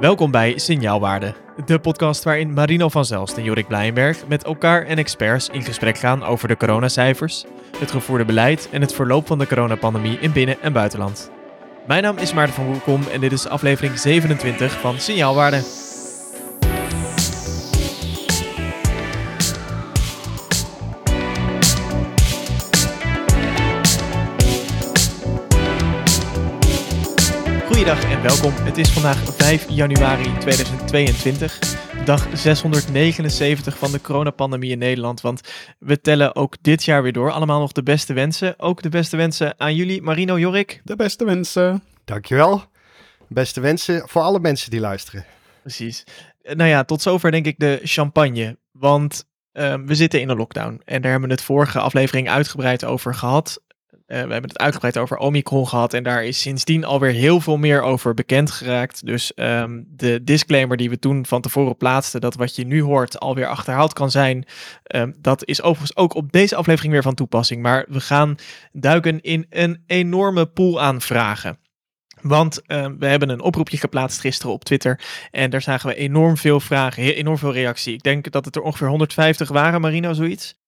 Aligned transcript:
Welkom 0.00 0.30
bij 0.30 0.58
Signaalwaarde, 0.58 1.34
de 1.66 1.78
podcast 1.78 2.24
waarin 2.24 2.52
Marino 2.52 2.88
van 2.88 3.04
Zelst 3.04 3.36
en 3.36 3.42
Jorik 3.44 3.66
Blijenberg 3.66 4.26
met 4.26 4.44
elkaar 4.44 4.86
en 4.86 4.98
experts 4.98 5.48
in 5.48 5.62
gesprek 5.62 5.98
gaan 5.98 6.24
over 6.24 6.48
de 6.48 6.56
coronacijfers, 6.56 7.44
het 7.78 7.90
gevoerde 7.90 8.24
beleid 8.24 8.68
en 8.72 8.80
het 8.80 8.94
verloop 8.94 9.26
van 9.26 9.38
de 9.38 9.46
coronapandemie 9.46 10.18
in 10.18 10.32
binnen- 10.32 10.60
en 10.60 10.72
buitenland. 10.72 11.30
Mijn 11.86 12.02
naam 12.02 12.18
is 12.18 12.32
Maarten 12.32 12.54
van 12.54 12.66
Woelkom 12.66 13.02
en 13.12 13.20
dit 13.20 13.32
is 13.32 13.48
aflevering 13.48 13.98
27 13.98 14.72
van 14.80 15.00
Signaalwaarde. 15.00 15.85
Goeiedag 27.86 28.12
en 28.12 28.22
welkom. 28.22 28.52
Het 28.64 28.78
is 28.78 28.90
vandaag 28.90 29.34
5 29.36 29.68
januari 29.68 30.38
2022, 30.38 31.58
dag 32.04 32.28
679 32.32 33.78
van 33.78 33.92
de 33.92 34.00
coronapandemie 34.00 34.70
in 34.70 34.78
Nederland. 34.78 35.20
Want 35.20 35.40
we 35.78 36.00
tellen 36.00 36.34
ook 36.34 36.56
dit 36.60 36.84
jaar 36.84 37.02
weer 37.02 37.12
door. 37.12 37.30
Allemaal 37.30 37.60
nog 37.60 37.72
de 37.72 37.82
beste 37.82 38.12
wensen. 38.12 38.58
Ook 38.58 38.82
de 38.82 38.88
beste 38.88 39.16
wensen 39.16 39.54
aan 39.60 39.74
jullie, 39.74 40.02
Marino 40.02 40.38
Jorik. 40.38 40.80
De 40.84 40.96
beste 40.96 41.24
wensen. 41.24 41.82
Dankjewel. 42.04 42.64
Beste 43.28 43.60
wensen 43.60 44.08
voor 44.08 44.22
alle 44.22 44.40
mensen 44.40 44.70
die 44.70 44.80
luisteren. 44.80 45.24
Precies. 45.60 46.04
Nou 46.42 46.68
ja, 46.70 46.84
tot 46.84 47.02
zover 47.02 47.30
denk 47.30 47.46
ik 47.46 47.58
de 47.58 47.80
champagne. 47.82 48.58
Want 48.72 49.26
uh, 49.52 49.74
we 49.84 49.94
zitten 49.94 50.20
in 50.20 50.28
een 50.28 50.36
lockdown. 50.36 50.80
En 50.84 51.02
daar 51.02 51.10
hebben 51.10 51.28
we 51.28 51.34
het 51.34 51.44
vorige 51.44 51.78
aflevering 51.78 52.28
uitgebreid 52.28 52.84
over 52.84 53.14
gehad. 53.14 53.60
Uh, 54.06 54.22
we 54.22 54.32
hebben 54.32 54.50
het 54.50 54.58
uitgebreid 54.58 54.98
over 54.98 55.16
Omicron 55.16 55.68
gehad 55.68 55.94
en 55.94 56.02
daar 56.02 56.24
is 56.24 56.40
sindsdien 56.40 56.84
alweer 56.84 57.12
heel 57.12 57.40
veel 57.40 57.56
meer 57.56 57.82
over 57.82 58.14
bekend 58.14 58.50
geraakt. 58.50 59.06
Dus 59.06 59.32
um, 59.36 59.86
de 59.88 60.24
disclaimer 60.24 60.76
die 60.76 60.90
we 60.90 60.98
toen 60.98 61.26
van 61.26 61.40
tevoren 61.40 61.76
plaatsten, 61.76 62.20
dat 62.20 62.34
wat 62.34 62.56
je 62.56 62.66
nu 62.66 62.82
hoort 62.82 63.20
alweer 63.20 63.46
achterhaald 63.46 63.92
kan 63.92 64.10
zijn, 64.10 64.46
um, 64.94 65.14
dat 65.20 65.44
is 65.44 65.62
overigens 65.62 65.96
ook 65.96 66.14
op 66.14 66.32
deze 66.32 66.56
aflevering 66.56 66.92
weer 66.92 67.02
van 67.02 67.14
toepassing. 67.14 67.62
Maar 67.62 67.84
we 67.88 68.00
gaan 68.00 68.36
duiken 68.72 69.20
in 69.20 69.46
een 69.50 69.82
enorme 69.86 70.46
pool 70.46 70.80
aan 70.80 71.00
vragen. 71.00 71.58
Want 72.20 72.62
uh, 72.66 72.86
we 72.98 73.06
hebben 73.06 73.28
een 73.28 73.40
oproepje 73.40 73.76
geplaatst 73.76 74.20
gisteren 74.20 74.52
op 74.52 74.64
Twitter. 74.64 75.00
En 75.30 75.50
daar 75.50 75.62
zagen 75.62 75.88
we 75.88 75.94
enorm 75.94 76.36
veel 76.36 76.60
vragen, 76.60 77.14
enorm 77.14 77.38
veel 77.38 77.52
reactie. 77.52 77.94
Ik 77.94 78.02
denk 78.02 78.30
dat 78.30 78.44
het 78.44 78.56
er 78.56 78.62
ongeveer 78.62 78.88
150 78.88 79.48
waren, 79.48 79.80
Marino, 79.80 80.12
zoiets. 80.12 80.65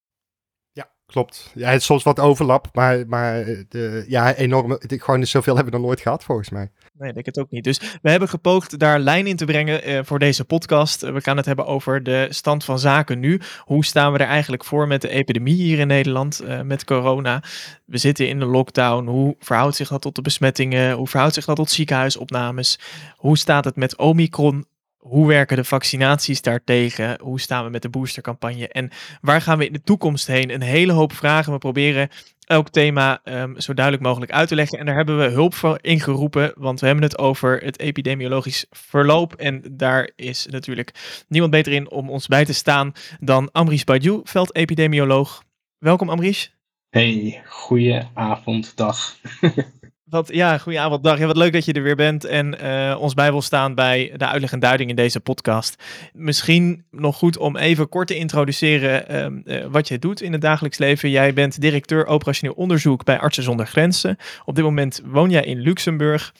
Klopt. 1.13 1.51
Ja, 1.55 1.71
het 1.71 1.83
soms 1.83 2.03
wat 2.03 2.21
overlap, 2.21 2.69
maar, 2.73 3.07
maar 3.07 3.45
de, 3.69 4.05
ja, 4.09 4.35
enorme, 4.35 4.81
gewoon 4.87 5.27
zoveel 5.27 5.55
hebben 5.55 5.73
we 5.73 5.79
nog 5.79 5.87
nooit 5.87 6.01
gehad 6.01 6.25
volgens 6.25 6.51
mij. 6.51 6.71
Nee, 6.99 7.13
ik 7.13 7.27
het 7.27 7.39
ook 7.39 7.51
niet. 7.51 7.65
Dus 7.65 7.81
we 8.03 8.11
hebben 8.11 8.29
gepoogd 8.29 8.79
daar 8.79 8.99
lijn 8.99 9.27
in 9.27 9.37
te 9.37 9.45
brengen 9.45 9.89
uh, 9.89 10.01
voor 10.05 10.19
deze 10.19 10.45
podcast. 10.45 11.01
We 11.01 11.21
gaan 11.21 11.37
het 11.37 11.47
hebben 11.47 11.67
over 11.67 12.03
de 12.03 12.27
stand 12.31 12.65
van 12.65 12.79
zaken 12.79 13.19
nu. 13.19 13.41
Hoe 13.59 13.85
staan 13.85 14.13
we 14.13 14.19
er 14.19 14.27
eigenlijk 14.27 14.65
voor 14.65 14.87
met 14.87 15.03
de 15.03 15.09
epidemie 15.09 15.63
hier 15.63 15.79
in 15.79 15.87
Nederland 15.87 16.43
uh, 16.43 16.61
met 16.61 16.85
corona? 16.85 17.43
We 17.85 17.99
zitten 17.99 18.29
in 18.29 18.39
de 18.39 18.47
lockdown. 18.47 19.07
Hoe 19.07 19.37
verhoudt 19.39 19.77
zich 19.77 19.89
dat 19.89 20.03
tot 20.03 20.15
de 20.15 20.23
besmettingen? 20.23 20.93
Hoe 20.93 21.09
verhoudt 21.09 21.35
zich 21.35 21.45
dat 21.45 21.57
tot 21.57 21.71
ziekenhuisopnames? 21.71 22.79
Hoe 23.17 23.39
staat 23.39 23.65
het 23.65 23.77
met 23.77 23.97
Omicron? 23.97 24.67
Hoe 24.99 25.27
werken 25.27 25.57
de 25.57 25.65
vaccinaties 25.65 26.43
daartegen? 26.43 27.21
Hoe 27.21 27.41
staan 27.41 27.65
we 27.65 27.71
met 27.71 27.83
de 27.83 27.89
boostercampagne? 27.89 28.69
En 28.69 28.91
waar 29.21 29.41
gaan 29.41 29.59
we 29.59 29.67
in 29.67 29.73
de 29.73 29.83
toekomst 29.83 30.27
heen? 30.27 30.51
Een 30.51 30.63
hele 30.63 30.93
hoop 30.93 31.13
vragen. 31.13 31.53
We 31.53 31.59
proberen 31.59 32.09
elk 32.45 32.69
thema 32.69 33.21
um, 33.25 33.61
zo 33.61 33.75
duidelijk 33.75 34.07
mogelijk 34.07 34.33
uit 34.33 34.49
te 34.49 34.55
leggen. 34.55 34.79
En 34.79 34.87
daar 34.87 34.95
hebben 34.95 35.19
we 35.19 35.25
hulp 35.25 35.55
voor 35.55 35.79
ingeroepen, 35.81 36.53
want 36.57 36.81
we 36.81 36.87
hebben 36.87 37.05
het 37.05 37.19
over 37.19 37.63
het 37.65 37.79
epidemiologisch 37.79 38.67
verloop. 38.71 39.35
En 39.35 39.63
daar 39.71 40.11
is 40.17 40.47
natuurlijk 40.47 41.25
niemand 41.29 41.53
beter 41.53 41.73
in 41.73 41.91
om 41.91 42.11
ons 42.11 42.27
bij 42.27 42.45
te 42.45 42.55
staan 42.55 42.93
dan 43.21 43.49
Amrish 43.53 43.85
Badiou, 43.85 44.21
veldepidemioloog. 44.25 45.43
Welkom 45.79 46.09
Amrish. 46.09 46.47
Hey, 46.91 47.43
goeie 47.47 48.03
avond, 48.15 48.77
dag. 48.77 49.17
Wat, 50.11 50.29
ja, 50.33 50.59
goedenavond, 50.59 51.05
dag. 51.05 51.19
Ja, 51.19 51.27
wat 51.27 51.37
leuk 51.37 51.53
dat 51.53 51.65
je 51.65 51.73
er 51.73 51.83
weer 51.83 51.97
bent 51.97 52.25
en 52.25 52.65
uh, 52.65 52.97
ons 53.01 53.15
bij 53.15 53.31
wil 53.31 53.43
staan 53.43 53.75
bij 53.75 54.13
de 54.17 54.27
uitleg 54.27 54.53
en 54.53 54.59
duiding 54.59 54.91
in 54.91 54.97
deze 54.97 55.21
podcast. 55.21 55.83
Misschien 56.13 56.85
nog 56.91 57.17
goed 57.17 57.39
om 57.39 57.57
even 57.57 57.89
kort 57.89 58.07
te 58.07 58.17
introduceren 58.17 59.05
uh, 59.47 59.61
uh, 59.61 59.67
wat 59.67 59.89
je 59.89 59.99
doet 59.99 60.21
in 60.21 60.33
het 60.33 60.41
dagelijks 60.41 60.79
leven. 60.79 61.11
Jij 61.11 61.33
bent 61.33 61.61
directeur 61.61 62.07
operationeel 62.07 62.55
onderzoek 62.55 63.05
bij 63.05 63.19
Artsen 63.19 63.43
zonder 63.43 63.67
Grenzen. 63.67 64.17
Op 64.45 64.55
dit 64.55 64.65
moment 64.65 65.03
woon 65.05 65.31
jij 65.31 65.45
in 65.45 65.59
Luxemburg. 65.59 66.35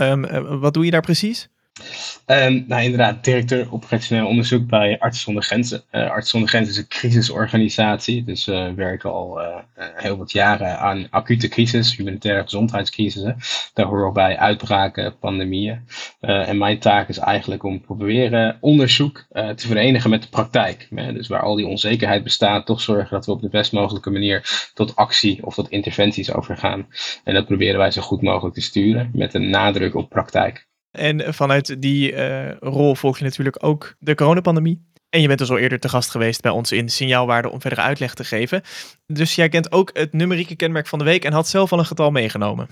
Um, 0.00 0.58
wat 0.60 0.74
doe 0.74 0.84
je 0.84 0.90
daar 0.90 1.00
precies? 1.00 1.48
Um, 2.26 2.64
nou, 2.68 2.82
inderdaad, 2.82 3.24
directeur 3.24 3.72
operationeel 3.72 4.26
onderzoek 4.26 4.66
bij 4.66 4.98
Artsen 4.98 5.22
zonder 5.22 5.42
Grenzen. 5.42 5.82
Uh, 5.92 6.10
Artsen 6.10 6.30
zonder 6.30 6.48
Grenzen 6.48 6.72
is 6.72 6.78
een 6.78 6.88
crisisorganisatie, 6.88 8.24
dus 8.24 8.44
we 8.44 8.52
uh, 8.52 8.72
werken 8.72 9.12
al 9.12 9.40
uh, 9.40 9.56
heel 9.76 10.16
wat 10.16 10.32
jaren 10.32 10.78
aan 10.78 11.06
acute 11.10 11.48
crisis, 11.48 11.96
humanitaire 11.96 12.42
gezondheidscrisissen. 12.42 13.36
Daar 13.72 13.86
horen 13.86 14.12
bij 14.12 14.36
uitbraken, 14.36 15.18
pandemieën. 15.18 15.88
en 16.20 16.58
mijn 16.58 16.78
taak 16.78 17.08
is 17.08 17.18
eigenlijk 17.18 17.62
om 17.62 17.80
proberen 17.80 18.56
onderzoek 18.60 19.26
te 19.32 19.66
verenigen 19.66 20.10
met 20.10 20.22
de 20.22 20.28
praktijk. 20.28 20.88
dus 20.90 21.28
waar 21.28 21.42
al 21.42 21.54
die 21.54 21.66
onzekerheid 21.66 22.22
bestaat, 22.22 22.66
toch 22.66 22.80
zorgen 22.80 23.10
dat 23.10 23.26
we 23.26 23.32
op 23.32 23.40
de 23.40 23.48
best 23.48 23.72
mogelijke 23.72 24.10
manier 24.10 24.70
tot 24.74 24.96
actie 24.96 25.46
of 25.46 25.54
tot 25.54 25.68
interventies 25.68 26.32
overgaan. 26.32 26.86
En 27.24 27.34
dat 27.34 27.46
proberen 27.46 27.78
wij 27.78 27.90
zo 27.90 28.02
goed 28.02 28.22
mogelijk 28.22 28.54
te 28.54 28.60
sturen, 28.60 29.10
met 29.12 29.34
een 29.34 29.50
nadruk 29.50 29.94
op 29.94 30.08
praktijk. 30.08 30.66
En 30.94 31.34
vanuit 31.34 31.82
die 31.82 32.12
uh, 32.12 32.50
rol 32.58 32.94
volg 32.94 33.18
je 33.18 33.24
natuurlijk 33.24 33.64
ook 33.64 33.94
de 33.98 34.14
coronapandemie. 34.14 34.92
En 35.10 35.20
je 35.20 35.26
bent 35.26 35.38
dus 35.38 35.50
al 35.50 35.58
eerder 35.58 35.80
te 35.80 35.88
gast 35.88 36.10
geweest 36.10 36.40
bij 36.40 36.50
ons 36.50 36.72
in 36.72 36.88
Signaalwaarde 36.88 37.50
om 37.50 37.60
verdere 37.60 37.80
uitleg 37.80 38.14
te 38.14 38.24
geven. 38.24 38.62
Dus 39.06 39.34
jij 39.34 39.48
kent 39.48 39.72
ook 39.72 39.90
het 39.92 40.12
numerieke 40.12 40.56
kenmerk 40.56 40.86
van 40.86 40.98
de 40.98 41.04
week 41.04 41.24
en 41.24 41.32
had 41.32 41.48
zelf 41.48 41.72
al 41.72 41.78
een 41.78 41.86
getal 41.86 42.10
meegenomen. 42.10 42.68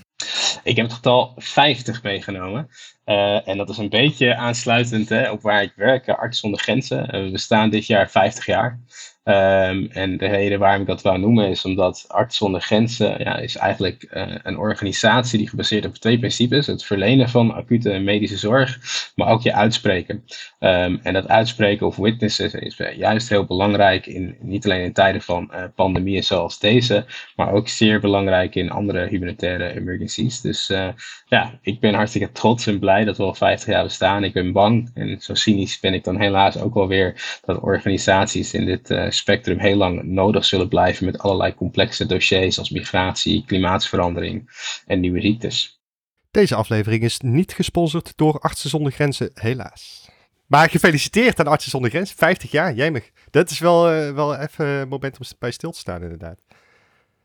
Ik 0.63 0.75
heb 0.75 0.85
het 0.85 0.95
getal 0.95 1.33
50 1.37 2.03
meegenomen. 2.03 2.69
Uh, 3.05 3.47
en 3.47 3.57
dat 3.57 3.69
is 3.69 3.77
een 3.77 3.89
beetje 3.89 4.35
aansluitend 4.35 5.09
hè, 5.09 5.31
op 5.31 5.41
waar 5.41 5.61
ik 5.61 5.73
werk, 5.75 6.09
Arts 6.09 6.39
zonder 6.39 6.59
Grenzen. 6.59 7.23
We 7.23 7.31
bestaan 7.31 7.69
dit 7.69 7.85
jaar 7.85 8.09
50 8.09 8.45
jaar. 8.45 8.79
Um, 9.25 9.87
en 9.91 10.17
de 10.17 10.25
reden 10.25 10.59
waarom 10.59 10.81
ik 10.81 10.87
dat 10.87 11.01
wou 11.01 11.19
noemen 11.19 11.49
is 11.49 11.65
omdat 11.65 12.05
Arts 12.07 12.37
zonder 12.37 12.61
Grenzen 12.61 13.15
ja, 13.19 13.37
is 13.37 13.55
eigenlijk 13.55 14.07
uh, 14.13 14.35
een 14.43 14.57
organisatie 14.57 15.37
die 15.37 15.49
gebaseerd 15.49 15.85
op 15.85 15.95
twee 15.95 16.19
principes. 16.19 16.67
Het 16.67 16.83
verlenen 16.83 17.29
van 17.29 17.53
acute 17.53 17.99
medische 17.99 18.37
zorg, 18.37 18.79
maar 19.15 19.27
ook 19.27 19.41
je 19.41 19.53
uitspreken. 19.53 20.23
Um, 20.59 20.99
en 21.03 21.13
dat 21.13 21.27
uitspreken 21.27 21.87
of 21.87 21.95
witnesses 21.95 22.53
is 22.53 22.81
juist 22.95 23.29
heel 23.29 23.45
belangrijk, 23.45 24.05
in, 24.05 24.35
niet 24.39 24.65
alleen 24.65 24.83
in 24.83 24.93
tijden 24.93 25.21
van 25.21 25.51
uh, 25.53 25.63
pandemieën 25.75 26.23
zoals 26.23 26.59
deze, 26.59 27.05
maar 27.35 27.51
ook 27.51 27.67
zeer 27.67 27.99
belangrijk 27.99 28.55
in 28.55 28.71
andere 28.71 29.07
humanitaire 29.07 29.75
emergencies. 29.75 30.41
Dus 30.41 30.69
uh, 30.69 30.87
ja, 31.25 31.59
ik 31.61 31.79
ben 31.79 31.93
hartstikke 31.93 32.31
trots 32.31 32.67
en 32.67 32.79
blij 32.79 33.03
dat 33.03 33.17
we 33.17 33.23
al 33.23 33.33
50 33.33 33.67
jaar 33.67 33.83
bestaan. 33.83 34.23
Ik 34.23 34.33
ben 34.33 34.51
bang 34.51 34.91
en 34.93 35.21
zo 35.21 35.33
cynisch 35.33 35.79
ben 35.79 35.93
ik 35.93 36.03
dan 36.03 36.19
helaas 36.19 36.59
ook 36.59 36.73
wel 36.73 36.87
weer 36.87 37.39
dat 37.45 37.59
organisaties 37.59 38.53
in 38.53 38.65
dit 38.65 39.11
spectrum 39.13 39.59
heel 39.59 39.75
lang 39.75 40.03
nodig 40.03 40.45
zullen 40.45 40.67
blijven 40.67 41.05
met 41.05 41.19
allerlei 41.19 41.53
complexe 41.53 42.05
dossiers 42.05 42.59
als 42.59 42.69
migratie, 42.69 43.43
klimaatsverandering 43.45 44.49
en 44.85 44.99
nieuwe 44.99 45.21
ziektes. 45.21 45.81
Deze 46.31 46.55
aflevering 46.55 47.03
is 47.03 47.19
niet 47.19 47.53
gesponsord 47.53 48.13
door 48.15 48.39
Artsen 48.39 48.69
zonder 48.69 48.91
Grenzen, 48.91 49.31
helaas. 49.33 50.09
Maar 50.45 50.69
gefeliciteerd 50.69 51.39
aan 51.39 51.47
Artsen 51.47 51.71
zonder 51.71 51.89
Grenzen, 51.89 52.17
50 52.17 52.51
jaar, 52.51 52.73
jemig. 52.73 53.09
Dat 53.29 53.49
is 53.49 53.59
wel, 53.59 53.93
uh, 53.93 54.11
wel 54.11 54.35
even 54.35 54.65
een 54.65 54.87
moment 54.87 55.19
om 55.19 55.25
bij 55.39 55.51
stil 55.51 55.71
te 55.71 55.79
staan 55.79 56.01
inderdaad. 56.01 56.39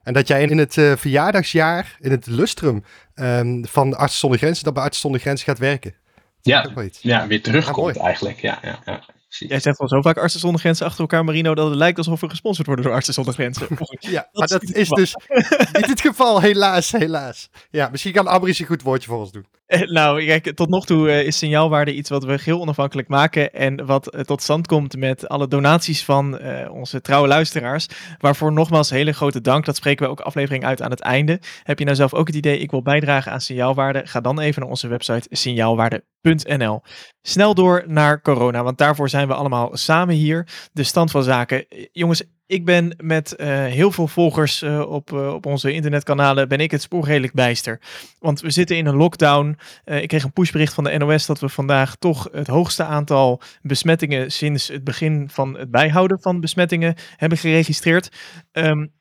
En 0.02 0.12
dat 0.12 0.28
jij 0.28 0.42
in 0.42 0.58
het 0.58 0.76
uh, 0.76 0.96
verjaardagsjaar, 0.96 1.96
in 2.00 2.10
het 2.10 2.26
lustrum 2.26 2.84
um, 3.14 3.66
van 3.66 3.96
Artsen 3.96 4.18
zonder 4.18 4.38
Grenzen, 4.38 4.64
dat 4.64 4.74
bij 4.74 4.82
Artsen 4.82 5.00
zonder 5.00 5.20
Grenzen 5.20 5.46
gaat 5.46 5.58
werken. 5.58 5.94
Ja, 6.42 6.72
ja 7.00 7.26
weer 7.26 7.42
terugkomt 7.42 7.98
ah, 7.98 8.04
eigenlijk. 8.04 8.40
Ja, 8.40 8.58
ja, 8.62 8.78
ja. 8.84 9.04
Jij 9.28 9.60
zegt 9.60 9.78
al 9.78 9.88
zo 9.88 10.02
vaak 10.02 10.16
Artsen 10.18 10.40
zonder 10.40 10.60
Grenzen 10.60 10.86
achter 10.86 11.00
elkaar, 11.00 11.24
Marino, 11.24 11.54
dat 11.54 11.68
het 11.68 11.76
lijkt 11.76 11.98
alsof 11.98 12.20
we 12.20 12.28
gesponsord 12.28 12.66
worden 12.66 12.84
door 12.84 12.94
Artsen 12.94 13.14
zonder 13.14 13.34
Grenzen. 13.34 13.66
ja, 13.98 14.28
maar 14.32 14.46
dat 14.46 14.62
is 14.62 14.88
dus 14.88 15.14
niet 15.72 15.86
het 15.86 16.00
geval, 16.00 16.40
helaas, 16.40 16.92
helaas. 16.92 17.48
Ja, 17.70 17.88
misschien 17.88 18.12
kan 18.12 18.28
Abris 18.28 18.58
een 18.58 18.66
goed 18.66 18.82
woordje 18.82 19.08
voor 19.08 19.18
ons 19.18 19.32
doen. 19.32 19.46
Nou, 19.98 20.24
kijk, 20.24 20.54
tot 20.54 20.68
nog 20.68 20.86
toe 20.86 21.08
uh, 21.08 21.22
is 21.22 21.38
signaalwaarde 21.38 21.94
iets 21.94 22.10
wat 22.10 22.24
we 22.24 22.38
heel 22.42 22.60
onafhankelijk 22.60 23.08
maken 23.08 23.52
en 23.52 23.86
wat 23.86 24.14
uh, 24.14 24.20
tot 24.20 24.42
stand 24.42 24.66
komt 24.66 24.96
met 24.96 25.28
alle 25.28 25.48
donaties 25.48 26.04
van 26.04 26.40
uh, 26.42 26.70
onze 26.72 27.00
trouwe 27.00 27.28
luisteraars. 27.28 27.86
Waarvoor 28.18 28.52
nogmaals 28.52 28.90
hele 28.90 29.12
grote 29.12 29.40
dank. 29.40 29.64
Dat 29.64 29.76
spreken 29.76 30.04
we 30.04 30.10
ook 30.10 30.20
aflevering 30.20 30.64
uit 30.64 30.82
aan 30.82 30.90
het 30.90 31.00
einde. 31.00 31.40
Heb 31.62 31.78
je 31.78 31.84
nou 31.84 31.96
zelf 31.96 32.14
ook 32.14 32.26
het 32.26 32.36
idee, 32.36 32.58
ik 32.58 32.70
wil 32.70 32.82
bijdragen 32.82 33.32
aan 33.32 33.40
signaalwaarde? 33.40 34.06
Ga 34.06 34.20
dan 34.20 34.40
even 34.40 34.60
naar 34.60 34.70
onze 34.70 34.88
website 34.88 35.26
signaalwaarde.nl. 35.30 36.82
Snel 37.22 37.54
door 37.54 37.84
naar 37.86 38.22
corona, 38.22 38.62
want 38.62 38.78
daarvoor 38.78 39.08
zijn 39.08 39.28
we 39.28 39.34
allemaal 39.34 39.70
samen 39.72 40.14
hier. 40.14 40.48
De 40.72 40.82
stand 40.82 41.10
van 41.10 41.22
zaken. 41.22 41.66
Jongens, 41.92 42.22
ik 42.48 42.64
ben 42.64 42.94
met 43.02 43.34
uh, 43.36 43.46
heel 43.46 43.92
veel 43.92 44.08
volgers 44.08 44.62
uh, 44.62 44.90
op, 44.90 45.12
uh, 45.12 45.34
op 45.34 45.46
onze 45.46 45.72
internetkanalen, 45.72 46.48
ben 46.48 46.60
ik 46.60 46.70
het 46.70 46.82
spoor 46.82 47.04
redelijk 47.04 47.32
bijster. 47.32 47.80
Want 48.18 48.40
we 48.40 48.50
zitten 48.50 48.76
in 48.76 48.86
een 48.86 48.96
lockdown. 48.96 49.58
ik 49.84 50.08
kreeg 50.08 50.24
een 50.24 50.32
pushbericht 50.32 50.74
van 50.74 50.84
de 50.84 50.98
NOS 50.98 51.26
dat 51.26 51.40
we 51.40 51.48
vandaag 51.48 51.96
toch 51.96 52.28
het 52.32 52.46
hoogste 52.46 52.84
aantal 52.84 53.40
besmettingen 53.62 54.32
sinds 54.32 54.68
het 54.68 54.84
begin 54.84 55.28
van 55.30 55.58
het 55.58 55.70
bijhouden 55.70 56.20
van 56.20 56.40
besmettingen 56.40 56.94
hebben 57.16 57.38
geregistreerd. 57.38 58.10
Um, 58.52 58.92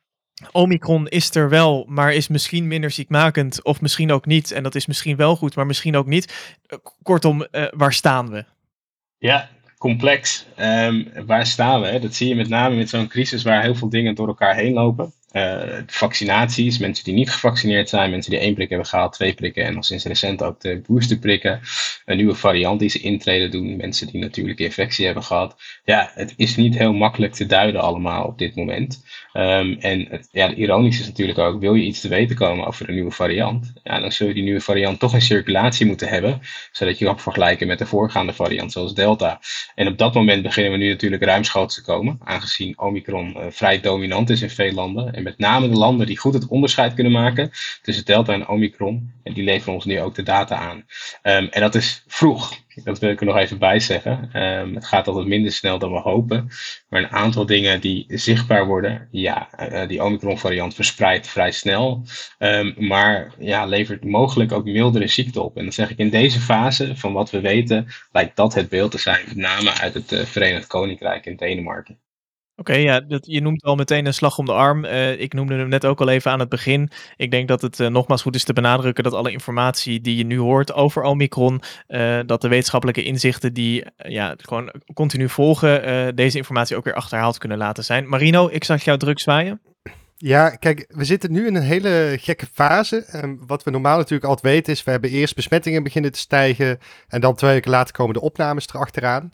Omicron 0.52 1.08
is 1.08 1.36
er 1.36 1.50
wel, 1.50 1.86
maar 1.90 2.14
is 2.14 2.28
misschien 2.28 2.68
minder 2.68 2.92
ziekmakend 2.92 3.64
of 3.64 3.82
misschien 3.82 4.12
ook 4.12 4.26
niet. 4.26 4.52
En 4.52 4.64
dat 4.64 4.76
is 4.76 4.86
misschien 4.86 5.16
wel 5.16 5.36
goed, 5.36 5.56
maar 5.56 5.66
misschien 5.66 5.96
ook 5.96 6.08
niet. 6.08 6.58
Kortom, 7.04 7.48
waar 7.72 7.94
staan 7.94 8.30
we? 8.30 8.46
Ja, 9.18 9.50
complex. 9.78 10.46
Um, 10.60 11.08
waar 11.26 11.46
staan 11.46 11.82
we? 11.82 12.00
Dat 12.00 12.14
zie 12.14 12.28
je 12.28 12.36
met 12.36 12.50
name 12.50 12.76
met 12.76 12.90
zo'n 12.90 13.08
crisis 13.08 13.44
waar 13.44 13.62
heel 13.62 13.76
veel 13.76 13.90
dingen 13.90 14.16
door 14.16 14.28
elkaar 14.28 14.56
heen 14.56 14.74
lopen. 14.74 15.14
Uh, 15.34 15.64
vaccinaties, 15.88 16.78
mensen 16.78 17.04
die 17.04 17.14
niet 17.14 17.30
gevaccineerd 17.30 17.90
zijn, 17.90 18.10
mensen 18.10 18.32
die 18.32 18.40
één 18.40 18.54
prik 18.54 18.70
hebben 18.70 18.88
gehaald, 18.88 19.14
twee 19.14 19.34
prikken 19.34 19.66
en 19.66 19.74
nog 19.74 19.86
sinds 19.86 20.06
recent 20.06 20.44
ook 20.44 20.62
de 20.62 20.82
boosterprikken. 20.88 21.62
Een 22.06 22.18
nieuwe 22.18 22.36
variant 22.36 22.80
die 22.80 22.90
ze 22.90 23.00
intreden 23.00 23.52
doen, 23.52 23.76
mensen 23.76 24.08
die 24.08 24.22
natuurlijke 24.22 24.64
infectie 24.64 25.06
hebben 25.06 25.24
gehad. 25.24 25.56
Ja, 25.84 26.12
het 26.14 26.34
is 26.38 26.56
niet 26.56 26.78
heel 26.78 26.94
makkelijk 26.94 27.34
te 27.34 27.46
duiden 27.46 27.82
allemaal 27.82 28.26
op 28.26 28.38
dit 28.38 28.56
moment. 28.56 29.04
Um, 29.34 29.78
en 29.80 30.08
het, 30.10 30.28
ja, 30.32 30.54
ironisch 30.54 31.00
is 31.00 31.06
natuurlijk 31.06 31.40
ook, 31.40 31.60
wil 31.60 31.74
je 31.74 31.84
iets 31.84 32.02
te 32.02 32.08
weten 32.08 32.36
komen 32.36 32.68
over 32.68 32.88
een 32.88 32.94
nieuwe 32.94 33.12
variant, 33.12 33.74
ja, 33.84 34.00
dan 34.00 34.12
zul 34.12 34.28
je 34.28 34.34
die 34.34 34.44
nieuwe 34.44 34.62
variant 34.62 35.00
toch 35.00 35.14
in 35.14 35.22
circulatie 35.22 35.86
moeten 35.86 36.08
hebben, 36.08 36.42
zodat 36.72 36.98
je 36.98 37.06
kan 37.06 37.20
vergelijken 37.20 37.68
met 37.68 37.78
de 37.78 37.86
voorgaande 37.86 38.34
variant, 38.34 38.72
zoals 38.72 38.94
Delta. 38.94 39.40
En 39.76 39.88
op 39.88 39.98
dat 39.98 40.14
moment 40.14 40.42
beginnen 40.42 40.72
we 40.72 40.78
nu 40.78 40.90
natuurlijk 40.90 41.24
ruimschoots 41.24 41.76
te 41.76 41.84
komen, 41.84 42.20
aangezien 42.24 42.80
Omicron 42.80 43.34
uh, 43.38 43.44
vrij 43.50 43.80
dominant 43.80 44.30
is 44.30 44.42
in 44.42 44.50
veel 44.50 44.72
landen. 44.72 45.14
En 45.18 45.24
met 45.24 45.38
name 45.38 45.70
de 45.70 45.78
landen 45.78 46.06
die 46.06 46.18
goed 46.18 46.34
het 46.34 46.48
onderscheid 46.48 46.94
kunnen 46.94 47.12
maken 47.12 47.52
tussen 47.82 48.06
Delta 48.06 48.34
en 48.34 48.48
Omicron, 48.48 49.12
en 49.24 49.34
die 49.34 49.44
leveren 49.44 49.74
ons 49.74 49.86
nu 49.86 50.02
ook 50.02 50.16
de 50.16 50.24
data 50.24 50.56
aan. 50.56 50.78
Um, 50.78 51.48
en 51.50 51.62
dat 51.62 51.76
is 51.76 52.04
vroeg. 52.08 52.54
Dat 52.84 53.00
wil 53.00 53.10
ik 53.10 53.20
er 53.20 53.26
nog 53.26 53.38
even 53.38 53.60
bij 53.60 53.80
zeggen. 53.80 54.30
Um, 54.34 54.76
het 54.76 54.86
gaat 54.86 55.08
altijd 55.08 55.28
minder 55.28 55.52
snel 55.52 55.80
dan 55.80 55.92
we 55.92 56.00
hopen. 56.00 56.50
Maar 56.90 57.02
een 57.02 57.10
aantal 57.10 57.46
dingen 57.46 57.82
die 57.82 58.06
zichtbaar 58.08 58.66
worden, 58.66 59.08
ja, 59.12 59.50
uh, 59.60 59.88
die 59.88 60.04
Omicron 60.04 60.40
variant 60.40 60.76
verspreidt 60.76 61.28
vrij 61.28 61.52
snel. 61.52 62.04
Um, 62.40 62.76
maar 62.78 63.34
ja, 63.40 63.66
levert 63.66 64.04
mogelijk 64.04 64.52
ook 64.52 64.66
mildere 64.66 65.08
ziekte 65.08 65.42
op. 65.42 65.58
En 65.58 65.64
dan 65.64 65.74
zeg 65.74 65.90
ik 65.90 65.98
in 65.98 66.10
deze 66.10 66.40
fase 66.40 66.96
van 66.96 67.14
wat 67.14 67.30
we 67.30 67.40
weten, 67.40 67.88
lijkt 68.12 68.36
dat 68.36 68.54
het 68.54 68.70
beeld 68.70 68.92
te 68.92 68.98
zijn, 68.98 69.26
met 69.28 69.36
name 69.36 69.74
uit 69.74 69.94
het 69.94 70.12
uh, 70.12 70.26
Verenigd 70.26 70.68
Koninkrijk 70.68 71.26
en 71.26 71.36
Denemarken. 71.36 72.00
Oké, 72.60 72.74
ja, 72.74 73.00
dat, 73.00 73.26
je 73.26 73.42
noemt 73.42 73.64
al 73.64 73.76
meteen 73.76 74.06
een 74.06 74.14
slag 74.14 74.38
om 74.38 74.46
de 74.46 74.52
arm. 74.52 74.86
Uh, 74.86 75.20
ik 75.20 75.34
noemde 75.34 75.56
hem 75.56 75.68
net 75.68 75.86
ook 75.86 76.02
al 76.02 76.10
even 76.10 76.32
aan 76.32 76.40
het 76.40 76.50
begin. 76.50 76.90
Ik 77.16 77.32
denk 77.32 77.48
dat 77.48 77.62
het 77.62 77.80
uh, 77.80 77.88
nogmaals 77.88 78.22
goed 78.22 78.36
is 78.36 78.44
te 78.44 78.54
benadrukken 78.54 79.04
dat 79.04 79.14
alle 79.14 79.32
informatie 79.32 80.02
die 80.02 80.18
je 80.18 80.26
nu 80.26 80.40
hoort 80.40 80.74
over 80.74 81.04
Omicron, 81.04 81.62
uh, 81.88 82.20
dat 82.26 82.42
de 82.42 82.48
wetenschappelijke 82.48 83.04
inzichten 83.04 83.54
die 83.54 83.86
ja, 83.98 84.36
gewoon 84.38 84.74
continu 84.94 85.30
volgen, 85.30 86.16
deze 86.16 86.38
informatie 86.38 86.76
ook 86.76 86.84
weer 86.84 86.94
achterhaald 86.94 87.38
kunnen 87.38 87.58
laten 87.58 87.84
zijn. 87.84 88.10
Marino, 88.10 88.50
ik 88.52 88.64
zag 88.64 88.84
jou 88.84 88.98
druk 88.98 89.20
zwaaien. 89.20 89.62
Ja, 90.20 90.50
kijk, 90.50 90.86
we 90.88 91.06
zitten 91.06 91.32
nu 91.32 91.48
in 91.48 91.56
een 91.56 91.62
hele 91.62 92.18
gekke 92.20 92.46
fase. 92.54 93.06
En 93.06 93.40
wat 93.48 93.64
we 93.64 93.72
normaal 93.72 93.98
natuurlijk 93.98 94.30
altijd 94.30 94.54
weten 94.54 94.74
is, 94.74 94.84
we 94.84 94.92
hebben 94.92 95.10
eerst 95.10 95.36
besmettingen 95.36 95.84
beginnen 95.84 96.12
te 96.12 96.20
stijgen 96.20 96.80
en 97.08 97.22
dan 97.22 97.36
twee 97.36 97.52
weken 97.52 97.72
later 97.72 97.94
komen 97.94 98.14
de 98.14 98.22
opnames 98.22 98.68
erachteraan. 98.68 99.32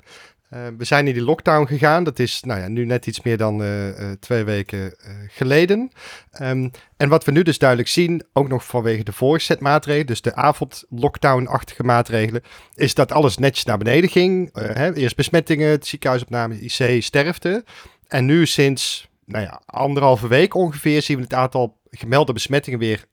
Uh, 0.53 0.59
we 0.77 0.85
zijn 0.85 1.07
in 1.07 1.13
die 1.13 1.23
lockdown 1.23 1.65
gegaan. 1.65 2.03
Dat 2.03 2.19
is 2.19 2.43
nou 2.43 2.59
ja, 2.59 2.67
nu 2.67 2.85
net 2.85 3.07
iets 3.07 3.21
meer 3.21 3.37
dan 3.37 3.61
uh, 3.61 3.87
uh, 3.87 4.11
twee 4.19 4.43
weken 4.43 4.95
geleden. 5.27 5.91
Um, 6.41 6.71
en 6.97 7.09
wat 7.09 7.23
we 7.23 7.31
nu 7.31 7.41
dus 7.43 7.57
duidelijk 7.57 7.89
zien, 7.89 8.23
ook 8.33 8.47
nog 8.47 8.65
vanwege 8.65 9.03
de 9.03 9.11
vorige 9.11 9.45
set 9.45 9.59
maatregelen, 9.59 10.07
dus 10.07 10.21
de 10.21 10.35
avond-lockdown-achtige 10.35 11.83
maatregelen, 11.83 12.43
is 12.75 12.93
dat 12.93 13.11
alles 13.11 13.37
netjes 13.37 13.65
naar 13.65 13.77
beneden 13.77 14.09
ging. 14.09 14.49
Hè, 14.53 14.93
eerst 14.93 15.15
besmettingen, 15.15 15.69
het 15.69 15.87
ziekenhuisopname, 15.87 16.59
IC, 16.59 17.03
sterfte. 17.03 17.63
En 18.07 18.25
nu 18.25 18.45
sinds 18.45 19.09
nou 19.25 19.43
ja, 19.43 19.61
anderhalve 19.65 20.27
week 20.27 20.53
ongeveer 20.53 21.01
zien 21.01 21.17
we 21.17 21.23
het 21.23 21.33
aantal 21.33 21.77
gemelde 21.89 22.33
besmettingen 22.33 22.79
weer 22.79 23.05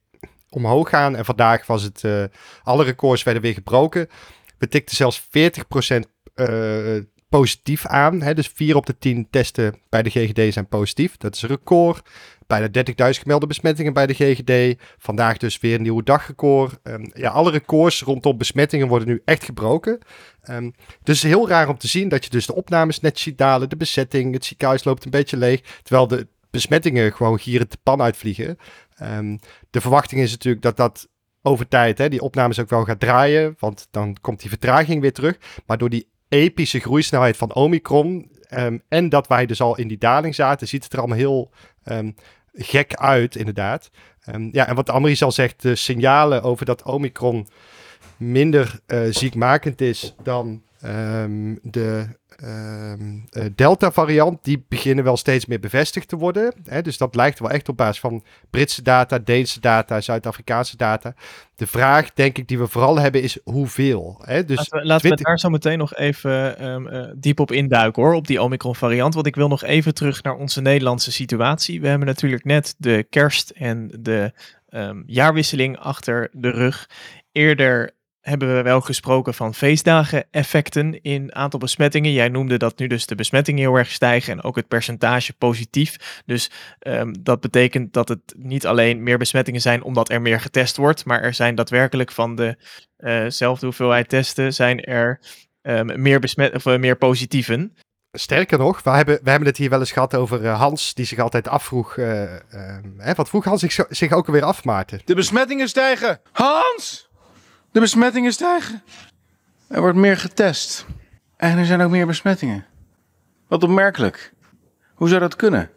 omhoog 0.49 0.89
gaan. 0.89 1.15
En 1.15 1.25
vandaag 1.25 1.65
was 1.65 1.83
het, 1.83 2.03
alle 2.63 2.83
records 2.83 3.23
werden 3.23 3.41
weer 3.41 3.53
gebroken. 3.53 4.09
We 4.57 4.67
tikten 4.67 4.95
zelfs 4.95 5.21
40% 5.21 5.29
uh, 6.35 7.01
positief 7.31 7.85
aan. 7.85 8.21
Hè? 8.21 8.33
Dus 8.33 8.47
4 8.47 8.75
op 8.75 8.85
de 8.85 8.97
10 8.97 9.27
testen 9.29 9.75
bij 9.89 10.03
de 10.03 10.09
GGD 10.09 10.53
zijn 10.53 10.67
positief. 10.67 11.17
Dat 11.17 11.35
is 11.35 11.41
een 11.41 11.49
record. 11.49 12.09
Bijna 12.47 12.67
30.000 12.67 12.93
gemelde 12.95 13.47
besmettingen 13.47 13.93
bij 13.93 14.07
de 14.07 14.13
GGD. 14.13 14.81
Vandaag 14.97 15.37
dus 15.37 15.59
weer 15.59 15.75
een 15.75 15.81
nieuwe 15.81 16.03
dagrecord. 16.03 16.79
Um, 16.83 17.11
ja, 17.13 17.29
alle 17.29 17.51
records 17.51 18.01
rondom 18.01 18.37
besmettingen 18.37 18.87
worden 18.87 19.07
nu 19.07 19.21
echt 19.25 19.43
gebroken. 19.43 19.99
Um, 20.49 20.73
dus 21.03 21.21
heel 21.21 21.47
raar 21.47 21.69
om 21.69 21.77
te 21.77 21.87
zien 21.87 22.09
dat 22.09 22.23
je 22.23 22.29
dus 22.29 22.45
de 22.45 22.55
opnames 22.55 22.99
net 22.99 23.19
ziet 23.19 23.37
dalen. 23.37 23.69
De 23.69 23.77
bezetting, 23.77 24.33
het 24.33 24.45
ziekenhuis 24.45 24.83
loopt 24.83 25.05
een 25.05 25.11
beetje 25.11 25.37
leeg. 25.37 25.61
Terwijl 25.83 26.07
de 26.07 26.27
besmettingen 26.49 27.13
gewoon 27.13 27.39
gieren 27.39 27.69
de 27.69 27.77
pan 27.83 28.01
uitvliegen. 28.01 28.57
Um, 29.03 29.39
de 29.69 29.81
verwachting 29.81 30.21
is 30.21 30.31
natuurlijk 30.31 30.63
dat 30.63 30.77
dat 30.77 31.07
over 31.41 31.67
tijd, 31.67 31.97
hè, 31.97 32.09
die 32.09 32.21
opnames 32.21 32.59
ook 32.59 32.69
wel 32.69 32.83
gaat 32.83 32.99
draaien. 32.99 33.55
Want 33.59 33.87
dan 33.91 34.17
komt 34.21 34.39
die 34.39 34.49
vertraging 34.49 35.01
weer 35.01 35.13
terug. 35.13 35.37
Maar 35.65 35.77
door 35.77 35.89
die 35.89 36.09
epische 36.31 36.79
groeisnelheid 36.79 37.37
van 37.37 37.53
Omicron. 37.53 38.31
Um, 38.57 38.81
en 38.87 39.09
dat 39.09 39.27
wij 39.27 39.45
dus 39.45 39.61
al 39.61 39.77
in 39.77 39.87
die 39.87 39.97
daling 39.97 40.35
zaten, 40.35 40.67
ziet 40.67 40.83
het 40.83 40.93
er 40.93 40.99
allemaal 40.99 41.17
heel 41.17 41.51
um, 41.85 42.15
gek 42.53 42.95
uit, 42.95 43.35
inderdaad. 43.35 43.89
Um, 44.33 44.49
ja, 44.51 44.67
en 44.67 44.75
wat 44.75 44.89
Amaris 44.89 45.23
al 45.23 45.31
zegt, 45.31 45.61
de 45.61 45.75
signalen 45.75 46.43
over 46.43 46.65
dat 46.65 46.83
Omicron 46.83 47.47
minder 48.17 48.79
uh, 48.87 49.01
ziekmakend 49.09 49.81
is 49.81 50.15
dan 50.23 50.63
de 51.61 52.07
Delta-variant, 53.55 54.43
die 54.43 54.65
beginnen 54.69 55.03
wel 55.03 55.17
steeds 55.17 55.45
meer 55.45 55.59
bevestigd 55.59 56.07
te 56.07 56.15
worden. 56.15 56.53
Hè? 56.63 56.81
Dus 56.81 56.97
dat 56.97 57.15
lijkt 57.15 57.39
wel 57.39 57.49
echt 57.49 57.69
op 57.69 57.77
basis 57.77 57.99
van 57.99 58.23
Britse 58.49 58.81
data, 58.81 59.19
Deense 59.19 59.59
data, 59.59 60.01
Zuid-Afrikaanse 60.01 60.77
data. 60.77 61.13
De 61.55 61.67
vraag, 61.67 62.13
denk 62.13 62.37
ik, 62.37 62.47
die 62.47 62.59
we 62.59 62.67
vooral 62.67 62.99
hebben 62.99 63.21
is 63.21 63.37
hoeveel. 63.43 64.21
Hè? 64.25 64.45
Dus 64.45 64.57
laten 64.57 64.79
we, 64.79 64.85
laten 64.85 64.99
20... 64.99 65.19
we 65.19 65.25
daar 65.25 65.39
zo 65.39 65.49
meteen 65.49 65.77
nog 65.77 65.95
even 65.95 66.65
um, 66.65 66.87
uh, 66.87 67.09
diep 67.15 67.39
op 67.39 67.51
induiken 67.51 68.03
hoor, 68.03 68.13
op 68.13 68.27
die 68.27 68.41
Omicron-variant. 68.41 69.13
Want 69.13 69.27
ik 69.27 69.35
wil 69.35 69.47
nog 69.47 69.63
even 69.63 69.93
terug 69.93 70.23
naar 70.23 70.35
onze 70.35 70.61
Nederlandse 70.61 71.11
situatie. 71.11 71.81
We 71.81 71.87
hebben 71.87 72.07
natuurlijk 72.07 72.45
net 72.45 72.75
de 72.77 73.05
kerst 73.09 73.49
en 73.49 73.91
de 73.99 74.31
um, 74.69 75.03
jaarwisseling 75.05 75.77
achter 75.77 76.29
de 76.31 76.49
rug. 76.49 76.89
Eerder 77.31 77.91
hebben 78.21 78.55
we 78.55 78.61
wel 78.61 78.81
gesproken 78.81 79.33
van 79.33 79.53
feestdagen-effecten 79.53 81.01
in 81.01 81.35
aantal 81.35 81.59
besmettingen. 81.59 82.11
Jij 82.11 82.29
noemde 82.29 82.57
dat 82.57 82.79
nu 82.79 82.87
dus 82.87 83.05
de 83.05 83.15
besmettingen 83.15 83.61
heel 83.61 83.75
erg 83.75 83.91
stijgen 83.91 84.33
en 84.33 84.43
ook 84.43 84.55
het 84.55 84.67
percentage 84.67 85.33
positief. 85.33 86.21
Dus 86.25 86.51
um, 86.79 87.23
dat 87.23 87.39
betekent 87.39 87.93
dat 87.93 88.09
het 88.09 88.33
niet 88.37 88.65
alleen 88.65 89.03
meer 89.03 89.17
besmettingen 89.17 89.61
zijn 89.61 89.83
omdat 89.83 90.09
er 90.09 90.21
meer 90.21 90.39
getest 90.39 90.77
wordt, 90.77 91.05
maar 91.05 91.21
er 91.21 91.33
zijn 91.33 91.55
daadwerkelijk 91.55 92.11
van 92.11 92.55
dezelfde 92.97 93.65
uh 93.65 93.71
hoeveelheid 93.71 94.09
testen 94.09 94.53
zijn 94.53 94.83
er 94.83 95.19
um, 95.61 96.01
meer, 96.01 96.19
besmet 96.19 96.55
of, 96.55 96.65
uh, 96.65 96.77
meer 96.77 96.97
positieven. 96.97 97.75
Sterker 98.11 98.57
nog, 98.57 98.83
we 98.83 98.89
hebben, 98.89 99.19
we 99.23 99.29
hebben 99.29 99.47
het 99.47 99.57
hier 99.57 99.69
wel 99.69 99.79
eens 99.79 99.91
gehad 99.91 100.15
over 100.15 100.41
uh, 100.41 100.59
Hans, 100.59 100.93
die 100.93 101.05
zich 101.05 101.19
altijd 101.19 101.47
afvroeg. 101.47 101.95
Uh, 101.95 102.23
hè, 102.97 103.13
wat 103.13 103.29
vroeg 103.29 103.43
Hans 103.43 103.61
zich, 103.61 103.85
zich 103.89 104.11
ook 104.11 104.27
alweer 104.27 104.43
af, 104.43 104.63
Maarten? 104.63 105.01
De 105.05 105.15
besmettingen 105.15 105.67
stijgen. 105.67 106.21
Hans! 106.31 107.09
De 107.71 107.79
besmettingen 107.79 108.33
stijgen. 108.33 108.83
Er 109.67 109.81
wordt 109.81 109.97
meer 109.97 110.17
getest. 110.17 110.85
En 111.37 111.57
er 111.57 111.65
zijn 111.65 111.81
ook 111.81 111.91
meer 111.91 112.07
besmettingen. 112.07 112.65
Wat 113.47 113.63
opmerkelijk. 113.63 114.33
Hoe 114.93 115.07
zou 115.07 115.19
dat 115.19 115.35
kunnen? 115.35 115.69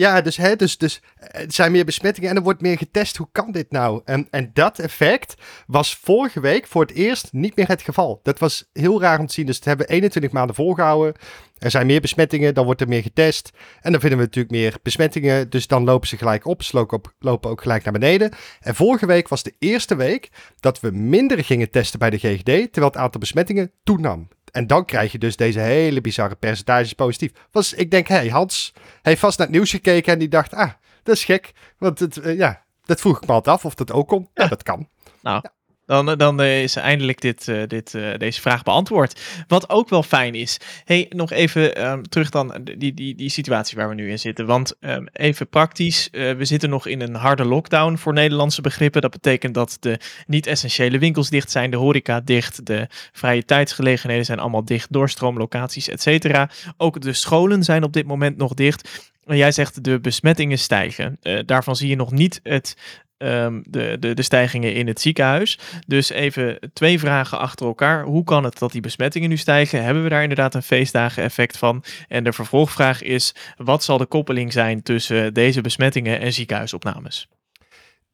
Ja, 0.00 0.20
dus, 0.20 0.36
hè, 0.36 0.56
dus, 0.56 0.78
dus 0.78 1.02
er 1.16 1.44
zijn 1.52 1.72
meer 1.72 1.84
besmettingen 1.84 2.30
en 2.30 2.36
er 2.36 2.42
wordt 2.42 2.60
meer 2.60 2.78
getest. 2.78 3.16
Hoe 3.16 3.28
kan 3.32 3.52
dit 3.52 3.70
nou? 3.70 4.02
En, 4.04 4.26
en 4.30 4.50
dat 4.52 4.78
effect 4.78 5.34
was 5.66 5.96
vorige 5.96 6.40
week 6.40 6.66
voor 6.66 6.82
het 6.82 6.92
eerst 6.92 7.32
niet 7.32 7.56
meer 7.56 7.68
het 7.68 7.82
geval. 7.82 8.20
Dat 8.22 8.38
was 8.38 8.70
heel 8.72 9.00
raar 9.00 9.18
om 9.18 9.26
te 9.26 9.32
zien. 9.32 9.46
Dus 9.46 9.56
het 9.56 9.64
hebben 9.64 9.86
we 9.86 9.92
21 9.92 10.32
maanden 10.32 10.54
volgehouden. 10.54 11.14
Er 11.58 11.70
zijn 11.70 11.86
meer 11.86 12.00
besmettingen, 12.00 12.54
dan 12.54 12.64
wordt 12.64 12.80
er 12.80 12.88
meer 12.88 13.02
getest. 13.02 13.50
En 13.80 13.92
dan 13.92 14.00
vinden 14.00 14.18
we 14.18 14.24
natuurlijk 14.24 14.54
meer 14.54 14.76
besmettingen. 14.82 15.50
Dus 15.50 15.66
dan 15.66 15.84
lopen 15.84 16.08
ze 16.08 16.16
gelijk 16.16 16.46
op. 16.46 16.62
Ze 16.62 16.86
lopen 17.18 17.50
ook 17.50 17.62
gelijk 17.62 17.84
naar 17.84 17.92
beneden. 17.92 18.32
En 18.60 18.74
vorige 18.74 19.06
week 19.06 19.28
was 19.28 19.42
de 19.42 19.54
eerste 19.58 19.96
week 19.96 20.28
dat 20.60 20.80
we 20.80 20.90
minder 20.90 21.44
gingen 21.44 21.70
testen 21.70 21.98
bij 21.98 22.10
de 22.10 22.18
GGD. 22.18 22.44
Terwijl 22.44 22.86
het 22.92 22.96
aantal 22.96 23.20
besmettingen 23.20 23.72
toenam. 23.82 24.28
En 24.50 24.66
dan 24.66 24.84
krijg 24.84 25.12
je 25.12 25.18
dus 25.18 25.36
deze 25.36 25.60
hele 25.60 26.00
bizarre 26.00 26.34
percentages 26.34 26.92
positief. 26.92 27.30
Was, 27.50 27.72
ik 27.72 27.90
denk, 27.90 28.08
hé, 28.08 28.14
hey, 28.14 28.28
Hans 28.28 28.72
heeft 29.02 29.20
vast 29.20 29.38
naar 29.38 29.46
het 29.46 29.56
nieuws 29.56 29.70
gekeken 29.70 30.12
en 30.12 30.18
die 30.18 30.28
dacht, 30.28 30.54
ah, 30.54 30.70
dat 31.02 31.14
is 31.14 31.24
gek. 31.24 31.52
Want 31.78 31.98
het, 31.98 32.16
uh, 32.16 32.36
ja, 32.36 32.64
dat 32.84 33.00
vroeg 33.00 33.16
ik 33.20 33.26
me 33.26 33.32
altijd 33.32 33.56
af 33.56 33.64
of 33.64 33.74
dat 33.74 33.92
ook 33.92 34.08
komt. 34.08 34.28
Ja, 34.34 34.46
dat 34.46 34.62
kan. 34.62 34.88
Nou, 35.22 35.40
ja. 35.42 35.52
Dan, 35.90 36.18
dan 36.18 36.42
is 36.42 36.76
eindelijk 36.76 37.20
dit, 37.20 37.44
dit, 37.66 37.90
deze 38.16 38.40
vraag 38.40 38.62
beantwoord. 38.62 39.20
Wat 39.48 39.68
ook 39.68 39.88
wel 39.88 40.02
fijn 40.02 40.34
is. 40.34 40.58
Hey, 40.84 41.06
nog 41.08 41.30
even 41.30 41.74
ehm, 41.74 42.02
terug 42.02 42.30
dan 42.30 42.54
die, 42.76 42.94
die, 42.94 43.14
die 43.14 43.28
situatie 43.28 43.76
waar 43.76 43.88
we 43.88 43.94
nu 43.94 44.10
in 44.10 44.18
zitten. 44.18 44.46
Want 44.46 44.74
ehm, 44.80 45.06
even 45.12 45.48
praktisch, 45.48 46.08
we 46.10 46.44
zitten 46.44 46.70
nog 46.70 46.86
in 46.86 47.00
een 47.00 47.14
harde 47.14 47.44
lockdown 47.44 47.96
voor 47.96 48.12
Nederlandse 48.12 48.60
begrippen. 48.60 49.00
Dat 49.00 49.10
betekent 49.10 49.54
dat 49.54 49.76
de 49.80 49.98
niet-essentiële 50.26 50.98
winkels 50.98 51.30
dicht 51.30 51.50
zijn, 51.50 51.70
de 51.70 51.76
horeca 51.76 52.20
dicht, 52.20 52.66
de 52.66 52.86
vrije 53.12 53.44
tijdsgelegenheden 53.44 54.24
zijn 54.24 54.38
allemaal 54.38 54.64
dicht, 54.64 54.92
doorstroomlocaties, 54.92 55.88
et 55.88 56.02
cetera. 56.02 56.50
Ook 56.76 57.00
de 57.00 57.12
scholen 57.12 57.64
zijn 57.64 57.82
op 57.82 57.92
dit 57.92 58.06
moment 58.06 58.36
nog 58.36 58.54
dicht. 58.54 59.10
Jij 59.24 59.52
zegt 59.52 59.84
de 59.84 60.00
besmettingen 60.00 60.58
stijgen. 60.58 61.18
Daarvan 61.46 61.76
zie 61.76 61.88
je 61.88 61.96
nog 61.96 62.12
niet 62.12 62.40
het 62.42 62.76
um, 63.22 63.62
de, 63.68 63.96
de, 64.00 64.14
de 64.14 64.22
stijgingen 64.22 64.74
in 64.74 64.86
het 64.86 65.00
ziekenhuis. 65.00 65.58
Dus 65.86 66.10
even 66.10 66.58
twee 66.72 66.98
vragen 66.98 67.38
achter 67.38 67.66
elkaar. 67.66 68.04
Hoe 68.04 68.24
kan 68.24 68.44
het 68.44 68.58
dat 68.58 68.72
die 68.72 68.80
besmettingen 68.80 69.28
nu 69.28 69.36
stijgen? 69.36 69.84
Hebben 69.84 70.02
we 70.02 70.08
daar 70.08 70.22
inderdaad 70.22 70.54
een 70.54 70.62
feestdagen-effect 70.62 71.58
van? 71.58 71.84
En 72.08 72.24
de 72.24 72.32
vervolgvraag 72.32 73.02
is: 73.02 73.34
wat 73.56 73.84
zal 73.84 73.98
de 73.98 74.06
koppeling 74.06 74.52
zijn 74.52 74.82
tussen 74.82 75.34
deze 75.34 75.60
besmettingen 75.60 76.20
en 76.20 76.32
ziekenhuisopnames? 76.32 77.28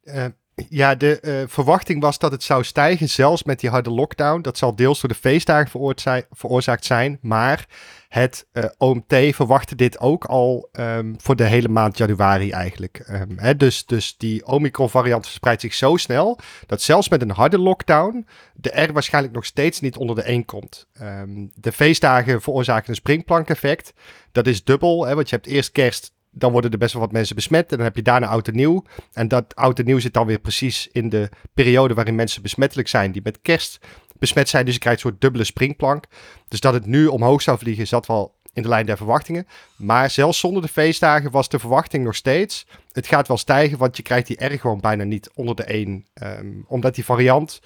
Uh, 0.04 0.24
ja, 0.68 0.94
de 0.94 1.18
uh, 1.22 1.42
verwachting 1.46 2.00
was 2.00 2.18
dat 2.18 2.32
het 2.32 2.42
zou 2.42 2.64
stijgen, 2.64 3.08
zelfs 3.08 3.42
met 3.42 3.60
die 3.60 3.70
harde 3.70 3.90
lockdown. 3.90 4.40
Dat 4.40 4.58
zal 4.58 4.76
deels 4.76 5.00
door 5.00 5.10
de 5.10 5.16
feestdagen 5.16 5.94
veroorzaakt 6.30 6.84
zijn. 6.84 7.18
Maar 7.20 7.66
het 8.08 8.46
eh, 8.52 8.64
OMT 8.78 9.14
verwachtte 9.34 9.74
dit 9.74 9.98
ook 10.00 10.24
al 10.24 10.68
um, 10.72 11.14
voor 11.18 11.36
de 11.36 11.44
hele 11.44 11.68
maand 11.68 11.98
januari 11.98 12.50
eigenlijk. 12.50 13.08
Um, 13.10 13.38
hè, 13.38 13.56
dus, 13.56 13.86
dus 13.86 14.16
die 14.16 14.46
Omicron-variant 14.46 15.26
verspreidt 15.26 15.60
zich 15.60 15.74
zo 15.74 15.96
snel 15.96 16.38
dat 16.66 16.82
zelfs 16.82 17.08
met 17.08 17.22
een 17.22 17.30
harde 17.30 17.58
lockdown 17.58 18.26
de 18.54 18.82
R 18.82 18.92
waarschijnlijk 18.92 19.34
nog 19.34 19.44
steeds 19.44 19.80
niet 19.80 19.96
onder 19.96 20.16
de 20.16 20.22
1 20.22 20.44
komt. 20.44 20.86
Um, 21.02 21.50
de 21.54 21.72
feestdagen 21.72 22.42
veroorzaken 22.42 22.88
een 22.88 22.94
springplankeffect. 22.94 23.92
Dat 24.32 24.46
is 24.46 24.64
dubbel, 24.64 25.06
hè, 25.06 25.14
want 25.14 25.28
je 25.28 25.34
hebt 25.34 25.48
eerst 25.48 25.72
kerst, 25.72 26.12
dan 26.38 26.52
worden 26.52 26.70
er 26.70 26.78
best 26.78 26.92
wel 26.92 27.02
wat 27.02 27.12
mensen 27.12 27.34
besmet. 27.34 27.70
En 27.70 27.76
dan 27.76 27.86
heb 27.86 27.96
je 27.96 28.02
daarna 28.02 28.26
oud 28.26 28.48
en 28.48 28.54
nieuw. 28.54 28.84
En 29.12 29.28
dat 29.28 29.54
oud 29.54 29.78
en 29.78 29.84
nieuw 29.84 29.98
zit 29.98 30.14
dan 30.14 30.26
weer 30.26 30.38
precies 30.38 30.88
in 30.92 31.08
de 31.08 31.28
periode 31.54 31.94
waarin 31.94 32.14
mensen 32.14 32.42
besmettelijk 32.42 32.88
zijn, 32.88 33.12
die 33.12 33.22
met 33.24 33.38
kerst 33.42 33.78
besmet 34.18 34.48
zijn. 34.48 34.64
Dus 34.64 34.74
je 34.74 34.80
krijgt 34.80 35.02
een 35.02 35.08
soort 35.08 35.20
dubbele 35.20 35.44
springplank. 35.44 36.04
Dus 36.48 36.60
dat 36.60 36.72
het 36.72 36.86
nu 36.86 37.06
omhoog 37.06 37.42
zou 37.42 37.58
vliegen, 37.58 37.86
zat 37.86 38.06
wel 38.06 38.34
in 38.52 38.62
de 38.62 38.68
lijn 38.68 38.86
der 38.86 38.96
verwachtingen. 38.96 39.46
Maar 39.76 40.10
zelfs 40.10 40.38
zonder 40.38 40.62
de 40.62 40.68
feestdagen 40.68 41.30
was 41.30 41.48
de 41.48 41.58
verwachting 41.58 42.04
nog 42.04 42.14
steeds. 42.14 42.66
Het 42.92 43.06
gaat 43.06 43.28
wel 43.28 43.36
stijgen, 43.36 43.78
want 43.78 43.96
je 43.96 44.02
krijgt 44.02 44.26
die 44.26 44.46
R 44.46 44.58
gewoon 44.58 44.80
bijna 44.80 45.04
niet 45.04 45.30
onder 45.34 45.56
de 45.56 45.64
1. 45.64 46.06
Um, 46.22 46.64
omdat 46.68 46.94
die 46.94 47.04
variant 47.04 47.60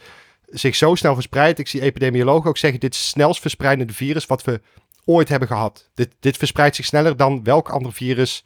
zich 0.47 0.77
zo 0.77 0.95
snel 0.95 1.15
verspreidt. 1.15 1.59
Ik 1.59 1.69
zie 1.69 1.81
epidemiologen 1.81 2.49
ook 2.49 2.59
zeggen, 2.59 2.81
dit 2.81 2.95
is 2.95 3.01
het 3.01 3.09
snelst 3.09 3.41
verspreidende 3.41 3.93
virus 3.93 4.27
wat 4.27 4.45
we 4.45 4.61
ooit 5.05 5.29
hebben 5.29 5.49
gehad. 5.49 5.91
Dit, 5.95 6.15
dit 6.21 6.37
verspreidt 6.37 6.77
zich 6.77 6.85
sneller 6.85 7.17
dan 7.17 7.45
welk 7.45 7.69
ander 7.69 7.93
virus 7.93 8.45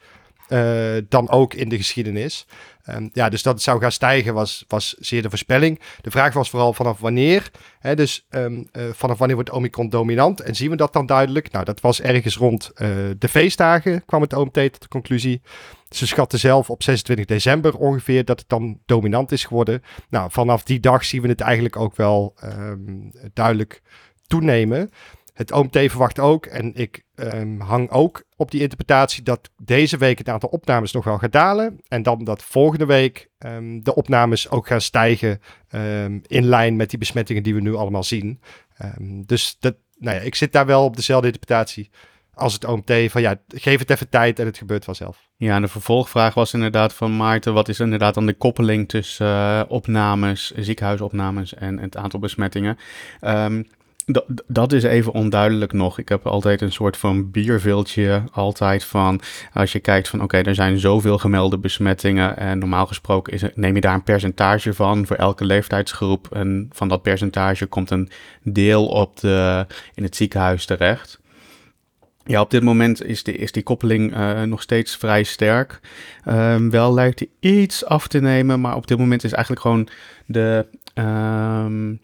uh, 0.49 0.97
dan 1.09 1.29
ook 1.29 1.53
in 1.53 1.69
de 1.69 1.77
geschiedenis. 1.77 2.45
Um, 2.89 3.09
ja, 3.13 3.29
dus 3.29 3.43
dat 3.43 3.53
het 3.53 3.63
zou 3.63 3.81
gaan 3.81 3.91
stijgen 3.91 4.33
was, 4.33 4.65
was 4.67 4.95
zeer 4.99 5.21
de 5.21 5.29
voorspelling. 5.29 5.79
De 6.01 6.11
vraag 6.11 6.33
was 6.33 6.49
vooral 6.49 6.73
vanaf 6.73 6.99
wanneer. 6.99 7.51
Hè, 7.79 7.95
dus 7.95 8.25
um, 8.29 8.67
uh, 8.73 8.83
vanaf 8.91 9.17
wanneer 9.17 9.35
wordt 9.35 9.51
Omicron 9.51 9.89
dominant? 9.89 10.41
En 10.41 10.55
zien 10.55 10.69
we 10.69 10.75
dat 10.75 10.93
dan 10.93 11.05
duidelijk? 11.05 11.51
Nou, 11.51 11.65
dat 11.65 11.81
was 11.81 12.01
ergens 12.01 12.37
rond 12.37 12.71
uh, 12.75 12.89
de 13.17 13.27
feestdagen, 13.27 14.05
kwam 14.05 14.21
het 14.21 14.33
OMT 14.33 14.53
tot 14.53 14.81
de 14.81 14.87
conclusie. 14.87 15.41
Ze 15.89 16.07
schatten 16.07 16.39
zelf 16.39 16.69
op 16.69 16.83
26 16.83 17.25
december 17.25 17.77
ongeveer 17.77 18.25
dat 18.25 18.39
het 18.39 18.49
dan 18.49 18.79
dominant 18.85 19.31
is 19.31 19.43
geworden. 19.43 19.81
Nou, 20.09 20.31
vanaf 20.31 20.63
die 20.63 20.79
dag 20.79 21.05
zien 21.05 21.21
we 21.21 21.27
het 21.27 21.41
eigenlijk 21.41 21.75
ook 21.75 21.95
wel 21.95 22.33
um, 22.43 23.11
duidelijk 23.33 23.81
toenemen. 24.27 24.89
Het 25.35 25.51
OMT 25.51 25.77
verwacht 25.77 26.19
ook, 26.19 26.45
en 26.45 26.73
ik 26.75 27.03
um, 27.15 27.59
hang 27.59 27.89
ook 27.89 28.23
op 28.35 28.51
die 28.51 28.61
interpretatie, 28.61 29.23
dat 29.23 29.49
deze 29.63 29.97
week 29.97 30.17
het 30.17 30.29
aantal 30.29 30.49
opnames 30.49 30.91
nog 30.91 31.03
wel 31.03 31.17
gaat 31.17 31.31
dalen. 31.31 31.79
En 31.87 32.03
dan 32.03 32.23
dat 32.23 32.43
volgende 32.43 32.85
week 32.85 33.29
um, 33.39 33.83
de 33.83 33.95
opnames 33.95 34.49
ook 34.49 34.67
gaan 34.67 34.81
stijgen 34.81 35.39
um, 35.71 36.21
in 36.27 36.45
lijn 36.45 36.75
met 36.75 36.89
die 36.89 36.99
besmettingen 36.99 37.43
die 37.43 37.53
we 37.55 37.61
nu 37.61 37.75
allemaal 37.75 38.03
zien. 38.03 38.41
dus 39.25 39.55
dat, 39.59 39.75
nou 39.97 40.15
ja, 40.15 40.21
ik 40.21 40.35
zit 40.35 40.51
daar 40.51 40.65
wel 40.65 40.83
op 40.83 40.95
dezelfde 40.95 41.27
interpretatie 41.27 41.89
als 42.33 42.53
het 42.53 42.65
OMT 42.65 42.91
van 43.07 43.21
ja, 43.21 43.35
geef 43.47 43.79
het 43.79 43.89
even 43.89 44.09
tijd 44.09 44.39
en 44.39 44.45
het 44.45 44.57
gebeurt 44.57 44.83
vanzelf. 44.83 45.29
Ja, 45.37 45.55
en 45.55 45.61
de 45.61 45.67
vervolgvraag 45.67 46.33
was 46.33 46.53
inderdaad 46.53 46.93
van 46.93 47.17
Maarten, 47.17 47.53
wat 47.53 47.69
is 47.69 47.79
inderdaad 47.79 48.13
dan 48.13 48.25
de 48.25 48.33
koppeling 48.33 48.89
tussen 48.89 49.27
uh, 49.27 49.61
opnames, 49.67 50.51
ziekenhuisopnames 50.55 51.53
en 51.53 51.79
het 51.79 51.97
aantal 51.97 52.19
besmettingen? 52.19 52.77
Um, 53.21 53.67
dat, 54.47 54.73
is 54.73 54.83
even 54.83 55.13
onduidelijk 55.13 55.73
nog. 55.73 55.99
Ik 55.99 56.09
heb 56.09 56.27
altijd 56.27 56.61
een 56.61 56.71
soort 56.71 56.97
van 56.97 57.31
bierviltje 57.31 58.23
altijd 58.31 58.83
van... 58.83 59.21
als 59.53 59.71
je 59.71 59.79
kijkt 59.79 60.07
van 60.07 60.21
oké, 60.21 60.37
er 60.37 60.55
zijn 60.55 60.79
zoveel 60.79 61.17
gemelde 61.17 61.57
besmettingen... 61.57 62.37
en 62.37 62.57
normaal 62.57 62.85
gesproken 62.87 63.33
is 63.33 63.43
neem 63.55 63.75
je 63.75 63.81
daar 63.81 63.93
een 63.93 64.03
percentage 64.03 64.73
van 64.73 65.05
voor 65.05 65.15
elke 65.15 65.45
leeftijdsgroep... 65.45 66.27
en 66.31 66.69
van 66.71 66.87
dat 66.87 67.01
percentage 67.01 67.65
komt 67.65 67.89
een 67.89 68.09
deel 68.43 68.87
op 68.87 69.19
de, 69.19 69.65
in 69.93 70.03
het 70.03 70.15
ziekenhuis 70.15 70.65
terecht... 70.65 71.23
Ja, 72.27 72.41
op 72.41 72.51
dit 72.51 72.63
moment 72.63 73.03
is, 73.03 73.23
de, 73.23 73.33
is 73.33 73.51
die 73.51 73.63
koppeling 73.63 74.17
uh, 74.17 74.41
nog 74.41 74.61
steeds 74.61 74.95
vrij 74.95 75.23
sterk. 75.23 75.79
Um, 76.27 76.69
wel 76.69 76.93
lijkt 76.93 77.19
hij 77.19 77.51
iets 77.51 77.85
af 77.85 78.07
te 78.07 78.19
nemen, 78.19 78.61
maar 78.61 78.75
op 78.75 78.87
dit 78.87 78.97
moment 78.97 79.23
is 79.23 79.31
eigenlijk 79.31 79.61
gewoon 79.61 79.87
de, 80.25 80.65
um, 80.95 81.99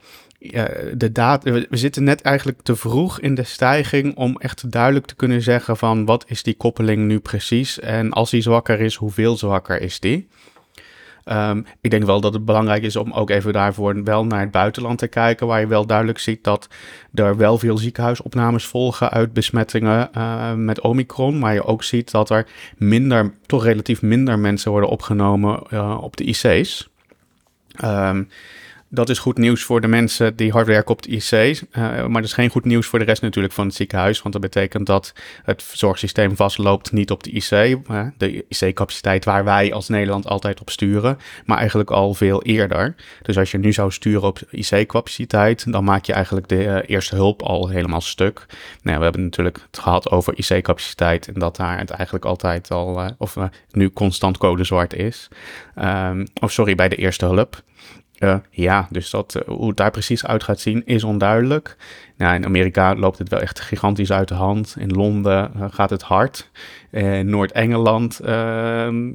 de 0.94 1.40
we 1.70 1.78
zitten 1.78 2.04
net 2.04 2.22
eigenlijk 2.22 2.62
te 2.62 2.76
vroeg 2.76 3.20
in 3.20 3.36
de 3.36 3.44
stijging 3.44 4.16
om 4.16 4.38
echt 4.40 4.72
duidelijk 4.72 5.06
te 5.06 5.16
kunnen 5.16 5.42
zeggen 5.42 5.78
van 5.78 6.06
wat 6.06 6.24
is 6.28 6.44
die 6.44 6.56
koppeling 6.56 7.08
nu 7.08 7.20
precies 7.20 7.80
en 7.80 8.12
als 8.12 8.30
die 8.30 8.42
zwakker 8.42 8.80
is, 8.80 8.96
hoeveel 8.96 9.38
zwakker 9.38 9.82
is 9.82 10.00
die? 10.00 10.28
Um, 11.26 11.66
ik 11.82 11.92
denk 11.92 12.04
wel 12.04 12.22
dat 12.22 12.34
het 12.34 12.46
belangrijk 12.46 12.84
is 12.84 12.96
om 12.96 13.12
ook 13.12 13.30
even 13.30 13.54
daarvoor 13.54 14.04
wel 14.04 14.26
naar 14.26 14.40
het 14.40 14.52
buitenland 14.52 14.98
te 14.98 15.08
kijken, 15.08 15.48
waar 15.48 15.60
je 15.60 15.68
wel 15.68 15.86
duidelijk 15.86 16.20
ziet 16.20 16.44
dat 16.44 16.68
er 17.14 17.38
wel 17.38 17.58
veel 17.58 17.78
ziekenhuisopnames 17.78 18.66
volgen 18.66 19.10
uit 19.10 19.34
besmettingen 19.34 20.10
uh, 20.18 20.54
met 20.54 20.82
Omicron, 20.82 21.40
maar 21.40 21.54
je 21.54 21.66
ook 21.66 21.84
ziet 21.84 22.12
dat 22.12 22.30
er 22.30 22.48
minder, 22.78 23.34
toch 23.46 23.64
relatief 23.64 24.02
minder 24.02 24.40
mensen 24.40 24.72
worden 24.72 24.90
opgenomen 24.90 25.64
uh, 25.70 25.98
op 26.02 26.18
de 26.18 26.24
IC's. 26.24 26.90
Um, 27.84 28.30
dat 28.94 29.10
is 29.10 29.20
goed 29.20 29.38
nieuws 29.38 29.64
voor 29.64 29.82
de 29.82 29.88
mensen 29.88 30.36
die 30.36 30.52
hard 30.52 30.68
werken 30.68 30.92
op 30.92 31.02
de 31.02 31.10
IC. 31.10 31.32
Uh, 31.32 31.84
maar 32.06 32.22
dat 32.22 32.24
is 32.24 32.34
geen 32.34 32.50
goed 32.50 32.66
nieuws 32.66 32.88
voor 32.88 33.00
de 33.00 33.06
rest 33.06 33.22
natuurlijk 33.22 33.54
van 33.54 33.66
het 33.66 33.76
ziekenhuis. 33.76 34.22
Want 34.22 34.34
dat 34.34 34.44
betekent 34.44 34.86
dat 34.86 35.14
het 35.44 35.64
zorgsysteem 35.74 36.36
vastloopt 36.36 36.92
niet 36.92 37.12
op 37.12 37.24
de 37.24 37.32
IC. 37.32 37.78
De 38.18 38.46
IC-capaciteit 38.48 39.26
waar 39.26 39.44
wij 39.44 39.74
als 39.74 39.88
Nederland 39.88 40.28
altijd 40.28 40.62
op 40.62 40.70
sturen. 40.70 41.18
Maar 41.46 41.58
eigenlijk 41.58 41.92
al 41.92 42.14
veel 42.14 42.44
eerder. 42.44 42.96
Dus 43.22 43.38
als 43.38 43.52
je 43.52 43.58
nu 43.58 43.74
zou 43.74 43.92
sturen 43.92 44.28
op 44.28 44.40
IC-capaciteit. 44.50 45.72
dan 45.72 45.84
maak 45.84 46.06
je 46.06 46.14
eigenlijk 46.14 46.48
de 46.48 46.64
uh, 46.64 46.78
eerste 46.86 47.16
hulp 47.16 47.42
al 47.42 47.68
helemaal 47.68 48.02
stuk. 48.02 48.46
Nou, 48.82 48.98
we 48.98 49.04
hebben 49.04 49.24
natuurlijk 49.24 49.60
het 49.72 49.80
gehad 49.80 50.10
over 50.10 50.34
IC-capaciteit. 50.38 51.28
En 51.28 51.34
dat 51.34 51.56
daar 51.56 51.78
het 51.78 51.90
eigenlijk 51.90 52.26
altijd 52.26 52.72
al. 52.72 53.16
of 53.18 53.38
nu 53.72 53.90
constant 53.90 54.38
code 54.38 54.64
zwart 54.64 54.94
is. 54.94 55.28
Um, 55.80 56.28
of 56.42 56.52
sorry, 56.52 56.76
bij 56.76 56.90
de 56.90 56.96
eerste 56.96 57.26
hulp. 57.26 57.64
Ja, 58.50 58.88
dus 58.90 59.10
dat, 59.10 59.36
uh, 59.36 59.56
hoe 59.56 59.68
het 59.68 59.78
daar 59.78 59.92
precies 59.92 60.26
uit 60.26 60.44
gaat 60.44 60.60
zien 60.60 60.86
is 60.86 61.04
onduidelijk. 61.04 61.76
Nou, 62.18 62.36
in 62.36 62.46
Amerika 62.46 62.96
loopt 62.96 63.18
het 63.18 63.30
wel 63.30 63.40
echt 63.40 63.60
gigantisch 63.60 64.12
uit 64.12 64.28
de 64.28 64.34
hand. 64.34 64.76
In 64.80 64.92
Londen 64.92 65.52
uh, 65.56 65.66
gaat 65.70 65.90
het 65.90 66.02
hard. 66.02 66.50
In 66.92 67.30
Noord-Engeland 67.30 68.20
ehm, 68.20 69.12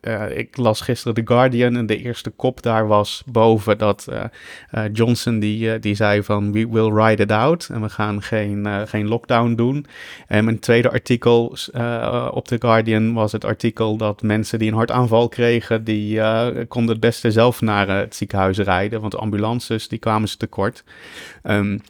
uh, 0.00 0.36
ik 0.36 0.56
las 0.56 0.80
gisteren 0.80 1.14
The 1.14 1.32
Guardian 1.32 1.76
en 1.76 1.86
de 1.86 1.96
eerste 1.96 2.30
kop 2.30 2.62
daar 2.62 2.86
was 2.86 3.22
boven 3.26 3.78
dat 3.78 4.06
uh, 4.10 4.24
uh, 4.74 4.84
Johnson 4.92 5.38
die, 5.38 5.78
die 5.78 5.94
zei 5.94 6.22
van 6.22 6.52
we 6.52 6.68
will 6.68 6.92
ride 6.92 7.22
it 7.22 7.32
out 7.32 7.68
en 7.72 7.80
we 7.80 7.88
gaan 7.88 8.22
geen, 8.22 8.88
geen 8.88 9.08
lockdown 9.08 9.54
doen. 9.54 9.86
En 10.26 10.44
mijn 10.44 10.58
tweede 10.58 10.90
artikel 10.90 11.44
op 12.30 12.48
The 12.48 12.56
Guardian 12.58 13.12
was 13.12 13.32
het 13.32 13.44
artikel 13.44 13.96
dat 13.96 14.22
mensen 14.22 14.58
die 14.58 14.68
een 14.68 14.76
hartaanval 14.76 15.28
kregen, 15.28 15.84
die 15.84 16.20
konden 16.66 16.90
het 16.90 17.00
beste 17.00 17.30
zelf 17.30 17.60
naar 17.60 17.88
het 17.88 18.14
ziekenhuis 18.14 18.58
rijden, 18.58 19.00
want 19.00 19.16
ambulances 19.16 19.88
die 19.88 19.98
kwamen 19.98 20.28
ze 20.28 20.36
tekort. 20.36 20.84
Um, 21.42 21.80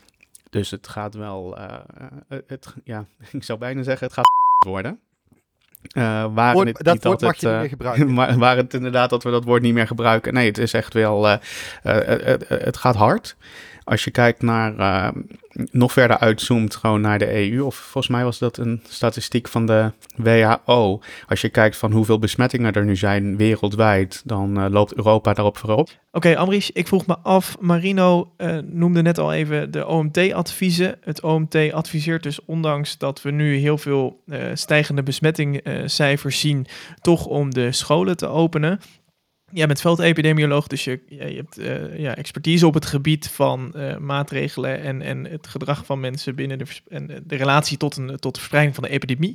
dus 0.50 0.70
het 0.70 0.88
gaat 0.88 1.14
wel, 1.14 1.58
het, 2.46 2.74
ja, 2.84 3.06
ik 3.32 3.44
zou 3.44 3.58
bijna 3.58 3.82
zeggen 3.82 4.06
het 4.06 4.16
gaat 4.16 4.26
worden. 4.72 5.00
Uh, 5.92 6.24
waar 6.34 6.54
woord, 6.54 6.66
het 6.66 6.84
dat 6.84 7.04
woord 7.04 7.20
mag 7.20 7.30
het, 7.30 7.40
je 7.40 7.48
niet 7.48 7.58
meer 7.58 7.68
gebruiken. 7.68 8.12
Maar 8.14 8.38
waar 8.38 8.56
het 8.56 8.74
inderdaad 8.74 9.10
dat 9.10 9.22
we 9.22 9.30
dat 9.30 9.44
woord 9.44 9.62
niet 9.62 9.74
meer 9.74 9.86
gebruiken. 9.86 10.34
Nee, 10.34 10.46
het 10.46 10.58
is 10.58 10.72
echt 10.72 10.94
wel, 10.94 11.28
uh, 11.28 11.36
het 12.48 12.76
gaat 12.76 12.96
hard. 12.96 13.36
Als 13.88 14.04
je 14.04 14.10
kijkt 14.10 14.42
naar 14.42 15.12
nog 15.70 15.92
verder 15.92 16.18
uitzoomt 16.18 16.76
gewoon 16.76 17.00
naar 17.00 17.18
de 17.18 17.50
EU, 17.50 17.60
of 17.60 17.74
volgens 17.74 18.08
mij 18.08 18.24
was 18.24 18.38
dat 18.38 18.56
een 18.56 18.82
statistiek 18.88 19.48
van 19.48 19.66
de 19.66 19.92
WHO. 20.16 21.00
Als 21.28 21.40
je 21.40 21.48
kijkt 21.48 21.76
van 21.76 21.92
hoeveel 21.92 22.18
besmettingen 22.18 22.72
er 22.72 22.84
nu 22.84 22.96
zijn 22.96 23.36
wereldwijd, 23.36 24.22
dan 24.24 24.58
uh, 24.58 24.70
loopt 24.70 24.94
Europa 24.94 25.32
daarop 25.32 25.56
voorop. 25.56 25.88
Oké, 26.12 26.40
okay, 26.40 26.62
ik 26.72 26.86
vroeg 26.86 27.06
me 27.06 27.18
af, 27.22 27.56
Marino 27.60 28.32
uh, 28.38 28.58
noemde 28.64 29.02
net 29.02 29.18
al 29.18 29.32
even 29.32 29.70
de 29.70 29.86
OMT-adviezen. 29.86 30.96
Het 31.00 31.22
OMT 31.22 31.72
adviseert 31.72 32.22
dus, 32.22 32.44
ondanks 32.44 32.98
dat 32.98 33.22
we 33.22 33.30
nu 33.30 33.56
heel 33.56 33.78
veel 33.78 34.20
uh, 34.26 34.44
stijgende 34.54 35.02
besmettingcijfers 35.02 36.40
zien, 36.40 36.66
toch 37.00 37.26
om 37.26 37.50
de 37.50 37.72
scholen 37.72 38.16
te 38.16 38.26
openen. 38.26 38.80
Jij 39.52 39.66
bent 39.66 39.80
veldepidemioloog, 39.80 40.66
dus 40.66 40.84
je, 40.84 41.00
je 41.08 41.16
hebt 41.16 41.58
uh, 41.58 41.98
ja, 41.98 42.16
expertise 42.16 42.66
op 42.66 42.74
het 42.74 42.86
gebied 42.86 43.28
van 43.28 43.72
uh, 43.76 43.96
maatregelen 43.96 44.80
en, 44.80 45.02
en 45.02 45.24
het 45.24 45.46
gedrag 45.46 45.86
van 45.86 46.00
mensen 46.00 46.34
binnen 46.34 46.58
de, 46.58 46.64
en 46.88 47.22
de 47.26 47.36
relatie 47.36 47.76
tot, 47.76 47.96
een, 47.96 48.06
tot 48.06 48.34
de 48.34 48.38
verspreiding 48.38 48.74
van 48.74 48.84
de 48.84 48.90
epidemie. 48.90 49.34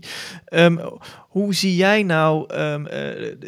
Um, 0.54 0.80
hoe 1.30 1.56
zie 1.56 1.76
jij 1.76 2.04
nou 2.04 2.54
uh, 2.54 2.76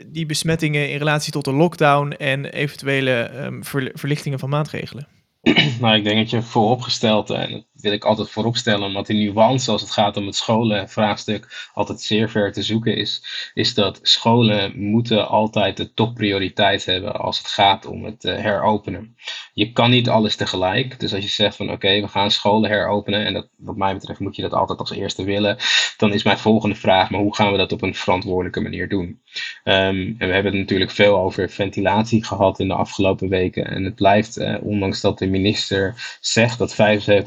die 0.07 0.25
besmettingen 0.25 0.89
in 0.89 0.97
relatie 0.97 1.31
tot 1.31 1.45
de 1.45 1.53
lockdown 1.53 2.11
en 2.11 2.45
eventuele 2.45 3.31
um, 3.43 3.63
verlichtingen 3.93 4.39
van 4.39 4.49
maatregelen? 4.49 5.07
nou, 5.81 5.95
ik 5.95 6.03
denk 6.03 6.17
dat 6.17 6.29
je 6.29 6.41
vooropgesteld, 6.41 7.29
en 7.29 7.65
wil 7.85 7.93
ik 7.93 8.03
altijd 8.03 8.29
vooropstellen, 8.29 8.87
omdat 8.87 9.07
die 9.07 9.31
nuance 9.31 9.71
als 9.71 9.81
het 9.81 9.91
gaat 9.91 10.17
om 10.17 10.25
het 10.25 10.35
scholenvraagstuk 10.35 11.69
altijd 11.73 12.01
zeer 12.01 12.29
ver 12.29 12.51
te 12.51 12.63
zoeken 12.63 12.95
is, 12.95 13.23
is 13.53 13.73
dat 13.73 13.99
scholen 14.01 14.79
moeten 14.79 15.27
altijd 15.27 15.77
de 15.77 15.93
topprioriteit 15.93 16.85
hebben 16.85 17.15
als 17.19 17.37
het 17.37 17.47
gaat 17.47 17.85
om 17.85 18.03
het 18.05 18.23
uh, 18.23 18.35
heropenen. 18.37 19.15
Je 19.53 19.71
kan 19.71 19.89
niet 19.89 20.09
alles 20.09 20.35
tegelijk, 20.35 20.99
dus 20.99 21.13
als 21.13 21.23
je 21.23 21.29
zegt 21.29 21.55
van 21.55 21.71
oké, 21.71 22.01
we 22.01 22.07
gaan 22.07 22.31
scholen 22.31 22.69
heropenen, 22.69 23.25
en 23.25 23.33
dat, 23.33 23.47
wat 23.57 23.75
mij 23.75 23.93
betreft 23.93 24.19
moet 24.19 24.35
je 24.35 24.41
dat 24.41 24.53
altijd 24.53 24.79
als 24.79 24.91
eerste 24.91 25.23
willen, 25.23 25.57
dan 25.97 26.13
is 26.13 26.23
mijn 26.23 26.37
volgende 26.37 26.75
vraag, 26.75 27.09
maar 27.09 27.21
hoe 27.21 27.35
gaan 27.35 27.51
we 27.51 27.57
dat 27.57 27.71
op 27.71 27.81
een 27.81 27.95
verantwoordelijke 27.95 28.61
manier 28.61 28.89
doen? 28.89 29.19
Um, 29.63 30.15
en 30.17 30.27
we 30.27 30.33
hebben 30.33 30.51
het 30.51 30.61
natuurlijk 30.61 30.91
veel 30.91 31.17
over 31.17 31.49
ventilatie 31.49 32.25
gehad 32.25 32.59
in 32.59 32.67
de 32.67 32.73
afgelopen 32.73 33.29
weken, 33.29 33.67
en 33.67 33.83
het 33.83 33.95
blijft, 33.95 34.37
uh, 34.37 34.55
ondanks 34.61 35.01
dat 35.01 35.19
de 35.19 35.27
minister 35.27 36.17
zegt 36.19 36.57
dat 36.57 36.73
75% 36.73 36.75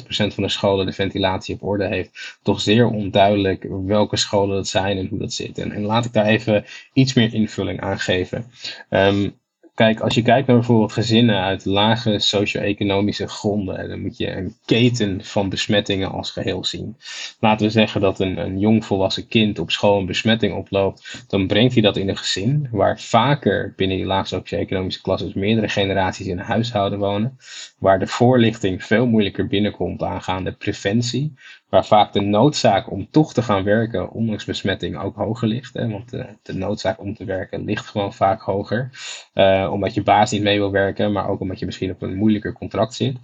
van 0.09 0.43
de 0.43 0.48
scholen 0.51 0.87
de 0.87 0.93
ventilatie 0.93 1.55
op 1.55 1.63
orde 1.63 1.87
heeft, 1.87 2.39
toch 2.43 2.61
zeer 2.61 2.87
onduidelijk 2.87 3.67
welke 3.87 4.17
scholen 4.17 4.57
dat 4.57 4.69
zijn 4.69 4.99
en 4.99 5.07
hoe 5.07 5.19
dat 5.19 5.33
zit. 5.33 5.59
En, 5.59 5.83
laat 5.83 6.05
ik 6.05 6.13
daar 6.13 6.27
even 6.27 6.65
iets 6.93 7.15
meer 7.15 7.35
invulling 7.35 7.81
aan 7.81 7.99
geven. 7.99 8.45
Um, 8.91 9.39
Kijk, 9.79 10.01
als 10.01 10.15
je 10.15 10.23
kijkt 10.23 10.47
naar 10.47 10.57
bijvoorbeeld 10.57 10.93
gezinnen 10.93 11.41
uit 11.41 11.65
lage 11.65 12.19
socio-economische 12.19 13.29
gronden, 13.29 13.89
dan 13.89 14.01
moet 14.01 14.17
je 14.17 14.37
een 14.37 14.55
keten 14.65 15.25
van 15.25 15.49
besmettingen 15.49 16.11
als 16.11 16.31
geheel 16.31 16.65
zien. 16.65 16.97
Laten 17.41 17.67
we 17.67 17.73
zeggen 17.73 18.01
dat 18.01 18.21
een, 18.21 18.39
een 18.39 18.59
jong 18.59 18.85
volwassen 18.85 19.29
kind 19.29 19.59
op 19.59 19.71
school 19.71 19.99
een 19.99 20.07
besmetting 20.07 20.55
oploopt, 20.55 21.25
dan 21.29 21.47
brengt 21.47 21.73
hij 21.73 21.83
dat 21.83 21.97
in 21.97 22.09
een 22.09 22.17
gezin 22.17 22.69
waar 22.71 23.01
vaker 23.01 23.73
binnen 23.77 23.97
die 23.97 24.07
lage 24.07 24.27
socio-economische 24.27 25.03
klasses 25.03 25.35
meerdere 25.35 25.69
generaties 25.69 26.27
in 26.27 26.39
een 26.39 26.45
huishouden 26.45 26.99
wonen, 26.99 27.39
waar 27.79 27.99
de 27.99 28.07
voorlichting 28.07 28.85
veel 28.85 29.07
moeilijker 29.07 29.47
binnenkomt 29.47 30.03
aangaande 30.03 30.53
preventie, 30.53 31.35
waar 31.69 31.87
vaak 31.87 32.13
de 32.13 32.21
noodzaak 32.21 32.91
om 32.91 33.11
toch 33.11 33.33
te 33.33 33.43
gaan 33.43 33.65
werken, 33.65 34.11
ondanks 34.11 34.45
besmetting, 34.45 34.99
ook 34.99 35.17
hoger 35.17 35.49
ligt. 35.49 35.75
Hè? 35.75 35.89
Want 35.89 36.11
de, 36.11 36.27
de 36.43 36.55
noodzaak 36.55 37.01
om 37.01 37.15
te 37.15 37.25
werken 37.25 37.65
ligt 37.65 37.87
gewoon 37.87 38.15
vaak 38.15 38.41
hoger. 38.41 38.91
Uh, 39.35 39.69
omdat 39.73 39.95
je 39.95 40.03
baas 40.03 40.31
niet 40.31 40.43
mee 40.43 40.59
wil 40.59 40.71
werken, 40.71 41.13
maar 41.13 41.29
ook 41.29 41.41
omdat 41.41 41.59
je 41.59 41.67
misschien 41.67 41.91
op 41.91 42.03
een 42.03 42.17
moeilijker 42.17 42.53
contract 42.53 42.95
zit. 42.95 43.17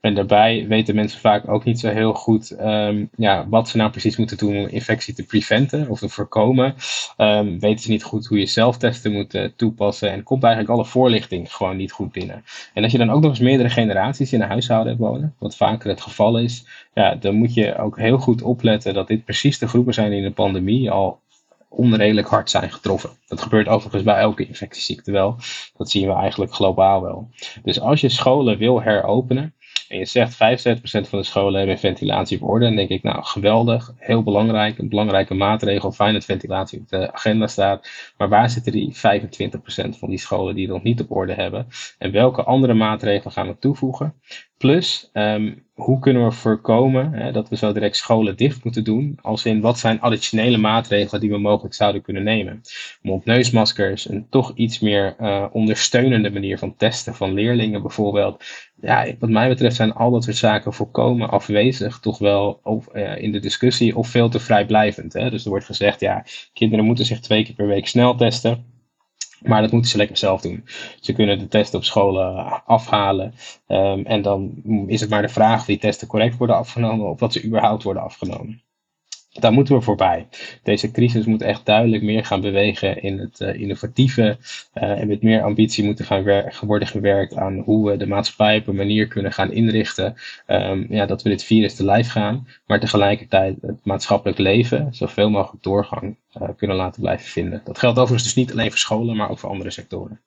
En 0.00 0.14
daarbij 0.14 0.66
weten 0.68 0.94
mensen 0.94 1.20
vaak 1.20 1.48
ook 1.48 1.64
niet 1.64 1.80
zo 1.80 1.88
heel 1.88 2.12
goed 2.12 2.56
um, 2.60 3.10
ja, 3.16 3.48
wat 3.48 3.68
ze 3.68 3.76
nou 3.76 3.90
precies 3.90 4.16
moeten 4.16 4.36
doen 4.36 4.56
om 4.56 4.66
infectie 4.66 5.14
te 5.14 5.26
preventen 5.26 5.88
of 5.88 5.98
te 5.98 6.08
voorkomen. 6.08 6.74
Um, 7.16 7.58
weten 7.58 7.82
ze 7.82 7.90
niet 7.90 8.02
goed 8.02 8.26
hoe 8.26 8.38
je 8.38 8.46
zelftesten 8.46 9.12
moet 9.12 9.34
uh, 9.34 9.48
toepassen 9.56 10.10
en 10.10 10.22
komt 10.22 10.42
eigenlijk 10.42 10.74
alle 10.74 10.84
voorlichting 10.84 11.54
gewoon 11.54 11.76
niet 11.76 11.92
goed 11.92 12.12
binnen. 12.12 12.44
En 12.74 12.82
als 12.82 12.92
je 12.92 12.98
dan 12.98 13.10
ook 13.10 13.20
nog 13.20 13.30
eens 13.30 13.40
meerdere 13.40 13.70
generaties 13.70 14.32
in 14.32 14.42
een 14.42 14.48
huishouden 14.48 14.88
hebt 14.88 15.04
wonen, 15.04 15.34
wat 15.38 15.56
vaker 15.56 15.90
het 15.90 16.00
geval 16.00 16.38
is, 16.38 16.66
ja, 16.94 17.14
dan 17.14 17.34
moet 17.34 17.54
je 17.54 17.78
ook 17.78 17.98
heel 17.98 18.18
goed 18.18 18.42
opletten 18.42 18.94
dat 18.94 19.08
dit 19.08 19.24
precies 19.24 19.58
de 19.58 19.68
groepen 19.68 19.94
zijn 19.94 20.10
die 20.10 20.18
in 20.18 20.24
de 20.24 20.32
pandemie 20.32 20.90
al 20.90 21.20
onredelijk 21.68 22.28
hard 22.28 22.50
zijn 22.50 22.72
getroffen. 22.72 23.10
Dat 23.26 23.42
gebeurt 23.42 23.68
overigens 23.68 24.02
bij 24.02 24.16
elke 24.16 24.46
infectieziekte 24.46 25.12
wel. 25.12 25.36
Dat 25.76 25.90
zien 25.90 26.06
we 26.06 26.14
eigenlijk 26.14 26.54
globaal 26.54 27.02
wel. 27.02 27.28
Dus 27.62 27.80
als 27.80 28.00
je 28.00 28.08
scholen 28.08 28.58
wil 28.58 28.82
heropenen, 28.82 29.54
en 29.90 29.98
je 29.98 30.04
zegt 30.04 30.34
75% 30.34 30.38
van 31.08 31.18
de 31.18 31.24
scholen 31.24 31.58
hebben 31.58 31.78
ventilatie 31.78 32.40
op 32.42 32.48
orde. 32.48 32.64
Dan 32.64 32.76
denk 32.76 32.88
ik, 32.88 33.02
nou 33.02 33.24
geweldig, 33.24 33.92
heel 33.96 34.22
belangrijk, 34.22 34.78
een 34.78 34.88
belangrijke 34.88 35.34
maatregel. 35.34 35.92
Fijn 35.92 36.12
dat 36.12 36.24
ventilatie 36.24 36.80
op 36.80 36.88
de 36.88 37.12
agenda 37.12 37.46
staat. 37.46 37.88
Maar 38.16 38.28
waar 38.28 38.50
zitten 38.50 38.72
die 38.72 38.96
25% 38.96 38.98
van 39.98 40.08
die 40.08 40.18
scholen 40.18 40.54
die 40.54 40.64
het 40.64 40.74
nog 40.74 40.82
niet 40.82 41.00
op 41.00 41.10
orde 41.10 41.34
hebben? 41.34 41.66
En 41.98 42.12
welke 42.12 42.42
andere 42.42 42.74
maatregelen 42.74 43.32
gaan 43.32 43.46
we 43.46 43.58
toevoegen? 43.58 44.14
Plus, 44.56 45.10
um, 45.12 45.66
hoe 45.80 45.98
kunnen 45.98 46.24
we 46.24 46.30
voorkomen 46.32 47.12
hè, 47.12 47.32
dat 47.32 47.48
we 47.48 47.56
zo 47.56 47.72
direct 47.72 47.96
scholen 47.96 48.36
dicht 48.36 48.64
moeten 48.64 48.84
doen? 48.84 49.18
Als 49.22 49.44
in, 49.44 49.60
wat 49.60 49.78
zijn 49.78 50.00
additionele 50.00 50.56
maatregelen 50.56 51.20
die 51.20 51.30
we 51.30 51.38
mogelijk 51.38 51.74
zouden 51.74 52.02
kunnen 52.02 52.22
nemen? 52.22 52.60
Mondneusmaskers, 53.02 54.08
een 54.08 54.26
toch 54.30 54.52
iets 54.54 54.78
meer 54.78 55.16
uh, 55.20 55.46
ondersteunende 55.52 56.30
manier 56.30 56.58
van 56.58 56.76
testen 56.76 57.14
van 57.14 57.34
leerlingen 57.34 57.82
bijvoorbeeld. 57.82 58.44
Ja, 58.80 59.06
wat 59.18 59.30
mij 59.30 59.48
betreft 59.48 59.76
zijn 59.76 59.92
al 59.92 60.10
dat 60.10 60.24
soort 60.24 60.36
zaken 60.36 60.72
volkomen 60.72 61.30
afwezig, 61.30 61.98
toch 61.98 62.18
wel 62.18 62.60
uh, 62.92 63.22
in 63.22 63.32
de 63.32 63.38
discussie, 63.40 63.96
of 63.96 64.08
veel 64.08 64.28
te 64.28 64.40
vrijblijvend. 64.40 65.12
Hè? 65.12 65.30
Dus 65.30 65.44
er 65.44 65.50
wordt 65.50 65.64
gezegd, 65.64 66.00
ja, 66.00 66.24
kinderen 66.52 66.84
moeten 66.84 67.04
zich 67.04 67.20
twee 67.20 67.44
keer 67.44 67.54
per 67.54 67.66
week 67.66 67.86
snel 67.86 68.14
testen. 68.14 68.69
Maar 69.42 69.62
dat 69.62 69.72
moeten 69.72 69.90
ze 69.90 69.96
lekker 69.96 70.16
zelf 70.16 70.40
doen. 70.40 70.64
Ze 71.00 71.12
kunnen 71.12 71.38
de 71.38 71.48
testen 71.48 71.78
op 71.78 71.84
scholen 71.84 72.62
afhalen. 72.64 73.34
Um, 73.66 74.06
en 74.06 74.22
dan 74.22 74.62
is 74.86 75.00
het 75.00 75.10
maar 75.10 75.22
de 75.22 75.28
vraag 75.28 75.60
of 75.60 75.66
die 75.66 75.78
testen 75.78 76.06
correct 76.08 76.36
worden 76.36 76.56
afgenomen 76.56 77.10
of 77.10 77.18
dat 77.18 77.32
ze 77.32 77.44
überhaupt 77.44 77.82
worden 77.82 78.02
afgenomen. 78.02 78.62
Daar 79.32 79.52
moeten 79.52 79.74
we 79.74 79.80
voorbij. 79.80 80.28
Deze 80.62 80.90
crisis 80.90 81.24
moet 81.24 81.42
echt 81.42 81.66
duidelijk 81.66 82.02
meer 82.02 82.24
gaan 82.24 82.40
bewegen 82.40 83.02
in 83.02 83.18
het 83.18 83.40
uh, 83.40 83.54
innovatieve 83.54 84.38
uh, 84.74 85.00
en 85.00 85.08
met 85.08 85.22
meer 85.22 85.42
ambitie 85.42 85.84
moeten 85.84 86.04
gaan 86.04 86.50
worden 86.60 86.88
gewerkt 86.88 87.36
aan 87.36 87.58
hoe 87.58 87.90
we 87.90 87.96
de 87.96 88.06
maatschappij 88.06 88.58
op 88.58 88.66
een 88.66 88.76
manier 88.76 89.06
kunnen 89.06 89.32
gaan 89.32 89.52
inrichten. 89.52 90.14
Um, 90.46 90.86
ja, 90.88 91.06
dat 91.06 91.22
we 91.22 91.28
dit 91.28 91.44
virus 91.44 91.74
te 91.74 91.84
lijf 91.84 92.10
gaan, 92.10 92.48
maar 92.66 92.80
tegelijkertijd 92.80 93.56
het 93.60 93.84
maatschappelijk 93.84 94.38
leven 94.38 94.94
zoveel 94.94 95.30
mogelijk 95.30 95.62
doorgang 95.62 96.16
uh, 96.40 96.48
kunnen 96.56 96.76
laten 96.76 97.00
blijven 97.00 97.26
vinden. 97.26 97.62
Dat 97.64 97.78
geldt 97.78 97.98
overigens 97.98 98.34
dus 98.34 98.44
niet 98.44 98.52
alleen 98.52 98.68
voor 98.70 98.78
scholen, 98.78 99.16
maar 99.16 99.30
ook 99.30 99.38
voor 99.38 99.50
andere 99.50 99.70
sectoren. 99.70 100.20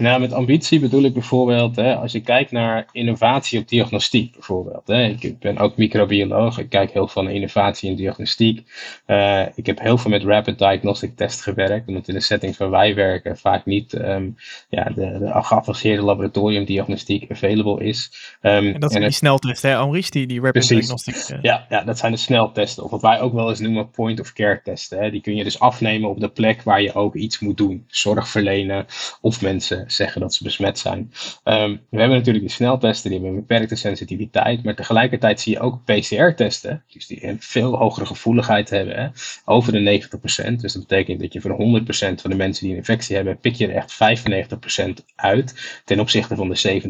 Nou, 0.00 0.20
met 0.20 0.32
ambitie 0.32 0.80
bedoel 0.80 1.02
ik 1.02 1.12
bijvoorbeeld, 1.12 1.76
hè, 1.76 1.94
als 1.94 2.12
je 2.12 2.20
kijkt 2.20 2.50
naar 2.50 2.88
innovatie 2.92 3.58
op 3.58 3.68
diagnostiek 3.68 4.32
bijvoorbeeld. 4.32 4.86
Hè. 4.86 5.04
Ik 5.04 5.38
ben 5.38 5.58
ook 5.58 5.76
microbioloog, 5.76 6.58
ik 6.58 6.68
kijk 6.68 6.92
heel 6.92 7.08
veel 7.08 7.22
naar 7.22 7.32
innovatie 7.32 7.90
in 7.90 7.96
diagnostiek. 7.96 8.62
Uh, 9.06 9.42
ik 9.54 9.66
heb 9.66 9.80
heel 9.80 9.98
veel 9.98 10.10
met 10.10 10.24
rapid 10.24 10.58
diagnostic 10.58 11.16
test 11.16 11.42
gewerkt, 11.42 11.88
omdat 11.88 12.08
in 12.08 12.14
de 12.14 12.20
settings 12.20 12.58
waar 12.58 12.70
wij 12.70 12.94
werken 12.94 13.38
vaak 13.38 13.66
niet 13.66 13.92
um, 13.92 14.36
ja, 14.68 14.84
de, 14.84 15.18
de 15.18 15.30
geavanceerde 15.32 16.02
laboratoriumdiagnostiek 16.02 17.30
available 17.30 17.84
is. 17.84 18.10
Um, 18.42 18.74
en 18.74 18.80
dat 18.80 18.90
zijn 18.90 19.02
die 19.02 19.12
sneltesten, 19.12 19.70
hè, 19.70 19.76
Amries, 19.76 20.10
die, 20.10 20.26
die 20.26 20.40
rapid 20.40 20.68
diagnostic. 20.68 21.14
Uh. 21.14 21.38
Ja, 21.42 21.66
ja, 21.68 21.82
dat 21.82 21.98
zijn 21.98 22.12
de 22.12 22.18
sneltesten, 22.18 22.84
of 22.84 22.90
wat 22.90 23.02
wij 23.02 23.20
ook 23.20 23.32
wel 23.32 23.48
eens 23.48 23.60
noemen 23.60 23.90
point-of-care 23.90 24.60
testen. 24.64 24.98
Hè. 24.98 25.10
Die 25.10 25.20
kun 25.20 25.36
je 25.36 25.44
dus 25.44 25.60
afnemen 25.60 26.08
op 26.08 26.20
de 26.20 26.28
plek 26.28 26.62
waar 26.62 26.82
je 26.82 26.94
ook 26.94 27.14
iets 27.14 27.38
moet 27.38 27.56
doen. 27.56 27.84
Zorg 27.86 28.28
verlenen 28.28 28.86
of 29.20 29.42
mensen 29.42 29.89
zeggen 29.92 30.20
dat 30.20 30.34
ze 30.34 30.44
besmet 30.44 30.78
zijn. 30.78 30.98
Um, 31.44 31.80
we 31.90 31.98
hebben 31.98 32.16
natuurlijk 32.16 32.44
die 32.44 32.54
sneltesten, 32.54 33.10
die 33.10 33.18
hebben 33.20 33.38
een 33.38 33.46
beperkte 33.46 33.76
sensitiviteit, 33.76 34.64
maar 34.64 34.74
tegelijkertijd 34.74 35.40
zie 35.40 35.52
je 35.52 35.60
ook 35.60 35.84
PCR-testen, 35.84 36.84
dus 36.92 37.06
die 37.06 37.26
een 37.26 37.40
veel 37.40 37.76
hogere 37.76 38.06
gevoeligheid 38.06 38.70
hebben, 38.70 38.96
hè, 38.96 39.08
over 39.44 39.72
de 39.72 39.80
90%. 39.80 40.60
Dus 40.60 40.72
dat 40.72 40.86
betekent 40.88 41.20
dat 41.20 41.32
je 41.32 41.40
voor 41.40 41.50
100% 41.50 42.20
van 42.20 42.30
de 42.30 42.36
mensen 42.36 42.62
die 42.62 42.72
een 42.72 42.78
infectie 42.78 43.16
hebben, 43.16 43.38
pik 43.38 43.54
je 43.54 43.66
er 43.66 43.74
echt 43.74 43.92
95% 43.92 45.04
uit, 45.14 45.80
ten 45.84 46.00
opzichte 46.00 46.36
van 46.36 46.48
de 46.48 46.80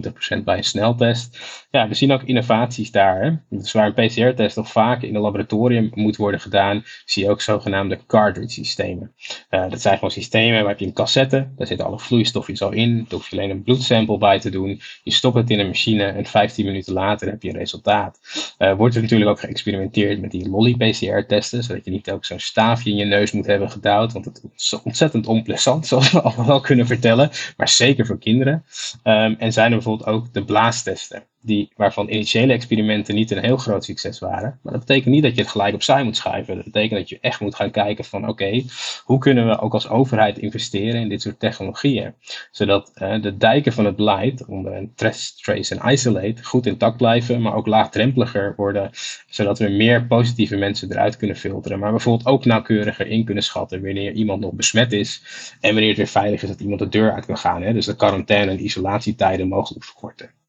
70% 0.40 0.44
bij 0.44 0.56
een 0.56 0.64
sneltest. 0.64 1.38
Ja, 1.70 1.88
we 1.88 1.94
zien 1.94 2.12
ook 2.12 2.22
innovaties 2.22 2.90
daar. 2.90 3.22
Hè. 3.22 3.58
Dus 3.58 3.72
waar 3.72 3.92
een 3.94 4.06
PCR-test 4.06 4.56
nog 4.56 4.70
vaak 4.70 5.02
in 5.02 5.14
een 5.14 5.20
laboratorium 5.20 5.90
moet 5.94 6.16
worden 6.16 6.40
gedaan, 6.40 6.84
zie 7.04 7.24
je 7.24 7.30
ook 7.30 7.40
zogenaamde 7.40 7.98
cartridge 8.06 8.54
systemen. 8.54 9.12
Uh, 9.50 9.70
dat 9.70 9.80
zijn 9.80 9.94
gewoon 9.94 10.10
systemen 10.10 10.64
waar 10.64 10.74
je 10.78 10.86
een 10.86 10.92
cassette, 10.92 11.48
daar 11.56 11.66
zitten 11.66 11.86
alle 11.86 11.98
vloeistofjes 11.98 12.62
al 12.62 12.72
in, 12.72 12.89
hoef 13.08 13.28
je 13.28 13.36
alleen 13.36 13.50
een 13.50 13.62
bloedsample 13.62 14.18
bij 14.18 14.40
te 14.40 14.50
doen. 14.50 14.80
Je 15.02 15.12
stopt 15.12 15.36
het 15.36 15.50
in 15.50 15.58
een 15.58 15.66
machine 15.66 16.04
en 16.04 16.26
15 16.26 16.64
minuten 16.64 16.92
later 16.92 17.28
heb 17.28 17.42
je 17.42 17.48
een 17.48 17.56
resultaat. 17.56 18.20
Uh, 18.58 18.74
wordt 18.74 18.94
er 18.94 19.02
natuurlijk 19.02 19.30
ook 19.30 19.40
geëxperimenteerd 19.40 20.20
met 20.20 20.30
die 20.30 20.48
lolly-PCR-testen, 20.48 21.62
zodat 21.62 21.84
je 21.84 21.90
niet 21.90 22.10
ook 22.10 22.24
zo'n 22.24 22.40
staafje 22.40 22.90
in 22.90 22.96
je 22.96 23.04
neus 23.04 23.32
moet 23.32 23.46
hebben 23.46 23.70
gedouwd, 23.70 24.12
want 24.12 24.24
het 24.24 24.44
is 24.56 24.80
ontzettend 24.84 25.26
onplezant, 25.26 25.86
zoals 25.86 26.12
we 26.12 26.20
allemaal 26.20 26.46
wel 26.46 26.60
kunnen 26.60 26.86
vertellen, 26.86 27.30
maar 27.56 27.68
zeker 27.68 28.06
voor 28.06 28.18
kinderen. 28.18 28.64
Um, 29.04 29.36
en 29.38 29.52
zijn 29.52 29.70
er 29.70 29.76
bijvoorbeeld 29.76 30.08
ook 30.08 30.32
de 30.32 30.44
blaasttesten. 30.44 31.22
Die, 31.42 31.72
waarvan 31.76 32.08
initiële 32.08 32.52
experimenten 32.52 33.14
niet 33.14 33.30
een 33.30 33.44
heel 33.44 33.56
groot 33.56 33.84
succes 33.84 34.18
waren. 34.18 34.58
Maar 34.62 34.72
dat 34.72 34.86
betekent 34.86 35.14
niet 35.14 35.22
dat 35.22 35.34
je 35.34 35.40
het 35.40 35.50
gelijk 35.50 35.74
opzij 35.74 36.02
moet 36.02 36.16
schuiven. 36.16 36.54
Dat 36.54 36.64
betekent 36.64 37.00
dat 37.00 37.08
je 37.08 37.18
echt 37.20 37.40
moet 37.40 37.54
gaan 37.54 37.70
kijken 37.70 38.04
van 38.04 38.28
oké, 38.28 38.62
hoe 39.04 39.18
kunnen 39.18 39.46
we 39.46 39.58
ook 39.58 39.72
als 39.72 39.88
overheid 39.88 40.38
investeren 40.38 41.00
in 41.00 41.08
dit 41.08 41.22
soort 41.22 41.38
technologieën? 41.40 42.14
Zodat 42.50 42.92
uh, 42.94 43.22
de 43.22 43.36
dijken 43.36 43.72
van 43.72 43.84
het 43.84 43.96
beleid 43.96 44.44
onder 44.46 44.72
een 44.72 44.92
test, 44.94 45.44
trace 45.44 45.74
en 45.74 45.92
isolate 45.92 46.44
goed 46.44 46.66
intact 46.66 46.96
blijven, 46.96 47.42
maar 47.42 47.54
ook 47.54 47.66
laagdrempeliger 47.66 48.54
worden, 48.56 48.90
zodat 49.28 49.58
we 49.58 49.68
meer 49.68 50.06
positieve 50.06 50.56
mensen 50.56 50.90
eruit 50.90 51.16
kunnen 51.16 51.36
filteren. 51.36 51.78
Maar 51.78 51.90
bijvoorbeeld 51.90 52.28
ook 52.28 52.44
nauwkeuriger 52.44 53.06
in 53.06 53.24
kunnen 53.24 53.44
schatten 53.44 53.82
wanneer 53.82 54.12
iemand 54.12 54.40
nog 54.40 54.52
besmet 54.52 54.92
is 54.92 55.22
en 55.60 55.70
wanneer 55.70 55.88
het 55.88 55.96
weer 55.96 56.06
veilig 56.06 56.42
is 56.42 56.48
dat 56.48 56.60
iemand 56.60 56.80
de 56.80 56.88
deur 56.88 57.12
uit 57.12 57.26
kan 57.26 57.38
gaan. 57.38 57.62
Hè? 57.62 57.72
Dus 57.72 57.86
de 57.86 57.96
quarantaine 57.96 58.50
en 58.50 58.64
isolatietijden 58.64 59.48
mogelijk 59.48 59.84
verkorten. 59.84 60.39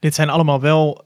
Dit 0.00 0.14
zijn 0.14 0.30
allemaal 0.30 0.60
wel 0.60 1.04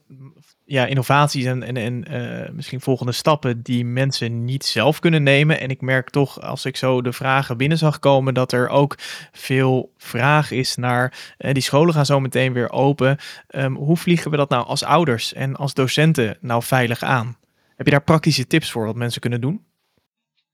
ja, 0.69 0.87
innovaties 0.87 1.45
en, 1.45 1.63
en, 1.63 1.77
en 1.77 2.05
uh, 2.13 2.51
misschien 2.51 2.81
volgende 2.81 3.13
stappen 3.13 3.63
die 3.63 3.85
mensen 3.85 4.45
niet 4.45 4.65
zelf 4.65 4.99
kunnen 4.99 5.23
nemen. 5.23 5.61
En 5.61 5.69
ik 5.69 5.81
merk 5.81 6.11
toch, 6.11 6.41
als 6.41 6.65
ik 6.65 6.77
zo 6.77 7.03
de 7.03 7.13
vragen 7.13 7.57
binnen 7.57 7.79
zag 7.79 7.99
komen, 7.99 8.35
dat 8.35 8.53
er 8.53 8.69
ook 8.69 8.95
veel 9.33 9.93
vraag 9.97 10.51
is 10.51 10.77
naar. 10.77 11.35
Uh, 11.39 11.53
die 11.53 11.63
scholen 11.63 11.95
gaan 11.95 12.07
zo 12.07 12.21
meteen 12.21 12.53
weer 12.53 12.71
open. 12.71 13.19
Um, 13.51 13.75
hoe 13.75 13.97
vliegen 13.97 14.31
we 14.31 14.37
dat 14.37 14.49
nou 14.49 14.67
als 14.67 14.85
ouders 14.85 15.33
en 15.33 15.57
als 15.57 15.75
docenten 15.75 16.37
nou 16.41 16.63
veilig 16.63 17.03
aan? 17.03 17.37
Heb 17.77 17.87
je 17.87 17.93
daar 17.93 18.03
praktische 18.03 18.47
tips 18.47 18.71
voor 18.71 18.87
wat 18.87 18.97
mensen 18.97 19.21
kunnen 19.21 19.41
doen? 19.41 19.67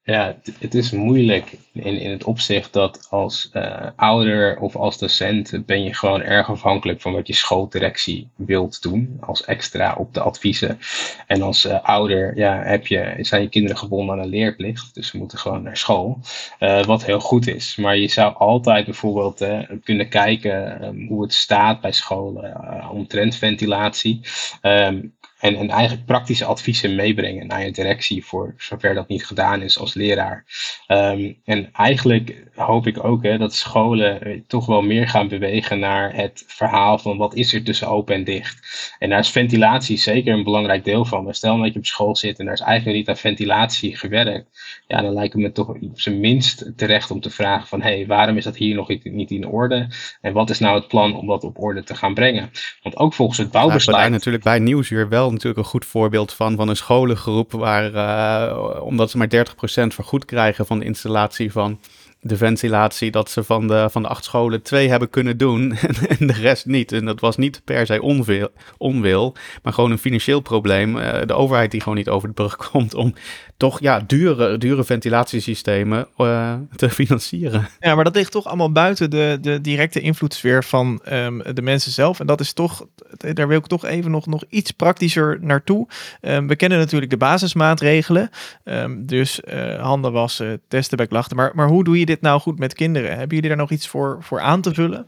Ja, 0.07 0.37
het, 0.59 0.75
is 0.75 0.91
moeilijk 0.91 1.57
in, 1.73 1.99
in 1.99 2.11
het 2.11 2.25
opzicht 2.25 2.73
dat 2.73 3.07
als 3.11 3.51
uh, 3.53 3.87
ouder 3.97 4.59
of 4.59 4.77
als 4.77 4.99
docent 4.99 5.67
ben 5.67 5.83
je 5.83 5.95
gewoon 5.95 6.23
erg 6.23 6.51
afhankelijk 6.51 7.01
van 7.01 7.13
wat 7.13 7.27
je 7.27 7.35
schooldirectie 7.35 8.29
wilt 8.37 8.83
doen 8.83 9.17
als 9.21 9.45
extra 9.45 9.95
op 9.99 10.15
de 10.15 10.21
adviezen. 10.21 10.79
En 11.27 11.43
als 11.43 11.65
uh, 11.65 11.83
ouder 11.83 12.37
ja, 12.37 12.63
heb 12.63 12.87
je, 12.87 13.15
zijn 13.21 13.43
je 13.43 13.49
kinderen 13.49 13.79
gebonden 13.79 14.15
aan 14.15 14.23
een 14.23 14.29
leerplicht, 14.29 14.95
dus 14.95 15.09
ze 15.09 15.17
moeten 15.17 15.39
gewoon 15.39 15.63
naar 15.63 15.77
school, 15.77 16.19
uh, 16.61 16.85
wat 16.85 17.05
heel 17.05 17.21
goed 17.21 17.47
is. 17.47 17.77
Maar 17.77 17.97
je 17.97 18.09
zou 18.09 18.35
altijd 18.35 18.85
bijvoorbeeld 18.85 19.47
kunnen 19.85 20.09
kijken 20.09 20.85
um, 20.85 21.07
hoe 21.09 21.23
het 21.23 21.35
staat 21.35 21.81
bij 21.81 21.93
scholen 21.93 22.91
omtrent 22.91 23.37
ventilatie. 23.37 24.21
Um, 24.63 25.15
en, 25.45 25.57
en 25.57 25.71
eigenlijk 25.71 26.07
praktische 26.07 26.45
adviezen 26.45 26.95
meebrengen 26.95 27.47
naar 27.47 27.65
je 27.65 27.71
directie, 27.71 28.25
voor 28.25 28.55
zover 28.57 28.95
dat 28.95 29.09
niet 29.09 29.27
gedaan 29.27 29.63
is 29.63 29.79
als 29.79 29.95
leraar. 29.95 30.45
Um, 30.89 31.37
en 31.45 31.73
eigenlijk 31.73 32.45
hoop 32.55 32.87
ik 32.87 33.05
ook 33.05 33.23
hè, 33.23 33.39
dat 33.39 33.55
scholen 33.55 34.23
eh, 34.23 34.41
toch 34.47 34.67
wel 34.67 34.83
meer 34.83 35.09
gaan 35.09 35.29
bewegen 35.29 35.79
naar 35.79 36.15
het 36.15 36.45
verhaal 36.47 36.99
van 36.99 37.17
wat 37.17 37.35
is 37.35 37.55
er 37.55 37.63
tussen 37.63 37.89
open 37.89 38.15
en 38.15 38.25
dicht. 38.25 38.95
En 38.99 39.09
daar 39.09 39.19
is 39.19 39.31
ventilatie 39.31 39.97
zeker 39.97 40.35
een 40.35 40.45
belangrijk 40.45 40.85
deel 40.85 41.05
van. 41.05 41.25
Maar 41.25 41.35
stel 41.35 41.59
dat 41.59 41.73
je 41.73 41.79
op 41.79 41.87
school 41.87 42.17
zit 42.17 42.39
en 42.39 42.45
daar 42.45 42.55
is 42.55 42.61
eigenlijk 42.61 42.99
niet 42.99 43.09
aan 43.09 43.17
ventilatie 43.17 43.97
gewerkt. 43.97 44.83
Ja, 44.87 45.03
dan 45.03 45.13
lijkt 45.13 45.33
het 45.33 45.43
me 45.43 45.53
toch 45.53 45.69
op 45.69 46.01
zijn 46.01 46.21
minst 46.21 46.73
terecht 46.77 47.11
om 47.11 47.21
te 47.21 47.31
vragen 47.31 47.69
van 47.69 47.83
hé, 47.83 47.97
hey, 47.97 48.07
waarom 48.07 48.37
is 48.37 48.45
dat 48.45 48.57
hier 48.57 48.75
nog 48.75 48.89
niet 49.03 49.31
in 49.31 49.47
orde? 49.47 49.89
En 50.21 50.33
wat 50.33 50.51
is 50.51 50.59
nou 50.59 50.75
het 50.75 50.89
plan 50.89 51.17
om 51.17 51.27
dat 51.27 51.45
op 51.45 51.63
orde 51.63 51.83
te 51.83 51.95
gaan 51.95 52.15
brengen? 52.15 52.51
Want 52.83 52.97
ook 52.97 53.15
volgens 53.15 53.39
het 53.39 53.51
bouwbesluit... 53.51 54.05
Ja, 54.05 54.09
natuurlijk 54.09 54.45
bij 54.45 54.59
Nieuwsuur 54.59 55.09
wel 55.09 55.33
natuurlijk 55.35 55.65
een 55.65 55.71
goed 55.71 55.85
voorbeeld 55.85 56.33
van, 56.33 56.57
van 56.57 56.69
een 56.69 56.77
scholengroep 56.77 57.53
waar, 57.53 57.93
uh, 57.93 58.83
omdat 58.83 59.11
ze 59.11 59.19
maar 59.19 59.29
30% 59.29 59.95
vergoed 59.95 60.25
krijgen 60.25 60.67
van 60.67 60.79
de 60.79 60.85
installatie 60.85 61.53
van 61.53 61.79
de 62.27 62.37
ventilatie, 62.37 63.11
dat 63.11 63.31
ze 63.31 63.45
van 63.45 63.69
de, 63.69 63.87
van 63.91 64.03
de 64.03 64.09
acht 64.09 64.25
scholen 64.25 64.63
twee 64.63 64.89
hebben 64.89 65.11
kunnen 65.11 65.37
doen 65.37 65.73
en 66.19 66.27
de 66.27 66.33
rest 66.33 66.67
niet. 66.67 66.93
En 66.93 67.05
dat 67.05 67.21
was 67.21 67.37
niet 67.37 67.63
per 67.65 67.87
se 67.87 68.03
onwil, 68.03 68.49
onwil 68.79 69.37
maar 69.63 69.73
gewoon 69.73 69.91
een 69.91 69.99
financieel 69.99 70.41
probleem. 70.41 70.97
Uh, 70.97 71.21
de 71.27 71.35
overheid 71.35 71.71
die 71.71 71.81
gewoon 71.81 71.99
niet 71.99 72.09
over 72.09 72.29
de 72.29 72.35
brug 72.35 72.57
komt 72.71 72.95
om 72.95 73.15
toch 73.57 73.81
ja, 73.81 74.01
dure, 74.07 74.59
dure 74.59 74.85
ventilatiesystemen 74.85 76.07
uh, 76.19 76.55
te 76.77 76.91
financieren. 76.91 77.69
Ja, 77.81 77.95
maar 77.95 78.05
dat 78.05 78.15
ligt 78.15 78.33
toch 78.33 78.47
allemaal 78.47 78.73
buiten 78.73 79.11
de, 79.11 79.39
de 79.41 79.61
directe 79.61 80.01
invloedssfeer 80.01 80.65
van 80.65 81.03
um, 81.13 81.43
de 81.55 81.63
mensen 81.63 81.93
zelf. 81.93 82.21
En 82.21 82.27
dat 82.27 82.41
is 82.41 82.53
toch, 82.53 82.87
daar 83.17 83.49
wil 83.49 83.59
ik 83.59 83.67
toch 83.67 83.85
even 83.85 84.11
nog, 84.11 84.27
nog 84.27 84.45
iets 84.49 84.71
praktischer 84.71 85.39
naartoe. 85.41 85.89
Um, 86.21 86.47
we 86.47 86.57
kennen 86.57 86.79
natuurlijk 86.79 87.11
de 87.11 87.17
basismaatregelen. 87.17 88.31
Um, 88.65 89.07
dus 89.07 89.41
uh, 89.45 89.83
handen 89.83 90.13
wassen, 90.13 90.61
testen 90.69 90.97
bij 90.97 91.07
klachten. 91.07 91.37
Maar, 91.37 91.51
maar 91.55 91.69
hoe 91.69 91.85
doe 91.85 91.99
je 91.99 92.07
dit 92.07 92.14
nou 92.21 92.41
goed 92.41 92.59
met 92.59 92.75
kinderen? 92.75 93.11
Hebben 93.11 93.35
jullie 93.35 93.49
daar 93.49 93.59
nog 93.59 93.71
iets 93.71 93.89
voor, 93.89 94.19
voor 94.23 94.41
aan 94.41 94.61
te 94.61 94.75
vullen? 94.75 95.07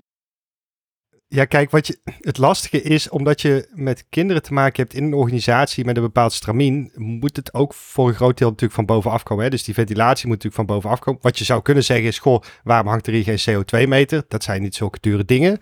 Ja, 1.29 1.45
kijk, 1.45 1.71
wat 1.71 1.87
je, 1.87 1.99
het 2.21 2.39
lastige 2.39 2.83
is, 2.83 3.09
omdat 3.09 3.41
je 3.41 3.69
met 3.75 4.07
kinderen 4.09 4.43
te 4.43 4.53
maken 4.53 4.83
hebt 4.83 4.95
in 4.95 5.05
een 5.05 5.15
organisatie 5.15 5.85
met 5.85 5.97
een 5.97 6.03
bepaald 6.03 6.33
stramien, 6.33 6.93
moet 6.95 7.37
het 7.37 7.55
ook 7.55 7.75
voor 7.75 8.09
een 8.09 8.15
groot 8.15 8.39
deel 8.39 8.49
natuurlijk 8.49 8.75
van 8.75 8.87
bovenaf 8.87 9.23
komen. 9.23 9.45
Hè? 9.45 9.51
Dus 9.51 9.65
die 9.65 9.75
ventilatie 9.75 10.27
moet 10.27 10.43
natuurlijk 10.43 10.69
van 10.69 10.77
bovenaf 10.77 10.99
komen. 10.99 11.21
Wat 11.23 11.39
je 11.39 11.45
zou 11.45 11.63
kunnen 11.63 11.85
zeggen 11.85 12.07
is, 12.07 12.19
goh, 12.19 12.43
waarom 12.65 12.89
hangt 12.89 13.07
er 13.07 13.13
hier 13.13 13.37
geen 13.37 13.63
CO2-meter? 13.65 14.25
Dat 14.29 14.43
zijn 14.43 14.63
niet 14.63 14.75
zulke 14.75 14.99
dure 15.01 15.25
dingen. 15.25 15.59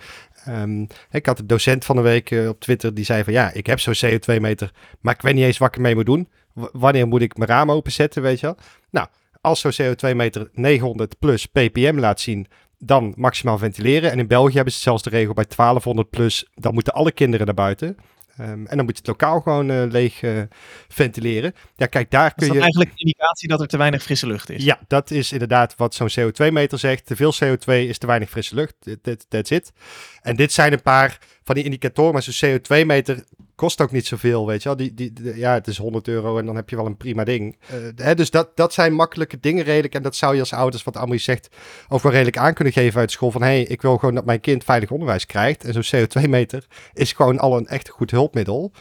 Um, 0.48 0.86
ik 1.10 1.26
had 1.26 1.38
een 1.38 1.46
docent 1.46 1.84
van 1.84 1.96
de 1.96 2.02
week 2.02 2.30
uh, 2.30 2.48
op 2.48 2.60
Twitter 2.60 2.94
die 2.94 3.04
zei 3.04 3.24
van, 3.24 3.32
ja, 3.32 3.52
ik 3.52 3.66
heb 3.66 3.80
zo'n 3.80 3.94
CO2-meter, 4.04 4.70
maar 5.00 5.14
ik 5.14 5.22
weet 5.22 5.34
niet 5.34 5.44
eens 5.44 5.58
wat 5.58 5.68
ik 5.68 5.74
ermee 5.74 5.94
moet 5.94 6.06
doen. 6.06 6.28
Wanneer 6.54 7.08
moet 7.08 7.22
ik 7.22 7.36
mijn 7.36 7.50
raam 7.50 7.70
openzetten, 7.70 8.22
weet 8.22 8.40
je 8.40 8.46
wel? 8.46 8.56
Nou, 8.90 9.06
als 9.44 9.60
zo'n 9.60 9.72
CO2-meter 9.72 10.48
900 10.52 11.18
plus 11.18 11.46
ppm 11.46 11.98
laat 11.98 12.20
zien, 12.20 12.46
dan 12.78 13.14
maximaal 13.16 13.58
ventileren. 13.58 14.10
En 14.10 14.18
in 14.18 14.26
België 14.26 14.54
hebben 14.54 14.72
ze 14.72 14.80
zelfs 14.80 15.02
de 15.02 15.10
regel 15.10 15.34
bij 15.34 15.44
1200 15.56 16.10
plus, 16.10 16.50
dan 16.54 16.74
moeten 16.74 16.92
alle 16.92 17.12
kinderen 17.12 17.46
naar 17.46 17.54
buiten. 17.54 17.96
Um, 18.40 18.66
en 18.66 18.76
dan 18.76 18.84
moet 18.84 18.96
je 18.96 18.98
het 18.98 19.06
lokaal 19.06 19.40
gewoon 19.40 19.70
uh, 19.70 19.82
leeg 19.90 20.22
uh, 20.22 20.42
ventileren. 20.88 21.54
Ja, 21.76 21.86
kijk, 21.86 22.10
daar 22.10 22.34
kun 22.34 22.46
je... 22.46 22.52
Is 22.52 22.58
eigenlijk 22.58 22.90
een 22.90 22.98
indicatie 22.98 23.48
dat 23.48 23.60
er 23.60 23.66
te 23.66 23.76
weinig 23.76 24.02
frisse 24.02 24.26
lucht 24.26 24.50
is? 24.50 24.64
Ja, 24.64 24.78
dat 24.86 25.10
is 25.10 25.32
inderdaad 25.32 25.76
wat 25.76 25.94
zo'n 25.94 26.10
CO2-meter 26.10 26.78
zegt. 26.78 27.06
Te 27.06 27.16
veel 27.16 27.34
CO2 27.34 27.64
is 27.64 27.98
te 27.98 28.06
weinig 28.06 28.30
frisse 28.30 28.54
lucht. 28.54 28.74
That, 29.02 29.26
that's 29.28 29.50
it. 29.50 29.72
En 30.20 30.36
dit 30.36 30.52
zijn 30.52 30.72
een 30.72 30.82
paar 30.82 31.18
van 31.42 31.54
die 31.54 31.64
indicatoren. 31.64 32.12
Maar 32.12 32.22
zo'n 32.22 32.50
CO2-meter 32.50 33.24
kost 33.54 33.80
ook 33.80 33.90
niet 33.90 34.06
zoveel, 34.06 34.46
weet 34.46 34.62
je 34.62 34.68
wel. 34.68 34.76
Die, 34.76 34.94
die, 34.94 35.36
ja, 35.36 35.54
het 35.54 35.66
is 35.66 35.78
100 35.78 36.08
euro 36.08 36.38
en 36.38 36.46
dan 36.46 36.56
heb 36.56 36.70
je 36.70 36.76
wel 36.76 36.86
een 36.86 36.96
prima 36.96 37.24
ding. 37.24 37.56
Uh, 37.72 37.88
hè, 37.96 38.14
dus 38.14 38.30
dat, 38.30 38.56
dat 38.56 38.72
zijn 38.72 38.94
makkelijke 38.94 39.40
dingen 39.40 39.64
redelijk. 39.64 39.94
En 39.94 40.02
dat 40.02 40.16
zou 40.16 40.34
je 40.34 40.40
als 40.40 40.52
ouders, 40.52 40.82
wat 40.82 40.96
Amory 40.96 41.18
zegt, 41.18 41.48
ook 41.88 42.02
wel 42.02 42.12
redelijk 42.12 42.38
aan 42.38 42.54
kunnen 42.54 42.72
geven 42.72 43.00
uit 43.00 43.10
school. 43.10 43.30
Van, 43.30 43.42
hé, 43.42 43.48
hey, 43.48 43.62
ik 43.62 43.82
wil 43.82 43.98
gewoon 43.98 44.14
dat 44.14 44.24
mijn 44.24 44.40
kind 44.40 44.64
veilig 44.64 44.90
onderwijs 44.90 45.26
krijgt. 45.26 45.64
En 45.64 45.82
zo'n 45.82 46.06
CO2-meter 46.06 46.66
is 46.92 47.12
gewoon 47.12 47.38
al 47.38 47.56
een 47.56 47.66
echt 47.66 47.88
goed 47.88 48.10
hulpmiddel. 48.10 48.72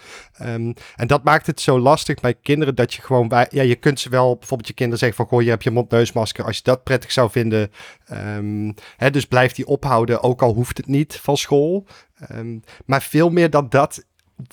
Um, 0.42 0.74
en 0.96 1.08
dat 1.08 1.24
maakt 1.24 1.48
het 1.48 1.62
zo 1.62 1.80
lastig 1.80 2.20
bij 2.20 2.34
kinderen 2.34 2.76
dat 2.76 2.94
je 2.94 3.02
gewoon 3.02 3.28
bij... 3.28 3.48
Ja, 3.50 3.62
je 3.62 3.76
kunt 3.76 4.00
ze 4.00 4.10
wel, 4.10 4.36
bijvoorbeeld 4.36 4.68
je 4.70 4.74
kinderen 4.74 5.00
zeggen 5.00 5.18
van, 5.18 5.28
goh, 5.28 5.42
je 5.42 5.50
hebt 5.50 5.64
je 5.64 5.72
mond-neusmasker. 5.72 6.46
Als 6.46 6.58
je 6.58 6.64
dat 6.64 6.84
prettig 6.84 7.12
zou 7.12 7.32
vinden, 7.32 7.72
um, 8.12 8.74
hè, 8.98 9.10
dus 9.10 9.26
blijf 9.26 9.52
die 9.52 9.68
ophouden, 9.68 10.24
ook 10.24 10.42
al 10.42 10.54
hoeft 10.54 10.78
het 10.78 10.88
niet 10.88 11.16
van 11.16 11.38
school. 11.38 11.86
Um, 12.32 12.64
maar 12.86 13.02
veel 13.02 13.30
meer 13.30 13.50
dan 13.50 13.70
dat 13.70 14.06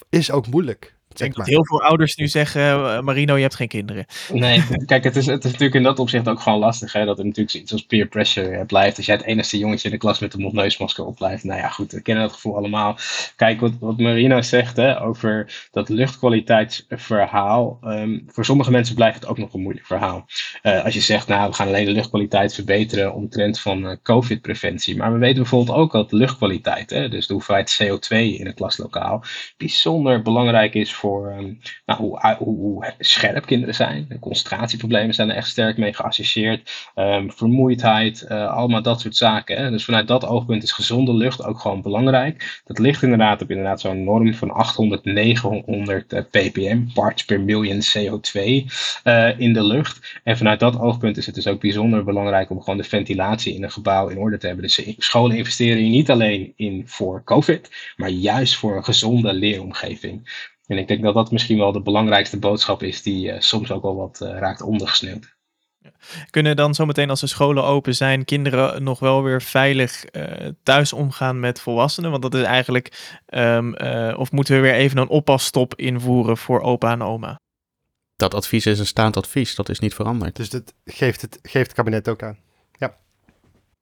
is 0.09 0.31
ook 0.31 0.47
moeilijk. 0.47 0.99
Ik 1.20 1.35
denk 1.35 1.46
dat 1.46 1.54
heel 1.54 1.66
veel 1.66 1.83
ouders 1.83 2.16
nu 2.16 2.28
zeggen, 2.28 2.62
uh, 2.62 3.00
Marino, 3.00 3.35
je 3.37 3.42
hebt 3.42 3.54
geen 3.54 3.68
kinderen. 3.68 4.06
Nee, 4.33 4.62
kijk, 4.87 5.04
het 5.04 5.16
is, 5.16 5.26
het 5.26 5.44
is 5.44 5.50
natuurlijk 5.50 5.74
in 5.74 5.83
dat 5.83 5.98
opzicht 5.98 6.28
ook 6.28 6.40
gewoon 6.40 6.59
lastig. 6.59 6.92
Hè, 6.92 7.04
dat 7.04 7.18
er 7.18 7.24
natuurlijk 7.24 7.56
iets 7.56 7.72
als 7.72 7.83
peer 7.83 8.06
pressure 8.06 8.64
blijft. 8.64 8.96
Als 8.96 9.06
jij 9.06 9.16
het 9.16 9.24
enige 9.24 9.59
jongetje 9.59 9.88
in 9.88 9.94
de 9.94 10.00
klas 10.00 10.18
met 10.18 10.35
een 10.35 10.40
mondneusmasker 10.40 11.04
op 11.04 11.16
blijft. 11.16 11.44
Nou 11.44 11.61
ja, 11.61 11.68
goed, 11.68 11.92
we 11.92 12.02
kennen 12.02 12.24
dat 12.24 12.33
gevoel 12.33 12.56
allemaal. 12.56 12.96
Kijk, 13.37 13.61
wat, 13.61 13.72
wat 13.80 13.98
Marino 13.98 14.40
zegt 14.42 14.76
hè, 14.76 15.02
over 15.02 15.68
dat 15.70 15.88
luchtkwaliteitsverhaal. 15.88 17.78
Um, 17.83 18.24
voor 18.26 18.44
sommige 18.44 18.70
mensen 18.70 18.94
blijft 18.94 19.20
het 19.20 19.26
ook 19.26 19.38
nog 19.38 19.54
een 19.54 19.62
moeilijk 19.62 19.87
verhaal. 19.87 20.26
Uh, 20.62 20.85
als 20.85 20.94
je 20.94 21.00
zegt, 21.00 21.26
nou, 21.26 21.48
we 21.48 21.54
gaan 21.54 21.66
alleen 21.66 21.85
de 21.85 21.92
luchtkwaliteit 21.92 22.54
verbeteren 22.54 23.14
omtrent 23.14 23.61
van 23.61 23.85
uh, 23.85 23.96
COVID-preventie. 24.02 24.96
Maar 24.96 25.12
we 25.12 25.18
weten 25.18 25.42
bijvoorbeeld 25.42 25.76
ook 25.76 25.92
dat 25.92 26.11
de 26.11 26.16
luchtkwaliteit, 26.16 26.90
hè, 26.90 27.09
dus 27.09 27.26
de 27.26 27.33
hoeveelheid 27.33 27.83
CO2 27.83 28.16
in 28.16 28.46
het 28.46 28.54
klaslokaal, 28.54 29.24
bijzonder 29.56 30.22
belangrijk 30.22 30.74
is 30.74 30.94
voor 30.94 31.10
um, 31.18 31.59
nou, 31.87 32.18
hoe, 32.38 32.94
scherp 32.99 33.46
kinderen 33.46 33.75
zijn. 33.75 34.16
Concentratieproblemen 34.20 35.14
zijn 35.14 35.31
er 35.31 35.37
echt 35.37 35.49
sterk 35.49 35.79
mee 35.79 35.94
geassocieerd. 35.94 36.90
Um, 36.94 37.33
vermoeidheid, 37.33 38.27
uh, 38.29 38.53
allemaal 38.53 38.83
dat 38.83 39.01
soort 39.01 39.16
zaken. 39.16 39.57
Hè. 39.57 39.70
Dus 39.70 39.85
vanuit 39.85 40.09
dat 40.09 40.27
oogpunt 40.27 40.62
is 40.62 40.73
gezonde 40.73 41.14
lucht 41.14 41.44
ook 41.44 41.59
gewoon 41.59 41.83
belangrijk. 41.83 42.61
Dat 42.64 42.79
ligt 42.79 43.03
inderdaad 43.03 43.42
op 43.42 43.51
inderdaad 43.51 43.81
zo'n 43.81 44.05
norm 44.05 44.35
van 44.35 44.51
800, 44.51 45.05
900 45.05 46.12
uh, 46.12 46.20
ppm, 46.31 46.92
parts 46.94 47.25
per 47.25 47.40
million 47.40 47.81
CO2 47.81 48.40
uh, 49.05 49.38
in 49.38 49.53
de 49.53 49.64
lucht. 49.64 50.20
En 50.25 50.37
vanuit 50.37 50.61
dat 50.61 50.79
oogpunt 50.79 51.16
is 51.16 51.27
het 51.27 51.35
dus 51.35 51.46
ook 51.46 51.61
bijzonder 51.61 52.05
belangrijk 52.05 52.51
om 52.51 52.61
gewoon 52.61 52.77
de 52.77 52.85
ventilatie 52.85 53.55
in 53.55 53.62
een 53.62 53.70
gebouw 53.70 54.09
in 54.09 54.18
orde 54.18 54.38
te 54.38 54.46
hebben. 54.46 54.64
Dus 54.64 54.94
scholen 54.99 55.37
investeren 55.37 55.83
hier 55.83 55.90
niet 55.90 56.11
alleen 56.11 56.53
in 56.57 56.83
voor 56.87 57.25
COVID, 57.25 57.92
maar 57.96 58.09
juist 58.09 58.57
voor 58.57 58.77
een 58.77 58.85
gezonde 58.85 59.33
leeromgeving. 59.33 60.49
En 60.70 60.78
ik 60.78 60.88
denk 60.88 61.02
dat 61.02 61.14
dat 61.14 61.30
misschien 61.30 61.59
wel 61.59 61.72
de 61.72 61.83
belangrijkste 61.83 62.38
boodschap 62.38 62.83
is 62.83 63.02
die 63.02 63.33
uh, 63.33 63.40
soms 63.40 63.70
ook 63.70 63.83
wel 63.83 63.96
wat 63.96 64.20
uh, 64.22 64.38
raakt 64.38 64.62
ondergesneeuwd. 64.62 65.35
Kunnen 66.30 66.56
dan 66.56 66.74
zometeen 66.74 67.11
als 67.11 67.20
de 67.20 67.26
scholen 67.26 67.64
open 67.64 67.94
zijn, 67.94 68.24
kinderen 68.24 68.83
nog 68.83 68.98
wel 68.98 69.22
weer 69.22 69.42
veilig 69.42 70.04
uh, 70.12 70.48
thuis 70.62 70.92
omgaan 70.92 71.40
met 71.40 71.61
volwassenen? 71.61 72.11
Want 72.11 72.22
dat 72.22 72.35
is 72.35 72.42
eigenlijk, 72.42 73.16
um, 73.26 73.74
uh, 73.83 74.14
of 74.18 74.33
moeten 74.33 74.54
we 74.54 74.61
weer 74.61 74.74
even 74.74 74.98
een 74.98 75.09
oppasstop 75.09 75.74
invoeren 75.74 76.37
voor 76.37 76.61
opa 76.61 76.92
en 76.92 77.02
oma? 77.02 77.40
Dat 78.16 78.35
advies 78.35 78.66
is 78.66 78.78
een 78.78 78.87
staand 78.87 79.16
advies, 79.16 79.54
dat 79.54 79.68
is 79.68 79.78
niet 79.78 79.94
veranderd. 79.94 80.37
Dus 80.37 80.50
dat 80.50 80.74
geeft 80.85 81.20
het, 81.20 81.38
geeft 81.42 81.66
het 81.66 81.76
kabinet 81.76 82.09
ook 82.09 82.22
aan. 82.22 82.38
Ja. 82.78 82.96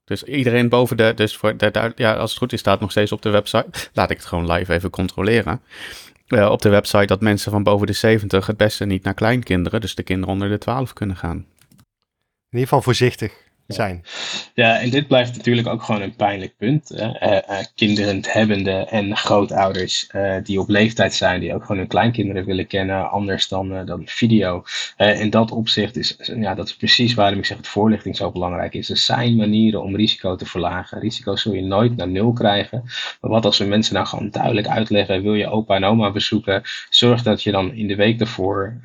Dus 0.04 0.22
iedereen 0.22 0.68
boven 0.68 0.96
de, 0.96 1.12
dus 1.14 1.36
voor 1.36 1.56
de, 1.56 1.92
ja, 1.96 2.14
als 2.14 2.30
het 2.30 2.38
goed 2.38 2.52
is, 2.52 2.60
staat 2.60 2.80
nog 2.80 2.90
steeds 2.90 3.12
op 3.12 3.22
de 3.22 3.30
website. 3.30 3.90
Laat 3.92 4.10
ik 4.10 4.16
het 4.16 4.26
gewoon 4.26 4.52
live 4.52 4.72
even 4.72 4.90
controleren. 4.90 5.60
Uh, 6.28 6.50
op 6.50 6.62
de 6.62 6.68
website 6.68 7.06
dat 7.06 7.20
mensen 7.20 7.52
van 7.52 7.62
boven 7.62 7.86
de 7.86 7.92
70 7.92 8.46
het 8.46 8.56
beste 8.56 8.84
niet 8.84 9.02
naar 9.02 9.14
kleinkinderen, 9.14 9.80
dus 9.80 9.94
de 9.94 10.02
kinderen 10.02 10.34
onder 10.34 10.48
de 10.48 10.58
12 10.58 10.92
kunnen 10.92 11.16
gaan. 11.16 11.36
In 11.36 12.58
ieder 12.58 12.68
geval 12.68 12.82
voorzichtig 12.82 13.47
zijn. 13.68 14.04
Ja, 14.54 14.80
en 14.80 14.90
dit 14.90 15.06
blijft 15.06 15.36
natuurlijk 15.36 15.66
ook 15.66 15.82
gewoon 15.82 16.02
een 16.02 16.16
pijnlijk 16.16 16.56
punt. 16.56 16.88
Hè? 16.88 17.28
Uh, 17.28 17.58
uh, 17.58 17.64
kinderen 17.74 18.20
hebbende 18.26 18.70
en 18.70 19.16
grootouders 19.16 20.10
uh, 20.14 20.36
die 20.42 20.60
op 20.60 20.68
leeftijd 20.68 21.14
zijn, 21.14 21.40
die 21.40 21.54
ook 21.54 21.62
gewoon 21.62 21.76
hun 21.76 21.86
kleinkinderen 21.86 22.44
willen 22.44 22.66
kennen, 22.66 23.10
anders 23.10 23.48
dan, 23.48 23.86
dan 23.86 24.02
video. 24.04 24.64
in 24.96 25.30
dat 25.30 25.50
opzicht 25.50 25.96
is, 25.96 26.16
ja, 26.18 26.54
dat 26.54 26.66
is 26.66 26.76
precies 26.76 27.14
waarom 27.14 27.38
ik 27.38 27.44
zeg 27.44 27.56
dat 27.56 27.66
voorlichting 27.66 28.16
zo 28.16 28.30
belangrijk 28.30 28.74
is. 28.74 28.90
Er 28.90 28.96
zijn 28.96 29.36
manieren 29.36 29.82
om 29.82 29.96
risico 29.96 30.36
te 30.36 30.46
verlagen. 30.46 31.00
Risico 31.00 31.36
zul 31.36 31.52
je 31.52 31.62
nooit 31.62 31.96
naar 31.96 32.08
nul 32.08 32.32
krijgen. 32.32 32.82
Maar 33.20 33.30
wat 33.30 33.44
als 33.44 33.58
we 33.58 33.64
mensen 33.64 33.94
nou 33.94 34.06
gewoon 34.06 34.30
duidelijk 34.30 34.66
uitleggen, 34.66 35.22
wil 35.22 35.34
je 35.34 35.48
opa 35.48 35.74
en 35.74 35.84
oma 35.84 36.10
bezoeken, 36.10 36.62
zorg 36.90 37.22
dat 37.22 37.42
je 37.42 37.50
dan 37.50 37.72
in 37.72 37.86
de 37.86 37.96
week 37.96 38.18
daarvoor, 38.18 38.80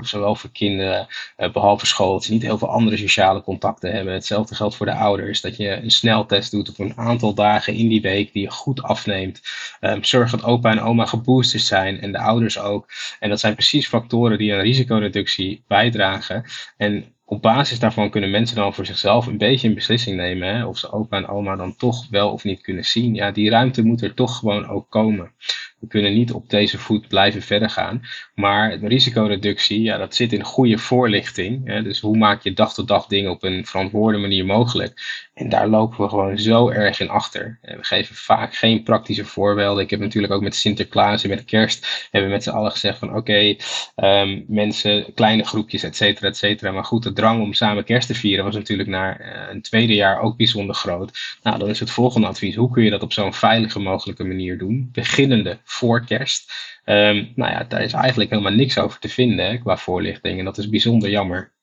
zowel 0.00 0.34
voor 0.34 0.50
kinderen, 0.52 1.06
behalve 1.52 1.86
school, 1.86 2.12
dat 2.12 2.24
ze 2.24 2.32
niet 2.32 2.42
heel 2.42 2.58
veel 2.58 2.68
andere 2.68 2.96
sociale 2.96 3.42
contacten 3.42 3.92
hebben 3.92 4.17
Hetzelfde 4.18 4.54
geldt 4.54 4.76
voor 4.76 4.86
de 4.86 4.94
ouders. 4.94 5.40
Dat 5.40 5.56
je 5.56 5.68
een 5.82 5.90
sneltest 5.90 6.50
doet 6.50 6.68
op 6.68 6.78
een 6.78 6.96
aantal 6.96 7.34
dagen 7.34 7.74
in 7.74 7.88
die 7.88 8.00
week 8.00 8.32
die 8.32 8.42
je 8.42 8.50
goed 8.50 8.82
afneemt. 8.82 9.40
Um, 9.80 10.04
zorg 10.04 10.30
dat 10.30 10.44
opa 10.44 10.70
en 10.70 10.80
oma 10.80 11.06
geboosterd 11.06 11.62
zijn 11.62 12.00
en 12.00 12.12
de 12.12 12.18
ouders 12.18 12.58
ook. 12.58 12.86
En 13.20 13.28
dat 13.28 13.40
zijn 13.40 13.54
precies 13.54 13.88
factoren 13.88 14.38
die 14.38 14.54
aan 14.54 14.60
risicoreductie 14.60 15.64
bijdragen. 15.66 16.44
En 16.76 17.14
op 17.24 17.42
basis 17.42 17.78
daarvan 17.78 18.10
kunnen 18.10 18.30
mensen 18.30 18.56
dan 18.56 18.74
voor 18.74 18.86
zichzelf 18.86 19.26
een 19.26 19.38
beetje 19.38 19.68
een 19.68 19.74
beslissing 19.74 20.16
nemen. 20.16 20.48
Hè, 20.48 20.64
of 20.64 20.78
ze 20.78 20.92
opa 20.92 21.16
en 21.16 21.28
oma 21.28 21.56
dan 21.56 21.76
toch 21.76 22.06
wel 22.10 22.32
of 22.32 22.44
niet 22.44 22.60
kunnen 22.60 22.84
zien. 22.84 23.14
Ja, 23.14 23.30
die 23.30 23.50
ruimte 23.50 23.82
moet 23.82 24.02
er 24.02 24.14
toch 24.14 24.36
gewoon 24.38 24.68
ook 24.68 24.90
komen. 24.90 25.32
We 25.80 25.86
kunnen 25.86 26.14
niet 26.14 26.32
op 26.32 26.50
deze 26.50 26.78
voet 26.78 27.08
blijven 27.08 27.42
verder 27.42 27.70
gaan. 27.70 28.02
Maar 28.34 28.78
risicoreductie, 28.78 29.82
ja, 29.82 29.96
dat 29.96 30.14
zit 30.14 30.32
in 30.32 30.42
goede 30.42 30.78
voorlichting. 30.78 31.66
Hè? 31.66 31.82
Dus 31.82 32.00
hoe 32.00 32.16
maak 32.16 32.42
je 32.42 32.52
dag 32.52 32.74
tot 32.74 32.88
dag 32.88 33.06
dingen 33.06 33.30
op 33.30 33.42
een 33.42 33.66
verantwoorde 33.66 34.18
manier 34.18 34.46
mogelijk? 34.46 35.26
En 35.34 35.48
daar 35.48 35.68
lopen 35.68 36.00
we 36.00 36.08
gewoon 36.08 36.38
zo 36.38 36.68
erg 36.68 37.00
in 37.00 37.08
achter. 37.08 37.58
En 37.62 37.76
we 37.76 37.84
geven 37.84 38.14
vaak 38.14 38.54
geen 38.54 38.82
praktische 38.82 39.24
voorbeelden. 39.24 39.84
Ik 39.84 39.90
heb 39.90 40.00
natuurlijk 40.00 40.32
ook 40.32 40.42
met 40.42 40.54
Sinterklaas 40.54 41.22
en 41.22 41.28
met 41.28 41.44
kerst 41.44 42.08
hebben 42.10 42.30
we 42.30 42.36
met 42.36 42.44
z'n 42.44 42.50
allen 42.50 42.70
gezegd 42.70 42.98
van 42.98 43.16
oké, 43.16 43.56
um, 43.96 44.44
mensen, 44.48 45.14
kleine 45.14 45.44
groepjes, 45.44 45.82
et 45.82 45.96
cetera, 45.96 46.28
et 46.28 46.36
cetera. 46.36 46.72
Maar 46.72 46.84
goed, 46.84 47.02
de 47.02 47.12
drang 47.12 47.42
om 47.42 47.52
samen 47.52 47.84
kerst 47.84 48.06
te 48.06 48.14
vieren 48.14 48.44
was 48.44 48.54
natuurlijk 48.54 48.88
na 48.88 49.20
uh, 49.20 49.26
een 49.50 49.62
tweede 49.62 49.94
jaar 49.94 50.20
ook 50.20 50.36
bijzonder 50.36 50.74
groot. 50.74 51.36
Nou, 51.42 51.58
dan 51.58 51.68
is 51.68 51.80
het 51.80 51.90
volgende 51.90 52.26
advies, 52.26 52.54
hoe 52.54 52.70
kun 52.70 52.84
je 52.84 52.90
dat 52.90 53.02
op 53.02 53.12
zo'n 53.12 53.34
veilige 53.34 53.80
mogelijke 53.80 54.24
manier 54.24 54.58
doen? 54.58 54.88
Beginnende 54.92 55.58
voor 55.68 56.04
kerst. 56.04 56.52
Um, 56.84 57.32
nou 57.34 57.52
ja, 57.52 57.64
daar 57.64 57.82
is 57.82 57.92
eigenlijk 57.92 58.30
helemaal 58.30 58.52
niks 58.52 58.78
over 58.78 58.98
te 58.98 59.08
vinden 59.08 59.60
qua 59.60 59.76
voorlichting. 59.76 60.38
En 60.38 60.44
dat 60.44 60.58
is 60.58 60.68
bijzonder 60.68 61.10
jammer. 61.10 61.56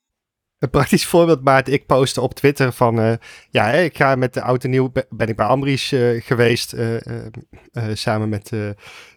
Een 0.60 0.70
praktisch 0.70 1.06
voorbeeld, 1.06 1.44
Maarten. 1.44 1.74
Ik 1.74 1.86
postte 1.86 2.22
op 2.22 2.34
Twitter 2.34 2.72
van... 2.72 3.00
Uh, 3.00 3.14
ja, 3.50 3.72
ik 3.72 3.98
ga 3.98 4.16
met 4.16 4.34
de 4.34 4.40
auto 4.40 4.70
nieuw... 4.70 4.92
Ben 5.10 5.28
ik 5.28 5.36
bij 5.36 5.46
Ambries 5.46 5.92
uh, 5.92 6.22
geweest. 6.22 6.74
Uh, 6.74 6.98
samen 7.94 8.30
met 8.30 8.52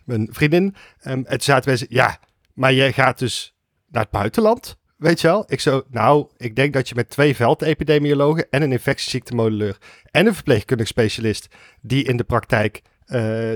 mijn 0.05 0.29
vriendin. 0.31 0.63
Um, 0.65 0.75
en 1.05 1.25
toen 1.25 1.41
zaten 1.41 1.69
mensen... 1.69 1.87
Ja, 1.91 2.19
maar 2.55 2.73
jij 2.73 2.93
gaat 2.93 3.19
dus 3.19 3.57
naar 3.89 4.03
het 4.03 4.11
buitenland? 4.11 4.79
Weet 4.97 5.21
je 5.21 5.27
wel? 5.27 5.45
Ik 5.47 5.61
zo... 5.61 5.83
Nou, 5.91 6.29
ik 6.37 6.57
denk 6.57 6.73
dat 6.73 6.89
je 6.89 6.95
met 6.95 7.11
twee 7.11 7.37
veldepidemiologen... 7.37 8.47
en 8.51 8.63
een 8.63 8.73
infectieziektemodelleur... 8.73 9.79
en 10.11 10.27
een 10.27 10.35
verpleegkundig 10.35 10.87
specialist... 10.87 11.49
die 11.81 12.05
in 12.05 12.17
de 12.17 12.25
praktijk 12.25 12.83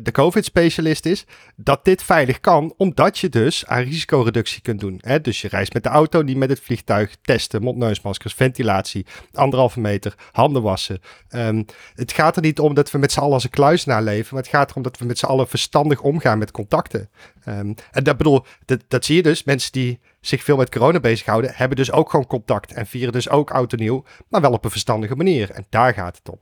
de 0.03 0.11
COVID-specialist 0.13 1.07
is, 1.07 1.25
dat 1.57 1.85
dit 1.85 2.03
veilig 2.03 2.41
kan, 2.41 2.75
omdat 2.77 3.19
je 3.19 3.29
dus 3.29 3.67
aan 3.67 3.83
risicoreductie 3.83 4.63
kunt 4.63 4.81
doen. 4.81 4.99
Hè? 5.01 5.21
Dus 5.21 5.41
je 5.41 5.49
reist 5.49 5.73
met 5.73 5.83
de 5.83 5.89
auto, 5.89 6.23
niet 6.23 6.37
met 6.37 6.51
het 6.51 6.61
vliegtuig, 6.61 7.17
testen, 7.23 7.63
mondneusmaskers, 7.63 8.35
ventilatie, 8.35 9.07
anderhalve 9.33 9.81
meter, 9.81 10.15
handen 10.33 10.63
wassen. 10.63 11.01
Um, 11.31 11.65
het 11.95 12.13
gaat 12.13 12.37
er 12.37 12.43
niet 12.43 12.59
om 12.59 12.75
dat 12.75 12.91
we 12.91 12.99
met 12.99 13.13
z'n 13.13 13.21
allen 13.21 13.33
als 13.33 13.45
een 13.45 13.51
kluisenaar 13.51 14.03
leven, 14.03 14.35
maar 14.35 14.43
het 14.43 14.53
gaat 14.53 14.71
erom 14.71 14.83
dat 14.83 14.99
we 14.99 15.05
met 15.05 15.19
z'n 15.19 15.27
allen 15.27 15.49
verstandig 15.49 16.01
omgaan 16.01 16.39
met 16.39 16.51
contacten. 16.51 17.11
Um, 17.49 17.75
en 17.91 18.05
dat 18.05 18.17
bedoel, 18.17 18.45
dat, 18.65 18.81
dat 18.89 19.05
zie 19.05 19.17
je 19.17 19.23
dus, 19.23 19.45
mensen 19.45 19.73
die 19.73 20.01
zich 20.21 20.43
veel 20.43 20.57
met 20.57 20.71
corona 20.71 21.01
bezighouden, 21.01 21.53
hebben 21.55 21.77
dus 21.77 21.93
ook 21.93 22.11
gewoon 22.11 22.27
contact 22.27 22.73
en 22.73 22.87
vieren 22.87 23.13
dus 23.13 23.29
ook 23.29 23.51
oud 23.51 23.77
nieuw, 23.77 24.05
maar 24.29 24.41
wel 24.41 24.53
op 24.53 24.65
een 24.65 24.71
verstandige 24.71 25.17
manier. 25.17 25.51
En 25.51 25.67
daar 25.69 25.95
gaat 25.95 26.21
het 26.23 26.29
om. 26.29 26.39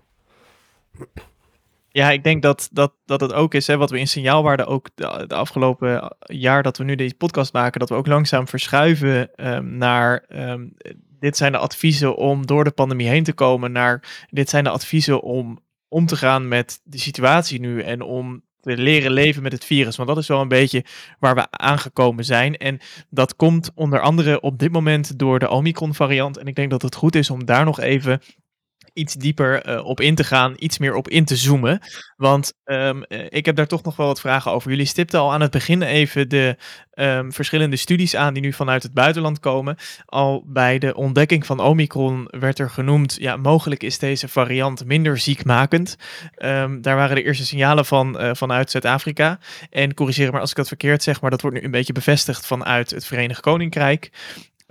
Ja, 1.92 2.10
ik 2.10 2.24
denk 2.24 2.42
dat, 2.42 2.68
dat, 2.72 2.92
dat 3.04 3.20
het 3.20 3.32
ook 3.32 3.54
is, 3.54 3.66
hè, 3.66 3.76
wat 3.76 3.90
we 3.90 3.98
in 3.98 4.08
signaalwaarde 4.08 4.66
ook 4.66 4.88
de, 4.94 5.26
afgelopen 5.26 6.16
jaar 6.18 6.62
dat 6.62 6.78
we 6.78 6.84
nu 6.84 6.94
deze 6.94 7.14
podcast 7.14 7.52
maken, 7.52 7.80
dat 7.80 7.88
we 7.88 7.94
ook 7.94 8.06
langzaam 8.06 8.48
verschuiven 8.48 9.30
um, 9.36 9.76
naar 9.76 10.24
um, 10.28 10.74
dit 11.18 11.36
zijn 11.36 11.52
de 11.52 11.58
adviezen 11.58 12.16
om 12.16 12.46
door 12.46 12.64
de 12.64 12.70
pandemie 12.70 13.08
heen 13.08 13.24
te 13.24 13.32
komen, 13.32 13.72
naar 13.72 14.26
dit 14.30 14.50
zijn 14.50 14.64
de 14.64 14.70
adviezen 14.70 15.22
om 15.22 15.58
om 15.90 16.06
te 16.06 16.16
gaan 16.16 16.48
met 16.48 16.80
de 16.84 16.98
situatie 16.98 17.60
nu 17.60 17.82
en 17.82 18.00
om 18.00 18.42
te 18.60 18.76
leren 18.76 19.12
leven 19.12 19.42
met 19.42 19.52
het 19.52 19.64
virus. 19.64 19.96
Want 19.96 20.08
dat 20.08 20.18
is 20.18 20.28
wel 20.28 20.40
een 20.40 20.48
beetje 20.48 20.84
waar 21.18 21.34
we 21.34 21.50
aangekomen 21.50 22.24
zijn. 22.24 22.56
En 22.56 22.78
dat 23.08 23.36
komt 23.36 23.70
onder 23.74 24.00
andere 24.00 24.40
op 24.40 24.58
dit 24.58 24.72
moment 24.72 25.18
door 25.18 25.38
de 25.38 25.48
Omicron 25.48 25.94
variant. 25.94 26.36
En 26.36 26.46
ik 26.46 26.54
denk 26.54 26.70
dat 26.70 26.82
het 26.82 26.94
goed 26.94 27.14
is 27.14 27.30
om 27.30 27.44
daar 27.44 27.64
nog 27.64 27.80
even 27.80 28.20
iets 28.92 29.14
dieper 29.14 29.68
uh, 29.68 29.84
op 29.84 30.00
in 30.00 30.14
te 30.14 30.24
gaan, 30.24 30.54
iets 30.58 30.78
meer 30.78 30.94
op 30.94 31.08
in 31.08 31.24
te 31.24 31.36
zoomen. 31.36 31.80
Want 32.16 32.52
um, 32.64 33.04
ik 33.28 33.46
heb 33.46 33.56
daar 33.56 33.66
toch 33.66 33.82
nog 33.82 33.96
wel 33.96 34.06
wat 34.06 34.20
vragen 34.20 34.52
over. 34.52 34.70
Jullie 34.70 34.86
stipten 34.86 35.20
al 35.20 35.32
aan 35.32 35.40
het 35.40 35.50
begin 35.50 35.82
even 35.82 36.28
de 36.28 36.56
um, 36.94 37.32
verschillende 37.32 37.76
studies 37.76 38.16
aan 38.16 38.34
die 38.34 38.42
nu 38.42 38.52
vanuit 38.52 38.82
het 38.82 38.94
buitenland 38.94 39.40
komen. 39.40 39.76
Al 40.04 40.44
bij 40.46 40.78
de 40.78 40.94
ontdekking 40.94 41.46
van 41.46 41.60
Omicron 41.60 42.26
werd 42.30 42.58
er 42.58 42.70
genoemd, 42.70 43.16
ja, 43.20 43.36
mogelijk 43.36 43.82
is 43.82 43.98
deze 43.98 44.28
variant 44.28 44.84
minder 44.84 45.18
ziekmakend. 45.18 45.96
Um, 46.38 46.82
daar 46.82 46.96
waren 46.96 47.16
de 47.16 47.22
eerste 47.22 47.46
signalen 47.46 47.86
van 47.86 48.20
uh, 48.20 48.30
vanuit 48.34 48.70
Zuid-Afrika. 48.70 49.38
En 49.70 49.94
corrigeer 49.94 50.32
maar 50.32 50.40
als 50.40 50.50
ik 50.50 50.56
dat 50.56 50.68
verkeerd 50.68 51.02
zeg, 51.02 51.20
maar 51.20 51.30
dat 51.30 51.40
wordt 51.40 51.56
nu 51.56 51.62
een 51.64 51.70
beetje 51.70 51.92
bevestigd 51.92 52.46
vanuit 52.46 52.90
het 52.90 53.06
Verenigd 53.06 53.40
Koninkrijk. 53.40 54.10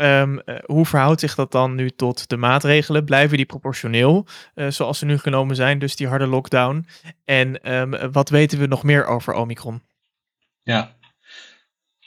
Um, 0.01 0.41
uh, 0.45 0.55
hoe 0.65 0.85
verhoudt 0.85 1.19
zich 1.19 1.35
dat 1.35 1.51
dan 1.51 1.75
nu 1.75 1.89
tot 1.89 2.29
de 2.29 2.37
maatregelen? 2.37 3.05
Blijven 3.05 3.37
die 3.37 3.45
proportioneel, 3.45 4.25
uh, 4.55 4.67
zoals 4.67 4.99
ze 4.99 5.05
nu 5.05 5.17
genomen 5.17 5.55
zijn, 5.55 5.79
dus 5.79 5.95
die 5.95 6.07
harde 6.07 6.27
lockdown? 6.27 6.85
En 7.25 7.73
um, 7.73 8.11
wat 8.11 8.29
weten 8.29 8.59
we 8.59 8.65
nog 8.65 8.83
meer 8.83 9.05
over 9.05 9.33
Omicron? 9.33 9.81
Ja, 10.63 10.95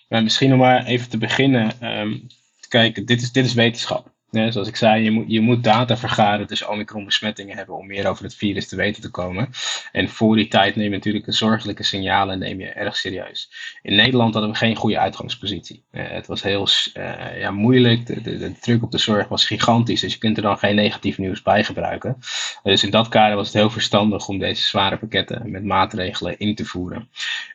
misschien 0.08 0.52
om 0.52 0.58
maar 0.58 0.84
even 0.84 1.08
te 1.08 1.18
beginnen. 1.18 1.98
Um, 1.98 2.26
kijk, 2.68 3.06
dit 3.06 3.22
is, 3.22 3.32
dit 3.32 3.44
is 3.44 3.54
wetenschap. 3.54 4.11
Ja, 4.34 4.50
zoals 4.50 4.68
ik 4.68 4.76
zei, 4.76 5.04
je 5.04 5.10
moet, 5.10 5.24
je 5.28 5.40
moet 5.40 5.64
data 5.64 5.96
vergaren 5.96 6.46
tussen 6.46 6.68
Omicron-besmettingen 6.70 7.56
hebben 7.56 7.76
om 7.76 7.86
meer 7.86 8.08
over 8.08 8.24
het 8.24 8.34
virus 8.34 8.68
te 8.68 8.76
weten 8.76 9.02
te 9.02 9.10
komen. 9.10 9.48
En 9.92 10.08
voor 10.08 10.36
die 10.36 10.48
tijd 10.48 10.76
neem 10.76 10.84
je 10.84 10.96
natuurlijk 10.96 11.24
de 11.24 11.32
zorgelijke 11.32 11.82
signalen 11.82 12.38
neem 12.38 12.60
je 12.60 12.66
erg 12.66 12.96
serieus. 12.96 13.50
In 13.82 13.94
Nederland 13.94 14.34
hadden 14.34 14.52
we 14.52 14.58
geen 14.58 14.76
goede 14.76 14.98
uitgangspositie. 14.98 15.84
Uh, 15.92 16.02
het 16.08 16.26
was 16.26 16.42
heel 16.42 16.68
uh, 16.96 17.40
ja, 17.40 17.50
moeilijk, 17.50 18.06
de, 18.06 18.38
de, 18.38 18.52
druk 18.60 18.82
op 18.82 18.90
de 18.90 18.98
zorg 18.98 19.28
was 19.28 19.46
gigantisch, 19.46 20.00
dus 20.00 20.12
je 20.12 20.18
kunt 20.18 20.36
er 20.36 20.42
dan 20.42 20.58
geen 20.58 20.74
negatief 20.74 21.18
nieuws 21.18 21.42
bij 21.42 21.64
gebruiken. 21.64 22.16
dus 22.62 22.84
in 22.84 22.90
dat 22.90 23.08
kader 23.08 23.36
was 23.36 23.46
het 23.46 23.56
heel 23.56 23.70
verstandig 23.70 24.28
om 24.28 24.38
deze 24.38 24.62
zware 24.62 24.96
pakketten 24.96 25.50
met 25.50 25.64
maatregelen 25.64 26.38
in 26.38 26.54
te 26.54 26.64
voeren. 26.64 27.08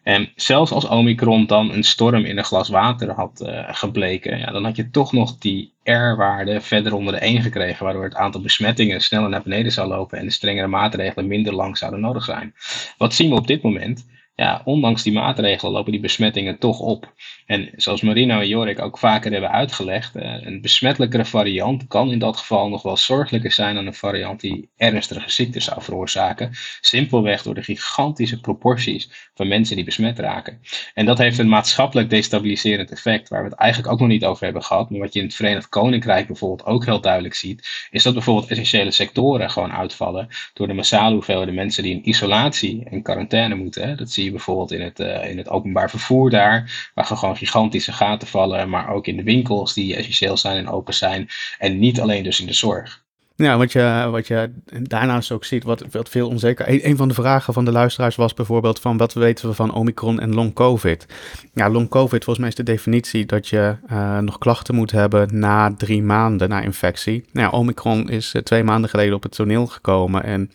En 0.03 0.31
zelfs 0.35 0.71
als 0.71 0.85
Omicron 0.85 1.45
dan 1.45 1.71
een 1.71 1.83
storm 1.83 2.25
in 2.25 2.37
een 2.37 2.43
glas 2.43 2.69
water 2.69 3.11
had 3.11 3.41
uh, 3.41 3.63
gebleken, 3.67 4.37
ja, 4.37 4.51
dan 4.51 4.63
had 4.63 4.75
je 4.75 4.89
toch 4.89 5.11
nog 5.11 5.37
die 5.37 5.75
R-waarde 5.91 6.61
verder 6.61 6.93
onder 6.93 7.13
de 7.13 7.19
1 7.19 7.41
gekregen, 7.41 7.85
waardoor 7.85 8.03
het 8.03 8.15
aantal 8.15 8.41
besmettingen 8.41 9.01
sneller 9.01 9.29
naar 9.29 9.43
beneden 9.43 9.71
zou 9.71 9.87
lopen 9.87 10.17
en 10.17 10.25
de 10.25 10.31
strengere 10.31 10.67
maatregelen 10.67 11.27
minder 11.27 11.53
lang 11.53 11.77
zouden 11.77 11.99
nodig 11.99 12.23
zijn. 12.23 12.53
Wat 12.97 13.13
zien 13.13 13.29
we 13.29 13.35
op 13.35 13.47
dit 13.47 13.61
moment? 13.61 14.05
Ja, 14.37 14.61
ondanks 14.65 15.03
die 15.03 15.13
maatregelen 15.13 15.73
lopen 15.73 15.91
die 15.91 16.01
besmettingen 16.01 16.59
toch 16.59 16.79
op. 16.79 17.13
En 17.45 17.69
zoals 17.75 18.01
Marino 18.01 18.39
en 18.39 18.47
Jorik 18.47 18.81
ook 18.81 18.97
vaker 18.97 19.31
hebben 19.31 19.51
uitgelegd, 19.51 20.15
uh, 20.15 20.45
een 20.45 20.61
besmettelijkere 20.61 21.25
variant 21.25 21.87
kan 21.87 22.11
in 22.11 22.19
dat 22.19 22.37
geval 22.37 22.69
nog 22.69 22.81
wel 22.81 22.97
zorgelijker 22.97 23.51
zijn 23.51 23.75
dan 23.75 23.85
een 23.85 23.93
variant 23.93 24.39
die 24.39 24.69
ernstige 24.77 25.31
ziekte 25.31 25.59
zou 25.59 25.81
veroorzaken. 25.81 26.51
Simpelweg 26.81 27.41
door 27.41 27.53
de 27.53 27.63
gigantische 27.63 28.39
proporties 28.39 29.29
van 29.33 29.47
mensen 29.47 29.75
die 29.75 29.85
besmet 29.85 30.19
raken. 30.19 30.59
En 30.93 31.05
dat 31.05 31.17
heeft 31.17 31.37
een 31.37 31.49
maatschappelijk 31.49 32.09
destabiliserend 32.09 32.91
effect, 32.91 33.29
waar 33.29 33.43
we 33.43 33.49
het 33.49 33.59
eigenlijk 33.59 33.91
ook 33.91 33.99
nog 33.99 34.07
niet 34.07 34.25
over 34.25 34.43
hebben 34.43 34.63
gehad. 34.63 34.89
Maar 34.89 34.99
wat 34.99 35.13
je 35.13 35.19
in 35.19 35.25
het 35.25 35.35
Verenigd 35.35 35.69
Koninkrijk 35.69 36.27
bijvoorbeeld 36.27 36.65
ook 36.65 36.85
heel 36.85 37.01
duidelijk 37.01 37.33
ziet, 37.33 37.87
is 37.91 38.03
dat 38.03 38.13
bijvoorbeeld 38.13 38.49
essentiële 38.49 38.91
sectoren 38.91 39.49
gewoon 39.49 39.71
uitvallen 39.71 40.27
door 40.53 40.67
de 40.67 40.73
massale 40.73 41.13
hoeveelheden 41.13 41.53
mensen 41.53 41.83
die 41.83 41.93
in 41.93 42.09
isolatie 42.09 42.83
en 42.89 43.01
quarantaine 43.01 43.55
moeten. 43.55 43.97
Dat 43.97 44.11
zie 44.11 44.23
je 44.23 44.26
bijvoorbeeld 44.31 44.71
in 44.71 44.81
het, 44.81 44.99
uh, 44.99 45.29
in 45.29 45.37
het 45.37 45.49
openbaar 45.49 45.89
vervoer 45.89 46.29
daar, 46.29 46.91
waar 46.93 47.05
gewoon 47.05 47.37
gigantische 47.37 47.91
gaten 47.91 48.27
vallen, 48.27 48.69
maar 48.69 48.89
ook 48.89 49.07
in 49.07 49.17
de 49.17 49.23
winkels 49.23 49.73
die 49.73 49.95
essentieel 49.95 50.37
zijn 50.37 50.57
en 50.57 50.69
open 50.69 50.93
zijn. 50.93 51.29
En 51.57 51.79
niet 51.79 52.01
alleen 52.01 52.23
dus 52.23 52.39
in 52.39 52.47
de 52.47 52.53
zorg. 52.53 53.05
Ja, 53.37 53.57
wat 53.57 53.71
je, 53.71 54.07
wat 54.11 54.27
je 54.27 54.51
daarnaast 54.81 55.31
ook 55.31 55.45
ziet, 55.45 55.63
wat, 55.63 55.83
wat 55.91 56.09
veel 56.09 56.27
onzeker. 56.27 56.69
Een, 56.69 56.87
een 56.87 56.97
van 56.97 57.07
de 57.07 57.13
vragen 57.13 57.53
van 57.53 57.65
de 57.65 57.71
luisteraars 57.71 58.15
was 58.15 58.33
bijvoorbeeld 58.33 58.79
van 58.79 58.97
wat 58.97 59.13
weten 59.13 59.47
we 59.47 59.53
van 59.53 59.73
Omicron 59.73 60.19
en 60.19 60.33
long 60.33 60.53
COVID? 60.53 61.05
Ja, 61.53 61.69
long 61.69 61.89
COVID 61.89 62.23
volgens 62.23 62.37
mij 62.37 62.47
is 62.47 62.55
de 62.55 62.63
definitie 62.63 63.25
dat 63.25 63.47
je 63.47 63.75
uh, 63.91 64.17
nog 64.17 64.37
klachten 64.37 64.75
moet 64.75 64.91
hebben 64.91 65.39
na 65.39 65.73
drie 65.77 66.03
maanden 66.03 66.49
na 66.49 66.61
infectie. 66.61 67.25
Nou 67.31 67.51
ja, 67.51 67.57
Omicron 67.57 68.09
is 68.09 68.33
uh, 68.33 68.41
twee 68.41 68.63
maanden 68.63 68.89
geleden 68.89 69.15
op 69.15 69.23
het 69.23 69.35
toneel 69.35 69.67
gekomen 69.67 70.23
en 70.23 70.51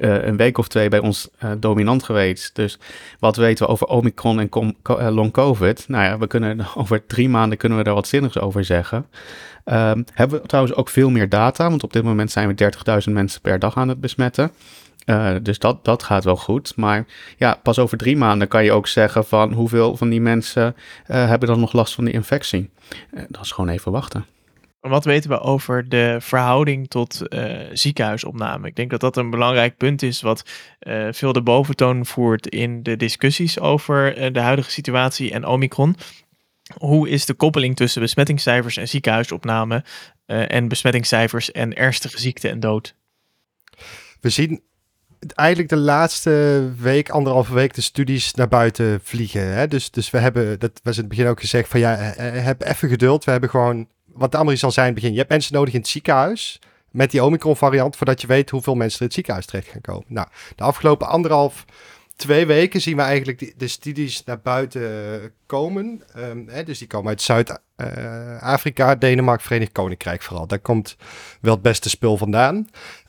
uh, 0.00 0.24
een 0.24 0.36
week 0.36 0.58
of 0.58 0.68
twee 0.68 0.88
bij 0.88 0.98
ons 0.98 1.28
uh, 1.44 1.50
dominant 1.58 2.02
geweest. 2.02 2.54
Dus 2.54 2.78
wat 3.18 3.36
weten 3.36 3.66
we 3.66 3.72
over 3.72 3.86
Omicron 3.86 4.40
en 4.40 4.76
uh, 4.90 5.08
long 5.10 5.32
COVID? 5.32 5.84
Nou 5.88 6.04
ja, 6.04 6.18
we 6.18 6.26
kunnen 6.26 6.66
over 6.74 7.06
drie 7.06 7.28
maanden 7.28 7.58
kunnen 7.58 7.78
we 7.78 7.84
daar 7.84 7.94
wat 7.94 8.08
zinnigs 8.08 8.38
over 8.38 8.64
zeggen. 8.64 9.06
Um, 9.64 10.04
hebben 10.12 10.40
we 10.40 10.46
trouwens 10.46 10.76
ook 10.76 10.88
veel 10.88 11.10
meer 11.10 11.28
data, 11.28 11.68
want 11.68 11.82
op 11.82 11.92
dit 11.92 12.02
moment 12.02 12.30
zijn 12.30 12.48
we 12.48 12.72
30.000 13.08 13.12
mensen 13.12 13.40
per 13.40 13.58
dag 13.58 13.76
aan 13.76 13.88
het 13.88 14.00
besmetten. 14.00 14.50
Dus 15.42 15.58
dat, 15.58 15.84
dat 15.84 16.02
gaat 16.02 16.24
wel 16.24 16.36
goed. 16.36 16.76
Maar 16.76 17.06
ja, 17.36 17.58
pas 17.62 17.78
over 17.78 17.98
drie 17.98 18.16
maanden 18.16 18.48
kan 18.48 18.64
je 18.64 18.72
ook 18.72 18.86
zeggen 18.86 19.24
van 19.24 19.52
hoeveel 19.52 19.96
van 19.96 20.08
die 20.08 20.20
mensen 20.20 20.76
hebben 21.06 21.48
dan 21.48 21.60
nog 21.60 21.72
last 21.72 21.94
van 21.94 22.04
die 22.04 22.14
infectie. 22.14 22.70
Dat 23.28 23.44
is 23.44 23.50
gewoon 23.50 23.70
even 23.70 23.92
wachten. 23.92 24.24
Wat 24.80 25.04
weten 25.04 25.30
we 25.30 25.40
over 25.40 25.88
de 25.88 26.16
verhouding 26.20 26.88
tot 26.88 27.22
uh, 27.28 27.60
ziekenhuisopname? 27.72 28.66
Ik 28.66 28.76
denk 28.76 28.90
dat 28.90 29.00
dat 29.00 29.16
een 29.16 29.30
belangrijk 29.30 29.76
punt 29.76 30.02
is 30.02 30.20
wat 30.20 30.44
uh, 30.80 31.08
veel 31.10 31.32
de 31.32 31.42
boventoon 31.42 32.06
voert 32.06 32.46
in 32.46 32.82
de 32.82 32.96
discussies 32.96 33.60
over 33.60 34.18
uh, 34.18 34.32
de 34.32 34.40
huidige 34.40 34.70
situatie 34.70 35.32
en 35.32 35.46
Omicron. 35.46 35.96
Hoe 36.76 37.08
is 37.08 37.26
de 37.26 37.34
koppeling 37.34 37.76
tussen 37.76 38.02
besmettingscijfers 38.02 38.76
en 38.76 38.88
ziekenhuisopname 38.88 39.84
en 40.26 40.68
besmettingscijfers 40.68 41.52
en 41.52 41.76
ernstige 41.76 42.20
ziekte 42.20 42.48
en 42.48 42.60
dood? 42.60 42.94
We 44.20 44.28
zien 44.28 44.62
eigenlijk 45.34 45.68
de 45.68 45.76
laatste 45.76 46.72
week, 46.78 47.08
anderhalve 47.10 47.54
week, 47.54 47.74
de 47.74 47.80
studies 47.80 48.34
naar 48.34 48.48
buiten 48.48 49.00
vliegen. 49.02 49.54
Hè? 49.54 49.68
Dus, 49.68 49.90
dus 49.90 50.10
we 50.10 50.18
hebben, 50.18 50.58
dat 50.58 50.80
was 50.82 50.94
in 50.94 51.00
het 51.00 51.10
begin 51.10 51.26
ook 51.26 51.40
gezegd 51.40 51.68
van 51.68 51.80
ja, 51.80 51.96
heb 52.18 52.62
even 52.62 52.88
geduld. 52.88 53.24
We 53.24 53.30
hebben 53.30 53.50
gewoon 53.50 53.88
wat 54.18 54.32
de 54.32 54.56
zal 54.56 54.70
zijn, 54.70 54.94
begin. 54.94 55.12
Je 55.12 55.18
hebt 55.18 55.30
mensen 55.30 55.54
nodig 55.54 55.74
in 55.74 55.80
het 55.80 55.88
ziekenhuis 55.88 56.60
met 56.90 57.10
die 57.10 57.24
Omicron 57.24 57.56
variant, 57.56 57.96
voordat 57.96 58.20
je 58.20 58.26
weet 58.26 58.50
hoeveel 58.50 58.74
mensen 58.74 58.98
in 59.00 59.06
het 59.06 59.14
ziekenhuis 59.14 59.46
terecht 59.46 59.68
gaan 59.68 59.80
komen. 59.80 60.04
Nou, 60.06 60.26
de 60.56 60.62
afgelopen 60.62 61.08
anderhalf, 61.08 61.64
twee 62.16 62.46
weken 62.46 62.80
zien 62.80 62.96
we 62.96 63.02
eigenlijk 63.02 63.54
de 63.56 63.68
studies 63.68 64.24
naar 64.24 64.40
buiten 64.40 65.32
komen. 65.46 66.02
Um, 66.16 66.48
hè, 66.48 66.62
dus 66.62 66.78
die 66.78 66.86
komen 66.86 67.08
uit 67.08 67.22
Zuid-Afrika, 67.22 68.92
uh, 68.92 68.98
Denemarken, 68.98 69.46
Verenigd 69.46 69.72
Koninkrijk 69.72 70.22
vooral. 70.22 70.46
Daar 70.46 70.58
komt 70.58 70.96
wel 71.40 71.52
het 71.54 71.62
beste 71.62 71.88
spul 71.88 72.16
vandaan. 72.16 72.68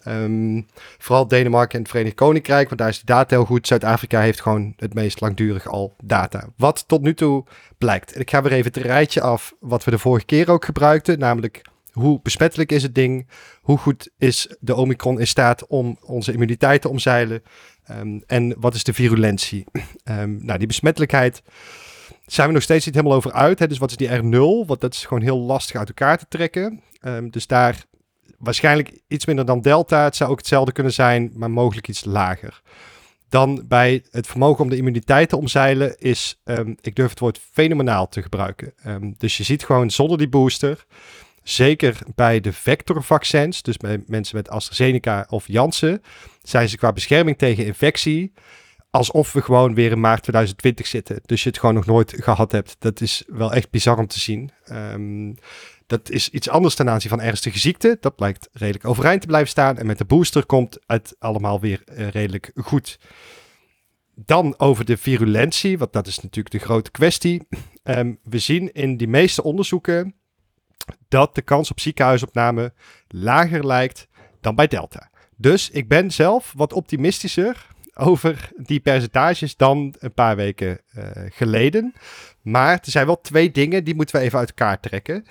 Um, 0.09 0.67
vooral 0.97 1.27
Denemarken 1.27 1.73
en 1.73 1.81
het 1.81 1.89
Verenigd 1.89 2.15
Koninkrijk, 2.15 2.67
want 2.67 2.79
daar 2.79 2.89
is 2.89 2.99
de 2.99 3.05
data 3.05 3.35
heel 3.35 3.45
goed. 3.45 3.67
Zuid-Afrika 3.67 4.19
heeft 4.19 4.41
gewoon 4.41 4.73
het 4.77 4.93
meest 4.93 5.21
langdurig 5.21 5.67
al 5.67 5.95
data. 6.03 6.47
Wat 6.57 6.87
tot 6.87 7.01
nu 7.01 7.13
toe 7.13 7.45
blijkt. 7.77 8.19
Ik 8.19 8.29
ga 8.29 8.41
weer 8.41 8.51
even 8.51 8.71
het 8.73 8.83
rijtje 8.83 9.21
af 9.21 9.53
wat 9.59 9.83
we 9.83 9.91
de 9.91 9.97
vorige 9.97 10.25
keer 10.25 10.49
ook 10.49 10.65
gebruikten, 10.65 11.19
namelijk 11.19 11.61
hoe 11.91 12.19
besmettelijk 12.21 12.71
is 12.71 12.83
het 12.83 12.95
ding? 12.95 13.27
Hoe 13.61 13.77
goed 13.77 14.09
is 14.17 14.55
de 14.59 14.75
Omicron 14.75 15.19
in 15.19 15.27
staat 15.27 15.67
om 15.67 15.97
onze 16.01 16.31
immuniteit 16.31 16.81
te 16.81 16.89
omzeilen? 16.89 17.43
Um, 17.91 18.23
en 18.27 18.55
wat 18.59 18.73
is 18.73 18.83
de 18.83 18.93
virulentie? 18.93 19.65
Um, 20.03 20.45
nou, 20.45 20.57
die 20.57 20.67
besmettelijkheid 20.67 21.41
zijn 22.25 22.47
we 22.47 22.53
nog 22.53 22.63
steeds 22.63 22.85
niet 22.85 22.95
helemaal 22.95 23.17
over 23.17 23.31
uit. 23.31 23.59
Hè? 23.59 23.67
Dus 23.67 23.77
wat 23.77 23.89
is 23.89 23.97
die 23.97 24.09
R0? 24.09 24.67
Want 24.67 24.81
dat 24.81 24.93
is 24.93 25.05
gewoon 25.05 25.23
heel 25.23 25.39
lastig 25.39 25.75
uit 25.75 25.87
elkaar 25.87 26.17
te 26.17 26.25
trekken. 26.29 26.81
Dus 27.29 27.47
daar 27.47 27.83
waarschijnlijk 28.39 28.91
iets 29.07 29.25
minder 29.25 29.45
dan 29.45 29.61
delta. 29.61 30.03
Het 30.03 30.15
zou 30.15 30.31
ook 30.31 30.37
hetzelfde 30.37 30.71
kunnen 30.71 30.93
zijn, 30.93 31.31
maar 31.35 31.51
mogelijk 31.51 31.87
iets 31.87 32.05
lager. 32.05 32.61
Dan 33.29 33.63
bij 33.67 34.03
het 34.11 34.27
vermogen 34.27 34.63
om 34.63 34.69
de 34.69 34.77
immuniteit 34.77 35.29
te 35.29 35.37
omzeilen 35.37 35.97
is, 35.97 36.41
um, 36.43 36.75
ik 36.81 36.95
durf 36.95 37.09
het 37.09 37.19
woord 37.19 37.39
fenomenaal 37.51 38.07
te 38.07 38.21
gebruiken. 38.21 38.73
Um, 38.87 39.13
dus 39.17 39.37
je 39.37 39.43
ziet 39.43 39.65
gewoon 39.65 39.91
zonder 39.91 40.17
die 40.17 40.29
booster, 40.29 40.85
zeker 41.43 41.97
bij 42.15 42.39
de 42.39 42.53
vectorvaccins, 42.53 43.61
dus 43.61 43.77
bij 43.77 44.03
mensen 44.07 44.35
met 44.35 44.49
AstraZeneca 44.49 45.25
of 45.29 45.47
Janssen, 45.47 46.01
zijn 46.43 46.69
ze 46.69 46.77
qua 46.77 46.93
bescherming 46.93 47.37
tegen 47.37 47.65
infectie 47.65 48.33
alsof 48.89 49.33
we 49.33 49.41
gewoon 49.41 49.73
weer 49.73 49.91
in 49.91 49.99
maart 49.99 50.21
2020 50.21 50.87
zitten. 50.87 51.19
Dus 51.25 51.43
je 51.43 51.49
het 51.49 51.59
gewoon 51.59 51.75
nog 51.75 51.85
nooit 51.85 52.13
gehad 52.17 52.51
hebt. 52.51 52.75
Dat 52.79 53.01
is 53.01 53.23
wel 53.27 53.53
echt 53.53 53.69
bizar 53.69 53.97
om 53.97 54.07
te 54.07 54.19
zien. 54.19 54.51
Um, 54.71 55.35
dat 55.89 56.09
is 56.09 56.29
iets 56.29 56.49
anders 56.49 56.75
ten 56.75 56.89
aanzien 56.89 57.09
van 57.09 57.21
ernstige 57.21 57.59
ziekte. 57.59 57.97
Dat 57.99 58.15
blijkt 58.15 58.49
redelijk 58.51 58.85
overeind 58.85 59.21
te 59.21 59.27
blijven 59.27 59.49
staan. 59.49 59.77
En 59.77 59.85
met 59.85 59.97
de 59.97 60.05
booster 60.05 60.45
komt 60.45 60.79
het 60.85 61.15
allemaal 61.19 61.59
weer 61.59 61.83
uh, 61.85 62.09
redelijk 62.09 62.51
goed. 62.55 62.99
Dan 64.15 64.59
over 64.59 64.85
de 64.85 64.97
virulentie, 64.97 65.77
want 65.77 65.93
dat 65.93 66.07
is 66.07 66.19
natuurlijk 66.19 66.51
de 66.51 66.65
grote 66.65 66.91
kwestie. 66.91 67.47
Um, 67.83 68.19
we 68.23 68.39
zien 68.39 68.71
in 68.71 68.97
die 68.97 69.07
meeste 69.07 69.43
onderzoeken 69.43 70.15
dat 71.07 71.35
de 71.35 71.41
kans 71.41 71.71
op 71.71 71.79
ziekenhuisopname 71.79 72.73
lager 73.07 73.65
lijkt 73.65 74.07
dan 74.41 74.55
bij 74.55 74.67
Delta. 74.67 75.09
Dus 75.35 75.69
ik 75.69 75.87
ben 75.87 76.11
zelf 76.11 76.53
wat 76.55 76.73
optimistischer 76.73 77.67
over 77.93 78.49
die 78.55 78.79
percentages 78.79 79.55
dan 79.55 79.95
een 79.99 80.13
paar 80.13 80.35
weken 80.35 80.79
uh, 80.97 81.03
geleden. 81.29 81.93
Maar 82.41 82.73
er 82.73 82.91
zijn 82.91 83.05
wel 83.05 83.21
twee 83.21 83.51
dingen 83.51 83.83
die 83.83 83.95
moeten 83.95 84.15
we 84.15 84.21
even 84.21 84.39
uit 84.39 84.49
elkaar 84.49 84.79
trekken. 84.79 85.25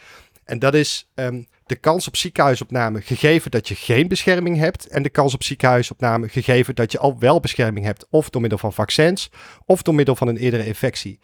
En 0.48 0.58
dat 0.58 0.74
is 0.74 1.08
um, 1.14 1.46
de 1.66 1.76
kans 1.76 2.08
op 2.08 2.16
ziekenhuisopname 2.16 3.00
gegeven 3.00 3.50
dat 3.50 3.68
je 3.68 3.74
geen 3.74 4.08
bescherming 4.08 4.56
hebt. 4.56 4.86
En 4.86 5.02
de 5.02 5.08
kans 5.08 5.34
op 5.34 5.42
ziekenhuisopname 5.42 6.28
gegeven 6.28 6.74
dat 6.74 6.92
je 6.92 6.98
al 6.98 7.18
wel 7.18 7.40
bescherming 7.40 7.86
hebt. 7.86 8.06
Of 8.10 8.30
door 8.30 8.40
middel 8.40 8.58
van 8.58 8.72
vaccins 8.72 9.30
of 9.66 9.82
door 9.82 9.94
middel 9.94 10.16
van 10.16 10.28
een 10.28 10.36
eerdere 10.36 10.66
infectie. 10.66 11.20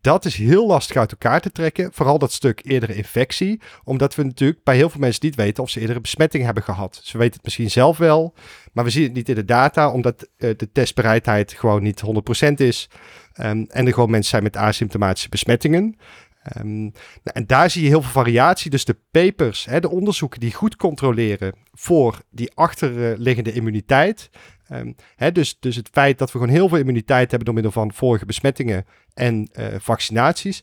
Dat 0.00 0.24
is 0.24 0.36
heel 0.36 0.66
lastig 0.66 0.96
uit 0.96 1.10
elkaar 1.10 1.40
te 1.40 1.52
trekken. 1.52 1.90
Vooral 1.92 2.18
dat 2.18 2.32
stuk 2.32 2.60
eerdere 2.64 2.94
infectie. 2.94 3.60
Omdat 3.84 4.14
we 4.14 4.22
natuurlijk 4.22 4.64
bij 4.64 4.76
heel 4.76 4.90
veel 4.90 5.00
mensen 5.00 5.26
niet 5.26 5.36
weten 5.36 5.62
of 5.62 5.70
ze 5.70 5.80
eerdere 5.80 6.00
besmetting 6.00 6.44
hebben 6.44 6.62
gehad. 6.62 7.00
Ze 7.02 7.18
weten 7.18 7.34
het 7.34 7.44
misschien 7.44 7.70
zelf 7.70 7.98
wel. 7.98 8.34
Maar 8.72 8.84
we 8.84 8.90
zien 8.90 9.02
het 9.02 9.12
niet 9.12 9.28
in 9.28 9.34
de 9.34 9.44
data. 9.44 9.90
Omdat 9.90 10.22
uh, 10.22 10.50
de 10.56 10.72
testbereidheid 10.72 11.52
gewoon 11.52 11.82
niet 11.82 12.02
100% 12.46 12.52
is. 12.54 12.88
Um, 13.40 13.66
en 13.68 13.86
er 13.86 13.92
gewoon 13.92 14.10
mensen 14.10 14.30
zijn 14.30 14.42
met 14.42 14.56
asymptomatische 14.56 15.28
besmettingen. 15.28 15.96
Um, 16.58 16.80
nou, 16.82 16.92
en 17.32 17.46
daar 17.46 17.70
zie 17.70 17.82
je 17.82 17.88
heel 17.88 18.02
veel 18.02 18.10
variatie. 18.10 18.70
Dus 18.70 18.84
de 18.84 18.96
papers, 19.10 19.64
hè, 19.64 19.80
de 19.80 19.90
onderzoeken 19.90 20.40
die 20.40 20.54
goed 20.54 20.76
controleren 20.76 21.54
voor 21.72 22.20
die 22.30 22.50
achterliggende 22.54 23.52
immuniteit. 23.52 24.30
Um, 24.72 24.94
hè, 25.16 25.32
dus, 25.32 25.56
dus 25.60 25.76
het 25.76 25.88
feit 25.92 26.18
dat 26.18 26.32
we 26.32 26.38
gewoon 26.38 26.54
heel 26.54 26.68
veel 26.68 26.78
immuniteit 26.78 27.28
hebben 27.30 27.44
door 27.44 27.54
middel 27.54 27.72
van 27.72 27.92
vorige 27.92 28.26
besmettingen 28.26 28.86
en 29.14 29.50
uh, 29.52 29.66
vaccinaties. 29.78 30.62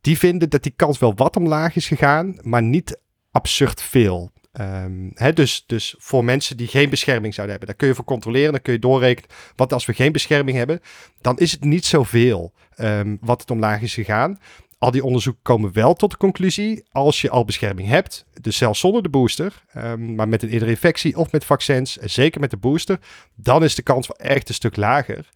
Die 0.00 0.18
vinden 0.18 0.50
dat 0.50 0.62
die 0.62 0.72
kans 0.76 0.98
wel 0.98 1.14
wat 1.14 1.36
omlaag 1.36 1.76
is 1.76 1.88
gegaan, 1.88 2.38
maar 2.42 2.62
niet 2.62 3.00
absurd 3.30 3.82
veel. 3.82 4.30
Um, 4.60 5.10
hè, 5.14 5.32
dus, 5.32 5.64
dus 5.66 5.94
voor 5.98 6.24
mensen 6.24 6.56
die 6.56 6.66
geen 6.66 6.90
bescherming 6.90 7.34
zouden 7.34 7.56
hebben, 7.56 7.68
daar 7.68 7.76
kun 7.76 7.88
je 7.88 7.94
voor 7.94 8.04
controleren, 8.04 8.52
dan 8.52 8.62
kun 8.62 8.72
je 8.72 8.78
doorrekenen. 8.78 9.30
Wat 9.56 9.72
als 9.72 9.86
we 9.86 9.92
geen 9.92 10.12
bescherming 10.12 10.56
hebben, 10.56 10.80
dan 11.20 11.38
is 11.38 11.52
het 11.52 11.64
niet 11.64 11.84
zoveel 11.84 12.52
um, 12.80 13.18
wat 13.20 13.40
het 13.40 13.50
omlaag 13.50 13.80
is 13.82 13.94
gegaan. 13.94 14.38
Al 14.78 14.90
die 14.90 15.04
onderzoeken 15.04 15.42
komen 15.42 15.72
wel 15.72 15.94
tot 15.94 16.10
de 16.10 16.16
conclusie, 16.16 16.84
als 16.90 17.20
je 17.20 17.30
al 17.30 17.44
bescherming 17.44 17.88
hebt, 17.88 18.26
dus 18.40 18.56
zelfs 18.56 18.80
zonder 18.80 19.02
de 19.02 19.08
booster, 19.08 19.64
um, 19.76 20.14
maar 20.14 20.28
met 20.28 20.42
een 20.42 20.48
eerdere 20.48 20.70
infectie 20.70 21.16
of 21.16 21.32
met 21.32 21.44
vaccins, 21.44 21.96
zeker 21.96 22.40
met 22.40 22.50
de 22.50 22.56
booster, 22.56 22.98
dan 23.34 23.64
is 23.64 23.74
de 23.74 23.82
kans 23.82 24.06
wel 24.06 24.30
echt 24.30 24.48
een 24.48 24.54
stuk 24.54 24.76
lager. 24.76 25.28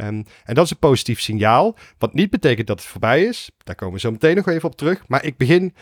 Um, 0.00 0.24
en 0.44 0.54
dat 0.54 0.64
is 0.64 0.70
een 0.70 0.78
positief 0.78 1.20
signaal, 1.20 1.76
wat 1.98 2.14
niet 2.14 2.30
betekent 2.30 2.66
dat 2.66 2.80
het 2.80 2.88
voorbij 2.88 3.24
is. 3.24 3.50
Daar 3.64 3.74
komen 3.74 3.94
we 3.94 4.00
zo 4.00 4.10
meteen 4.10 4.36
nog 4.36 4.48
even 4.48 4.68
op 4.68 4.76
terug. 4.76 5.08
Maar 5.08 5.24
ik 5.24 5.36
begin 5.36 5.74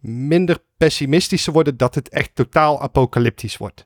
minder 0.00 0.58
pessimistisch 0.76 1.44
te 1.44 1.50
worden 1.52 1.76
dat 1.76 1.94
het 1.94 2.08
echt 2.08 2.30
totaal 2.34 2.82
apocalyptisch 2.82 3.56
wordt. 3.56 3.84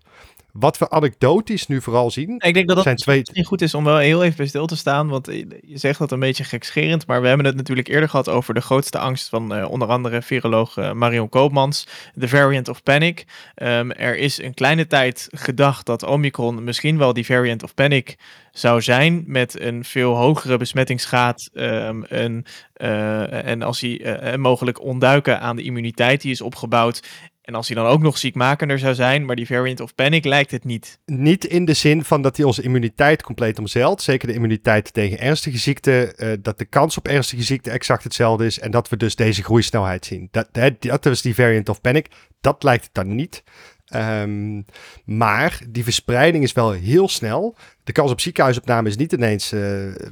Wat 0.52 0.78
we 0.78 0.90
anekdotisch 0.90 1.66
nu 1.66 1.80
vooral 1.80 2.10
zien, 2.10 2.34
Ik 2.38 2.54
denk 2.54 2.66
dat 2.66 2.76
dat 2.76 2.84
zijn 2.84 2.96
twee... 2.96 3.18
misschien 3.18 3.44
goed 3.44 3.62
is 3.62 3.74
om 3.74 3.84
wel 3.84 3.96
heel 3.96 4.24
even 4.24 4.36
bij 4.36 4.46
stil 4.46 4.66
te 4.66 4.76
staan. 4.76 5.08
Want 5.08 5.26
je 5.26 5.58
je 5.66 5.78
zegt 5.78 5.98
dat 5.98 6.12
een 6.12 6.20
beetje 6.20 6.44
gekscherend. 6.44 7.06
Maar 7.06 7.20
we 7.20 7.28
hebben 7.28 7.46
het 7.46 7.56
natuurlijk 7.56 7.88
eerder 7.88 8.08
gehad 8.08 8.28
over 8.28 8.54
de 8.54 8.60
grootste 8.60 8.98
angst 8.98 9.28
van 9.28 9.54
eh, 9.54 9.70
onder 9.70 9.88
andere 9.88 10.22
viroloog 10.22 10.76
eh, 10.76 10.92
Marion 10.92 11.28
Koopmans. 11.28 11.86
De 12.14 12.28
variant 12.28 12.68
of 12.68 12.82
panic. 12.82 13.24
Ehm, 13.54 13.90
er 13.90 14.16
is 14.16 14.42
een 14.42 14.54
kleine 14.54 14.86
tijd 14.86 15.28
gedacht 15.30 15.86
dat 15.86 16.03
Omicron 16.03 16.64
misschien 16.64 16.98
wel 16.98 17.12
die 17.12 17.26
variant 17.26 17.62
of 17.62 17.74
panic 17.74 18.16
zou 18.53 18.82
zijn. 18.82 19.24
Met 19.26 19.61
een 19.61 19.84
veel 19.84 20.16
hogere 20.16 20.57
besmettingsgraad. 20.57 21.51
ehm, 21.53 22.03
een, 22.09 22.46
eh, 22.72 23.44
en 23.44 23.62
als 23.62 23.80
hij 23.80 24.01
eh, 24.01 24.32
eh, 24.32 24.40
mogelijk 24.40 24.82
ontduiken 24.82 25.40
aan 25.40 25.57
de 25.57 25.62
immuniteit 25.62 26.20
die 26.20 26.30
is 26.30 26.40
opgebouwd. 26.40 27.03
En 27.51 27.57
als 27.57 27.68
hij 27.68 27.76
dan 27.76 27.86
ook 27.86 28.01
nog 28.01 28.18
ziekmakender 28.18 28.78
zou 28.78 28.94
zijn. 28.94 29.24
Maar 29.24 29.36
die 29.36 29.46
variant 29.46 29.80
of 29.80 29.94
panic 29.94 30.24
lijkt 30.24 30.51
het 30.51 30.64
niet. 30.64 30.98
Niet 31.07 31.44
in 31.44 31.64
de 31.64 31.72
zin 31.72 32.05
van 32.05 32.22
dat 32.22 32.36
hij 32.36 32.46
onze 32.46 32.62
immuniteit 32.62 33.22
compleet 33.22 33.59
omzeilt. 33.59 34.03
Zeker 34.03 34.28
de 34.28 34.34
immuniteit 34.34 34.92
tegen 34.92 35.18
ernstige 35.18 35.59
ziekten. 35.59 36.16
eh, 36.16 36.32
dat 36.40 36.59
de 36.59 36.64
kans 36.64 36.96
op 36.96 37.09
ernstige 37.09 37.42
ziekte 37.42 37.70
exact 37.70 38.05
hetzelfde 38.05 38.46
is. 38.46 38.59
En 38.59 38.70
dat 38.70 38.88
we 38.88 38.96
dus 38.96 39.16
deze 39.16 39.42
groeisnelheid 39.42 40.07
zien. 40.07 40.28
Dat, 40.30 40.48
dat 40.78 41.05
was 41.05 41.22
die 41.22 41.34
variant 41.34 41.68
of 41.68 41.80
panic. 41.80 42.07
Dat 42.40 42.62
lijkt 42.62 42.84
het 42.84 42.94
dan 42.94 43.14
niet. 43.14 43.42
Ehm, 43.86 44.62
maar 45.05 45.61
die 45.68 45.84
verspreiding 45.84 46.44
is 46.44 46.53
wel 46.53 46.70
heel 46.70 47.09
snel. 47.09 47.57
De 47.84 47.92
kans 47.92 48.11
op 48.11 48.20
ziekenhuisopname 48.20 48.88
is 48.88 48.96
niet 48.96 49.12
ineens 49.12 49.53
eh, 49.53 49.61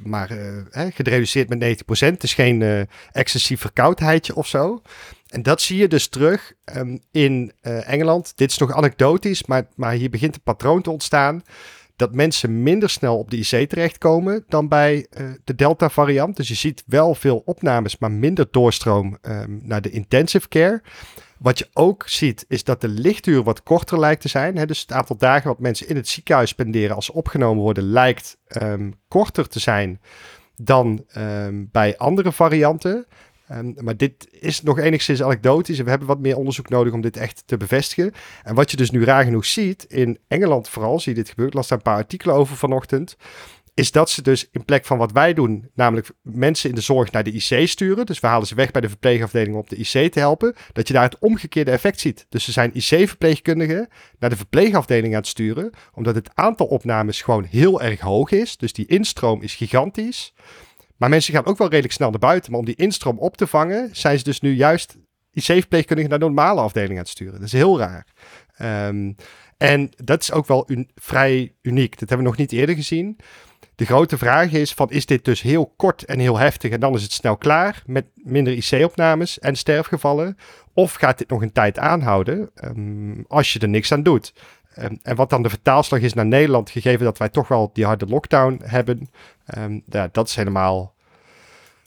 maar 0.03 0.31
gereduceerd 0.71 1.49
met 1.49 1.59
90%. 1.59 2.15
Het 2.15 2.23
is 2.23 2.35
geen 2.35 2.89
excessief 3.13 3.61
verkoudheidje 3.61 4.35
of 4.35 4.47
zo. 4.47 4.83
En 5.29 5.43
dat 5.43 5.61
zie 5.61 5.79
je 5.79 5.89
dus 5.89 6.09
terug 6.09 6.53
ehm, 6.65 6.97
in 7.11 7.53
eh, 7.61 7.93
Engeland. 7.93 8.33
Dit 8.37 8.51
is 8.51 8.59
nog 8.59 8.73
anekdotisch, 8.73 9.45
maar, 9.45 9.67
maar 9.75 9.93
hier 9.93 10.11
begint 10.11 10.35
een 10.35 10.43
patroon 10.43 10.83
te 10.83 10.91
ontstaan. 10.91 11.43
Dat 11.97 12.15
mensen 12.15 12.63
minder 12.63 12.91
snel 12.91 13.19
op 13.19 13.31
de 13.31 13.37
IC 13.37 13.69
terechtkomen 13.69 14.45
dan 14.49 14.69
bij 14.69 15.07
eh, 15.11 15.27
de 15.45 15.55
Delta-variant. 15.55 16.37
Dus 16.37 16.49
je 16.49 16.55
ziet 16.55 16.85
wel 16.87 17.15
veel 17.15 17.43
opnames, 17.45 17.99
maar 17.99 18.13
minder 18.13 18.47
doorstroom 18.51 19.19
ehm, 19.23 19.59
naar 19.63 19.83
de 19.83 19.91
intensive 19.91 20.49
care. 20.49 20.83
Wat 21.39 21.59
je 21.59 21.69
ook 21.73 22.05
ziet, 22.07 22.45
is 22.49 22.65
dat 22.65 22.81
de 22.81 22.89
lichtuur 22.89 23.43
wat 23.43 23.63
korter 23.63 23.99
lijkt 23.99 24.21
te 24.21 24.29
zijn. 24.29 24.57
Hè? 24.57 24.67
Dus 24.67 24.81
het 24.81 24.93
aantal 24.93 25.17
dagen 25.17 25.49
wat 25.49 25.59
mensen 25.59 25.89
in 25.89 25.97
het 25.97 26.09
ziekenhuis 26.09 26.51
spenderen 26.51 26.97
als 26.97 27.05
ze 27.05 27.13
opgenomen 27.13 27.63
worden, 27.63 27.85
lijkt 27.85 28.39
ehm, 28.47 28.91
korter 29.09 29.49
te 29.49 29.59
zijn 29.59 30.01
dan 30.57 31.05
bij 31.73 31.97
andere 31.97 32.33
varianten. 32.33 33.07
Ehm, 33.49 33.73
maar 33.77 33.97
dit 33.97 34.29
is 34.31 34.63
nog 34.63 34.79
enigszins 34.79 35.23
anekdotisch. 35.23 35.81
We 35.81 35.91
hebben 35.91 36.09
wat 36.09 36.19
meer 36.19 36.37
onderzoek 36.37 36.69
nodig 36.69 36.93
om 36.93 37.01
dit 37.01 37.17
echt 37.17 37.43
te 37.47 37.57
bevestigen. 37.57 38.13
En 38.43 38.55
wat 38.55 38.71
je 38.71 38.77
dus 38.77 38.91
nu 38.91 39.05
raar 39.05 39.25
genoeg 39.25 39.47
ziet, 39.47 39.85
in 39.85 40.19
Engeland 40.29 40.69
vooral, 40.69 41.01
zie 41.01 41.13
je 41.13 41.19
dit 41.19 41.29
gebeuren. 41.29 41.55
Ik 41.55 41.59
las 41.59 41.69
daar 41.69 41.79
een 41.79 41.85
paar 41.85 41.97
artikelen 41.97 42.35
over 42.35 42.57
vanochtend. 42.57 43.17
Is 43.75 43.93
dat 43.93 44.11
ze 44.11 44.23
dus 44.23 44.49
in 44.51 44.65
plek 44.65 44.85
van 44.85 44.99
wat 44.99 45.13
wij 45.13 45.35
doen, 45.35 45.71
namelijk 45.75 46.11
mensen 46.23 46.69
in 46.69 46.75
de 46.75 46.81
zorg 46.81 47.13
naar 47.13 47.25
de 47.25 47.33
IC 47.33 47.69
sturen. 47.69 48.07
Dus 48.07 48.21
we 48.21 48.27
halen 48.27 48.47
ze 48.47 48.55
weg 48.55 48.71
bij 48.71 48.81
de 48.81 48.89
verpleegafdeling 48.89 49.55
om 49.55 49.61
op 49.61 49.69
de 49.69 49.77
IC 49.77 50.13
te 50.13 50.19
helpen. 50.19 50.55
Dat 50.73 50.89
je 50.89 50.95
daar 50.95 51.03
het 51.03 51.19
omgekeerde 51.19 51.71
effect 51.71 52.01
ziet. 52.01 52.27
Dus 52.29 52.45
ze 52.45 52.53
zijn 52.53 52.71
IC-verpleegkundigen 52.75 53.89
naar 54.19 54.31
de 54.31 54.37
verpleegafdeling 54.37 55.15
aan 55.15 55.21
het 55.21 55.29
sturen. 55.29 55.71
Omdat 55.95 56.15
het 56.15 56.31
aantal 56.35 56.67
opnames 56.67 57.23
gewoon 57.23 57.45
heel 57.45 57.83
erg 57.83 58.01
hoog 58.01 58.31
is. 58.31 58.57
Dus 58.57 58.73
die 58.73 58.87
instroom 58.87 59.43
is 59.43 59.55
gigantisch. 59.55 60.35
Maar 60.99 61.09
mensen 61.09 61.35
gaan 61.35 61.45
ook 61.45 61.59
wel 61.59 61.69
redelijk 61.69 61.95
snel 61.95 62.11
naar 62.11 62.19
buiten. 62.19 62.51
Maar 62.51 62.61
om 62.61 62.67
die 62.67 62.75
instroom 62.75 63.19
op 63.19 63.37
te 63.37 63.47
vangen, 63.47 63.89
zijn 63.93 64.19
ze 64.19 64.25
dus 64.25 64.41
nu 64.41 64.55
juist 64.55 64.97
IC-verpleegkundigen 65.33 66.11
naar 66.11 66.19
de 66.19 66.25
normale 66.25 66.61
afdeling 66.61 66.93
aan 66.93 66.99
het 66.99 67.09
sturen. 67.09 67.35
Dat 67.35 67.43
is 67.43 67.53
heel 67.53 67.79
raar. 67.79 68.07
Ehm, 68.57 69.13
en 69.57 69.91
dat 69.97 70.23
is 70.23 70.33
ook 70.33 70.47
wel 70.47 70.69
vrij 70.95 71.55
uniek. 71.63 71.91
Dat 71.91 72.09
hebben 72.09 72.19
we 72.19 72.33
nog 72.33 72.37
niet 72.37 72.53
eerder 72.53 72.75
gezien. 72.75 73.17
De 73.75 73.85
grote 73.85 74.19
vraag 74.19 74.53
is 74.53 74.73
van, 74.73 74.91
is 74.91 75.07
dit 75.07 75.25
dus 75.25 75.43
heel 75.43 75.73
kort 75.77 76.05
en 76.05 76.19
heel 76.19 76.39
heftig 76.39 76.71
en 76.71 76.81
dan 76.81 76.95
is 76.95 77.03
het 77.03 77.13
snel 77.13 77.37
klaar 77.37 77.83
met 77.87 78.07
minder 78.15 78.53
IC-opnames 78.53 79.39
en 79.39 79.57
sterfgevallen? 79.57 80.37
Of 80.75 80.95
gaat 80.95 81.19
dit 81.19 81.29
nog 81.29 81.43
een 81.43 81.53
tijd 81.53 81.79
aanhouden 81.79 82.51
ehm, 82.55 83.23
als 83.27 83.53
je 83.53 83.59
er 83.59 83.69
niks 83.69 83.93
aan 83.93 84.03
doet? 84.03 84.33
Ehm, 84.79 84.97
en 85.03 85.17
wat 85.17 85.31
dan 85.31 85.43
de 85.43 85.49
vertaalslag 85.49 86.01
is 86.01 86.15
naar 86.15 86.27
Nederland, 86.27 86.71
gegeven 86.71 87.05
dat 87.05 87.19
wij 87.19 87.29
toch 87.29 87.49
wel 87.49 87.71
die 87.73 87.85
harde 87.85 88.07
lockdown 88.07 88.61
hebben, 88.65 89.11
ehm, 89.45 89.81
ja, 89.87 90.09
dat 90.13 90.29
is 90.29 90.37
helemaal... 90.37 90.97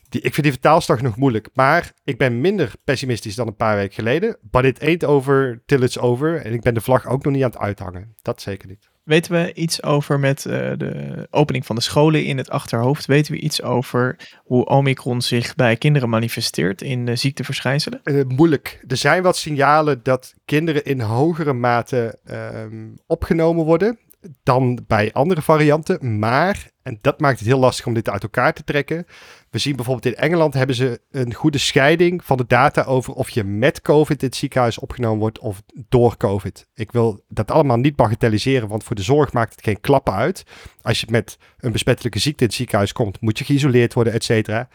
Die, 0.10 0.22
ik 0.22 0.34
vind 0.34 0.44
die 0.44 0.52
vertaalslag 0.52 1.02
nog 1.02 1.16
moeilijk, 1.16 1.50
maar 1.54 1.94
ik 2.04 2.18
ben 2.18 2.42
minder 2.42 2.74
pessimistisch 2.84 3.36
dan 3.36 3.48
een 3.48 3.56
paar 3.56 3.76
weken 3.76 3.94
geleden. 3.94 4.38
But 4.42 4.66
it 4.66 4.82
ain't 4.82 5.06
over 5.06 5.62
till 5.66 5.82
it's 5.82 5.98
over. 5.98 6.42
En 6.42 6.54
ik 6.54 6.62
ben 6.62 6.74
de 6.74 6.82
vlag 6.82 7.08
ook 7.08 7.24
nog 7.24 7.34
niet 7.34 7.44
aan 7.44 7.50
het 7.50 7.60
uithangen. 7.60 8.16
Dat 8.22 8.42
zeker 8.42 8.68
niet. 8.68 8.91
Weten 9.04 9.32
we 9.32 9.54
iets 9.54 9.84
over 9.84 10.20
met 10.20 10.45
eh, 10.45 10.72
de 10.78 11.28
opening 11.30 11.66
van 11.66 11.76
de 11.76 11.82
scholen 11.82 12.26
in 12.26 12.38
het 12.38 12.49
achterhoofd? 12.49 13.06
Weten 13.06 13.34
we 13.34 13.39
iets 13.39 13.62
over 13.62 14.16
hoe 14.38 14.66
Omicron 14.66 15.22
zich 15.22 15.56
bij 15.56 15.76
kinderen 15.76 16.10
manifesteert 16.10 16.82
in 16.82 17.08
eh, 17.08 17.16
ziekteverschijnselen? 17.16 17.99
Eh, 18.04 18.24
moeilijk. 18.28 18.84
Er 18.88 18.97
zijn 18.97 19.24
wat 19.24 19.38
signalen 19.38 19.99
dat 20.04 20.34
kinderen 20.45 20.86
in 20.86 20.99
hogere 20.99 21.54
mate 21.54 22.20
ehm, 22.26 22.89
opgenomen 23.08 23.66
worden 23.66 23.99
dan 24.44 24.84
bij 24.88 25.14
andere 25.14 25.42
varianten. 25.42 26.20
Maar, 26.20 26.72
en 26.84 26.98
dat 27.02 27.20
maakt 27.20 27.40
het 27.40 27.48
heel 27.48 27.60
lastig 27.60 27.86
om 27.86 27.94
dit 27.94 28.10
uit 28.10 28.24
elkaar 28.24 28.54
te 28.54 28.64
trekken. 28.64 29.06
We 29.50 29.58
zien 29.58 29.76
bijvoorbeeld 29.76 30.16
in 30.16 30.22
Engeland 30.22 30.54
hebben 30.54 30.76
ze 30.76 31.02
een 31.12 31.34
goede 31.34 31.58
scheiding 31.58 32.24
van 32.24 32.38
de 32.38 32.46
data 32.48 32.84
over 32.84 33.14
of 33.14 33.30
je 33.30 33.44
met 33.44 33.82
COVID 33.82 34.22
in 34.22 34.28
het 34.28 34.38
ziekenhuis 34.38 34.80
opgenomen 34.80 35.20
wordt 35.20 35.40
of 35.40 35.62
door 35.90 36.18
COVID. 36.18 36.68
Ik 36.74 36.92
wil 36.92 37.24
dat 37.28 37.52
allemaal 37.52 37.78
niet 37.78 37.96
bagatelliseren, 37.96 38.68
want 38.68 38.84
voor 38.84 38.96
de 38.96 39.02
zorg 39.02 39.34
maakt 39.34 39.52
het 39.52 39.64
geen 39.64 39.82
klappen 39.82 40.14
uit. 40.14 40.44
Als 40.82 41.00
je 41.00 41.08
met 41.10 41.38
een 41.60 41.72
besmettelijke 41.72 42.20
ziekte 42.20 42.42
in 42.42 42.48
het 42.48 42.56
ziekenhuis 42.56 42.94
komt, 42.94 43.22
moet 43.22 43.38
je 43.38 43.46
geïsoleerd 43.46 43.94
worden, 43.94 44.14
et 44.14 44.24
cetera. 44.24 44.68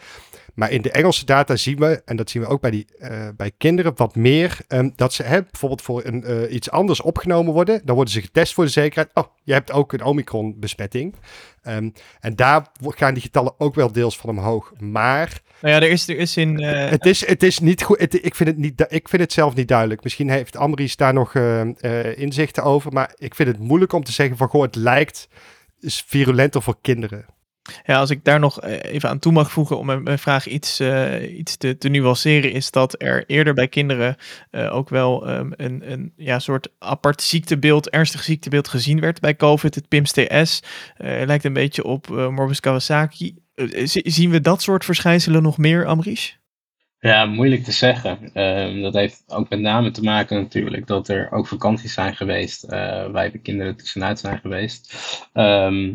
Maar 0.57 0.71
in 0.71 0.81
de 0.81 0.91
Engelse 0.91 1.25
data 1.25 1.55
zien 1.55 1.77
we, 1.77 2.01
en 2.05 2.15
dat 2.15 2.29
zien 2.29 2.41
we 2.41 2.47
ook 2.47 2.61
bij, 2.61 2.71
die, 2.71 2.85
eh, 2.99 3.27
bij 3.35 3.51
kinderen, 3.57 3.91
wat 3.95 4.15
meer 4.15 4.57
ehm, 4.67 4.89
dat 4.95 5.13
ze 5.13 5.23
hè, 5.23 5.41
bijvoorbeeld 5.41 5.81
voor 5.81 6.05
een, 6.05 6.23
eh, 6.23 6.53
iets 6.53 6.71
anders 6.71 7.01
opgenomen 7.01 7.53
worden. 7.53 7.81
Dan 7.85 7.95
worden 7.95 8.13
ze 8.13 8.21
getest 8.21 8.53
voor 8.53 8.63
de 8.63 8.69
zekerheid. 8.69 9.09
Oh, 9.13 9.23
je 9.43 9.53
hebt 9.53 9.71
ook 9.71 9.93
een 9.93 10.03
Omicron-besmetting. 10.03 11.15
Ehm, 11.61 11.89
en 12.19 12.35
daar 12.35 12.67
gaan 12.79 13.13
die 13.13 13.23
getallen 13.23 13.53
ook 13.57 13.75
wel 13.75 13.91
deels 13.91 14.17
van 14.17 14.29
omhoog. 14.29 14.73
Maar 14.79 15.41
Nou 15.61 15.73
ja, 15.73 15.81
er 15.81 15.89
is, 15.91 16.07
er 16.07 16.17
is 16.17 16.37
in... 16.37 16.59
eh, 16.59 16.89
het, 16.89 17.05
is, 17.05 17.25
het 17.27 17.43
is 17.43 17.59
niet 17.59 17.83
goed. 17.83 17.99
Het- 17.99 18.25
ik, 18.25 18.35
vind 18.35 18.49
het 18.49 18.57
niet, 18.57 18.85
ik 18.89 19.09
vind 19.09 19.21
het 19.21 19.33
zelf 19.33 19.55
niet 19.55 19.67
duidelijk. 19.67 20.03
Misschien 20.03 20.29
heeft 20.29 20.55
Ambries 20.57 20.95
daar 20.95 21.13
nog 21.13 21.35
inzichten 22.15 22.63
over. 22.63 22.93
Maar 22.93 23.13
ik 23.17 23.35
vind 23.35 23.49
het 23.49 23.59
moeilijk 23.59 23.93
om 23.93 24.03
te 24.03 24.11
zeggen 24.11 24.37
van, 24.37 24.47
goh, 24.47 24.61
het 24.61 24.75
lijkt 24.75 25.27
is 25.79 26.03
virulenter 26.07 26.61
voor 26.61 26.77
kinderen. 26.81 27.25
Ja, 27.85 27.99
als 27.99 28.09
ik 28.09 28.23
daar 28.23 28.39
nog 28.39 28.61
eh, 28.61 28.93
even 28.93 29.09
aan 29.09 29.19
toe 29.19 29.31
mag 29.31 29.51
voegen 29.51 29.77
om 29.77 30.03
mijn 30.03 30.19
vraag 30.19 30.47
iets, 30.47 30.79
eh, 30.79 31.37
iets 31.37 31.57
te, 31.57 31.77
te 31.77 31.89
nuanceren, 31.89 32.51
is 32.51 32.71
dat 32.71 33.01
er 33.01 33.23
eerder 33.27 33.53
bij 33.53 33.67
kinderen 33.67 34.15
eh, 34.51 34.75
ook 34.75 34.89
wel 34.89 35.27
ehm, 35.27 35.51
een, 35.55 35.91
een 35.91 36.13
ja, 36.15 36.39
soort 36.39 36.69
apart 36.79 37.21
ziektebeeld, 37.21 37.89
ernstig 37.89 38.23
ziektebeeld 38.23 38.67
gezien 38.67 38.99
werd 38.99 39.19
bij 39.19 39.35
COVID. 39.35 39.75
Het 39.75 39.87
PIMS-TS 39.87 40.63
eh, 40.97 41.21
lijkt 41.25 41.43
een 41.43 41.53
beetje 41.53 41.83
op 41.83 42.07
Morbus 42.07 42.59
Kawasaki. 42.59 43.35
Zi- 43.83 44.01
zien 44.03 44.29
we 44.29 44.41
dat 44.41 44.61
soort 44.61 44.85
verschijnselen 44.85 45.43
nog 45.43 45.57
meer, 45.57 45.85
Amrish? 45.85 46.31
Ja, 46.99 47.25
moeilijk 47.25 47.63
te 47.63 47.71
zeggen. 47.71 48.33
Ehm, 48.33 48.81
dat 48.81 48.93
heeft 48.93 49.23
ook 49.27 49.49
met 49.49 49.59
name 49.59 49.91
te 49.91 50.01
maken 50.01 50.41
natuurlijk 50.41 50.87
dat 50.87 51.07
er 51.07 51.31
ook 51.31 51.47
vakanties 51.47 51.93
zijn 51.93 52.15
geweest, 52.15 52.63
eh 52.63 53.11
waar 53.11 53.31
de 53.31 53.37
kinderen 53.37 53.75
tussenuit 53.75 54.19
zijn 54.19 54.39
geweest. 54.39 54.95
Ehm, 55.33 55.93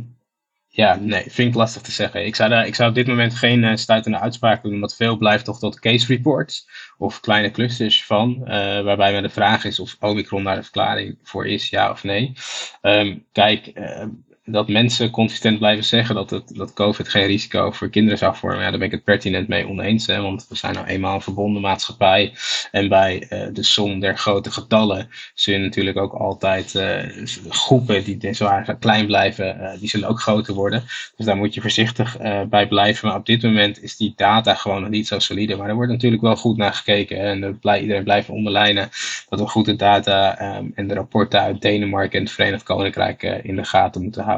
ja, 0.74 0.94
nee, 0.94 1.22
vind 1.28 1.48
ik 1.48 1.54
lastig 1.54 1.82
te 1.82 1.90
zeggen. 1.90 2.26
Ik 2.26 2.36
zou, 2.36 2.50
daar, 2.50 2.66
ik 2.66 2.74
zou 2.74 2.88
op 2.88 2.94
dit 2.94 3.06
moment 3.06 3.34
geen 3.34 3.64
eh, 3.64 3.76
stuitende 3.76 4.18
uitspraak 4.18 4.62
doen, 4.62 4.80
want 4.80 4.94
veel 4.94 5.16
blijft 5.16 5.44
toch 5.44 5.58
tot 5.58 5.80
case 5.80 6.06
reports 6.06 6.68
of 6.98 7.20
kleine 7.20 7.50
clusters 7.50 8.04
van, 8.04 8.46
eh, 8.46 8.82
waarbij 8.82 9.12
maar 9.12 9.22
de 9.22 9.28
vraag 9.28 9.64
is 9.64 9.80
of 9.80 9.96
Omicron 10.00 10.44
daar 10.44 10.56
de 10.56 10.62
verklaring 10.62 11.18
voor 11.22 11.46
is, 11.46 11.68
ja 11.68 11.90
of 11.90 12.02
nee. 12.04 12.32
Ehm, 12.80 13.18
kijk, 13.32 13.66
eh, 13.66 14.06
dat 14.44 14.68
mensen 14.68 15.10
consistent 15.10 15.58
blijven 15.58 15.84
zeggen 15.84 16.14
dat, 16.14 16.30
het, 16.30 16.54
dat 16.54 16.72
COVID 16.72 17.08
geen 17.08 17.26
risico 17.26 17.70
voor 17.70 17.90
kinderen 17.90 18.18
zou 18.18 18.36
vormen, 18.36 18.62
ja, 18.62 18.70
daar 18.70 18.78
ben 18.78 18.86
ik 18.86 18.94
het 18.94 19.04
pertinent 19.04 19.48
mee 19.48 19.68
oneens. 19.68 20.06
Hè, 20.06 20.20
want 20.20 20.46
we 20.48 20.56
zijn 20.56 20.74
nou 20.74 20.86
eenmaal 20.86 21.14
een 21.14 21.20
verbonden 21.20 21.62
maatschappij. 21.62 22.32
En 22.70 22.88
bij 22.88 23.26
eh, 23.28 23.46
de 23.52 23.62
som 23.62 24.00
der 24.00 24.18
grote 24.18 24.50
getallen 24.50 25.08
zullen 25.34 25.62
natuurlijk 25.62 25.96
ook 25.96 26.12
altijd 26.12 26.74
eh, 26.74 27.26
groepen 27.48 28.04
die 28.04 28.34
zwaar 28.34 28.76
klein 28.78 29.06
blijven, 29.06 29.60
eh, 29.60 29.78
die 29.78 29.88
zullen 29.88 30.08
ook 30.08 30.20
groter 30.20 30.54
worden. 30.54 30.84
Dus 31.16 31.26
daar 31.26 31.36
moet 31.36 31.54
je 31.54 31.60
voorzichtig 31.60 32.16
bij 32.48 32.68
blijven. 32.68 33.08
Maar 33.08 33.16
op 33.16 33.26
dit 33.26 33.42
moment 33.42 33.82
is 33.82 33.96
die 33.96 34.12
data 34.16 34.54
gewoon 34.54 34.80
nog 34.80 34.90
niet 34.90 35.06
zo 35.06 35.18
solide. 35.18 35.56
Maar 35.56 35.68
er 35.68 35.74
wordt 35.74 35.90
natuurlijk 35.90 36.22
wel 36.22 36.36
goed 36.36 36.56
naar 36.56 36.74
gekeken. 36.74 37.18
En 37.18 37.58
blij, 37.58 37.80
iedereen 37.80 38.04
blijft 38.04 38.28
onderlijnen 38.28 38.88
dat 39.28 39.38
we 39.38 39.46
goed 39.46 39.64
de 39.64 39.76
data 39.76 40.38
ehm, 40.38 40.66
en 40.74 40.88
de 40.88 40.94
rapporten 40.94 41.40
uit 41.40 41.60
Denemarken 41.60 42.18
en 42.18 42.24
het 42.24 42.34
Verenigd 42.34 42.62
Koninkrijk 42.62 43.22
in 43.22 43.56
de 43.56 43.64
gaten 43.64 44.02
moeten 44.02 44.22
houden. 44.22 44.32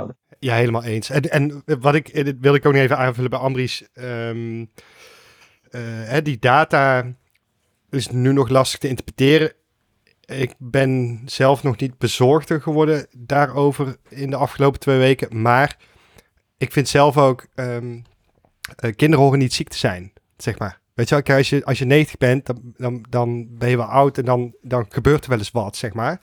Ja, 0.45 0.55
helemaal 0.55 0.85
eens. 0.85 1.11
En, 1.11 1.31
en 1.31 1.63
wat 1.81 1.95
ik, 1.95 2.35
wil 2.41 2.55
ik 2.55 2.67
ook 2.67 2.73
nog 2.73 2.83
even 2.83 2.99
aanvullen 2.99 3.31
bij 3.31 3.39
Ambries. 3.39 3.85
Ehm, 3.95 4.65
eh, 5.71 6.17
die 6.23 6.39
data 6.39 7.13
is 7.91 8.09
nu 8.09 8.33
nog 8.33 8.49
lastig 8.49 8.79
te 8.79 8.89
interpreteren. 8.89 9.53
ik 10.25 10.55
ben 10.59 11.23
zelf 11.25 11.63
nog 11.63 11.77
niet 11.77 11.99
bezorgder 11.99 12.63
geworden 12.63 13.07
daarover 13.17 13.97
in 14.09 14.31
de 14.31 14.37
afgelopen 14.37 14.81
twee 14.81 14.99
weken. 14.99 15.41
Maar 15.41 15.77
ik 16.59 16.73
vind 16.73 16.89
zelf 16.89 17.19
ook, 17.19 17.47
um, 17.55 18.03
kinderen 18.79 19.25
horen 19.25 19.39
niet 19.39 19.55
ziek 19.55 19.69
te 19.69 19.79
zijn, 19.79 20.13
zeg 20.37 20.59
maar. 20.59 20.81
Weet 20.95 21.09
je 21.09 21.35
als 21.35 21.49
je, 21.49 21.65
als 21.65 21.79
je 21.79 21.85
90 21.85 22.17
bent, 22.17 22.47
dan, 22.47 22.61
dan, 22.77 23.05
dan 23.09 23.47
ben 23.59 23.69
je 23.69 23.77
wel 23.77 23.87
oud 23.87 24.19
en 24.19 24.25
dan, 24.25 24.55
dan 24.63 24.87
gebeurt 24.89 25.25
er 25.25 25.31
wel 25.31 25.39
eens 25.39 25.51
wat, 25.51 25.77
zeg 25.77 25.93
maar. 25.93 26.21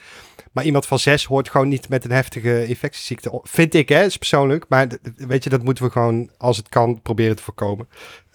Maar 0.52 0.64
iemand 0.64 0.86
van 0.86 1.00
zes 1.00 1.26
hoort 1.26 1.50
gewoon 1.50 1.68
niet 1.68 1.90
met 1.90 2.06
een 2.06 2.12
heftige 2.12 2.68
infectieziekte. 2.68 3.40
Vind 3.44 3.74
ik, 3.74 3.90
hè, 3.90 4.04
is 4.04 4.18
persoonlijk. 4.18 4.66
Maar 4.70 4.88
weet 5.16 5.44
je, 5.44 5.50
dat 5.50 5.64
moeten 5.64 5.84
we 5.84 5.92
gewoon, 5.92 6.30
als 6.38 6.58
het 6.58 6.70
kan, 6.70 7.02
proberen 7.02 7.36
te 7.36 7.44
voorkomen. 7.44 7.88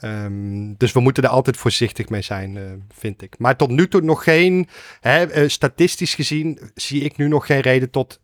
Um, 0.04 0.74
dus 0.76 0.92
we 0.92 1.00
moeten 1.00 1.22
er 1.22 1.28
altijd 1.28 1.56
voorzichtig 1.56 2.08
mee 2.08 2.22
zijn, 2.22 2.56
uh, 2.56 2.62
vind 2.88 3.22
ik. 3.22 3.38
Maar 3.38 3.56
tot 3.56 3.70
nu 3.70 3.88
toe 3.88 4.00
nog 4.00 4.24
geen, 4.24 4.68
hè, 5.00 5.42
uh, 5.42 5.48
statistisch 5.48 6.14
gezien, 6.14 6.58
zie 6.74 7.02
ik 7.02 7.16
nu 7.16 7.28
nog 7.28 7.46
geen 7.46 7.60
reden 7.60 7.90
tot 7.90 8.20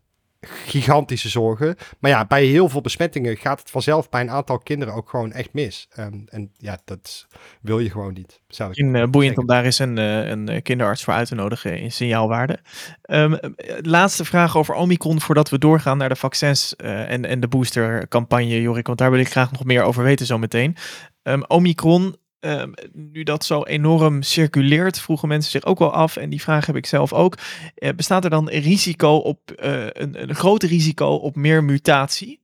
gigantische 0.65 1.29
zorgen. 1.29 1.75
Maar 1.99 2.11
ja, 2.11 2.25
bij 2.25 2.45
heel 2.45 2.69
veel 2.69 2.81
besmettingen 2.81 3.37
gaat 3.37 3.59
het 3.59 3.69
vanzelf 3.69 4.09
bij 4.09 4.21
een 4.21 4.29
aantal 4.29 4.57
kinderen 4.57 4.93
ook 4.93 5.09
gewoon 5.09 5.31
echt 5.31 5.53
mis. 5.53 5.87
Um, 5.99 6.23
en 6.29 6.51
ja, 6.57 6.77
dat 6.85 7.27
wil 7.61 7.79
je 7.79 7.89
gewoon 7.89 8.13
niet. 8.13 8.41
Zou 8.47 8.71
ik 8.71 8.77
in, 8.77 8.95
uh, 8.95 9.05
boeiend 9.05 9.37
om 9.37 9.45
daar 9.45 9.65
eens 9.65 9.79
een, 9.79 9.97
uh, 9.97 10.27
een 10.27 10.61
kinderarts 10.61 11.03
voor 11.03 11.13
uit 11.13 11.27
te 11.27 11.35
nodigen 11.35 11.79
in 11.79 11.91
signaalwaarde. 11.91 12.59
Um, 13.05 13.39
laatste 13.81 14.25
vraag 14.25 14.57
over 14.57 14.75
Omicron 14.75 15.21
voordat 15.21 15.49
we 15.49 15.57
doorgaan 15.57 15.97
naar 15.97 16.09
de 16.09 16.15
vaccins 16.15 16.73
uh, 16.77 17.11
en, 17.11 17.25
en 17.25 17.39
de 17.39 17.47
boostercampagne, 17.47 18.61
Jorik. 18.61 18.87
Want 18.87 18.99
daar 18.99 19.11
wil 19.11 19.19
ik 19.19 19.29
graag 19.29 19.51
nog 19.51 19.63
meer 19.63 19.83
over 19.83 20.03
weten 20.03 20.25
zometeen. 20.25 20.75
Um, 21.23 21.43
Omicron, 21.47 22.15
Um, 22.45 22.73
nu 22.93 23.23
dat 23.23 23.45
zo 23.45 23.63
enorm 23.63 24.21
circuleert, 24.21 24.99
vroegen 24.99 25.27
mensen 25.27 25.51
zich 25.51 25.65
ook 25.65 25.79
wel 25.79 25.93
af. 25.93 26.17
En 26.17 26.29
die 26.29 26.41
vraag 26.41 26.65
heb 26.65 26.75
ik 26.75 26.85
zelf 26.85 27.13
ook. 27.13 27.37
Uh, 27.75 27.89
bestaat 27.95 28.23
er 28.23 28.29
dan 28.29 28.49
risico 28.49 29.15
op 29.15 29.39
uh, 29.63 29.85
een, 29.85 30.21
een 30.21 30.35
groot 30.35 30.63
risico 30.63 31.07
op 31.07 31.35
meer 31.35 31.63
mutatie? 31.63 32.39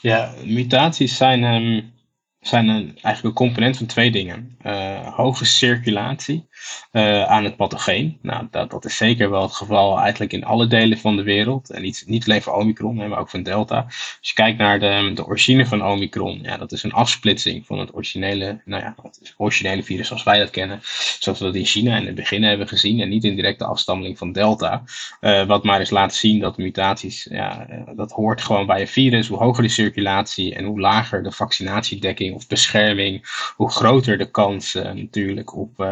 Ja, 0.00 0.34
mutaties 0.44 1.16
zijn 1.16 1.42
um, 1.44 1.92
zijn 2.40 2.68
een, 2.68 2.98
eigenlijk 3.02 3.24
een 3.24 3.46
component 3.46 3.76
van 3.76 3.86
twee 3.86 4.10
dingen. 4.10 4.56
Uh, 4.66 5.14
hoge 5.16 5.44
circulatie 5.44 6.47
uh, 6.92 7.24
aan 7.24 7.44
het 7.44 7.56
pathogeen. 7.56 8.18
Nou, 8.22 8.46
dat, 8.50 8.70
dat 8.70 8.84
is 8.84 8.96
zeker 8.96 9.30
wel 9.30 9.42
het 9.42 9.52
geval 9.52 9.98
eigenlijk 9.98 10.32
in 10.32 10.44
alle 10.44 10.66
delen 10.66 10.98
van 10.98 11.16
de 11.16 11.22
wereld. 11.22 11.70
En 11.70 11.82
niet, 11.82 12.02
niet 12.06 12.24
alleen 12.24 12.42
voor 12.42 12.52
Omicron, 12.52 12.96
maar 12.96 13.18
ook 13.18 13.30
van 13.30 13.42
Delta. 13.42 13.84
Als 13.86 14.18
je 14.20 14.34
kijkt 14.34 14.58
naar 14.58 14.80
de, 14.80 15.10
de 15.14 15.26
origine 15.26 15.66
van 15.66 15.86
Omicron, 15.86 16.38
ja, 16.42 16.56
dat 16.56 16.72
is 16.72 16.82
een 16.82 16.92
afsplitsing 16.92 17.66
van 17.66 17.78
het 17.78 17.94
originele, 17.94 18.60
nou 18.64 18.82
ja, 18.82 18.94
het 19.02 19.34
originele 19.36 19.82
virus 19.82 20.06
zoals 20.06 20.22
wij 20.22 20.38
dat 20.38 20.50
kennen. 20.50 20.80
Zoals 21.18 21.38
we 21.38 21.44
dat 21.44 21.54
in 21.54 21.64
China 21.64 21.96
in 21.96 22.06
het 22.06 22.14
begin 22.14 22.42
hebben 22.42 22.68
gezien. 22.68 23.00
En 23.00 23.08
niet 23.08 23.24
in 23.24 23.36
directe 23.36 23.64
afstammeling 23.64 24.18
van 24.18 24.32
Delta. 24.32 24.82
Uh, 25.20 25.46
wat 25.46 25.64
maar 25.64 25.80
eens 25.80 25.90
laat 25.90 26.14
zien 26.14 26.40
dat 26.40 26.56
mutaties, 26.56 27.26
ja, 27.30 27.66
dat 27.96 28.10
hoort 28.10 28.42
gewoon 28.42 28.66
bij 28.66 28.80
een 28.80 28.88
virus. 28.88 29.28
Hoe 29.28 29.38
hoger 29.38 29.62
de 29.62 29.68
circulatie 29.68 30.54
en 30.54 30.64
hoe 30.64 30.80
lager 30.80 31.22
de 31.22 31.32
vaccinatiedekking 31.32 32.34
of 32.34 32.46
bescherming, 32.46 33.26
hoe 33.56 33.70
groter 33.70 34.18
de 34.18 34.30
kans 34.30 34.74
natuurlijk 34.74 35.56
op, 35.56 35.86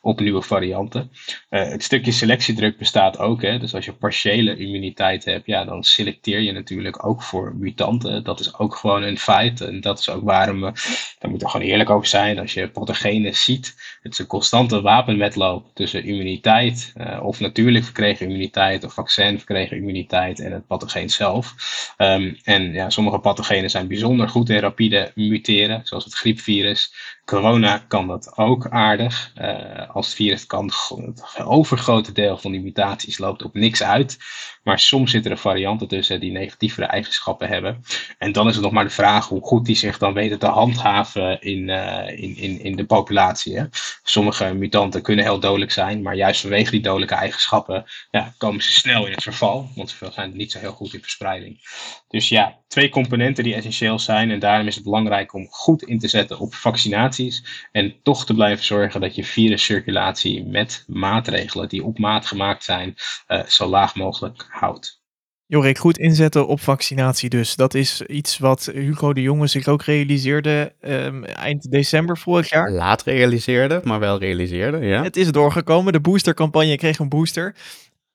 op 0.00 0.20
nieuwe 0.20 0.42
varianten. 0.42 1.10
Uh, 1.50 1.68
het 1.68 1.82
stukje 1.82 2.12
selectiedruk 2.12 2.78
bestaat 2.78 3.18
ook. 3.18 3.42
Hè? 3.42 3.58
Dus 3.58 3.74
als 3.74 3.84
je 3.84 3.92
partiële 3.92 4.56
immuniteit 4.56 5.24
hebt, 5.24 5.46
ja, 5.46 5.64
dan 5.64 5.84
selecteer 5.84 6.40
je 6.40 6.52
natuurlijk 6.52 7.06
ook 7.06 7.22
voor 7.22 7.54
mutanten. 7.56 8.24
Dat 8.24 8.40
is 8.40 8.58
ook 8.58 8.74
gewoon 8.74 9.02
een 9.02 9.18
feit. 9.18 9.60
En 9.60 9.80
dat 9.80 9.98
is 9.98 10.10
ook 10.10 10.24
waarom 10.24 10.60
we, 10.60 10.72
daar 11.18 11.30
moeten 11.30 11.50
gewoon 11.50 11.66
eerlijk 11.66 11.90
over 11.90 12.06
zijn, 12.06 12.38
als 12.38 12.54
je 12.54 12.68
pathogenen 12.68 13.34
ziet, 13.34 13.74
het 14.02 14.12
is 14.12 14.18
een 14.18 14.26
constante 14.26 14.80
wapenwetloop 14.80 15.74
tussen 15.74 16.04
immuniteit, 16.04 16.92
of 17.22 17.40
natuurlijk 17.40 17.84
verkregen 17.84 18.26
immuniteit, 18.26 18.84
of 18.84 18.92
vaccin 18.92 19.36
verkregen 19.36 19.76
immuniteit 19.76 20.40
en 20.40 20.52
het 20.52 20.66
pathogeen 20.66 21.10
zelf. 21.10 21.54
Um, 21.98 22.36
en 22.42 22.72
ja, 22.72 22.90
sommige 22.90 23.18
pathogenen 23.18 23.70
zijn 23.70 23.88
bijzonder 23.88 24.28
goed 24.28 24.48
in 24.48 24.58
rapide 24.58 25.12
muteren 25.14 25.80
zoals 25.84 26.04
het 26.04 26.14
griepvirus. 26.14 26.94
Corona 27.24 27.84
kan 27.88 28.06
dat 28.06 28.32
ook 28.36 28.68
aardig. 28.68 29.32
Uh, 29.40 29.75
als 29.92 30.06
het 30.06 30.14
virus 30.14 30.46
kan, 30.46 30.70
het 31.16 31.44
overgrote 31.44 32.12
deel 32.12 32.38
van 32.38 32.52
die 32.52 32.60
mutaties 32.60 33.18
loopt 33.18 33.42
op 33.42 33.54
niks 33.54 33.82
uit. 33.82 34.18
Maar 34.66 34.78
soms 34.78 35.10
zitten 35.10 35.30
er 35.30 35.38
varianten 35.38 35.88
tussen 35.88 36.20
die 36.20 36.32
negatievere 36.32 36.86
eigenschappen 36.86 37.48
hebben. 37.48 37.84
En 38.18 38.32
dan 38.32 38.48
is 38.48 38.54
het 38.54 38.64
nog 38.64 38.72
maar 38.72 38.84
de 38.84 38.90
vraag 38.90 39.28
hoe 39.28 39.42
goed 39.42 39.64
die 39.64 39.76
zich 39.76 39.98
dan 39.98 40.12
weten 40.12 40.38
te 40.38 40.46
handhaven 40.46 41.40
in, 41.40 41.68
uh, 41.68 42.08
in, 42.08 42.36
in, 42.36 42.60
in 42.60 42.76
de 42.76 42.84
populatie. 42.84 43.58
Hè. 43.58 43.64
Sommige 44.02 44.54
mutanten 44.54 45.02
kunnen 45.02 45.24
heel 45.24 45.40
dodelijk 45.40 45.70
zijn, 45.70 46.02
maar 46.02 46.14
juist 46.14 46.40
vanwege 46.40 46.70
die 46.70 46.80
dodelijke 46.80 47.14
eigenschappen 47.14 47.84
ja, 48.10 48.34
komen 48.38 48.62
ze 48.62 48.72
snel 48.72 49.06
in 49.06 49.12
het 49.12 49.22
verval. 49.22 49.68
Want 49.74 49.90
ze 49.90 50.10
zijn 50.12 50.36
niet 50.36 50.52
zo 50.52 50.58
heel 50.58 50.72
goed 50.72 50.94
in 50.94 51.00
verspreiding. 51.00 51.60
Dus 52.08 52.28
ja, 52.28 52.58
twee 52.68 52.88
componenten 52.88 53.44
die 53.44 53.54
essentieel 53.54 53.98
zijn. 53.98 54.30
En 54.30 54.38
daarom 54.38 54.66
is 54.66 54.74
het 54.74 54.84
belangrijk 54.84 55.34
om 55.34 55.46
goed 55.50 55.82
in 55.82 55.98
te 55.98 56.08
zetten 56.08 56.38
op 56.38 56.54
vaccinaties. 56.54 57.66
En 57.72 57.94
toch 58.02 58.26
te 58.26 58.34
blijven 58.34 58.64
zorgen 58.64 59.00
dat 59.00 59.14
je 59.14 59.24
viruscirculatie 59.24 60.44
met 60.44 60.84
maatregelen 60.86 61.68
die 61.68 61.84
op 61.84 61.98
maat 61.98 62.26
gemaakt 62.26 62.64
zijn, 62.64 62.94
uh, 63.28 63.44
zo 63.44 63.66
laag 63.66 63.94
mogelijk 63.94 64.46
houdt. 64.58 65.04
Jorik, 65.48 65.78
goed 65.78 65.98
inzetten 65.98 66.46
op 66.46 66.60
vaccinatie 66.60 67.28
dus. 67.28 67.56
Dat 67.56 67.74
is 67.74 68.02
iets 68.02 68.38
wat 68.38 68.70
Hugo 68.72 69.12
de 69.12 69.22
Jonge 69.22 69.46
zich 69.46 69.66
ook 69.68 69.82
realiseerde 69.82 70.72
um, 70.80 71.24
eind 71.24 71.70
december 71.70 72.18
vorig 72.18 72.50
jaar. 72.50 72.70
Laat 72.70 73.02
realiseerde, 73.02 73.80
maar 73.84 73.98
wel 73.98 74.18
realiseerde, 74.18 74.78
ja. 74.78 75.02
Het 75.02 75.16
is 75.16 75.32
doorgekomen. 75.32 75.92
De 75.92 76.00
boostercampagne 76.00 76.76
kreeg 76.76 76.98
een 76.98 77.08
booster. 77.08 77.54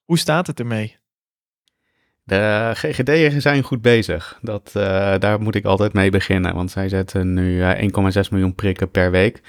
Hoe 0.06 0.18
staat 0.18 0.48
het 0.48 0.60
ermee? 0.60 1.00
De 2.24 2.72
GGD'en 2.74 3.42
zijn 3.42 3.64
goed 3.64 3.82
bezig. 3.82 4.39
Dat, 4.42 4.72
uh, 4.78 4.84
daar 5.20 5.42
moet 5.42 5.56
ik 5.56 5.66
altijd 5.66 5.94
mee 5.94 6.10
beginnen, 6.10 6.56
want 6.56 6.72
zij 6.72 6.89
zetten 6.89 7.34
nu 7.34 7.58
uh, 7.58 7.82
1,6 8.24 8.30
miljoen 8.32 8.56
prikken 8.56 8.92
per 8.92 9.12
week. 9.12 9.42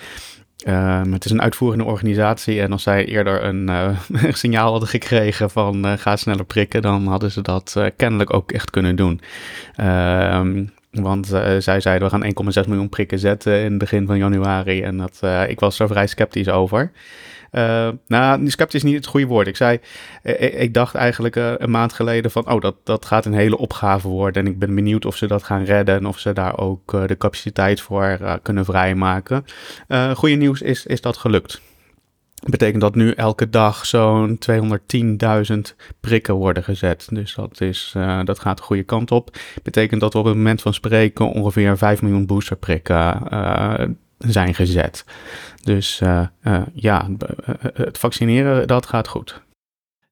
Uh, 0.64 1.02
het 1.10 1.24
is 1.24 1.30
een 1.30 1.42
uitvoerende 1.42 1.84
organisatie 1.84 2.60
en 2.60 2.72
als 2.72 2.82
zij 2.82 3.04
eerder 3.04 3.44
een, 3.44 3.68
uh, 3.70 3.96
signaal 4.32 4.70
hadden 4.70 4.88
gekregen 4.88 5.50
van 5.50 5.86
uh, 5.86 5.92
ga 5.96 6.16
sneller 6.16 6.44
prikken, 6.44 6.82
dan 6.82 7.06
hadden 7.06 7.30
ze 7.30 7.40
dat 7.40 7.76
kennelijk 7.96 8.34
ook 8.34 8.52
echt 8.52 8.70
kunnen 8.70 8.96
doen. 8.96 9.20
Ehm, 9.76 10.64
want 10.90 11.26
zij 11.58 11.80
zeiden 11.80 12.02
we 12.02 12.08
gaan 12.08 12.54
1,6 12.64 12.68
miljoen 12.68 12.88
prikken 12.88 13.18
zetten 13.18 13.58
in 13.58 13.70
het 13.70 13.78
begin 13.78 14.06
van 14.06 14.18
januari 14.18 14.82
en 14.82 14.96
dat, 14.96 15.20
ik 15.48 15.60
was 15.60 15.78
er 15.78 15.88
vrij 15.88 16.06
sceptisch 16.06 16.48
over. 16.48 16.90
Uh, 17.52 17.88
nou, 18.06 18.50
sceptisch 18.50 18.82
is 18.84 18.90
niet 18.90 18.96
het 18.96 19.06
goede 19.06 19.26
woord. 19.26 19.46
Ik 19.46 19.56
zei, 19.56 19.80
ik, 20.22 20.38
ik 20.38 20.74
dacht 20.74 20.94
eigenlijk 20.94 21.36
een 21.36 21.70
maand 21.70 21.92
geleden 21.92 22.30
van, 22.30 22.50
oh, 22.50 22.60
dat, 22.60 22.76
dat 22.84 23.04
gaat 23.04 23.24
een 23.24 23.32
hele 23.32 23.58
opgave 23.58 24.08
worden. 24.08 24.44
En 24.44 24.50
ik 24.50 24.58
ben 24.58 24.74
benieuwd 24.74 25.04
of 25.04 25.16
ze 25.16 25.26
dat 25.26 25.42
gaan 25.42 25.64
redden 25.64 25.94
en 25.94 26.06
of 26.06 26.18
ze 26.18 26.32
daar 26.32 26.58
ook 26.58 27.08
de 27.08 27.16
capaciteit 27.16 27.80
voor 27.80 28.18
kunnen 28.42 28.64
vrijmaken. 28.64 29.44
goede 30.14 30.34
nieuws 30.34 30.62
is, 30.62 30.86
is 30.86 31.00
dat 31.00 31.16
gelukt. 31.16 31.60
Betekent 32.50 32.80
dat 32.80 32.94
nu 32.94 33.10
elke 33.10 33.50
dag 33.50 33.86
zo'n 33.86 34.38
210.000 34.50 35.58
prikken 36.00 36.34
worden 36.34 36.64
gezet. 36.64 37.08
Dus 37.10 37.34
dat, 37.34 37.60
is, 37.60 37.94
dat 38.24 38.38
gaat 38.38 38.56
de 38.56 38.62
goede 38.62 38.82
kant 38.82 39.10
op. 39.10 39.36
Betekent 39.62 40.00
dat 40.00 40.14
op 40.14 40.24
het 40.24 40.34
moment 40.34 40.62
van 40.62 40.74
spreken 40.74 41.26
ongeveer 41.26 41.78
5 41.78 42.02
miljoen 42.02 42.26
boosterprikken 42.26 43.20
zijn 44.26 44.54
gezet. 44.54 45.04
Dus 45.62 46.00
uh, 46.00 46.26
uh, 46.42 46.62
ja, 46.72 47.08
het 47.74 47.98
vaccineren, 47.98 48.66
dat 48.66 48.86
gaat 48.86 49.08
goed. 49.08 49.42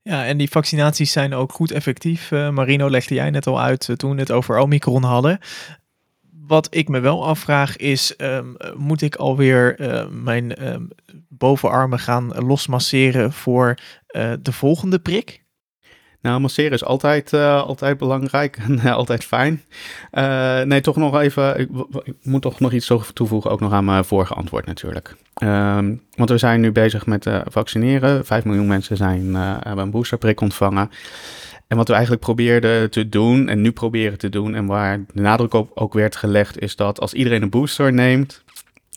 Ja, 0.02 0.26
en 0.26 0.36
die 0.36 0.50
vaccinaties 0.50 1.12
zijn 1.12 1.34
ook 1.34 1.52
goed 1.52 1.70
effectief. 1.70 2.30
Uh, 2.30 2.50
Marino 2.50 2.90
legde 2.90 3.14
jij 3.14 3.30
net 3.30 3.46
al 3.46 3.60
uit 3.60 3.88
toen 3.96 4.14
we 4.14 4.20
het 4.20 4.32
over 4.32 4.58
Omicron 4.58 5.02
hadden. 5.02 5.38
Wat 6.46 6.74
ik 6.74 6.88
me 6.88 7.00
wel 7.00 7.26
afvraag 7.26 7.76
is, 7.76 8.14
um, 8.18 8.56
moet 8.76 9.02
ik 9.02 9.16
alweer 9.16 9.76
mijn 10.10 10.72
um, 10.72 10.88
bovenarmen 11.28 11.98
gaan 11.98 12.44
losmasseren 12.46 13.32
voor 13.32 13.78
de 14.40 14.52
volgende 14.52 14.98
prik? 14.98 15.44
Nou, 16.22 16.40
masseren 16.40 16.72
is 16.72 16.84
altijd, 16.84 17.32
uh, 17.32 17.62
altijd 17.62 17.98
belangrijk 17.98 18.56
en 18.56 18.72
uh, 18.72 18.94
altijd 18.94 19.24
fijn. 19.24 19.62
Uh, 20.12 20.60
nee, 20.60 20.80
toch 20.80 20.96
nog 20.96 21.20
even, 21.20 21.60
ik, 21.60 21.68
moet 22.22 22.42
toch 22.42 22.60
nog 22.60 22.72
iets 22.72 22.92
toevoegen, 23.12 23.50
ook 23.50 23.60
nog 23.60 23.72
aan 23.72 23.84
mijn 23.84 24.04
vorige 24.04 24.34
antwoord 24.34 24.66
natuurlijk. 24.66 25.16
Um, 25.42 26.02
want 26.14 26.30
we 26.30 26.38
zijn 26.38 26.60
nu 26.60 26.72
bezig 26.72 27.06
met 27.06 27.26
vaccineren. 27.44 28.26
Vijf 28.26 28.44
miljoen 28.44 28.66
mensen 28.66 28.96
zijn, 28.96 29.34
hebben 29.34 29.84
een 29.84 29.90
boosterprik 29.90 30.40
ontvangen. 30.40 30.90
En 31.70 31.76
wat 31.76 31.88
we 31.88 31.92
eigenlijk 31.94 32.22
probeerden 32.22 32.90
te 32.90 33.08
doen 33.08 33.48
en 33.48 33.60
nu 33.60 33.72
proberen 33.72 34.18
te 34.18 34.28
doen 34.28 34.54
en 34.54 34.66
waar 34.66 35.00
de 35.12 35.20
nadruk 35.20 35.54
op 35.54 35.70
ook 35.74 35.92
werd 35.92 36.16
gelegd, 36.16 36.60
is 36.60 36.76
dat 36.76 37.00
als 37.00 37.14
iedereen 37.14 37.42
een 37.42 37.50
booster 37.50 37.92
neemt, 37.92 38.44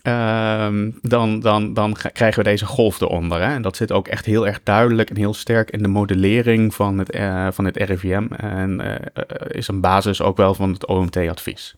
Um, 0.07 0.99
dan, 1.01 1.39
dan, 1.39 1.73
dan 1.73 1.95
krijgen 2.13 2.43
we 2.43 2.49
deze 2.49 2.65
golf 2.65 3.01
eronder. 3.01 3.41
Hè? 3.41 3.53
En 3.53 3.61
dat 3.61 3.75
zit 3.75 3.91
ook 3.91 4.07
echt 4.07 4.25
heel 4.25 4.47
erg 4.47 4.59
duidelijk 4.63 5.09
en 5.09 5.15
heel 5.15 5.33
sterk 5.33 5.71
in 5.71 5.81
de 5.81 5.87
modellering 5.87 6.73
van 6.73 6.97
het, 6.97 7.15
uh, 7.15 7.47
van 7.51 7.65
het 7.65 7.77
RIVM. 7.77 8.27
En 8.37 8.81
uh, 8.81 8.95
is 9.47 9.67
een 9.67 9.81
basis 9.81 10.21
ook 10.21 10.37
wel 10.37 10.53
van 10.53 10.71
het 10.73 10.85
OMT-advies. 10.85 11.75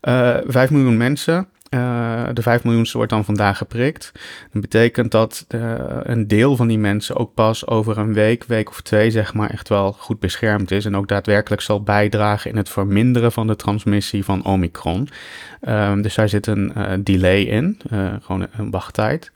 5 0.00 0.70
miljoen 0.70 0.96
mensen 0.96 1.48
Uh, 1.74 2.28
de 2.32 2.42
5 2.42 2.64
miljoenste 2.64 2.96
wordt 2.96 3.12
dan 3.12 3.24
vandaag 3.24 3.56
geprikt. 3.58 4.12
Dat 4.52 4.62
betekent 4.62 5.10
dat 5.10 5.44
uh, 5.48 5.74
een 6.02 6.28
deel 6.28 6.56
van 6.56 6.68
die 6.68 6.78
mensen 6.78 7.16
ook 7.16 7.34
pas 7.34 7.66
over 7.66 7.98
een 7.98 8.12
week, 8.12 8.44
week 8.44 8.68
of 8.68 8.80
twee, 8.80 9.10
zeg 9.10 9.34
maar, 9.34 9.50
echt 9.50 9.68
wel 9.68 9.92
goed 9.92 10.20
beschermd 10.20 10.70
is. 10.70 10.84
En 10.84 10.96
ook 10.96 11.08
daadwerkelijk 11.08 11.62
zal 11.62 11.82
bijdragen 11.82 12.50
in 12.50 12.56
het 12.56 12.68
verminderen 12.68 13.32
van 13.32 13.46
de 13.46 13.56
transmissie 13.56 14.24
van 14.24 14.44
Omicron. 14.44 15.08
Uh, 15.62 15.94
dus 15.94 16.14
daar 16.14 16.28
zit 16.28 16.46
een 16.46 16.72
uh, 16.76 16.92
delay 17.00 17.40
in, 17.40 17.80
gewoon 18.22 18.46
een 18.52 18.70
wachttijd. 18.70 19.32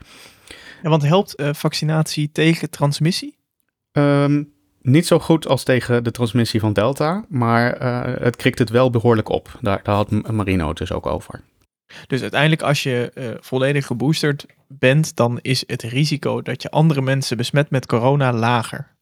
Ja, 0.83 0.89
want 0.89 1.03
helpt 1.03 1.35
vaccinatie 1.51 2.29
tegen 2.31 2.69
transmissie? 2.69 3.37
Um, 3.91 4.51
niet 4.81 5.07
zo 5.07 5.19
goed 5.19 5.47
als 5.47 5.63
tegen 5.63 6.03
de 6.03 6.11
transmissie 6.11 6.59
van 6.59 6.73
Delta, 6.73 7.25
maar 7.29 7.81
het 8.21 8.35
krikt 8.35 8.59
het 8.59 8.69
wel 8.69 8.89
behoorlijk 8.89 9.29
op. 9.29 9.57
Daar, 9.61 9.79
daar 9.83 9.95
had 9.95 10.31
Marino 10.31 10.67
het 10.67 10.77
dus 10.77 10.91
ook 10.91 11.05
over. 11.05 11.41
Dus 12.07 12.21
uiteindelijk 12.21 12.61
als 12.61 12.83
je 12.83 13.11
uh, 13.15 13.29
volledig 13.39 13.85
geboosterd 13.85 14.45
bent, 14.67 15.15
dan 15.15 15.39
is 15.41 15.63
het 15.67 15.81
risico 15.81 16.41
dat 16.41 16.61
je 16.61 16.71
andere 16.71 17.01
mensen 17.01 17.37
besmet 17.37 17.69
met 17.69 17.85
corona 17.85 18.33
lager. 18.33 18.95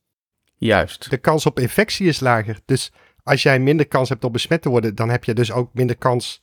Juist. 0.58 1.10
De 1.10 1.18
kans 1.18 1.46
op 1.46 1.60
infectie 1.60 2.08
is 2.08 2.20
lager. 2.20 2.60
Dus 2.66 2.92
als 3.24 3.44
jij 3.44 3.60
minder 3.60 3.88
kans 3.88 4.10
hebt 4.10 4.24
om 4.24 4.32
besmet 4.32 4.62
te 4.62 4.70
worden, 4.70 4.96
dan 4.96 5.10
heb 5.10 5.24
je 5.24 5.34
dus 5.34 5.52
ook 5.52 5.74
minder 5.74 5.98
kans 5.98 6.42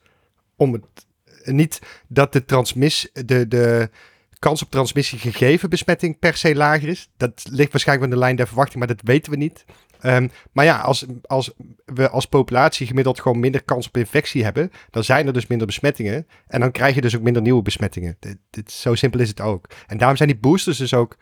om 0.57 0.73
het. 0.73 1.07
Niet 1.45 1.81
dat 2.09 2.33
de, 2.33 2.45
transmis, 2.45 3.11
de, 3.13 3.49
de 3.49 3.91
kans 4.39 4.63
op 4.63 4.71
transmissie 4.71 5.19
gegeven 5.19 5.71
besmetting 5.71 6.19
per 6.19 6.37
se 6.37 6.55
lager 6.55 6.89
is. 6.89 7.09
Dat 7.17 7.47
ligt 7.51 7.73
waarschijnlijk 7.73 8.11
aan 8.11 8.19
de 8.19 8.25
lijn 8.25 8.37
der 8.37 8.47
verwachting, 8.47 8.79
maar 8.79 8.97
dat 8.97 9.01
weten 9.05 9.33
we 9.33 9.39
niet. 9.39 9.65
Um, 10.07 10.31
maar 10.53 10.65
ja, 10.65 10.79
als, 10.79 11.07
als 11.23 11.53
we 11.85 12.09
als 12.09 12.27
populatie 12.27 12.87
gemiddeld 12.87 13.21
gewoon 13.21 13.41
minder 13.41 13.63
kans 13.63 13.87
op 13.87 13.97
infectie 13.97 14.45
hebben, 14.45 14.73
dan 14.91 15.05
zijn 15.05 15.27
er 15.27 15.33
dus 15.33 15.47
minder 15.47 15.67
besmettingen. 15.67 16.27
En 16.47 16.61
dan 16.61 16.71
krijg 16.71 16.95
je 16.95 17.01
dus 17.01 17.17
ook 17.17 17.23
minder 17.23 17.43
nieuwe 17.43 17.63
besmettingen. 17.63 18.17
Dit, 18.51 18.73
zo 18.73 18.95
simpel 18.95 19.21
is 19.21 19.29
het 19.29 19.41
ook. 19.41 19.67
En 19.87 19.99
daarom 19.99 20.17
zijn 20.17 20.29
die 20.29 20.39
boosters 20.39 20.79
dus 20.79 20.95
ook. 20.95 21.17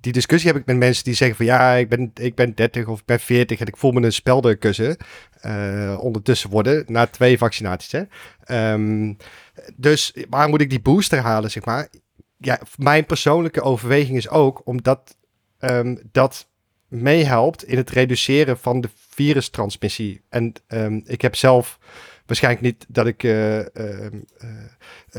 Die 0.00 0.12
discussie 0.12 0.50
heb 0.50 0.60
ik 0.60 0.66
met 0.66 0.76
mensen 0.76 1.04
die 1.04 1.14
zeggen 1.14 1.36
van 1.36 1.46
ja, 1.46 1.74
ik 1.74 1.88
ben, 1.88 2.10
ik 2.14 2.34
ben 2.34 2.54
30 2.54 2.86
of 2.86 2.98
ik 3.00 3.04
ben 3.04 3.20
40 3.20 3.60
en 3.60 3.66
ik 3.66 3.76
voel 3.76 3.92
me 3.92 4.02
een 4.02 4.12
speldenkussen 4.12 4.96
uh, 5.46 5.98
ondertussen 6.00 6.50
worden 6.50 6.84
na 6.86 7.06
twee 7.06 7.38
vaccinaties. 7.38 7.92
Hè? 7.92 8.72
Um, 8.72 9.16
dus 9.76 10.16
waar 10.28 10.48
moet 10.48 10.60
ik 10.60 10.70
die 10.70 10.80
booster 10.80 11.18
halen, 11.18 11.50
zeg 11.50 11.64
maar? 11.64 11.88
Ja, 12.38 12.60
mijn 12.76 13.06
persoonlijke 13.06 13.62
overweging 13.62 14.16
is 14.16 14.28
ook 14.28 14.60
omdat 14.64 15.16
um, 15.60 15.98
dat 16.12 16.50
meehelpt 16.92 17.64
in 17.64 17.76
het 17.76 17.90
reduceren 17.90 18.58
van 18.58 18.80
de 18.80 18.88
virustransmissie. 19.08 20.20
En 20.28 20.52
um, 20.68 21.02
ik 21.06 21.22
heb 21.22 21.36
zelf 21.36 21.78
waarschijnlijk 22.26 22.64
niet 22.64 22.86
dat 22.88 23.06
ik 23.06 23.22
uh, 23.22 23.58
uh, 23.58 23.64
uh, 23.64 24.08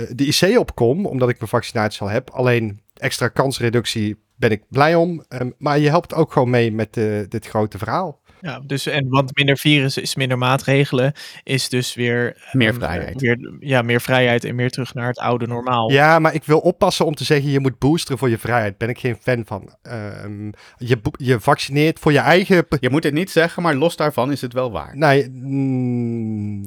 de 0.09 0.25
IC 0.25 0.59
opkom, 0.59 1.05
omdat 1.05 1.29
ik 1.29 1.37
mijn 1.37 1.49
vaccinatie 1.49 2.01
al 2.01 2.09
heb. 2.09 2.29
Alleen 2.29 2.81
extra 2.93 3.27
kansreductie 3.27 4.17
ben 4.35 4.51
ik 4.51 4.63
blij 4.69 4.95
om. 4.95 5.23
Um, 5.29 5.53
maar 5.57 5.79
je 5.79 5.89
helpt 5.89 6.13
ook 6.13 6.31
gewoon 6.31 6.49
mee 6.49 6.71
met 6.71 6.93
dit 7.29 7.47
grote 7.47 7.77
verhaal. 7.77 8.21
Ja, 8.43 8.59
dus 8.65 8.85
en 8.85 9.09
want 9.09 9.35
minder 9.35 9.57
virus 9.57 9.97
is 9.97 10.15
minder 10.15 10.37
maatregelen, 10.37 11.13
is 11.43 11.69
dus 11.69 11.93
weer 11.93 12.49
meer 12.51 12.67
ehm, 12.67 12.77
vrijheid. 12.77 13.21
Weer, 13.21 13.57
ja, 13.59 13.81
meer 13.81 14.01
vrijheid 14.01 14.43
en 14.43 14.55
meer 14.55 14.69
terug 14.69 14.93
naar 14.93 15.07
het 15.07 15.17
oude 15.17 15.47
normaal. 15.47 15.91
Ja, 15.91 16.19
maar 16.19 16.33
ik 16.33 16.43
wil 16.43 16.59
oppassen 16.59 17.05
om 17.05 17.15
te 17.15 17.23
zeggen 17.23 17.51
je 17.51 17.59
moet 17.59 17.79
boosteren 17.79 18.17
voor 18.17 18.29
je 18.29 18.37
vrijheid. 18.37 18.77
Ben 18.77 18.89
ik 18.89 18.99
geen 18.99 19.17
fan 19.21 19.43
van. 19.45 19.75
Um, 20.23 20.51
je, 20.77 20.99
je 21.11 21.39
vaccineert 21.39 21.99
voor 21.99 22.11
je 22.11 22.19
eigen. 22.19 22.65
Je 22.79 22.89
moet 22.89 23.03
het 23.03 23.13
niet 23.13 23.31
zeggen, 23.31 23.63
maar 23.63 23.75
los 23.75 23.95
daarvan 23.95 24.31
is 24.31 24.41
het 24.41 24.53
wel 24.53 24.71
waar. 24.71 24.97
Nee, 24.97 25.29
mm, 25.29 26.65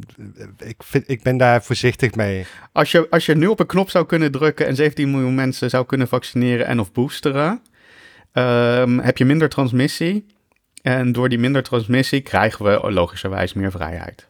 ik, 0.59 0.77
vind, 0.79 1.05
ik 1.07 1.23
ben 1.23 1.37
daar 1.37 1.63
voorzichtig 1.63 2.15
mee. 2.15 2.47
Als 2.73 2.91
je, 2.91 3.07
als 3.11 3.27
je 3.27 3.35
nu 3.35 3.47
op 3.47 3.61
een 3.61 3.67
knop 3.67 3.91
zou 3.91 4.07
kunnen 4.07 4.33
drukken 4.33 4.67
en 4.67 4.77
17 4.77 5.11
miljoen 5.11 5.35
mensen 5.35 5.71
zou 5.71 5.87
kunnen 5.87 6.09
vaccineren 6.09 6.67
en 6.67 6.81
of 6.81 6.93
boosteren, 6.93 7.61
um, 8.33 8.99
heb 8.99 9.19
je 9.19 9.25
minder 9.25 9.49
transmissie. 9.49 10.36
En 10.87 11.13
door 11.13 11.29
die 11.29 11.39
minder 11.39 11.63
transmissie 11.63 12.21
krijgen 12.21 12.65
we 12.65 12.93
logischerwijs 12.93 13.53
meer 13.53 13.71
vrijheid. 13.71 14.29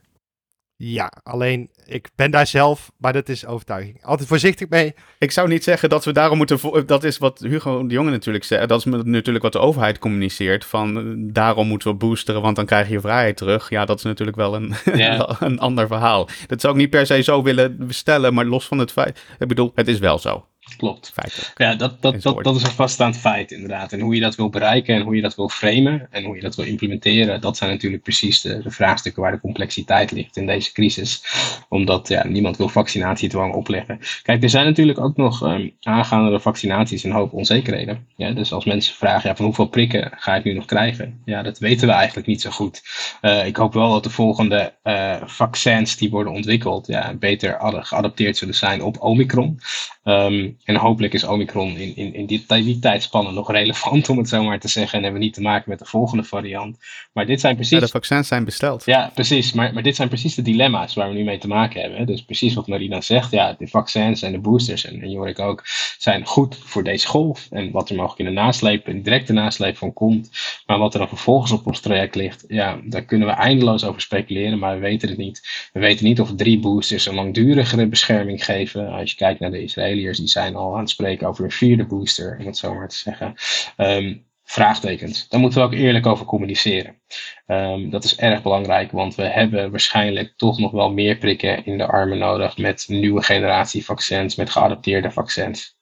Ja, 0.76 1.12
alleen 1.22 1.70
ik 1.86 2.08
ben 2.14 2.30
daar 2.30 2.46
zelf, 2.46 2.92
maar 2.98 3.12
dat 3.12 3.28
is 3.28 3.46
overtuiging. 3.46 4.04
Altijd 4.04 4.28
voorzichtig 4.28 4.68
mee. 4.68 4.94
Ik 5.18 5.30
zou 5.30 5.48
niet 5.48 5.64
zeggen 5.64 5.88
dat 5.88 6.04
we 6.04 6.12
daarom 6.12 6.38
moeten. 6.38 6.86
Dat 6.86 7.04
is 7.04 7.18
wat 7.18 7.38
Hugo 7.38 7.86
de 7.86 7.94
Jonge 7.94 8.10
natuurlijk 8.10 8.44
zegt. 8.44 8.68
Dat 8.68 8.78
is 8.78 8.84
natuurlijk 8.84 9.44
wat 9.44 9.52
de 9.52 9.58
overheid 9.58 9.98
communiceert. 9.98 10.64
Van 10.64 10.98
eh, 10.98 11.04
daarom 11.32 11.66
moeten 11.68 11.90
we 11.90 11.96
boosteren, 11.96 12.42
want 12.42 12.56
dan 12.56 12.66
krijg 12.66 12.88
je 12.88 13.00
vrijheid 13.00 13.36
terug. 13.36 13.70
Ja, 13.70 13.84
dat 13.84 13.98
is 13.98 14.04
natuurlijk 14.04 14.36
wel 14.36 14.54
een, 14.54 14.74
yeah. 14.94 15.40
een 15.40 15.58
ander 15.58 15.86
verhaal. 15.86 16.28
Dat 16.46 16.60
zou 16.60 16.74
ik 16.74 16.80
niet 16.80 16.90
per 16.90 17.06
se 17.06 17.22
zo 17.22 17.42
willen 17.42 17.86
bestellen, 17.86 18.34
maar 18.34 18.44
los 18.44 18.66
van 18.66 18.78
het 18.78 18.92
feit. 18.92 19.24
Ik 19.38 19.48
bedoel, 19.48 19.72
het 19.74 19.88
is 19.88 19.98
wel 19.98 20.18
zo. 20.18 20.46
Klopt. 20.76 21.12
Ja, 21.54 21.74
dat, 21.74 22.02
dat, 22.02 22.22
dat, 22.22 22.44
dat 22.44 22.56
is 22.56 22.62
een 22.62 22.70
vaststaand 22.70 23.16
feit 23.16 23.50
inderdaad. 23.50 23.92
En 23.92 24.00
hoe 24.00 24.14
je 24.14 24.20
dat 24.20 24.34
wil 24.34 24.48
bereiken 24.48 24.94
en 24.94 25.02
hoe 25.02 25.16
je 25.16 25.22
dat 25.22 25.34
wil 25.34 25.48
framen 25.48 26.08
en 26.10 26.24
hoe 26.24 26.34
je 26.34 26.40
dat 26.40 26.54
wil 26.54 26.64
implementeren, 26.64 27.40
dat 27.40 27.56
zijn 27.56 27.70
natuurlijk 27.70 28.02
precies 28.02 28.40
de, 28.40 28.62
de 28.62 28.70
vraagstukken 28.70 29.22
waar 29.22 29.32
de 29.32 29.40
complexiteit 29.40 30.10
ligt 30.10 30.36
in 30.36 30.46
deze 30.46 30.72
crisis. 30.72 31.22
Omdat 31.68 32.08
ja, 32.08 32.26
niemand 32.26 32.56
wil 32.56 32.68
vaccinatiedwang 32.68 33.54
opleggen. 33.54 33.98
Kijk, 34.22 34.42
er 34.42 34.50
zijn 34.50 34.66
natuurlijk 34.66 35.00
ook 35.00 35.16
nog 35.16 35.42
um, 35.42 35.72
aangaande 35.80 36.30
de 36.30 36.40
vaccinaties 36.40 37.04
een 37.04 37.12
hoop 37.12 37.32
onzekerheden. 37.32 38.06
Ja, 38.16 38.30
dus 38.30 38.52
als 38.52 38.64
mensen 38.64 38.94
vragen 38.94 39.28
ja, 39.28 39.36
van 39.36 39.44
hoeveel 39.44 39.68
prikken 39.68 40.12
ga 40.16 40.34
ik 40.34 40.44
nu 40.44 40.52
nog 40.52 40.64
krijgen? 40.64 41.20
Ja, 41.24 41.42
dat 41.42 41.58
weten 41.58 41.88
we 41.88 41.92
eigenlijk 41.94 42.26
niet 42.26 42.40
zo 42.40 42.50
goed. 42.50 42.82
Uh, 43.22 43.46
ik 43.46 43.56
hoop 43.56 43.72
wel 43.72 43.92
dat 43.92 44.04
de 44.04 44.10
volgende 44.10 44.74
uh, 44.84 45.16
vaccins 45.24 45.96
die 45.96 46.10
worden 46.10 46.32
ontwikkeld 46.32 46.86
ja, 46.86 47.14
beter 47.14 47.56
geadapteerd 47.60 48.36
zullen 48.36 48.54
zijn 48.54 48.82
op 48.82 49.02
Omicron. 49.02 49.60
Um, 50.04 50.56
en 50.66 50.76
hopelijk 50.76 51.14
is 51.14 51.24
Omicron 51.24 51.76
in, 51.76 51.96
in, 51.96 52.14
in 52.14 52.26
die, 52.26 52.44
die 52.46 52.78
tijdspannen 52.78 53.34
nog 53.34 53.50
relevant, 53.50 54.08
om 54.10 54.18
het 54.18 54.28
zo 54.28 54.42
maar 54.42 54.60
te 54.60 54.68
zeggen. 54.68 54.96
En 54.96 55.02
hebben 55.02 55.20
we 55.20 55.26
niet 55.26 55.34
te 55.34 55.40
maken 55.40 55.70
met 55.70 55.78
de 55.78 55.84
volgende 55.84 56.24
variant. 56.24 56.78
Maar 57.12 57.26
dit 57.26 57.40
zijn 57.40 57.54
precies. 57.54 57.78
Ja, 57.78 57.84
de 57.84 57.88
vaccins 57.88 58.28
zijn 58.28 58.44
besteld. 58.44 58.84
Ja, 58.84 59.10
precies. 59.14 59.52
Maar, 59.52 59.72
maar 59.72 59.82
dit 59.82 59.96
zijn 59.96 60.08
precies 60.08 60.34
de 60.34 60.42
dilemma's 60.42 60.94
waar 60.94 61.08
we 61.08 61.14
nu 61.14 61.24
mee 61.24 61.38
te 61.38 61.48
maken 61.48 61.80
hebben. 61.80 62.06
Dus 62.06 62.24
precies 62.24 62.54
wat 62.54 62.66
Marina 62.66 63.00
zegt. 63.00 63.30
Ja, 63.30 63.54
de 63.58 63.66
vaccins 63.66 64.22
en 64.22 64.32
de 64.32 64.38
boosters, 64.38 64.84
en, 64.84 65.02
en 65.02 65.10
Jorik 65.10 65.38
ook, 65.38 65.62
zijn 65.98 66.26
goed 66.26 66.58
voor 66.64 66.84
deze 66.84 67.06
golf. 67.06 67.46
En 67.50 67.70
wat 67.70 67.88
er 67.88 67.96
mogelijk 67.96 68.20
in 68.20 68.34
de 68.34 68.40
nasleep, 68.40 68.88
in 68.88 68.96
de 68.96 69.02
directe 69.02 69.32
nasleep 69.32 69.76
van 69.76 69.92
komt. 69.92 70.30
Maar 70.66 70.78
wat 70.78 70.92
er 70.92 70.98
dan 70.98 71.08
vervolgens 71.08 71.52
op 71.52 71.66
ons 71.66 71.80
traject 71.80 72.14
ligt, 72.14 72.44
ja, 72.48 72.80
daar 72.84 73.04
kunnen 73.04 73.28
we 73.28 73.34
eindeloos 73.34 73.84
over 73.84 74.00
speculeren. 74.00 74.58
Maar 74.58 74.74
we 74.74 74.80
weten 74.80 75.08
het 75.08 75.18
niet. 75.18 75.68
We 75.72 75.80
weten 75.80 76.04
niet 76.04 76.20
of 76.20 76.34
drie 76.34 76.58
boosters 76.58 77.06
een 77.06 77.14
langdurigere 77.14 77.86
bescherming 77.86 78.44
geven. 78.44 78.88
Als 78.88 79.10
je 79.10 79.16
kijkt 79.16 79.40
naar 79.40 79.50
de 79.50 79.62
Israëliërs, 79.62 80.18
die 80.18 80.28
zijn 80.28 80.55
al 80.56 80.74
aan 80.74 80.80
het 80.80 80.90
spreken 80.90 81.28
over 81.28 81.44
een 81.44 81.50
vierde 81.50 81.86
booster, 81.86 82.36
om 82.38 82.46
het 82.46 82.56
zo 82.56 82.74
maar 82.74 82.88
te 82.88 82.96
zeggen. 82.96 83.34
Um, 83.76 84.26
vraagtekens. 84.44 85.28
Daar 85.28 85.40
moeten 85.40 85.60
we 85.60 85.66
ook 85.66 85.72
eerlijk 85.72 86.06
over 86.06 86.26
communiceren. 86.26 87.00
Um, 87.46 87.90
dat 87.90 88.04
is 88.04 88.16
erg 88.16 88.42
belangrijk, 88.42 88.90
want 88.90 89.14
we 89.14 89.22
hebben 89.22 89.70
waarschijnlijk 89.70 90.32
toch 90.36 90.58
nog 90.58 90.72
wel 90.72 90.92
meer 90.92 91.16
prikken 91.16 91.64
in 91.64 91.78
de 91.78 91.86
armen 91.86 92.18
nodig 92.18 92.56
met 92.56 92.84
nieuwe 92.88 93.22
generatie 93.22 93.84
vaccins, 93.84 94.36
met 94.36 94.50
geadapteerde 94.50 95.10
vaccins. 95.10 95.76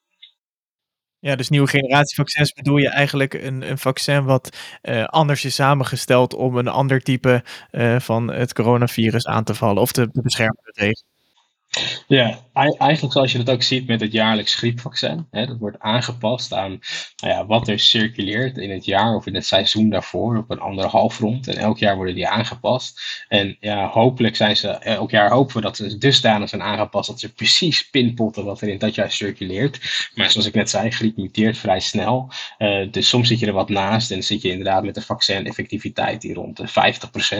Ja, 1.18 1.36
dus 1.36 1.48
nieuwe 1.48 1.68
generatie 1.68 2.16
vaccins 2.16 2.52
bedoel 2.52 2.76
je 2.76 2.88
eigenlijk 2.88 3.34
een, 3.34 3.70
een 3.70 3.78
vaccin 3.78 4.24
wat 4.24 4.56
uh, 4.82 5.04
anders 5.04 5.44
is 5.44 5.54
samengesteld 5.54 6.34
om 6.34 6.56
een 6.56 6.68
ander 6.68 7.00
type 7.00 7.44
uh, 7.70 8.00
van 8.00 8.32
het 8.32 8.52
coronavirus 8.52 9.26
aan 9.26 9.44
te 9.44 9.54
vallen 9.54 9.82
of 9.82 9.92
te, 9.92 10.10
te 10.10 10.22
beschermen 10.22 10.72
tegen. 10.72 11.13
Ja, 12.06 12.38
eigenlijk 12.52 13.12
zoals 13.12 13.32
je 13.32 13.38
dat 13.38 13.54
ook 13.54 13.62
ziet 13.62 13.86
met 13.86 14.00
het 14.00 14.12
jaarlijks 14.12 14.54
griepvaccin. 14.54 15.26
Hè, 15.30 15.46
dat 15.46 15.58
wordt 15.58 15.78
aangepast 15.78 16.52
aan 16.52 16.80
nou 17.16 17.34
ja, 17.34 17.46
wat 17.46 17.68
er 17.68 17.78
circuleert 17.78 18.58
in 18.58 18.70
het 18.70 18.84
jaar 18.84 19.14
of 19.14 19.26
in 19.26 19.34
het 19.34 19.46
seizoen 19.46 19.90
daarvoor 19.90 20.36
op 20.36 20.50
een 20.50 20.60
andere 20.60 20.88
halfrond. 20.88 21.48
En 21.48 21.56
elk 21.56 21.78
jaar 21.78 21.96
worden 21.96 22.14
die 22.14 22.28
aangepast. 22.28 23.24
En 23.28 23.56
ja, 23.60 23.88
hopelijk 23.88 24.36
zijn 24.36 24.56
ze, 24.56 24.68
elk 24.68 25.10
jaar 25.10 25.30
hopen 25.30 25.56
we 25.56 25.62
dat 25.62 25.76
ze 25.76 25.98
dusdanig 25.98 26.48
zijn 26.48 26.62
aangepast 26.62 27.08
dat 27.08 27.20
ze 27.20 27.32
precies 27.32 27.90
pinpotten 27.90 28.44
wat 28.44 28.60
er 28.60 28.68
in 28.68 28.78
dat 28.78 28.94
jaar 28.94 29.12
circuleert. 29.12 30.08
Maar 30.14 30.30
zoals 30.30 30.46
ik 30.46 30.54
net 30.54 30.70
zei, 30.70 30.90
griep 30.90 31.16
muteert 31.16 31.58
vrij 31.58 31.80
snel. 31.80 32.32
Uh, 32.58 32.92
dus 32.92 33.08
soms 33.08 33.28
zit 33.28 33.38
je 33.38 33.46
er 33.46 33.52
wat 33.52 33.68
naast 33.68 34.10
en 34.10 34.22
zit 34.22 34.42
je 34.42 34.50
inderdaad 34.50 34.84
met 34.84 34.96
een 34.96 35.02
vaccin-effectiviteit 35.02 36.20
die 36.20 36.34
rond 36.34 36.56
de 36.56 36.68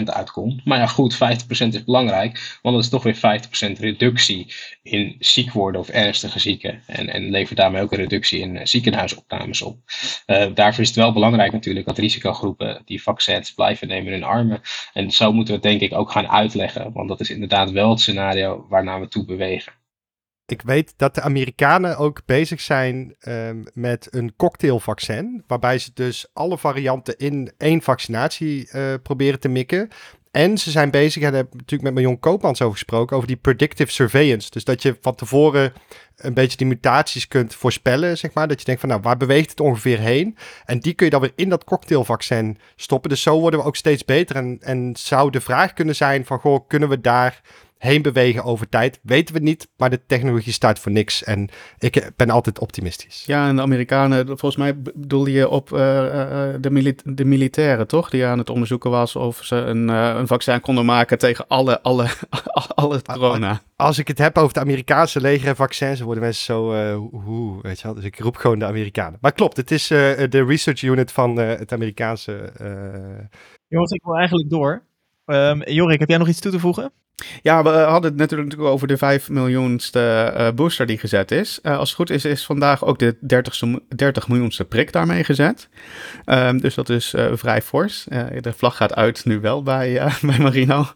50% 0.01 0.05
uitkomt. 0.05 0.64
Maar 0.64 0.78
ja, 0.78 0.87
goed, 0.87 1.14
50% 1.14 1.18
is 1.49 1.85
belangrijk, 1.85 2.59
want 2.62 2.74
dat 2.74 2.85
is 2.85 2.91
toch 2.91 3.03
weer 3.03 3.41
50% 3.76 3.80
reductie 3.80 4.24
in 4.83 5.16
ziek 5.18 5.53
worden 5.53 5.81
of 5.81 5.89
ernstige 5.89 6.39
zieken. 6.39 6.83
En, 6.87 7.09
en 7.09 7.31
levert 7.31 7.59
daarmee 7.59 7.83
ook 7.83 7.93
een 7.93 7.99
reductie 7.99 8.41
in 8.41 8.55
uh, 8.55 8.61
ziekenhuisopnames 8.64 9.62
op. 9.62 9.79
Uh, 10.27 10.47
daarvoor 10.55 10.83
is 10.83 10.89
het 10.89 10.97
wel 10.97 11.12
belangrijk 11.12 11.53
natuurlijk 11.53 11.87
dat 11.87 11.99
risicogroepen 11.99 12.83
die 12.85 13.03
vaccins 13.03 13.55
blijven 13.55 13.89
nemen 13.89 14.07
in 14.07 14.12
hun 14.12 14.29
armen. 14.29 14.61
En 14.93 15.11
zo 15.11 15.33
moeten 15.33 15.55
we 15.55 15.61
het 15.61 15.70
denk 15.70 15.93
ik 15.93 15.99
ook 15.99 16.11
gaan 16.11 16.29
uitleggen. 16.29 16.93
Want 16.93 17.09
dat 17.09 17.20
is 17.20 17.31
inderdaad 17.31 17.70
wel 17.70 17.91
het 17.91 18.01
scenario 18.01 18.66
waarnaar 18.68 19.01
we 19.01 19.09
toe 19.09 19.25
bewegen. 19.25 19.72
Ik 20.47 20.62
weet 20.62 20.95
dat 20.97 21.14
de 21.14 21.20
Amerikanen 21.20 21.97
ook 21.97 22.22
bezig 22.27 22.61
zijn 22.61 23.16
um, 23.29 23.64
met 23.72 24.09
een 24.11 24.37
cocktailvaccin. 24.37 25.45
Waarbij 25.47 25.79
ze 25.79 25.91
dus 25.95 26.27
alle 26.33 26.59
varianten 26.59 27.16
in 27.18 27.53
één 27.59 27.83
vaccinatie 27.83 28.68
uh, 28.72 28.95
proberen 29.03 29.41
te 29.41 29.49
mikken. 29.49 29.89
En 30.35 30.59
ze 30.59 30.70
zijn 30.70 30.91
bezig, 30.91 31.22
en 31.22 31.28
daar 31.28 31.41
heb 31.41 31.47
ik 31.47 31.53
natuurlijk 31.53 31.82
met 31.82 31.95
Marion 31.95 32.18
Koopmans 32.18 32.62
over 32.62 32.72
gesproken, 32.72 33.16
over 33.16 33.28
die 33.28 33.37
predictive 33.37 33.93
surveillance. 33.93 34.51
Dus 34.51 34.64
dat 34.64 34.82
je 34.82 34.97
van 35.01 35.14
tevoren 35.14 35.72
een 36.25 36.35
beetje 36.35 36.57
die 36.57 36.66
mutaties 36.66 37.29
kunt 37.29 37.55
voorspellen, 37.55 38.18
zeg 38.18 38.33
maar. 38.33 38.49
Dat 38.49 38.59
je 38.59 38.64
denkt 38.64 38.81
van, 38.81 38.91
nou, 38.91 39.01
waar 39.03 39.16
beweegt 39.16 39.51
het 39.51 39.61
ongeveer 39.61 39.99
heen? 39.99 40.37
En 40.64 40.79
die 40.81 40.95
kun 40.95 41.05
je 41.05 41.12
dan 41.12 41.20
weer 41.20 41.33
in 41.35 41.49
dat 41.49 41.64
cocktailvaccin 41.64 42.59
stoppen. 42.77 43.11
Dus 43.11 43.22
zo 43.22 43.41
worden 43.41 43.61
we 43.61 43.66
ook 43.66 43.77
steeds 43.77 44.05
beter. 44.05 44.37
En, 44.37 44.59
en 44.61 44.97
zou 44.99 45.31
de 45.31 45.41
vraag 45.41 45.72
kunnen 45.72 45.97
zijn 45.97 46.25
van, 46.25 46.39
goh, 46.39 46.68
kunnen 46.68 46.89
we 46.89 47.01
daar 47.01 47.41
heen 47.85 48.03
bewegen 48.03 48.45
over 48.45 48.68
tijd. 48.68 49.01
Weten 49.03 49.35
we 49.35 49.41
niet, 49.41 49.68
maar 49.77 49.91
de 49.91 50.01
technologie 50.07 50.53
staat 50.53 50.79
voor 50.79 50.93
niks. 50.93 51.25
En 51.25 51.49
ik 51.79 52.11
ben 52.16 52.31
altijd 52.31 52.59
optimistisch. 52.59 53.25
Ja, 53.27 53.49
en 53.49 53.57
de 53.57 53.62
Amerikanen, 53.62 54.27
volgens 54.27 54.57
mij 54.57 54.79
bedoel 54.79 55.27
je 55.27 55.49
op 55.49 55.70
uh, 55.70 55.79
de, 56.61 56.70
mili 56.70 56.95
de 57.05 57.25
militairen, 57.25 57.87
toch? 57.87 58.11
Die 58.11 58.25
aan 58.25 58.39
het 58.39 58.51
onderzoeken 58.51 58.91
was 58.91 59.16
of 59.16 59.41
ze 59.43 59.57
een, 59.57 59.89
uh, 59.89 60.14
een 60.16 60.27
vaccin 60.27 60.61
konden 60.61 60.85
maken 60.85 61.18
tegen 61.18 61.45
alle, 61.49 61.83
alle, 61.83 62.07
alle 62.75 63.03
corona. 63.03 63.61
Als 63.77 63.99
ik 63.99 64.09
het 64.09 64.18
heb 64.18 64.37
over 64.37 64.49
het 64.49 64.64
Amerikaanse 64.64 65.20
leger 65.20 65.49
en 65.49 65.57
vaccins, 65.57 66.01
worden 66.01 66.22
mensen 66.22 66.45
zo, 66.45 66.72
uh, 66.72 66.97
hoe, 67.25 67.62
weet 67.62 67.81
je 67.81 67.87
wel. 67.87 67.95
Dus 67.95 68.05
ik 68.05 68.18
roep 68.18 68.37
gewoon 68.37 68.59
de 68.59 68.64
Amerikanen. 68.64 69.18
Maar 69.20 69.33
klopt, 69.33 69.57
het 69.57 69.70
is 69.70 69.87
de 69.87 70.45
research 70.47 70.83
unit 70.83 71.12
van 71.12 71.37
het 71.37 71.72
Amerikaanse... 71.72 72.53
Jongens, 73.68 73.93
ik 73.93 74.03
wil 74.05 74.16
eigenlijk 74.16 74.51
door. 74.51 74.83
Um, 75.27 75.62
Jorik, 75.62 76.01
heb 76.01 76.09
jij 76.09 76.18
nog 76.18 76.29
iets 76.29 76.41
toe 76.41 76.53
te 76.53 76.59
voegen? 76.59 76.93
Ja, 77.43 77.62
we 77.62 77.68
hadden 77.68 78.11
het 78.11 78.20
natuurlijk 78.20 78.61
over 78.61 78.89
de 78.89 78.97
5 78.97 79.29
miljoenste 79.29 80.35
uh, 80.37 80.51
booster 80.51 80.87
die 80.87 80.99
gezet 80.99 81.31
is. 81.31 81.59
Uh, 81.62 81.79
als 81.79 81.89
het 81.89 81.99
goed 81.99 82.11
is, 82.11 82.25
is 82.25 82.45
vandaag 82.45 82.85
ook 82.85 82.99
de 82.99 83.16
30, 83.20 83.61
30 83.97 84.29
miljoenste 84.29 84.64
prik 84.64 84.93
daarmee 84.93 85.25
gezet. 85.25 85.68
Um, 86.27 86.61
dus 86.61 86.75
dat 86.75 86.89
is 86.89 87.14
uh, 87.14 87.27
vrij 87.33 87.62
fors. 87.62 88.05
de 88.41 88.53
vlag 88.57 88.77
gaat 88.77 88.95
uit 88.95 89.25
nu 89.25 89.41
wel 89.41 89.62
bij, 89.62 90.03
bij 90.22 90.39
Marino. 90.39 90.87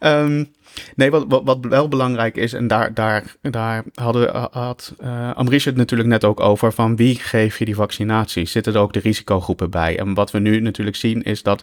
Um, 0.00 0.52
nee, 0.96 1.10
wat, 1.10 1.24
wat, 1.28 1.58
wel 1.60 1.88
belangrijk 1.88 2.36
is, 2.36 2.52
en 2.52 2.66
daar, 2.66 2.94
daar, 2.94 3.36
daar 3.40 3.84
hadden, 3.94 4.48
had 4.50 4.94
Amrish 5.34 5.64
het 5.64 5.76
natuurlijk 5.76 6.08
net 6.08 6.24
ook 6.24 6.40
over, 6.40 6.72
van 6.72 6.96
wie 6.96 7.14
geef 7.14 7.58
je 7.58 7.64
die 7.64 7.74
vaccinatie? 7.74 8.46
Zitten 8.46 8.74
er 8.74 8.80
ook 8.80 8.92
de 8.92 9.00
risicogroepen 9.00 9.70
bij? 9.70 9.98
En 9.98 10.14
wat 10.14 10.30
we 10.30 10.38
nu 10.38 10.60
natuurlijk 10.60 10.96
zien 10.96 11.22
is 11.22 11.42
dat 11.42 11.62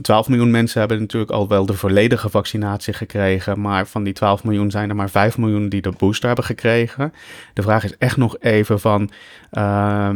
12 0.00 0.28
miljoen 0.28 0.50
mensen 0.50 0.80
hebben 0.80 1.00
natuurlijk 1.00 1.30
al 1.30 1.48
wel 1.48 1.66
de 1.66 1.74
volledige 1.74 2.28
vaccinatie 2.28 2.92
gekregen. 2.92 3.60
Maar 3.60 3.86
van 3.86 4.02
die 4.02 4.12
12 4.12 4.44
miljoen 4.44 4.70
zijn 4.70 4.88
er 4.88 4.96
maar 4.96 5.10
5 5.10 5.38
miljoen 5.38 5.68
die 5.68 5.82
de 5.82 5.92
booster 5.98 6.26
hebben 6.26 6.44
gekregen. 6.44 7.12
De 7.54 7.62
vraag 7.62 7.84
is 7.84 7.96
echt 7.98 8.16
nog 8.16 8.36
even 8.38 8.80
van. 8.80 9.10
Uh, 9.52 10.10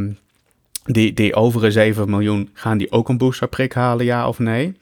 die, 0.84 1.12
die 1.12 1.34
overige 1.34 1.70
7 1.70 2.10
miljoen, 2.10 2.50
gaan 2.52 2.78
die 2.78 2.92
ook 2.92 3.08
een 3.08 3.18
boosterprik 3.18 3.72
halen, 3.72 4.04
ja 4.04 4.28
of 4.28 4.38
nee? 4.38 4.76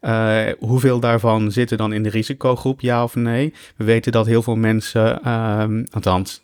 Uh, 0.00 0.42
hoeveel 0.58 1.00
daarvan 1.00 1.52
zitten 1.52 1.76
dan 1.76 1.92
in 1.92 2.02
de 2.02 2.08
risicogroep, 2.08 2.80
ja 2.80 3.02
of 3.02 3.14
nee? 3.14 3.54
We 3.76 3.84
weten 3.84 4.12
dat 4.12 4.26
heel 4.26 4.42
veel 4.42 4.56
mensen, 4.56 5.32
um, 5.32 5.86
althans, 5.90 6.42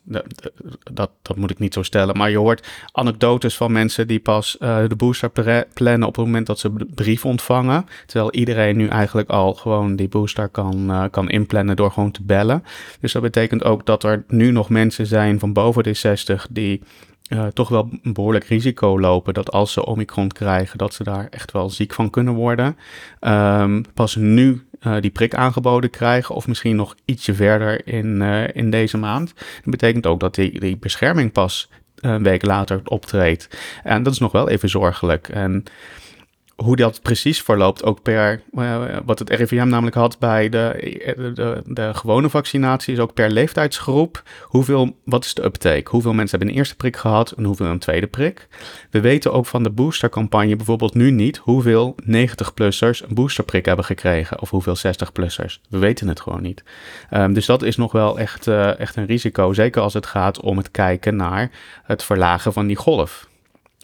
dat, 0.90 1.10
dat 1.22 1.36
moet 1.36 1.50
ik 1.50 1.58
niet 1.58 1.74
zo 1.74 1.82
stellen, 1.82 2.16
maar 2.16 2.30
je 2.30 2.38
hoort 2.38 2.66
anekdotes 2.92 3.56
van 3.56 3.72
mensen 3.72 4.06
die 4.06 4.20
pas 4.20 4.56
uh, 4.60 4.88
de 4.88 4.96
booster 4.96 5.30
plannen 5.74 6.08
op 6.08 6.16
het 6.16 6.24
moment 6.24 6.46
dat 6.46 6.58
ze 6.58 6.70
brief 6.94 7.24
ontvangen. 7.24 7.86
Terwijl 8.06 8.32
iedereen 8.32 8.76
nu 8.76 8.88
eigenlijk 8.88 9.30
al 9.30 9.54
gewoon 9.54 9.96
die 9.96 10.08
booster 10.08 10.48
kan, 10.48 10.90
uh, 10.90 11.04
kan 11.10 11.28
inplannen 11.28 11.76
door 11.76 11.90
gewoon 11.90 12.10
te 12.10 12.22
bellen. 12.22 12.64
Dus 13.00 13.12
dat 13.12 13.22
betekent 13.22 13.64
ook 13.64 13.86
dat 13.86 14.04
er 14.04 14.24
nu 14.28 14.50
nog 14.50 14.68
mensen 14.68 15.06
zijn 15.06 15.38
van 15.38 15.52
boven 15.52 15.82
de 15.82 15.94
60 15.94 16.46
die 16.50 16.82
uh, 17.28 17.46
toch 17.46 17.68
wel 17.68 17.88
een 18.02 18.12
behoorlijk 18.12 18.44
risico 18.44 19.00
lopen 19.00 19.34
dat 19.34 19.52
als 19.52 19.72
ze 19.72 19.86
Omicron 19.86 20.28
krijgen, 20.28 20.78
dat 20.78 20.94
ze 20.94 21.04
daar 21.04 21.26
echt 21.30 21.52
wel 21.52 21.70
ziek 21.70 21.94
van 21.94 22.10
kunnen 22.10 22.34
worden. 22.34 22.76
Um, 23.20 23.84
pas 23.94 24.16
nu 24.16 24.66
uh, 24.82 25.00
die 25.00 25.10
prik 25.10 25.34
aangeboden 25.34 25.90
krijgen, 25.90 26.34
of 26.34 26.46
misschien 26.46 26.76
nog 26.76 26.94
ietsje 27.04 27.34
verder 27.34 27.86
in, 27.86 28.20
uh, 28.20 28.48
in 28.52 28.70
deze 28.70 28.96
maand. 28.96 29.32
Dat 29.34 29.70
betekent 29.70 30.06
ook 30.06 30.20
dat 30.20 30.34
die, 30.34 30.60
die 30.60 30.76
bescherming 30.76 31.32
pas 31.32 31.70
een 31.94 32.22
week 32.22 32.44
later 32.44 32.80
optreedt. 32.84 33.48
En 33.82 34.02
dat 34.02 34.12
is 34.12 34.18
nog 34.18 34.32
wel 34.32 34.48
even 34.48 34.68
zorgelijk. 34.68 35.28
En 35.28 35.64
hoe 36.56 36.76
dat 36.76 37.02
precies 37.02 37.42
verloopt, 37.42 37.84
ook 37.84 38.02
per 38.02 38.42
uh, 38.52 38.82
wat 39.04 39.18
het 39.18 39.30
RIVM 39.30 39.66
namelijk 39.68 39.96
had 39.96 40.18
bij 40.18 40.48
de, 40.48 41.32
de, 41.34 41.62
de, 41.66 41.94
gewone 41.94 42.30
vaccinatie, 42.30 42.92
is 42.92 43.00
ook 43.00 43.14
per 43.14 43.30
leeftijdsgroep. 43.30 44.22
Hoeveel, 44.42 44.96
wat 45.04 45.24
is 45.24 45.34
de 45.34 45.44
uptake? 45.44 45.90
Hoeveel 45.90 46.12
mensen 46.12 46.30
hebben 46.30 46.48
een 46.48 46.60
eerste 46.60 46.76
prik 46.76 46.96
gehad 46.96 47.30
en 47.30 47.44
hoeveel 47.44 47.66
een 47.66 47.78
tweede 47.78 48.06
prik? 48.06 48.48
We 48.90 49.00
weten 49.00 49.32
ook 49.32 49.46
van 49.46 49.62
de 49.62 49.70
boostercampagne 49.70 50.56
bijvoorbeeld 50.56 50.94
nu 50.94 51.10
niet 51.10 51.36
hoeveel 51.36 51.94
90-plussers 52.02 53.06
een 53.08 53.14
boosterprik 53.14 53.64
hebben 53.66 53.84
gekregen 53.84 54.40
of 54.40 54.50
hoeveel 54.50 54.76
60-plussers. 54.76 55.60
We 55.68 55.78
weten 55.78 56.08
het 56.08 56.20
gewoon 56.20 56.42
niet. 56.42 56.62
Um, 57.10 57.32
dus 57.32 57.46
dat 57.46 57.62
is 57.62 57.76
nog 57.76 57.92
wel 57.92 58.18
echt, 58.18 58.46
uh, 58.46 58.78
echt 58.78 58.96
een 58.96 59.06
risico, 59.06 59.52
zeker 59.52 59.82
als 59.82 59.94
het 59.94 60.06
gaat 60.06 60.40
om 60.40 60.56
het 60.56 60.70
kijken 60.70 61.16
naar 61.16 61.50
het 61.84 62.02
verlagen 62.02 62.52
van 62.52 62.66
die 62.66 62.76
golf. 62.76 63.32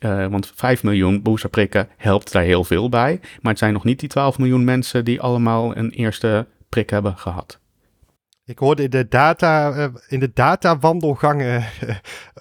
Uh, 0.00 0.26
want 0.26 0.52
5 0.54 0.82
miljoen 0.82 1.22
boosterprikken 1.22 1.88
helpt 1.96 2.32
daar 2.32 2.42
heel 2.42 2.64
veel 2.64 2.88
bij. 2.88 3.20
Maar 3.40 3.50
het 3.50 3.58
zijn 3.58 3.72
nog 3.72 3.84
niet 3.84 4.00
die 4.00 4.08
12 4.08 4.38
miljoen 4.38 4.64
mensen 4.64 5.04
die 5.04 5.20
allemaal 5.20 5.76
een 5.76 5.90
eerste 5.90 6.46
prik 6.68 6.90
hebben 6.90 7.16
gehad. 7.16 7.58
Ik 8.44 8.58
hoorde 8.58 8.82
in 8.82 8.90
de, 8.90 9.08
data, 9.08 9.76
uh, 9.76 9.86
in 10.08 10.20
de 10.20 10.30
datawandelgangen 10.34 11.64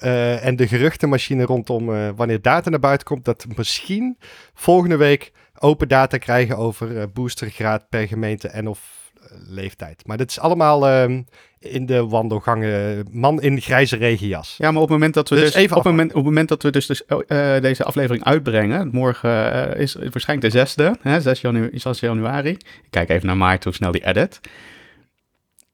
uh, 0.04 0.46
en 0.48 0.56
de 0.56 0.68
geruchtenmachine 0.68 1.44
rondom 1.44 2.16
wanneer 2.16 2.42
data 2.42 2.70
naar 2.70 2.80
buiten 2.80 3.08
komt, 3.08 3.26
dat 3.26 3.46
misschien 3.56 4.18
volgende 4.54 4.98
week 4.98 5.32
open 5.60 5.88
data 5.88 6.18
krijgen 6.18 6.58
over 6.58 7.12
boostergraad 7.12 7.90
per 7.90 8.08
gemeente 8.08 8.48
en 8.48 8.68
of 8.68 8.99
leeftijd. 9.48 10.04
Maar 10.06 10.18
dat 10.18 10.30
is 10.30 10.40
allemaal 10.40 10.88
uh, 10.88 11.20
in 11.60 11.86
de 11.86 12.06
wandelgangen. 12.06 13.06
Man 13.12 13.42
in 13.42 13.62
grijze 13.62 13.96
regenjas. 13.96 14.56
Ja, 14.58 14.72
maar 14.72 14.82
op 14.82 14.88
het 14.88 14.98
moment 14.98 15.14
dat 15.14 15.30
we 15.30 15.36
dus, 15.36 15.44
dus 15.44 15.54
even 15.54 15.78
op, 15.78 15.84
het 15.84 15.92
moment, 15.92 16.10
op 16.10 16.16
het 16.16 16.26
moment 16.26 16.50
dat 16.50 16.64
we 16.64 16.70
dus, 16.70 16.86
dus 16.86 17.04
uh, 17.08 17.60
deze 17.60 17.84
aflevering 17.84 18.24
uitbrengen, 18.24 18.90
morgen 18.92 19.30
uh, 19.30 19.82
is 19.82 19.94
waarschijnlijk 19.94 20.54
de 20.54 20.60
zesde, 20.60 20.98
hè, 21.02 21.22
6, 21.22 21.42
janu 21.42 21.70
6 21.74 22.00
januari. 22.00 22.50
Ik 22.50 22.88
kijk 22.90 23.10
even 23.10 23.28
naar 23.28 23.38
Maarten 23.38 23.64
hoe 23.64 23.74
snel 23.74 23.92
die 23.92 24.06
edit. 24.06 24.40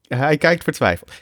Hij 0.08 0.36
kijkt 0.36 0.64
vertwijfeld. 0.64 1.12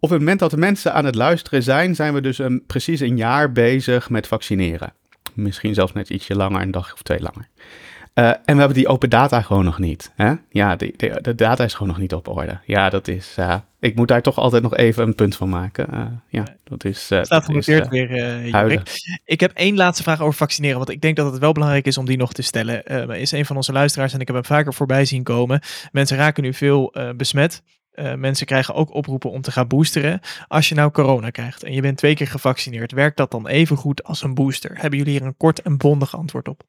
Op 0.00 0.10
het 0.10 0.18
moment 0.18 0.38
dat 0.38 0.50
de 0.50 0.56
mensen 0.56 0.92
aan 0.92 1.04
het 1.04 1.14
luisteren 1.14 1.62
zijn, 1.62 1.94
zijn 1.94 2.14
we 2.14 2.20
dus 2.20 2.38
een, 2.38 2.64
precies 2.66 3.00
een 3.00 3.16
jaar 3.16 3.52
bezig 3.52 4.10
met 4.10 4.26
vaccineren. 4.26 4.92
Misschien 5.34 5.74
zelfs 5.74 5.92
net 5.92 6.10
ietsje 6.10 6.34
langer, 6.34 6.60
een 6.60 6.70
dag 6.70 6.92
of 6.92 7.02
twee 7.02 7.20
langer. 7.20 7.48
Uh, 8.18 8.28
en 8.28 8.38
we 8.44 8.54
hebben 8.54 8.74
die 8.74 8.88
open 8.88 9.10
data 9.10 9.42
gewoon 9.42 9.64
nog 9.64 9.78
niet. 9.78 10.12
Hè? 10.16 10.32
Ja, 10.50 10.76
de, 10.76 10.94
de, 10.96 11.18
de, 11.22 11.34
data 11.34 11.64
is 11.64 11.72
gewoon 11.72 11.88
nog 11.88 11.98
niet 11.98 12.14
op 12.14 12.28
orde. 12.28 12.58
Ja, 12.64 12.90
dat 12.90 13.08
is. 13.08 13.34
Uh, 13.38 13.54
ik 13.80 13.94
moet 13.94 14.08
daar 14.08 14.22
toch 14.22 14.38
altijd 14.38 14.62
nog 14.62 14.76
even 14.76 15.06
een 15.06 15.14
punt 15.14 15.36
van 15.36 15.48
maken. 15.48 15.86
Uh, 15.94 16.04
ja, 16.28 16.44
dat 16.64 16.84
is. 16.84 17.04
Staat 17.04 17.44
genoteerd 17.44 17.88
weer, 17.88 18.46
Jorik. 18.46 18.80
Ik 19.24 19.40
heb 19.40 19.52
één 19.52 19.76
laatste 19.76 20.02
vraag 20.02 20.20
over 20.20 20.34
vaccineren. 20.34 20.76
Want 20.76 20.90
ik 20.90 21.00
denk 21.00 21.16
dat 21.16 21.32
het 21.32 21.40
wel 21.40 21.52
belangrijk 21.52 21.86
is 21.86 21.98
om 21.98 22.04
die 22.04 22.16
nog 22.16 22.32
te 22.32 22.42
stellen. 22.42 22.84
is 23.18 23.32
een 23.32 23.46
van 23.46 23.56
onze 23.56 23.72
luisteraars 23.72 24.12
en 24.12 24.20
ik 24.20 24.26
heb 24.26 24.36
hem 24.36 24.44
vaker 24.44 24.74
voorbij 24.74 25.04
zien 25.04 25.22
komen. 25.22 25.60
Mensen 25.92 26.16
raken 26.16 26.42
nu 26.42 26.54
veel 26.54 26.94
besmet. 27.16 27.62
Uh, 27.94 28.14
mensen 28.14 28.46
krijgen 28.46 28.74
ook 28.74 28.94
oproepen 28.94 29.30
om 29.30 29.40
te 29.40 29.50
gaan 29.50 29.66
boosteren. 29.66 30.20
Als 30.48 30.68
je 30.68 30.74
nou 30.74 30.90
corona 30.90 31.30
krijgt 31.30 31.62
en 31.62 31.72
je 31.72 31.80
bent 31.80 31.96
twee 31.96 32.14
keer 32.14 32.26
gevaccineerd, 32.26 32.92
werkt 32.92 33.16
dat 33.16 33.30
dan 33.30 33.46
even 33.46 33.76
goed 33.76 34.04
als 34.04 34.22
een 34.22 34.34
booster? 34.34 34.70
Hebben 34.74 34.98
jullie 34.98 35.18
hier 35.18 35.26
een 35.26 35.36
kort 35.36 35.62
en 35.62 35.76
bondig 35.76 36.16
antwoord 36.16 36.48
op? 36.48 36.62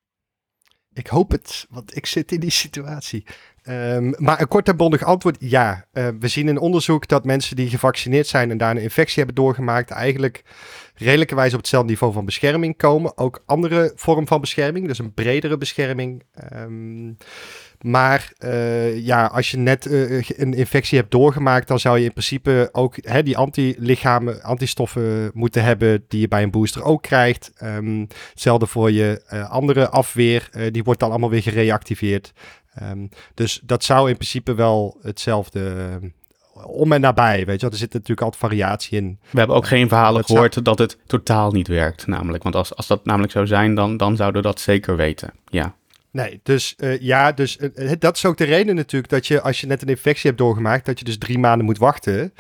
Ik 0.99 1.07
hoop 1.07 1.31
het, 1.31 1.67
want 1.69 1.95
ik 1.95 2.05
zit 2.05 2.31
in 2.31 2.39
die 2.39 2.49
situatie. 2.49 3.25
Um, 3.69 4.13
maar 4.17 4.41
een 4.41 4.47
kort 4.47 4.67
en 4.67 4.77
bondig 4.77 5.03
antwoord, 5.03 5.37
ja. 5.39 5.85
Uh, 5.93 6.07
we 6.19 6.27
zien 6.27 6.47
in 6.47 6.57
onderzoek 6.57 7.07
dat 7.07 7.25
mensen 7.25 7.55
die 7.55 7.69
gevaccineerd 7.69 8.27
zijn 8.27 8.51
en 8.51 8.57
daar 8.57 8.71
een 8.71 8.81
infectie 8.81 9.17
hebben 9.17 9.35
doorgemaakt, 9.35 9.89
eigenlijk 9.89 10.43
redelijkerwijs 10.95 11.53
op 11.53 11.59
hetzelfde 11.59 11.89
niveau 11.89 12.13
van 12.13 12.25
bescherming 12.25 12.77
komen. 12.77 13.17
Ook 13.17 13.43
andere 13.45 13.91
vorm 13.95 14.27
van 14.27 14.41
bescherming, 14.41 14.87
dus 14.87 14.99
een 14.99 15.13
bredere 15.13 15.57
bescherming. 15.57 16.23
Um, 16.53 17.17
maar 17.81 18.31
uh, 18.43 19.05
ja, 19.05 19.25
als 19.25 19.51
je 19.51 19.57
net 19.57 19.85
uh, 19.85 20.21
een 20.27 20.53
infectie 20.53 20.97
hebt 20.97 21.11
doorgemaakt, 21.11 21.67
dan 21.67 21.79
zou 21.79 21.97
je 21.97 22.05
in 22.05 22.11
principe 22.11 22.69
ook 22.71 22.95
hè, 23.01 23.23
die 23.23 23.37
antilichamen, 23.37 24.43
antistoffen 24.43 25.31
moeten 25.33 25.63
hebben 25.63 26.05
die 26.07 26.19
je 26.19 26.27
bij 26.27 26.43
een 26.43 26.51
booster 26.51 26.83
ook 26.83 27.01
krijgt. 27.01 27.51
Um, 27.63 28.07
hetzelfde 28.29 28.65
voor 28.65 28.91
je 28.91 29.21
uh, 29.33 29.49
andere 29.49 29.89
afweer, 29.89 30.49
die 30.71 30.83
wordt 30.83 30.99
dan 30.99 31.09
allemaal 31.09 31.29
weer 31.29 31.41
gereactiveerd. 31.41 32.33
Um, 32.83 33.09
dus 33.33 33.59
dat 33.63 33.83
zou 33.83 34.09
in 34.09 34.15
principe 34.15 34.53
wel 34.53 34.97
hetzelfde 35.01 35.87
om 36.65 36.91
en 36.91 37.01
nabij, 37.01 37.45
weet 37.45 37.55
je 37.55 37.61
wel. 37.61 37.71
Er 37.71 37.77
zit 37.77 37.93
natuurlijk 37.93 38.21
altijd 38.21 38.41
variatie 38.41 38.97
in. 38.97 39.19
We 39.29 39.37
hebben 39.37 39.55
ook 39.55 39.67
geen 39.67 39.87
verhalen 39.87 40.25
gehoord 40.25 40.65
dat 40.65 40.79
het 40.79 40.97
totaal 41.05 41.51
niet 41.51 41.67
werkt, 41.67 42.07
namelijk. 42.07 42.43
Want 42.43 42.55
als, 42.55 42.75
als 42.75 42.87
dat 42.87 43.05
namelijk 43.05 43.31
zou 43.31 43.47
zijn, 43.47 43.75
dan, 43.75 43.97
dan 43.97 44.15
zouden 44.15 44.41
we 44.41 44.47
dat 44.47 44.59
zeker 44.59 44.95
weten, 44.95 45.33
ja. 45.47 45.75
Nee, 46.11 46.39
dus 46.43 46.75
uh, 46.77 46.99
ja, 46.99 47.31
dus 47.31 47.57
uh, 47.57 47.91
dat 47.99 48.15
is 48.15 48.25
ook 48.25 48.37
de 48.37 48.43
reden 48.43 48.75
natuurlijk 48.75 49.11
dat 49.11 49.27
je 49.27 49.41
als 49.41 49.61
je 49.61 49.67
net 49.67 49.81
een 49.81 49.87
infectie 49.87 50.27
hebt 50.27 50.41
doorgemaakt, 50.41 50.85
dat 50.85 50.99
je 50.99 51.05
dus 51.05 51.17
drie 51.17 51.39
maanden 51.39 51.65
moet 51.65 51.77
wachten 51.77 52.33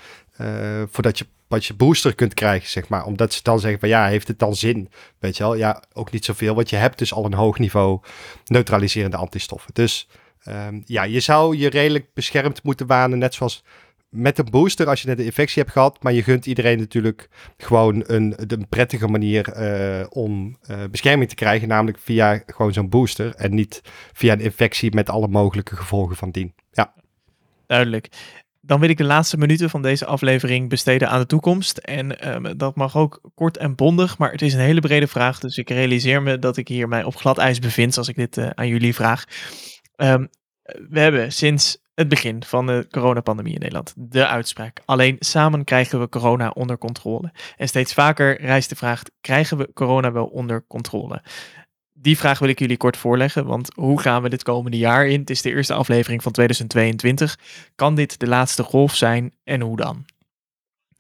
voordat 0.91 1.17
je 1.17 1.25
wat 1.47 1.65
je 1.65 1.73
booster 1.73 2.15
kunt 2.15 2.33
krijgen, 2.33 2.69
zeg 2.69 2.87
maar. 2.87 3.05
Omdat 3.05 3.33
ze 3.33 3.39
dan 3.43 3.59
zeggen 3.59 3.79
van 3.79 3.89
ja, 3.89 4.07
heeft 4.07 4.27
het 4.27 4.39
dan 4.39 4.55
zin? 4.55 4.89
Weet 5.19 5.37
je 5.37 5.43
wel? 5.43 5.55
Ja, 5.55 5.83
ook 5.93 6.11
niet 6.11 6.25
zoveel, 6.25 6.55
want 6.55 6.69
je 6.69 6.75
hebt 6.75 6.97
dus 6.97 7.13
al 7.13 7.25
een 7.25 7.33
hoog 7.33 7.59
niveau 7.59 7.99
neutraliserende 8.45 9.17
antistoffen. 9.17 9.73
Dus 9.73 10.07
Ehm, 10.43 10.81
ja, 10.85 11.03
je 11.03 11.19
zou 11.19 11.57
je 11.57 11.69
redelijk 11.69 12.13
beschermd 12.13 12.63
moeten 12.63 12.87
wanen, 12.87 13.17
net 13.17 13.33
zoals 13.33 13.63
met 14.09 14.37
een 14.37 14.49
booster 14.49 14.87
als 14.87 15.01
je 15.01 15.07
net 15.07 15.19
een 15.19 15.25
infectie 15.25 15.61
hebt 15.61 15.73
gehad. 15.73 16.03
Maar 16.03 16.13
je 16.13 16.23
gunt 16.23 16.45
iedereen 16.45 16.77
natuurlijk 16.77 17.29
gewoon 17.57 18.03
een, 18.05 18.33
een 18.37 18.67
prettige 18.69 19.07
manier 19.07 19.51
eh, 19.51 20.05
om 20.09 20.57
eh, 20.61 20.83
bescherming 20.91 21.29
te 21.29 21.35
krijgen. 21.35 21.67
Namelijk 21.67 21.99
via 21.99 22.43
gewoon 22.45 22.73
zo'n 22.73 22.89
booster. 22.89 23.35
En 23.35 23.53
niet 23.53 23.81
via 24.13 24.33
een 24.33 24.39
infectie 24.39 24.95
met 24.95 25.09
alle 25.09 25.27
mogelijke 25.27 25.75
gevolgen 25.75 26.15
van 26.15 26.31
dien. 26.31 26.53
Ja. 26.71 26.93
Duidelijk. 27.65 28.07
Dan 28.61 28.79
wil 28.79 28.89
ik 28.89 28.97
de 28.97 29.03
laatste 29.03 29.37
minuten 29.37 29.69
van 29.69 29.81
deze 29.81 30.05
aflevering 30.05 30.69
besteden 30.69 31.09
aan 31.09 31.19
de 31.19 31.25
toekomst. 31.25 31.77
En 31.77 32.19
ehm, 32.19 32.57
dat 32.57 32.75
mag 32.75 32.97
ook 32.97 33.21
kort 33.35 33.57
en 33.57 33.75
bondig, 33.75 34.17
maar 34.17 34.31
het 34.31 34.41
is 34.41 34.53
een 34.53 34.59
hele 34.59 34.79
brede 34.79 35.07
vraag. 35.07 35.39
Dus 35.39 35.57
ik 35.57 35.69
realiseer 35.69 36.21
me 36.21 36.39
dat 36.39 36.57
ik 36.57 36.67
hier 36.67 36.87
mij 36.87 37.03
op 37.03 37.15
glad 37.15 37.37
ijs 37.37 37.59
bevind 37.59 37.97
als 37.97 38.07
ik 38.07 38.15
dit 38.15 38.37
eh, 38.37 38.49
aan 38.49 38.67
jullie 38.67 38.95
vraag. 38.95 39.23
Ehm, 39.95 40.25
we 40.89 40.99
hebben 40.99 41.31
sinds 41.31 41.77
het 41.99 42.07
begin 42.07 42.43
van 42.43 42.65
de 42.65 42.87
coronapandemie 42.91 43.53
in 43.53 43.59
Nederland 43.59 43.93
de 43.97 44.27
uitspraak. 44.27 44.81
Alleen 44.85 45.15
samen 45.19 45.63
krijgen 45.63 45.99
we 45.99 46.09
corona 46.09 46.49
onder 46.49 46.77
controle. 46.77 47.31
En 47.57 47.67
steeds 47.67 47.93
vaker 47.93 48.41
rijst 48.41 48.69
de 48.69 48.75
vraag: 48.75 49.01
krijgen 49.21 49.57
we 49.57 49.73
corona 49.73 50.11
wel 50.11 50.25
onder 50.25 50.65
controle? 50.67 51.21
Die 51.93 52.17
vraag 52.17 52.39
wil 52.39 52.49
ik 52.49 52.59
jullie 52.59 52.77
kort 52.77 52.97
voorleggen, 52.97 53.45
want 53.45 53.71
hoe 53.75 54.01
gaan 54.01 54.21
we 54.21 54.29
dit 54.29 54.43
komende 54.43 54.77
jaar 54.77 55.07
in? 55.07 55.19
Het 55.19 55.29
is 55.29 55.41
de 55.41 55.49
eerste 55.49 55.73
aflevering 55.73 56.23
van 56.23 56.31
2022. 56.31 57.37
Kan 57.75 57.95
dit 57.95 58.19
de 58.19 58.27
laatste 58.27 58.63
golf 58.63 58.95
zijn 58.95 59.33
en 59.43 59.61
hoe 59.61 59.77
dan? 59.77 60.05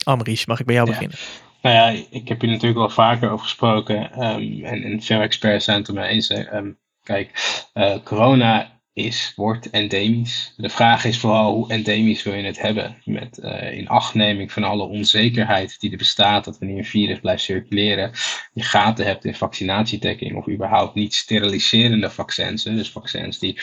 Amrish, 0.03 0.45
mag 0.45 0.59
ik 0.59 0.65
bij 0.65 0.75
jou 0.75 0.87
Ja. 0.87 0.93
beginnen? 0.93 1.17
Nou 1.61 1.75
ja, 1.75 2.05
ik 2.09 2.27
heb 2.27 2.41
hier 2.41 2.49
natuurlijk 2.49 2.79
wel 2.79 2.89
vaker 2.89 3.29
over 3.29 3.45
gesproken. 3.45 4.11
ehm, 4.11 4.63
en, 4.65 4.83
en 4.83 5.01
veel 5.01 5.21
experts 5.21 5.65
zijn 5.65 5.77
het 5.77 5.87
er 5.87 5.93
mee 5.93 6.07
eens. 6.09 6.29
Ehm, 6.29 6.71
kijk, 7.03 7.31
eh, 7.73 7.95
corona 8.03 8.78
is, 8.93 9.33
wordt 9.35 9.69
endemisch. 9.69 10.53
De 10.57 10.69
vraag 10.69 11.05
is 11.05 11.19
vooral 11.19 11.53
hoe 11.53 11.71
endemisch 11.71 12.23
wil 12.23 12.33
je 12.33 12.43
het 12.43 12.61
hebben? 12.61 13.01
Met 13.05 13.37
eh, 13.37 13.77
in 13.77 13.87
achtneming 13.87 14.51
van 14.51 14.63
alle 14.63 14.83
onzekerheid 14.83 15.79
die 15.79 15.91
er 15.91 15.97
bestaat, 15.97 16.45
dat 16.45 16.59
wanneer 16.59 16.77
een 16.77 16.85
virus 16.85 17.19
blijft 17.19 17.43
circuleren, 17.43 18.11
je 18.53 18.63
gaten 18.63 19.05
hebt 19.05 19.25
in 19.25 19.35
vaccinatiedekking 19.35 20.35
of 20.35 20.47
überhaupt 20.47 20.95
niet 20.95 21.13
steriliserende 21.13 22.09
vaccins. 22.09 22.63
Dus 22.63 22.89
vaccins 22.89 23.39
die 23.39 23.59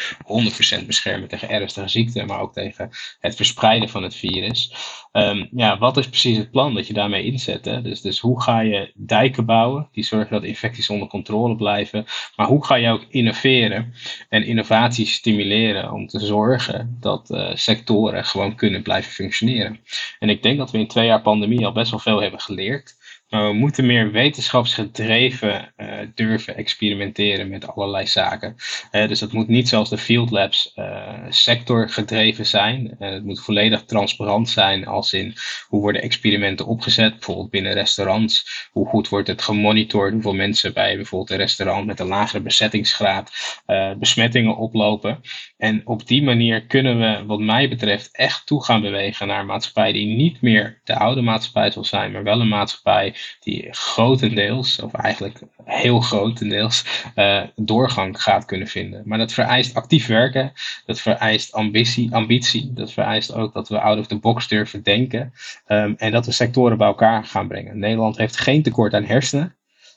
100% 0.83 0.87
beschermen 0.87 1.29
tegen 1.29 1.49
ernstige 1.49 1.89
ziekten, 1.89 2.27
maar 2.27 2.41
ook 2.41 2.53
tegen 2.53 2.91
het 3.21 3.37
verspreiden 3.37 3.89
van 3.89 4.03
het 4.03 4.15
virus. 4.15 4.75
Ehm, 5.13 5.47
ja, 5.51 5.79
wat 5.79 5.97
is 5.97 6.09
precies 6.09 6.37
het 6.37 6.51
plan 6.51 6.75
dat 6.75 6.87
je 6.87 6.93
daarmee 6.93 7.25
inzet? 7.25 7.65
Hè? 7.65 7.83
Dus, 7.83 8.01
dus 8.01 8.21
hoe 8.21 8.43
ga 8.43 8.61
je 8.61 8.93
dijken 8.95 9.47
bouwen 9.47 9.89
die 9.93 10.05
zorgen 10.05 10.31
dat 10.31 10.45
infecties 10.45 10.91
onder 10.91 11.09
controle 11.09 11.57
blijven? 11.57 12.05
Maar 12.37 12.47
hoe 12.47 12.65
ga 12.65 12.75
je 12.75 12.91
ook 12.91 13.07
innoveren 13.09 13.95
en 14.29 14.45
innovatie 14.47 15.07
stimuleren 15.17 15.93
om 15.93 16.07
te 16.07 16.19
zorgen 16.19 16.97
dat 17.01 17.31
eh, 17.31 17.51
sectoren 17.55 18.25
gewoon 18.25 18.55
kunnen 18.55 18.83
blijven 18.83 19.13
functioneren? 19.13 19.81
En 20.19 20.29
ik 20.29 20.43
denk 20.43 20.59
dat 20.59 20.71
we 20.71 20.79
in 20.79 20.89
twee 20.89 21.07
jaar 21.07 21.23
pandemie 21.23 21.67
al 21.67 21.73
best 21.73 21.91
wel 21.91 22.01
veel 22.01 22.23
hebben 22.23 22.41
geleerd. 22.41 22.97
We 23.29 23.53
moeten 23.53 23.87
meer 23.87 24.11
wetenschapsgedreven 24.11 25.73
eh, 25.77 25.99
durven 26.15 26.57
experimenteren 26.57 27.49
met 27.49 27.67
allerlei 27.67 28.07
zaken. 28.07 28.57
Eh, 28.91 29.09
dus 29.09 29.21
het 29.21 29.33
moet 29.33 29.49
niet 29.49 29.69
zoals 29.69 29.91
de 29.91 29.99
field 29.99 30.31
labs 30.31 30.73
eh, 30.75 31.13
sectorgedreven 31.29 32.47
zijn. 32.47 32.97
Eh, 32.99 33.11
het 33.11 33.25
moet 33.25 33.41
volledig 33.41 33.85
transparant 33.85 34.49
zijn 34.49 34.87
als 34.87 35.13
in 35.13 35.35
hoe 35.69 35.81
worden 35.81 36.03
experimenten 36.03 36.67
opgezet. 36.67 37.13
Bijvoorbeeld 37.13 37.51
binnen 37.51 37.73
restaurants. 37.73 38.69
Hoe 38.73 38.87
goed 38.87 39.09
wordt 39.09 39.29
het 39.29 39.43
gemonitord? 39.43 40.13
Hoeveel 40.13 40.35
mensen 40.35 40.75
bij 40.75 40.97
bijvoorbeeld 40.97 41.31
een 41.31 41.37
restaurant 41.37 41.87
met 41.87 42.01
een 42.01 42.07
lagere 42.07 42.43
bezettingsgraad 42.43 43.31
eh, 43.67 43.93
besmettingen 43.95 44.57
oplopen. 44.57 45.21
En 45.57 45.87
op 45.87 46.07
die 46.07 46.23
manier 46.23 46.67
kunnen 46.67 46.99
we, 46.99 47.25
wat 47.27 47.41
mij 47.41 47.69
betreft, 47.69 48.17
echt 48.17 48.47
toe 48.47 48.65
gaan 48.65 48.81
bewegen 48.81 49.27
naar 49.27 49.41
een 49.41 49.47
maatschappij 49.47 49.93
die 49.93 50.17
niet 50.17 50.41
meer 50.41 50.81
de 50.85 50.99
oude 50.99 51.21
maatschappij 51.21 51.71
zal 51.71 51.85
zijn, 51.85 52.13
maar 52.13 52.23
wel 52.23 52.41
een 52.41 52.49
maatschappij 52.49 53.15
die 53.41 53.69
grotendeels, 53.71 54.81
of 54.81 54.93
eigenlijk 54.93 55.41
heel 55.65 56.01
grotendeels, 56.01 56.85
eh, 57.15 57.43
doorgang 57.55 58.23
gaat 58.23 58.45
kunnen 58.45 58.69
vinden. 58.69 59.03
Maar 59.05 59.19
dat 59.19 59.33
vereist 59.33 59.75
actief 59.75 60.07
werken, 60.07 60.53
dat 60.87 61.01
vereist 61.01 61.53
ambitie, 61.53 62.15
ambitie, 62.15 62.73
dat 62.73 62.93
vereist 62.93 63.35
ook 63.35 63.53
dat 63.53 63.69
we 63.69 63.81
out 63.81 63.99
of 63.99 64.07
the 64.07 64.19
box 64.19 64.49
durven 64.49 64.83
denken 64.83 65.33
ehm, 65.67 65.95
en 65.97 66.13
dat 66.13 66.27
we 66.27 66.33
sectoren 66.33 66.79
bij 66.79 66.87
elkaar 66.87 67.25
gaan 67.25 67.49
brengen. 67.49 67.79
Nederland 67.79 68.17
heeft 68.17 68.41
geen 68.41 68.63
tekort 68.63 68.95
aan 68.95 69.05
hersenen 69.05 69.57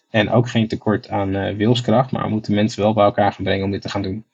en 0.09 0.29
ook 0.29 0.49
geen 0.49 0.67
tekort 0.67 1.09
aan 1.09 1.35
eh, 1.35 1.55
wilskracht, 1.55 2.11
maar 2.11 2.23
we 2.23 2.29
moeten 2.29 2.53
mensen 2.53 2.81
wel 2.81 2.93
bij 2.93 3.05
elkaar 3.05 3.33
gaan 3.33 3.43
brengen 3.43 3.65
om 3.65 3.71
dit 3.71 3.81
te 3.81 3.89
gaan 3.89 4.01
doen. 4.01 4.25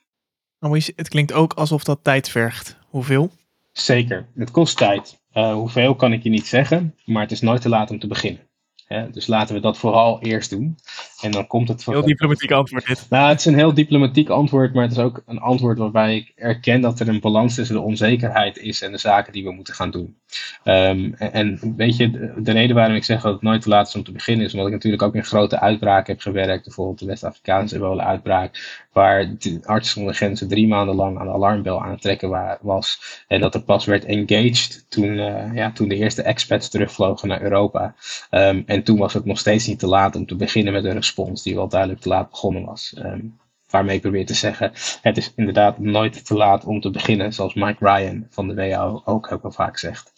Het 0.59 1.09
klinkt 1.09 1.33
ook 1.33 1.53
alsof 1.53 1.83
dat 1.83 1.99
tijd 2.01 2.29
vergt. 2.29 2.77
Hoeveel? 2.89 3.31
Zeker, 3.71 4.27
het 4.35 4.51
kost 4.51 4.77
tijd. 4.77 5.19
Eh, 5.31 5.53
hoeveel 5.53 5.95
kan 5.95 6.13
ik 6.13 6.23
je 6.23 6.29
niet 6.29 6.47
zeggen, 6.47 6.95
maar 7.05 7.21
het 7.21 7.31
is 7.31 7.41
nooit 7.41 7.61
te 7.61 7.69
laat 7.69 7.91
om 7.91 7.99
te 7.99 8.07
beginnen. 8.07 8.41
Hè, 8.87 9.09
dus 9.09 9.27
laten 9.27 9.55
we 9.55 9.61
dat 9.61 9.77
vooral 9.77 10.21
eerst 10.21 10.49
doen. 10.49 10.77
En 11.21 11.31
dan 11.31 11.47
komt 11.47 11.67
het 11.67 11.85
Heel 11.85 12.05
diplomatiek 12.05 12.51
antwoord 12.51 12.85
dit. 12.85 13.05
Nou, 13.09 13.29
het 13.29 13.39
is 13.39 13.45
een 13.45 13.55
heel 13.55 13.73
diplomatiek 13.73 14.29
antwoord, 14.29 14.73
maar 14.73 14.83
het 14.83 14.91
is 14.91 14.97
ook 14.97 15.23
een 15.25 15.39
antwoord 15.39 15.77
waarbij 15.77 16.15
ik 16.15 16.31
erken 16.35 16.81
dat 16.81 16.99
er 16.99 17.07
een 17.07 17.19
balans 17.19 17.55
tussen 17.55 17.75
de 17.75 17.81
onzekerheid 17.81 18.57
is 18.57 18.81
en 18.81 18.91
de 18.91 18.97
zaken 18.97 19.33
die 19.33 19.43
we 19.43 19.51
moeten 19.51 19.73
gaan 19.73 19.91
doen. 19.91 20.17
Ehm, 20.63 21.13
en, 21.17 21.31
en 21.31 21.73
weet 21.77 21.97
je, 21.97 22.11
de, 22.11 22.33
de 22.37 22.51
reden 22.51 22.75
waarom 22.75 22.95
ik 22.95 23.03
zeg 23.03 23.21
dat 23.21 23.33
het 23.33 23.41
nooit 23.41 23.61
te 23.61 23.69
laat 23.69 23.87
is 23.87 23.95
om 23.95 24.03
te 24.03 24.11
beginnen, 24.11 24.45
is 24.45 24.51
omdat 24.51 24.67
ik 24.67 24.73
natuurlijk 24.73 25.03
ook 25.03 25.15
in 25.15 25.25
grote 25.25 25.59
uitbraken 25.59 26.13
heb 26.13 26.21
gewerkt. 26.21 26.63
Bijvoorbeeld 26.63 26.99
de 26.99 27.05
West-Afrikaanse 27.05 27.75
ebola-uitbraak, 27.75 28.84
waar 28.95 29.37
de 29.37 29.59
arts 29.63 29.89
zonder 29.89 30.13
grenzen 30.13 30.47
drie 30.47 30.67
maanden 30.67 30.95
lang 30.95 31.19
aan 31.19 31.25
de 31.25 31.33
alarmbel 31.33 31.81
aan 31.83 31.91
het 31.91 32.01
trekken 32.01 32.29
wa- 32.29 32.57
was. 32.61 32.99
En 33.27 33.41
dat 33.41 33.55
er 33.55 33.61
pas 33.61 33.85
werd 33.85 34.05
engaged 34.05 34.85
toen, 34.89 35.19
eh, 35.19 35.53
ja, 35.53 35.71
toen 35.71 35.87
de 35.87 35.95
eerste 35.95 36.21
expats 36.21 36.69
terugvlogen 36.69 37.27
naar 37.27 37.41
Europa. 37.41 37.95
Ehm, 38.29 38.61
en 38.65 38.83
toen 38.83 38.97
was 38.97 39.13
het 39.13 39.25
nog 39.25 39.39
steeds 39.39 39.67
niet 39.67 39.79
te 39.79 39.87
laat 39.87 40.15
om 40.15 40.25
te 40.25 40.35
beginnen 40.35 40.73
met 40.73 40.85
een 40.85 40.93
respons 40.93 41.43
die 41.43 41.55
wel 41.55 41.67
duidelijk 41.67 42.01
te 42.01 42.09
laat 42.09 42.29
begonnen 42.29 42.65
was. 42.65 42.93
Ehm, 42.97 43.21
waarmee 43.69 43.95
ik 43.95 44.01
probeer 44.01 44.25
te 44.25 44.33
zeggen, 44.33 44.71
het 45.01 45.17
is 45.17 45.33
inderdaad 45.35 45.79
nooit 45.79 46.25
te 46.25 46.33
laat 46.33 46.65
om 46.65 46.81
te 46.81 46.91
beginnen, 46.91 47.33
zoals 47.33 47.53
Mike 47.53 47.85
Ryan 47.93 48.27
van 48.29 48.47
de 48.47 48.53
WHO 48.53 49.01
ook 49.05 49.29
heel 49.29 49.51
vaak 49.51 49.77
zegt. 49.77 50.13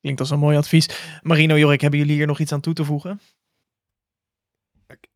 Klinkt 0.00 0.20
als 0.20 0.30
een 0.30 0.38
mooi 0.38 0.56
advies. 0.56 1.18
Marino, 1.22 1.58
Jorik, 1.58 1.80
hebben 1.80 1.98
jullie 1.98 2.14
hier 2.14 2.26
nog 2.26 2.38
iets 2.38 2.52
aan 2.52 2.60
toe 2.60 2.74
te 2.74 2.84
voegen? 2.84 3.20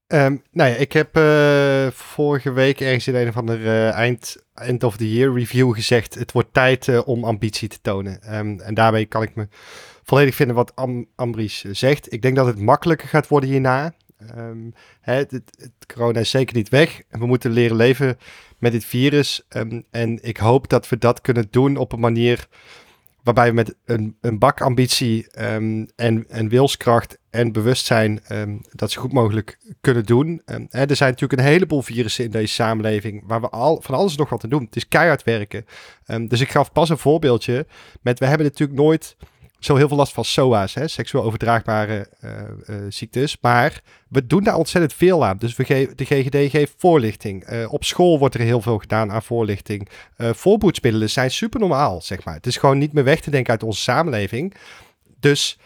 Ehm, 0.07 0.37
nou 0.53 0.71
ja, 0.71 0.77
ik 0.77 0.93
heb 0.93 1.17
eh, 1.17 1.87
vorige 1.91 2.53
week 2.53 2.81
ergens 2.81 3.07
in 3.07 3.15
een 3.15 3.29
of 3.29 3.37
ander 3.37 3.67
eh, 3.67 3.91
eind, 3.91 4.37
end 4.55 4.83
of 4.83 4.97
the 4.97 5.13
year 5.13 5.35
review 5.35 5.75
gezegd: 5.75 6.15
het 6.15 6.33
wordt 6.33 6.53
tijd 6.53 6.89
eh, 6.89 7.09
om 7.09 7.25
ambitie 7.25 7.69
te 7.69 7.79
tonen. 7.83 8.23
Ehm, 8.23 8.59
en 8.59 8.75
daarmee 8.75 9.07
kan 9.07 9.23
ik 9.23 9.35
me 9.35 9.49
volledig 10.03 10.35
vinden 10.35 10.57
wat 10.57 10.77
Am 10.77 11.07
Ambries 11.15 11.65
zegt. 11.65 12.13
Ik 12.13 12.23
denk 12.23 12.37
dat 12.37 12.47
het 12.47 12.59
makkelijker 12.59 13.09
gaat 13.09 13.29
worden 13.29 13.51
hierna. 13.51 13.95
Ehm, 14.19 14.71
hè, 15.01 15.15
het, 15.15 15.43
corona 15.95 16.21
is 16.21 16.31
zeker 16.31 16.57
niet 16.57 16.69
weg. 16.69 17.03
We 17.09 17.27
moeten 17.27 17.51
leren 17.51 17.77
leven 17.77 18.19
met 18.59 18.73
dit 18.73 18.85
virus. 18.85 19.47
En 19.91 20.19
ik 20.23 20.37
hoop 20.37 20.69
dat 20.69 20.89
we 20.89 20.99
dat 20.99 21.21
kunnen 21.21 21.47
doen 21.51 21.77
op 21.77 21.93
een 21.93 22.01
manier 22.01 22.49
waarbij 23.23 23.49
we 23.49 23.55
met 23.55 23.75
een, 23.85 24.17
een 24.21 24.39
bak 24.39 24.61
ambitie 24.61 25.31
en, 25.31 25.91
en 26.29 26.49
wilskracht 26.49 27.19
en 27.37 27.53
bewustzijn 27.53 28.20
ehm, 28.24 28.57
dat 28.70 28.91
zo 28.91 29.01
goed 29.01 29.12
mogelijk 29.12 29.59
kunnen 29.80 30.05
doen. 30.05 30.43
Ehm, 30.45 30.64
hè, 30.68 30.84
er 30.84 30.97
zijn 30.97 31.11
natuurlijk 31.11 31.41
een 31.41 31.49
heleboel 31.49 31.82
virussen 31.82 32.24
in 32.24 32.30
deze 32.30 32.55
samenleving 32.55 33.22
waar 33.26 33.41
we 33.41 33.49
al 33.49 33.80
van 33.82 33.95
alles 33.95 34.16
nog 34.16 34.28
wat 34.28 34.41
te 34.41 34.49
doen. 34.49 34.64
Het 34.64 34.76
is 34.76 34.89
keihard 34.89 35.22
werken. 35.22 35.66
Ehm, 36.07 36.26
dus 36.26 36.41
ik 36.41 36.51
gaf 36.51 36.72
pas 36.72 36.89
een 36.89 36.99
voorbeeldje 36.99 37.66
met 38.03 38.18
we 38.18 38.26
hebben 38.26 38.47
natuurlijk 38.47 38.78
nooit 38.78 39.16
zo 39.59 39.76
heel 39.76 39.89
veel 39.89 39.97
last 39.97 40.12
van 40.12 40.24
SOA's, 40.24 40.74
hè, 40.74 40.89
seksueel 40.89 41.24
overdraagbare 41.24 42.09
eh, 42.20 42.41
eh, 42.41 42.49
ziektes. 42.89 43.37
Maar 43.41 43.80
we 44.09 44.26
doen 44.26 44.45
daar 44.45 44.57
ontzettend 44.57 44.95
veel 44.95 45.24
aan. 45.24 45.37
Dus 45.37 45.57
we 45.57 45.64
ge 45.64 45.93
de 45.95 46.05
GGD 46.05 46.51
geeft 46.51 46.74
voorlichting. 46.76 47.45
Eh, 47.45 47.72
op 47.72 47.84
school 47.84 48.18
wordt 48.18 48.34
er 48.34 48.41
heel 48.41 48.61
veel 48.61 48.78
gedaan 48.78 49.12
aan 49.12 49.22
voorlichting. 49.22 49.89
Voorboedsmiddelen 50.16 51.11
zijn 51.11 51.30
super 51.30 51.61
normaal, 51.61 52.03
zeg 52.03 52.24
maar. 52.24 52.34
Het 52.34 52.47
is 52.47 52.57
gewoon 52.57 52.78
niet 52.78 52.93
meer 52.93 53.05
weg 53.05 53.20
te 53.20 53.30
denken 53.30 53.53
uit 53.53 53.62
onze 53.62 53.80
samenleving. 53.80 54.55
Dus 55.20 55.59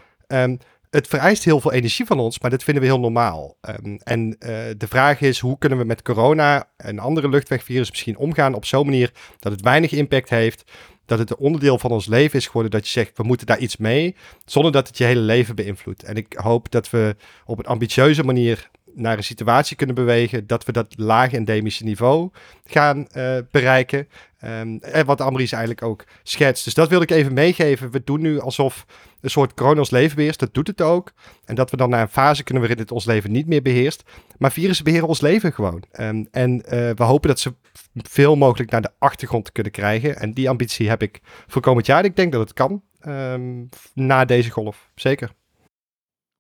het 0.91 1.07
vereist 1.07 1.45
heel 1.45 1.61
veel 1.61 1.73
energie 1.73 2.07
van 2.07 2.19
ons, 2.19 2.41
maar 2.41 2.51
dat 2.51 2.63
vinden 2.63 2.83
we 2.83 2.89
heel 2.89 3.01
normaal. 3.01 3.57
Ehm, 3.61 3.97
en 4.03 4.37
eh, 4.39 4.55
de 4.77 4.89
vraag 4.89 5.21
is, 5.21 5.39
hoe 5.39 5.59
kunnen 5.59 5.79
we 5.79 5.85
met 5.85 6.03
corona 6.03 6.69
en 6.77 6.99
andere 6.99 7.29
luchtwegvirus 7.29 7.91
misschien 7.91 8.17
omgaan 8.17 8.55
op 8.55 8.65
zo'n 8.65 8.85
manier 8.85 9.13
dat 9.39 9.53
het 9.53 9.61
weinig 9.61 9.93
impact 9.93 10.29
heeft, 10.29 10.71
dat 11.07 11.19
het 11.19 11.31
een 11.31 11.37
onderdeel 11.37 11.79
van 11.79 11.91
ons 11.91 12.07
leven 12.07 12.39
is 12.39 12.47
geworden, 12.47 12.71
dat 12.71 12.85
je 12.85 12.91
zegt, 12.91 13.17
we 13.17 13.23
moeten 13.23 13.47
daar 13.47 13.59
iets 13.59 13.77
mee, 13.77 14.17
zonder 14.45 14.73
dat 14.73 14.87
het 14.87 14.99
je 14.99 15.05
hele 15.05 15.21
leven 15.21 15.55
beïnvloedt. 15.55 16.03
En 16.03 16.17
ik 16.17 16.33
hoop 16.33 16.71
dat 16.71 16.91
we 16.91 17.17
op 17.45 17.59
een 17.59 17.65
ambitieuze 17.65 18.25
manier 18.25 18.71
naar 18.95 19.17
een 19.17 19.25
situatie 19.25 19.77
kunnen 19.77 19.95
bewegen 19.95 20.47
dat 20.47 20.65
we 20.65 20.73
dat 20.73 20.95
laag 20.97 21.33
endemische 21.33 21.85
niveau 21.85 22.31
gaan 22.65 23.07
uh, 23.17 23.37
bereiken. 23.51 24.09
Um, 24.45 24.79
en 24.79 25.07
wat 25.07 25.21
Amries 25.21 25.53
eigenlijk 25.53 25.83
ook 25.83 26.05
schetst. 26.23 26.65
Dus 26.65 26.75
dat 26.75 26.89
wil 26.89 27.01
ik 27.03 27.11
even 27.11 27.33
meegeven. 27.33 27.91
We 27.91 28.05
doen 28.05 28.21
nu 28.21 28.41
alsof 28.41 28.87
een 29.21 29.31
soort 29.31 29.55
corona 29.55 29.79
ons 29.79 29.91
leven 29.91 30.17
beheerst. 30.17 30.41
Dat 30.41 30.55
doet 30.55 30.67
het 30.67 30.81
ook. 30.81 31.13
En 31.45 31.55
dat 31.55 31.71
we 31.71 31.77
dan 31.77 31.91
naar 31.91 32.01
een 32.01 32.09
fase 32.09 32.43
kunnen 32.43 32.63
waarin 32.63 32.83
het 32.83 32.93
ons 32.93 33.05
leven 33.05 33.31
niet 33.31 33.47
meer 33.47 33.63
beheerst. 33.63 34.03
Maar 34.39 34.53
virussen 34.53 34.85
beheren 34.85 35.09
ons 35.09 35.21
leven 35.21 35.53
gewoon. 35.53 35.85
Um, 36.01 36.29
en 36.31 36.55
uh, 36.55 36.71
we 36.71 37.03
hopen 37.03 37.29
dat 37.29 37.41
ze 37.41 37.55
veel 37.95 38.37
mogelijk 38.37 38.71
naar 38.71 38.83
de 38.83 38.93
achtergrond 38.99 39.53
kunnen 39.53 39.73
krijgen. 39.73 40.17
En 40.17 40.35
die 40.35 40.49
ambitie 40.49 40.89
heb 40.89 41.03
ik 41.03 41.21
voor 41.47 41.63
komend 41.63 41.87
jaar. 41.87 42.05
Ik 42.05 42.17
denk 42.17 42.33
dat 42.33 42.41
het 42.41 42.53
kan. 42.53 42.83
Um, 43.07 43.69
na 43.95 44.25
deze 44.25 44.51
golf. 44.51 44.91
Zeker. 44.95 45.39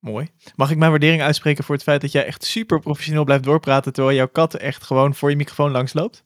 Mooi. 0.00 0.28
Mag 0.56 0.70
ik 0.70 0.76
mijn 0.76 0.90
waardering 0.90 1.22
uitspreken 1.22 1.64
voor 1.64 1.74
het 1.74 1.84
feit 1.84 2.00
dat 2.00 2.12
jij 2.12 2.26
echt 2.26 2.44
super 2.44 2.80
professioneel 2.80 3.24
blijft 3.24 3.44
doorpraten 3.44 3.92
terwijl 3.92 4.16
jouw 4.16 4.28
kat 4.28 4.54
echt 4.54 4.84
gewoon 4.84 5.14
voor 5.14 5.30
je 5.30 5.36
microfoon 5.36 5.70
langs 5.70 5.92
loopt? 5.92 6.24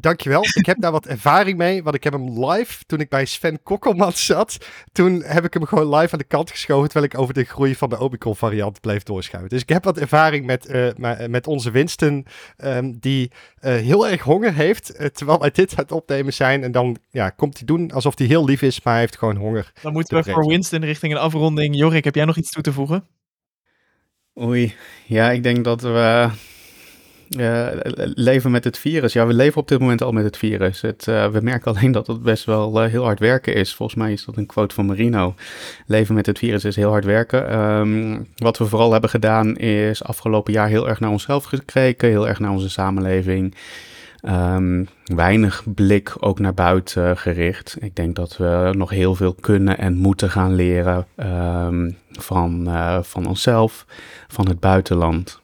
Dankjewel. 0.00 0.44
ik 0.52 0.66
heb 0.66 0.80
daar 0.80 0.92
wat 0.92 1.06
ervaring 1.06 1.58
mee, 1.58 1.82
want 1.82 1.96
ik 1.96 2.04
heb 2.04 2.12
hem 2.12 2.44
live, 2.44 2.84
toen 2.86 3.00
ik 3.00 3.08
bij 3.08 3.24
Sven 3.24 3.62
Kokkelman 3.62 4.12
zat, 4.12 4.58
toen 4.92 5.22
heb 5.22 5.44
ik 5.44 5.54
hem 5.54 5.64
gewoon 5.64 5.96
live 5.96 6.12
aan 6.12 6.18
de 6.18 6.24
kant 6.24 6.50
geschoven, 6.50 6.88
terwijl 6.88 7.12
ik 7.12 7.18
over 7.18 7.34
de 7.34 7.44
groei 7.44 7.74
van 7.74 7.88
de 7.88 7.98
Omicron 7.98 8.36
variant 8.36 8.80
bleef 8.80 9.02
doorschuiven. 9.02 9.50
Dus 9.50 9.62
ik 9.62 9.68
heb 9.68 9.84
wat 9.84 9.98
ervaring 9.98 10.46
met, 10.46 10.68
uh, 10.70 11.26
met 11.26 11.46
onze 11.46 11.70
Winston, 11.70 12.26
um, 12.64 12.98
die 12.98 13.30
uh, 13.60 13.72
heel 13.72 14.08
erg 14.08 14.22
honger 14.22 14.54
heeft, 14.54 15.00
uh, 15.00 15.06
terwijl 15.06 15.38
wij 15.38 15.50
dit 15.50 15.70
aan 15.70 15.82
het 15.82 15.92
opnemen 15.92 16.32
zijn. 16.32 16.62
En 16.62 16.72
dan 16.72 16.96
ja, 17.10 17.30
komt 17.30 17.56
hij 17.56 17.66
doen 17.66 17.90
alsof 17.90 18.18
hij 18.18 18.26
heel 18.26 18.44
lief 18.44 18.62
is, 18.62 18.82
maar 18.82 18.92
hij 18.92 19.02
heeft 19.02 19.18
gewoon 19.18 19.36
honger. 19.36 19.72
Dan 19.82 19.92
moeten 19.92 20.16
we 20.16 20.30
voor 20.30 20.46
Winston 20.46 20.84
richting 20.84 21.12
een 21.12 21.18
afronding. 21.18 21.76
Jorik, 21.76 22.04
heb 22.04 22.14
jij 22.14 22.24
nog 22.24 22.36
iets 22.36 22.50
toe 22.50 22.62
te 22.62 22.72
voegen? 22.72 23.06
Oei, 24.40 24.74
ja, 25.06 25.30
ik 25.30 25.42
denk 25.42 25.64
dat 25.64 25.80
we 25.82 26.30
uh, 27.28 27.66
leven 28.14 28.50
met 28.50 28.64
het 28.64 28.78
virus. 28.78 29.12
Ja, 29.12 29.26
we 29.26 29.32
leven 29.32 29.60
op 29.60 29.68
dit 29.68 29.78
moment 29.78 30.02
al 30.02 30.12
met 30.12 30.24
het 30.24 30.36
virus. 30.36 30.80
Het, 30.80 31.06
uh, 31.08 31.26
we 31.26 31.40
merken 31.42 31.74
alleen 31.74 31.92
dat 31.92 32.06
het 32.06 32.22
best 32.22 32.44
wel 32.44 32.84
uh, 32.84 32.90
heel 32.90 33.04
hard 33.04 33.18
werken 33.18 33.54
is. 33.54 33.74
Volgens 33.74 33.98
mij 33.98 34.12
is 34.12 34.24
dat 34.24 34.36
een 34.36 34.46
quote 34.46 34.74
van 34.74 34.86
Marino. 34.86 35.34
Leven 35.86 36.14
met 36.14 36.26
het 36.26 36.38
virus 36.38 36.64
is 36.64 36.76
heel 36.76 36.90
hard 36.90 37.04
werken. 37.04 37.58
Um, 37.58 38.26
wat 38.36 38.58
we 38.58 38.66
vooral 38.66 38.92
hebben 38.92 39.10
gedaan 39.10 39.56
is 39.56 40.04
afgelopen 40.04 40.52
jaar 40.52 40.68
heel 40.68 40.88
erg 40.88 41.00
naar 41.00 41.10
onszelf 41.10 41.44
gekeken, 41.44 42.08
heel 42.08 42.28
erg 42.28 42.38
naar 42.38 42.50
onze 42.50 42.70
samenleving. 42.70 43.54
Um, 44.22 44.88
weinig 45.04 45.64
blik 45.74 46.14
ook 46.20 46.38
naar 46.38 46.54
buiten 46.54 47.16
gericht. 47.16 47.76
Ik 47.80 47.96
denk 47.96 48.16
dat 48.16 48.36
we 48.36 48.72
nog 48.76 48.90
heel 48.90 49.14
veel 49.14 49.34
kunnen 49.40 49.78
en 49.78 49.96
moeten 49.96 50.30
gaan 50.30 50.54
leren 50.54 51.06
um, 51.16 51.96
van, 52.10 52.68
van 53.02 53.26
onszelf, 53.26 53.86
van 54.28 54.48
het 54.48 54.60
buitenland. 54.60 55.40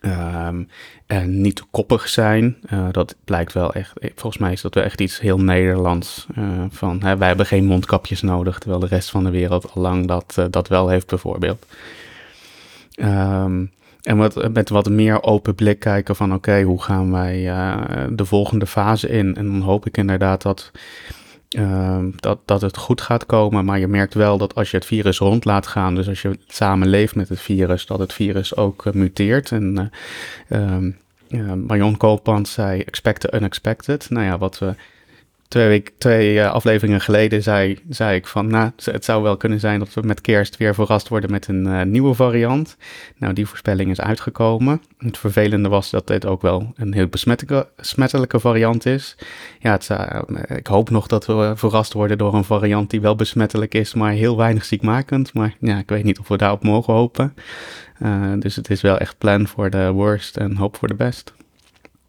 Um, 0.00 0.68
en 1.06 1.40
niet 1.40 1.56
te 1.56 1.64
koppig 1.70 2.08
zijn. 2.08 2.56
Uh, 2.72 2.86
dat 2.90 3.16
blijkt 3.24 3.52
wel 3.52 3.72
echt. 3.74 3.92
Volgens 4.14 4.42
mij 4.42 4.52
is 4.52 4.60
dat 4.60 4.74
wel 4.74 4.84
echt 4.84 5.00
iets 5.00 5.20
heel 5.20 5.40
Nederlands. 5.40 6.26
Uh, 6.38 6.64
van 6.70 7.02
hè, 7.02 7.16
wij 7.16 7.28
hebben 7.28 7.46
geen 7.46 7.64
mondkapjes 7.64 8.22
nodig, 8.22 8.58
terwijl 8.58 8.80
de 8.80 8.86
rest 8.86 9.10
van 9.10 9.24
de 9.24 9.30
wereld 9.30 9.72
al 9.72 9.82
lang 9.82 10.06
dat, 10.06 10.46
dat 10.50 10.68
wel 10.68 10.88
heeft, 10.88 11.06
bijvoorbeeld. 11.06 11.66
Um, 12.96 13.70
en 14.02 14.16
wat, 14.16 14.52
met 14.52 14.68
wat 14.68 14.88
meer 14.88 15.22
open 15.22 15.54
blik 15.54 15.78
kijken 15.78 16.16
van 16.16 16.34
oké, 16.34 16.62
hoe 16.62 16.82
gaan 16.82 17.12
wij 17.12 17.42
de 18.10 18.24
volgende 18.24 18.66
fase 18.66 19.08
in? 19.08 19.36
En 19.36 19.46
dan 19.46 19.60
hoop 19.60 19.86
ik 19.86 19.96
inderdaad 19.96 20.42
dat 20.42 20.70
uh, 21.58 22.04
dat, 22.16 22.38
dat 22.44 22.60
het 22.60 22.76
goed 22.76 23.00
gaat 23.00 23.26
komen. 23.26 23.64
Maar 23.64 23.78
je 23.78 23.86
merkt 23.86 24.14
wel 24.14 24.38
dat 24.38 24.54
als 24.54 24.70
je 24.70 24.76
het 24.76 24.86
virus 24.86 25.18
rond 25.18 25.44
laat 25.44 25.66
gaan, 25.66 25.94
dus 25.94 26.08
als 26.08 26.22
je 26.22 26.38
samen 26.48 26.88
leeft 26.88 27.14
met 27.14 27.28
het 27.28 27.40
virus, 27.40 27.86
dat 27.86 27.98
het 27.98 28.12
virus 28.12 28.56
ook 28.56 28.84
uh, 28.84 28.92
muteert. 28.92 29.52
En 29.52 29.90
uh, 30.48 31.52
Marion 31.52 31.96
Koopmans 31.96 32.52
zei 32.52 32.80
expect 32.80 33.20
the 33.20 33.32
unexpected. 33.34 34.10
Nou 34.10 34.24
ja, 34.24 34.38
wat 34.38 34.58
we 34.58 34.74
twee, 35.50 35.68
week, 35.68 35.92
twee 35.98 36.34
uh, 36.34 36.50
afleveringen 36.50 37.00
geleden 37.00 37.42
zei, 37.42 37.78
zei 37.88 38.16
ik 38.16 38.26
van, 38.26 38.46
nou, 38.46 38.70
het 38.84 39.04
zou 39.04 39.22
wel 39.22 39.36
kunnen 39.36 39.60
zijn 39.60 39.78
dat 39.78 39.94
we 39.94 40.00
met 40.00 40.20
kerst 40.20 40.56
weer 40.56 40.74
verrast 40.74 41.08
worden 41.08 41.30
met 41.30 41.48
een 41.48 41.66
uh, 41.66 41.82
nieuwe 41.82 42.14
variant. 42.14 42.76
Nou, 43.16 43.32
die 43.32 43.46
voorspelling 43.46 43.90
is 43.90 44.00
uitgekomen. 44.00 44.82
Het 44.98 45.18
vervelende 45.18 45.68
was 45.68 45.90
dat 45.90 46.06
dit 46.06 46.26
ook 46.26 46.42
wel 46.42 46.72
een 46.76 46.92
heel 46.92 47.06
besmettelijke 47.76 48.40
variant 48.40 48.86
is. 48.86 49.16
Ja, 49.58 49.72
het, 49.72 49.88
uh, 49.92 50.20
ik 50.56 50.66
hoop 50.66 50.90
nog 50.90 51.06
dat 51.06 51.26
we 51.26 51.52
verrast 51.56 51.92
worden 51.92 52.18
door 52.18 52.34
een 52.34 52.44
variant 52.44 52.90
die 52.90 53.00
wel 53.00 53.16
besmettelijk 53.16 53.74
is, 53.74 53.94
maar 53.94 54.12
heel 54.12 54.36
weinig 54.36 54.64
ziekmakend. 54.64 55.34
Maar 55.34 55.56
ja, 55.60 55.78
ik 55.78 55.88
weet 55.88 56.04
niet 56.04 56.18
of 56.18 56.28
we 56.28 56.36
daarop 56.36 56.62
mogen 56.62 56.94
hopen. 56.94 57.34
dus 58.38 58.56
het 58.56 58.70
is 58.70 58.80
wel 58.80 58.98
echt 58.98 59.18
plan 59.18 59.46
voor 59.46 59.70
de 59.70 59.90
worst 59.90 60.36
en 60.36 60.56
hoop 60.56 60.76
voor 60.76 60.88
de 60.88 60.94
best. 60.94 61.32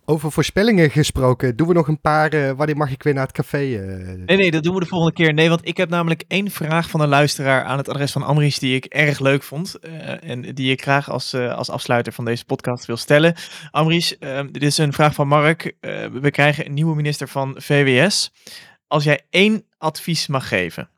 Over 0.06 0.32
voorspellingen 0.32 0.89
gesproken, 0.89 1.56
doen 1.56 1.68
we 1.68 1.74
nog 1.74 1.88
een 1.88 2.02
paar. 2.02 2.34
Uh, 2.34 2.52
wanneer 2.52 2.78
mag 2.78 2.91
ik 2.91 3.04
weer 3.04 3.14
naar 3.14 3.24
het 3.24 3.32
café? 3.32 3.64
Uh, 3.64 4.26
nee, 4.26 4.38
nee, 4.38 4.52
dat 4.52 4.64
doen 4.64 4.74
we 4.74 4.80
de 4.80 4.86
volgende 4.86 5.14
keer. 5.14 5.34
Nee, 5.34 5.49
want 5.49 5.68
ik 5.68 5.78
heb 5.78 5.89
namelijk 5.89 6.24
één 6.28 6.52
vraag 6.52 6.89
van 6.89 7.02
een 7.02 7.08
luisteraar 7.08 7.64
aan 7.64 7.78
het 7.78 7.89
adres 7.89 8.12
van 8.12 8.24
Amries 8.24 8.60
die 8.60 8.76
ik 8.76 8.86
erg 8.86 9.20
leuk 9.20 9.43
vond. 9.43 9.76
Uh, 9.82 10.30
en 10.30 10.41
die 10.41 10.72
ik 10.72 10.82
graag 10.82 11.10
als, 11.10 11.34
als 11.34 11.70
afsluiter 11.70 12.14
van 12.14 12.26
deze 12.26 12.45
podcast 12.45 12.86
wil 12.86 12.97
stellen. 12.97 13.36
Amries, 13.72 14.18
dit 14.52 14.64
is 14.64 14.78
een 14.78 14.93
vraag 14.93 15.14
van 15.14 15.28
Mark. 15.28 15.76
we 16.22 16.32
krijgen 16.32 16.66
een 16.66 16.74
nieuwe 16.74 16.95
minister 16.95 17.28
van 17.28 17.56
VWS. 17.58 18.32
Als 18.88 19.04
jij 19.04 19.22
één 19.30 19.66
advies 19.78 20.28
mag 20.28 20.47
geven. 20.47 20.89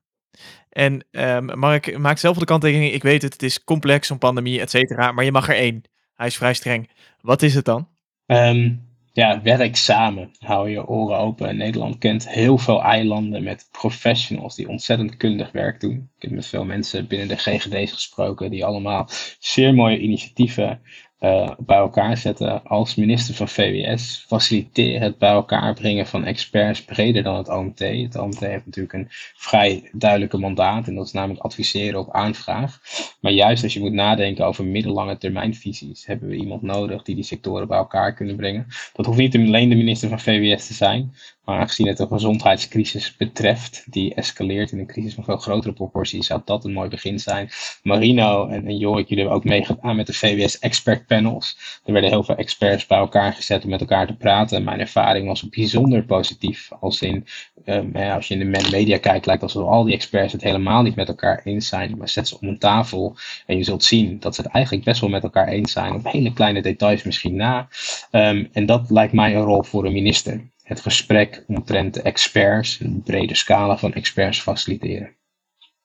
En 0.69 1.05
um, 1.11 1.59
Mark 1.59 1.97
maakt 1.97 2.19
zelf 2.19 2.37
de 2.37 2.45
kanttekening. 2.45 2.93
Ik 2.93 3.03
weet 3.03 3.21
het, 3.21 3.33
het 3.33 3.43
is 3.43 3.63
complex, 3.63 4.07
zo'n 4.07 4.17
pandemie, 4.17 4.59
et 4.59 4.69
cetera. 4.69 5.11
Maar 5.11 5.25
je 5.25 5.31
mag 5.31 5.49
er 5.49 5.55
één. 5.55 5.83
Hij 6.13 6.27
is 6.27 6.37
vrij 6.37 6.53
streng. 6.53 6.89
Wat 7.21 7.41
is 7.41 7.55
het 7.55 7.65
dan? 7.65 7.87
Um 8.25 8.91
ja, 9.13 9.41
werk 9.41 9.75
samen. 9.75 10.31
Hou 10.39 10.69
je 10.69 10.87
oren 10.87 11.17
open. 11.17 11.57
Nederland 11.57 11.97
kent 11.97 12.29
heel 12.29 12.57
veel 12.57 12.81
eilanden 12.81 13.43
met 13.43 13.67
professionals 13.71 14.55
die 14.55 14.67
ontzettend 14.67 15.17
kundig 15.17 15.51
werk 15.51 15.79
doen. 15.79 16.09
Ik 16.17 16.21
heb 16.21 16.31
met 16.31 16.47
veel 16.47 16.65
mensen 16.65 17.07
binnen 17.07 17.27
de 17.27 17.37
GGD's 17.37 17.91
gesproken 17.91 18.51
die 18.51 18.65
allemaal 18.65 19.09
zeer 19.39 19.73
mooie 19.73 19.99
initiatieven 19.99 20.81
uh, 21.23 21.49
bij 21.57 21.77
elkaar 21.77 22.17
zetten 22.17 22.63
als 22.63 22.95
minister 22.95 23.35
van 23.35 23.47
VWS. 23.47 24.25
Faciliteer 24.27 25.01
het 25.01 25.17
bij 25.17 25.29
elkaar 25.29 25.73
brengen 25.73 26.07
van 26.07 26.25
experts 26.25 26.83
breder 26.83 27.23
dan 27.23 27.35
het 27.35 27.49
OMT. 27.49 27.79
Het 27.79 28.15
OMT 28.15 28.39
heeft 28.39 28.65
natuurlijk 28.65 28.93
een 28.93 29.07
vrij 29.35 29.89
duidelijke 29.91 30.37
mandaat 30.37 30.87
en 30.87 30.95
dat 30.95 31.05
is 31.05 31.11
namelijk 31.11 31.43
adviseren 31.43 31.99
op 31.99 32.13
aanvraag. 32.13 32.79
Maar 33.19 33.31
juist 33.31 33.63
als 33.63 33.73
je 33.73 33.79
moet 33.79 33.91
nadenken 33.91 34.45
over 34.45 34.65
middellange 34.65 35.17
termijnvisies, 35.17 36.05
hebben 36.05 36.29
we 36.29 36.35
iemand 36.35 36.61
nodig 36.61 37.03
die 37.03 37.15
die 37.15 37.23
sectoren 37.23 37.67
bij 37.67 37.77
elkaar 37.77 38.13
kunnen 38.13 38.35
brengen. 38.35 38.67
Dat 38.93 39.05
hoeft 39.05 39.17
niet 39.17 39.35
alleen 39.35 39.69
de 39.69 39.75
minister 39.75 40.09
van 40.09 40.19
VWS 40.19 40.67
te 40.67 40.73
zijn, 40.73 41.13
maar 41.45 41.59
aangezien 41.59 41.87
het 41.87 41.99
een 41.99 42.07
gezondheidscrisis 42.07 43.15
betreft, 43.15 43.85
die 43.89 44.13
escaleert 44.13 44.71
in 44.71 44.79
een 44.79 44.87
crisis 44.87 45.13
van 45.13 45.23
veel 45.23 45.37
grotere 45.37 45.73
proporties, 45.73 46.27
zou 46.27 46.41
dat 46.45 46.65
een 46.65 46.73
mooi 46.73 46.89
begin 46.89 47.19
zijn. 47.19 47.49
Marino 47.83 48.47
en, 48.47 48.67
en 48.67 48.77
Jorik, 48.77 49.07
jullie 49.07 49.23
hebben 49.23 49.41
ook 49.41 49.49
meegedaan 49.49 49.95
met 49.95 50.07
de 50.07 50.13
VWS 50.13 50.59
Expert 50.59 51.07
Panels. 51.13 51.57
Er 51.85 51.93
werden 51.93 52.11
heel 52.11 52.23
veel 52.23 52.35
experts 52.35 52.85
bij 52.85 52.97
elkaar 52.97 53.33
gezet 53.33 53.63
om 53.63 53.69
met 53.69 53.79
elkaar 53.79 54.07
te 54.07 54.15
praten. 54.15 54.63
Mijn 54.63 54.79
ervaring 54.79 55.27
was 55.27 55.49
bijzonder 55.49 56.03
positief. 56.03 56.71
Als 56.79 57.01
in, 57.01 57.25
um, 57.65 57.95
als 57.95 58.27
je 58.27 58.35
in 58.35 58.51
de 58.51 58.69
media 58.71 58.97
kijkt, 58.97 59.25
lijkt 59.25 59.43
alsof 59.43 59.67
al 59.67 59.83
die 59.83 59.93
experts 59.93 60.33
het 60.33 60.41
helemaal 60.41 60.81
niet 60.81 60.95
met 60.95 61.07
elkaar 61.07 61.41
eens 61.43 61.67
zijn. 61.67 61.97
Maar 61.97 62.09
zet 62.09 62.27
ze 62.27 62.37
om 62.39 62.47
een 62.47 62.59
tafel 62.59 63.15
en 63.45 63.57
je 63.57 63.63
zult 63.63 63.83
zien 63.83 64.19
dat 64.19 64.35
ze 64.35 64.41
het 64.41 64.51
eigenlijk 64.51 64.85
best 64.85 65.01
wel 65.01 65.09
met 65.09 65.23
elkaar 65.23 65.47
eens 65.47 65.71
zijn. 65.71 65.93
Op 65.93 66.11
hele 66.11 66.33
kleine 66.33 66.61
details 66.61 67.03
misschien 67.03 67.35
na. 67.35 67.67
Um, 68.11 68.49
en 68.51 68.65
dat 68.65 68.89
lijkt 68.89 69.13
mij 69.13 69.35
een 69.35 69.41
rol 69.41 69.63
voor 69.63 69.85
een 69.85 69.93
minister 69.93 70.51
het 70.63 70.81
gesprek 70.81 71.43
omtrent 71.47 71.93
de 71.93 72.01
experts, 72.01 72.79
een 72.79 73.01
brede 73.03 73.35
scala 73.35 73.77
van 73.77 73.93
experts 73.93 74.41
faciliteren. 74.41 75.15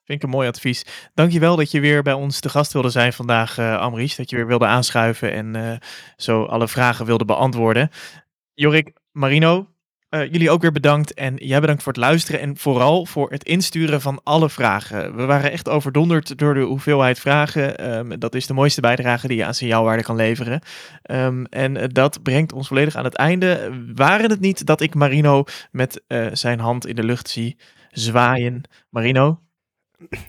Vind 0.09 0.21
ik 0.21 0.27
een 0.29 0.35
mooi 0.35 0.47
advies. 0.47 0.85
Dankjewel 1.13 1.55
dat 1.55 1.71
je 1.71 1.79
weer 1.79 2.03
bij 2.03 2.13
ons 2.13 2.39
te 2.39 2.49
gast 2.49 2.73
wilde 2.73 2.89
zijn 2.89 3.13
vandaag, 3.13 3.57
uh, 3.57 3.77
Amries. 3.77 4.15
Dat 4.15 4.29
je 4.29 4.35
weer 4.35 4.47
wilde 4.47 4.65
aanschuiven 4.65 5.33
en 5.33 5.55
uh, 5.55 5.71
zo 6.17 6.43
alle 6.43 6.67
vragen 6.67 7.05
wilde 7.05 7.25
beantwoorden. 7.25 7.89
Jorik, 8.53 8.91
Marino, 9.11 9.67
uh, 10.09 10.21
jullie 10.31 10.49
ook 10.49 10.61
weer 10.61 10.71
bedankt 10.71 11.13
en 11.13 11.35
jij 11.35 11.59
bedankt 11.59 11.83
voor 11.83 11.91
het 11.91 12.01
luisteren 12.01 12.39
en 12.39 12.57
vooral 12.57 13.05
voor 13.05 13.31
het 13.31 13.43
insturen 13.43 14.01
van 14.01 14.21
alle 14.23 14.49
vragen. 14.49 15.15
We 15.15 15.25
waren 15.25 15.51
echt 15.51 15.69
overdonderd 15.69 16.37
door 16.37 16.53
de 16.53 16.61
hoeveelheid 16.61 17.19
vragen. 17.19 17.95
Um, 17.97 18.19
dat 18.19 18.35
is 18.35 18.47
de 18.47 18.53
mooiste 18.53 18.81
bijdrage 18.81 19.27
die 19.27 19.37
je 19.37 19.45
aan 19.45 19.53
signaalwaarde 19.53 20.03
kan 20.03 20.15
leveren. 20.15 20.61
Um, 21.11 21.45
en 21.45 21.89
dat 21.89 22.23
brengt 22.23 22.53
ons 22.53 22.67
volledig 22.67 22.95
aan 22.95 23.03
het 23.03 23.15
einde. 23.15 23.71
Waren 23.95 24.29
het 24.29 24.39
niet 24.39 24.65
dat 24.65 24.81
ik 24.81 24.95
Marino 24.95 25.43
met 25.71 26.01
zijn 26.31 26.59
hand 26.59 26.87
in 26.87 26.95
de 26.95 27.03
lucht 27.03 27.29
zie 27.29 27.57
zwaaien? 27.91 28.61
Marino? 28.89 29.39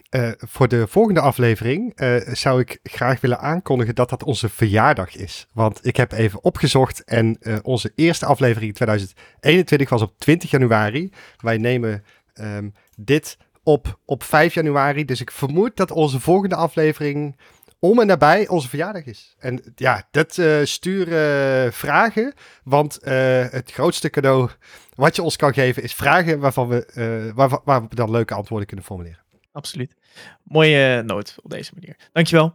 Uh, 0.09 0.31
voor 0.37 0.67
de 0.67 0.87
volgende 0.87 1.19
aflevering 1.19 2.01
uh, 2.01 2.15
zou 2.33 2.59
ik 2.59 2.79
graag 2.83 3.21
willen 3.21 3.39
aankondigen 3.39 3.95
dat 3.95 4.09
dat 4.09 4.23
onze 4.23 4.49
verjaardag 4.49 5.15
is. 5.15 5.47
Want 5.53 5.85
ik 5.85 5.97
heb 5.97 6.11
even 6.11 6.43
opgezocht 6.43 7.03
en 7.03 7.37
uh, 7.39 7.57
onze 7.63 7.91
eerste 7.95 8.25
aflevering 8.25 8.73
2021 8.73 9.89
was 9.89 10.01
op 10.01 10.13
20 10.17 10.51
januari. 10.51 11.11
Wij 11.37 11.57
nemen 11.57 12.03
um, 12.33 12.73
dit 12.97 13.37
op 13.63 13.99
op 14.05 14.23
5 14.23 14.53
januari. 14.53 15.05
Dus 15.05 15.21
ik 15.21 15.31
vermoed 15.31 15.77
dat 15.77 15.91
onze 15.91 16.19
volgende 16.19 16.55
aflevering 16.55 17.37
om 17.79 17.99
en 17.99 18.07
nabij 18.07 18.47
onze 18.47 18.69
verjaardag 18.69 19.05
is. 19.05 19.35
En 19.39 19.73
ja, 19.75 20.07
dat 20.11 20.37
uh, 20.37 20.61
vragen, 21.71 22.33
want 22.63 22.99
het 23.51 23.71
grootste 23.71 24.09
cadeau 24.09 24.49
wat 24.95 25.15
je 25.15 25.23
ons 25.23 25.35
kan 25.35 25.53
geven 25.53 25.83
is 25.83 25.93
vragen 25.93 26.39
waarvan 26.39 26.67
we, 26.67 27.31
waar, 27.35 27.59
waar 27.63 27.81
we 27.81 27.95
dan 27.95 28.11
leuke 28.11 28.33
antwoorden 28.33 28.67
kunnen 28.67 28.85
formuleren. 28.85 29.20
Absoluut. 29.51 29.95
Mooie 30.43 31.01
noot 31.01 31.35
op 31.43 31.49
deze 31.49 31.71
manier. 31.75 31.95
Dankjewel. 32.11 32.53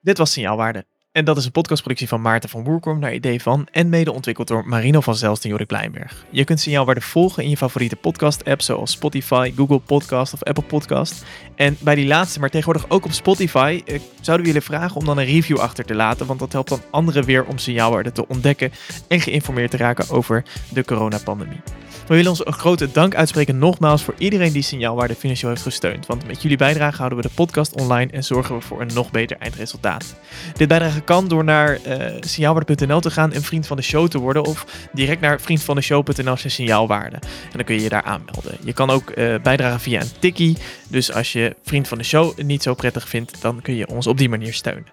Dit 0.00 0.18
was 0.18 0.32
Signaalwaarde. 0.32 0.86
En 1.14 1.24
dat 1.24 1.36
is 1.36 1.44
een 1.44 1.50
podcastproductie 1.50 2.08
van 2.08 2.20
Maarten 2.20 2.48
van 2.48 2.64
Woerkom 2.64 2.98
naar 2.98 3.14
idee 3.14 3.42
van 3.42 3.66
en 3.70 3.88
mede 3.88 4.12
ontwikkeld 4.12 4.48
door 4.48 4.66
Marino 4.66 5.00
van 5.00 5.16
Zelst 5.16 5.44
en 5.44 5.50
Jorik 5.50 5.66
Kleinberg. 5.66 6.24
Je 6.30 6.44
kunt 6.44 6.60
Signaalwaarde 6.60 7.00
volgen 7.00 7.42
in 7.42 7.50
je 7.50 7.56
favoriete 7.56 7.96
podcast-app 7.96 8.62
zoals 8.62 8.90
Spotify, 8.90 9.52
Google 9.56 9.78
Podcast 9.78 10.32
of 10.32 10.42
Apple 10.42 10.64
Podcast. 10.64 11.24
En 11.54 11.76
bij 11.80 11.94
die 11.94 12.06
laatste, 12.06 12.40
maar 12.40 12.50
tegenwoordig 12.50 12.90
ook 12.90 13.04
op 13.04 13.12
Spotify, 13.12 13.82
eh, 13.86 14.00
zouden 14.20 14.46
we 14.46 14.52
willen 14.52 14.66
vragen 14.66 14.96
om 14.96 15.04
dan 15.04 15.18
een 15.18 15.24
review 15.24 15.58
achter 15.58 15.84
te 15.84 15.94
laten, 15.94 16.26
want 16.26 16.38
dat 16.38 16.52
helpt 16.52 16.68
dan 16.68 16.82
anderen 16.90 17.24
weer 17.24 17.44
om 17.44 17.58
Signaalwaarde 17.58 18.12
te 18.12 18.28
ontdekken 18.28 18.72
en 19.08 19.20
geïnformeerd 19.20 19.70
te 19.70 19.76
raken 19.76 20.10
over 20.10 20.44
de 20.72 20.84
coronapandemie. 20.84 21.60
We 22.06 22.14
willen 22.14 22.30
ons 22.30 22.46
een 22.46 22.52
grote 22.52 22.90
dank 22.92 23.14
uitspreken 23.14 23.58
nogmaals 23.58 24.02
voor 24.02 24.14
iedereen 24.18 24.52
die 24.52 24.62
Signaalwaarde 24.62 25.14
financieel 25.14 25.50
heeft 25.50 25.62
gesteund. 25.62 26.06
Want 26.06 26.26
met 26.26 26.42
jullie 26.42 26.56
bijdrage 26.56 26.96
houden 26.96 27.18
we 27.18 27.28
de 27.28 27.34
podcast 27.34 27.74
online 27.74 28.12
en 28.12 28.24
zorgen 28.24 28.54
we 28.54 28.60
voor 28.60 28.80
een 28.80 28.90
nog 28.94 29.10
beter 29.10 29.36
eindresultaat. 29.36 30.14
Dit 30.56 30.68
bijdrage 30.68 31.00
kan 31.04 31.28
door 31.28 31.44
naar 31.44 31.78
uh, 31.86 32.06
signaalwaarde.nl 32.20 33.00
te 33.00 33.10
gaan 33.10 33.32
en 33.32 33.42
vriend 33.42 33.66
van 33.66 33.76
de 33.76 33.82
show 33.82 34.08
te 34.08 34.18
worden. 34.18 34.44
Of 34.44 34.88
direct 34.92 35.20
naar 35.20 35.40
vriendvandeshow.nl 35.40 36.36
signaalwaarde. 36.36 37.16
En 37.16 37.56
dan 37.56 37.64
kun 37.64 37.74
je 37.74 37.82
je 37.82 37.88
daar 37.88 38.02
aanmelden. 38.02 38.56
Je 38.64 38.72
kan 38.72 38.90
ook 38.90 39.10
uh, 39.10 39.34
bijdragen 39.42 39.80
via 39.80 40.00
een 40.00 40.18
tikkie. 40.18 40.56
Dus 40.88 41.12
als 41.12 41.32
je 41.32 41.56
vriend 41.62 41.88
van 41.88 41.98
de 41.98 42.04
show 42.04 42.38
niet 42.40 42.62
zo 42.62 42.74
prettig 42.74 43.08
vindt, 43.08 43.42
dan 43.42 43.60
kun 43.62 43.74
je 43.74 43.88
ons 43.88 44.06
op 44.06 44.18
die 44.18 44.28
manier 44.28 44.54
steunen. 44.54 44.92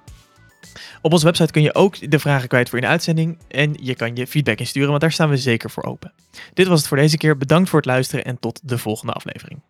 Op 1.01 1.13
onze 1.13 1.25
website 1.25 1.51
kun 1.51 1.61
je 1.61 1.75
ook 1.75 2.11
de 2.11 2.19
vragen 2.19 2.47
kwijt 2.47 2.69
voor 2.69 2.77
in 2.77 2.83
de 2.83 2.89
uitzending 2.89 3.37
en 3.47 3.75
je 3.79 3.95
kan 3.95 4.15
je 4.15 4.27
feedback 4.27 4.59
insturen, 4.59 4.89
want 4.89 5.01
daar 5.01 5.11
staan 5.11 5.29
we 5.29 5.37
zeker 5.37 5.69
voor 5.69 5.83
open. 5.83 6.13
Dit 6.53 6.67
was 6.67 6.79
het 6.79 6.87
voor 6.87 6.97
deze 6.97 7.17
keer. 7.17 7.37
Bedankt 7.37 7.69
voor 7.69 7.79
het 7.79 7.87
luisteren 7.87 8.25
en 8.25 8.39
tot 8.39 8.59
de 8.63 8.77
volgende 8.77 9.13
aflevering. 9.13 9.61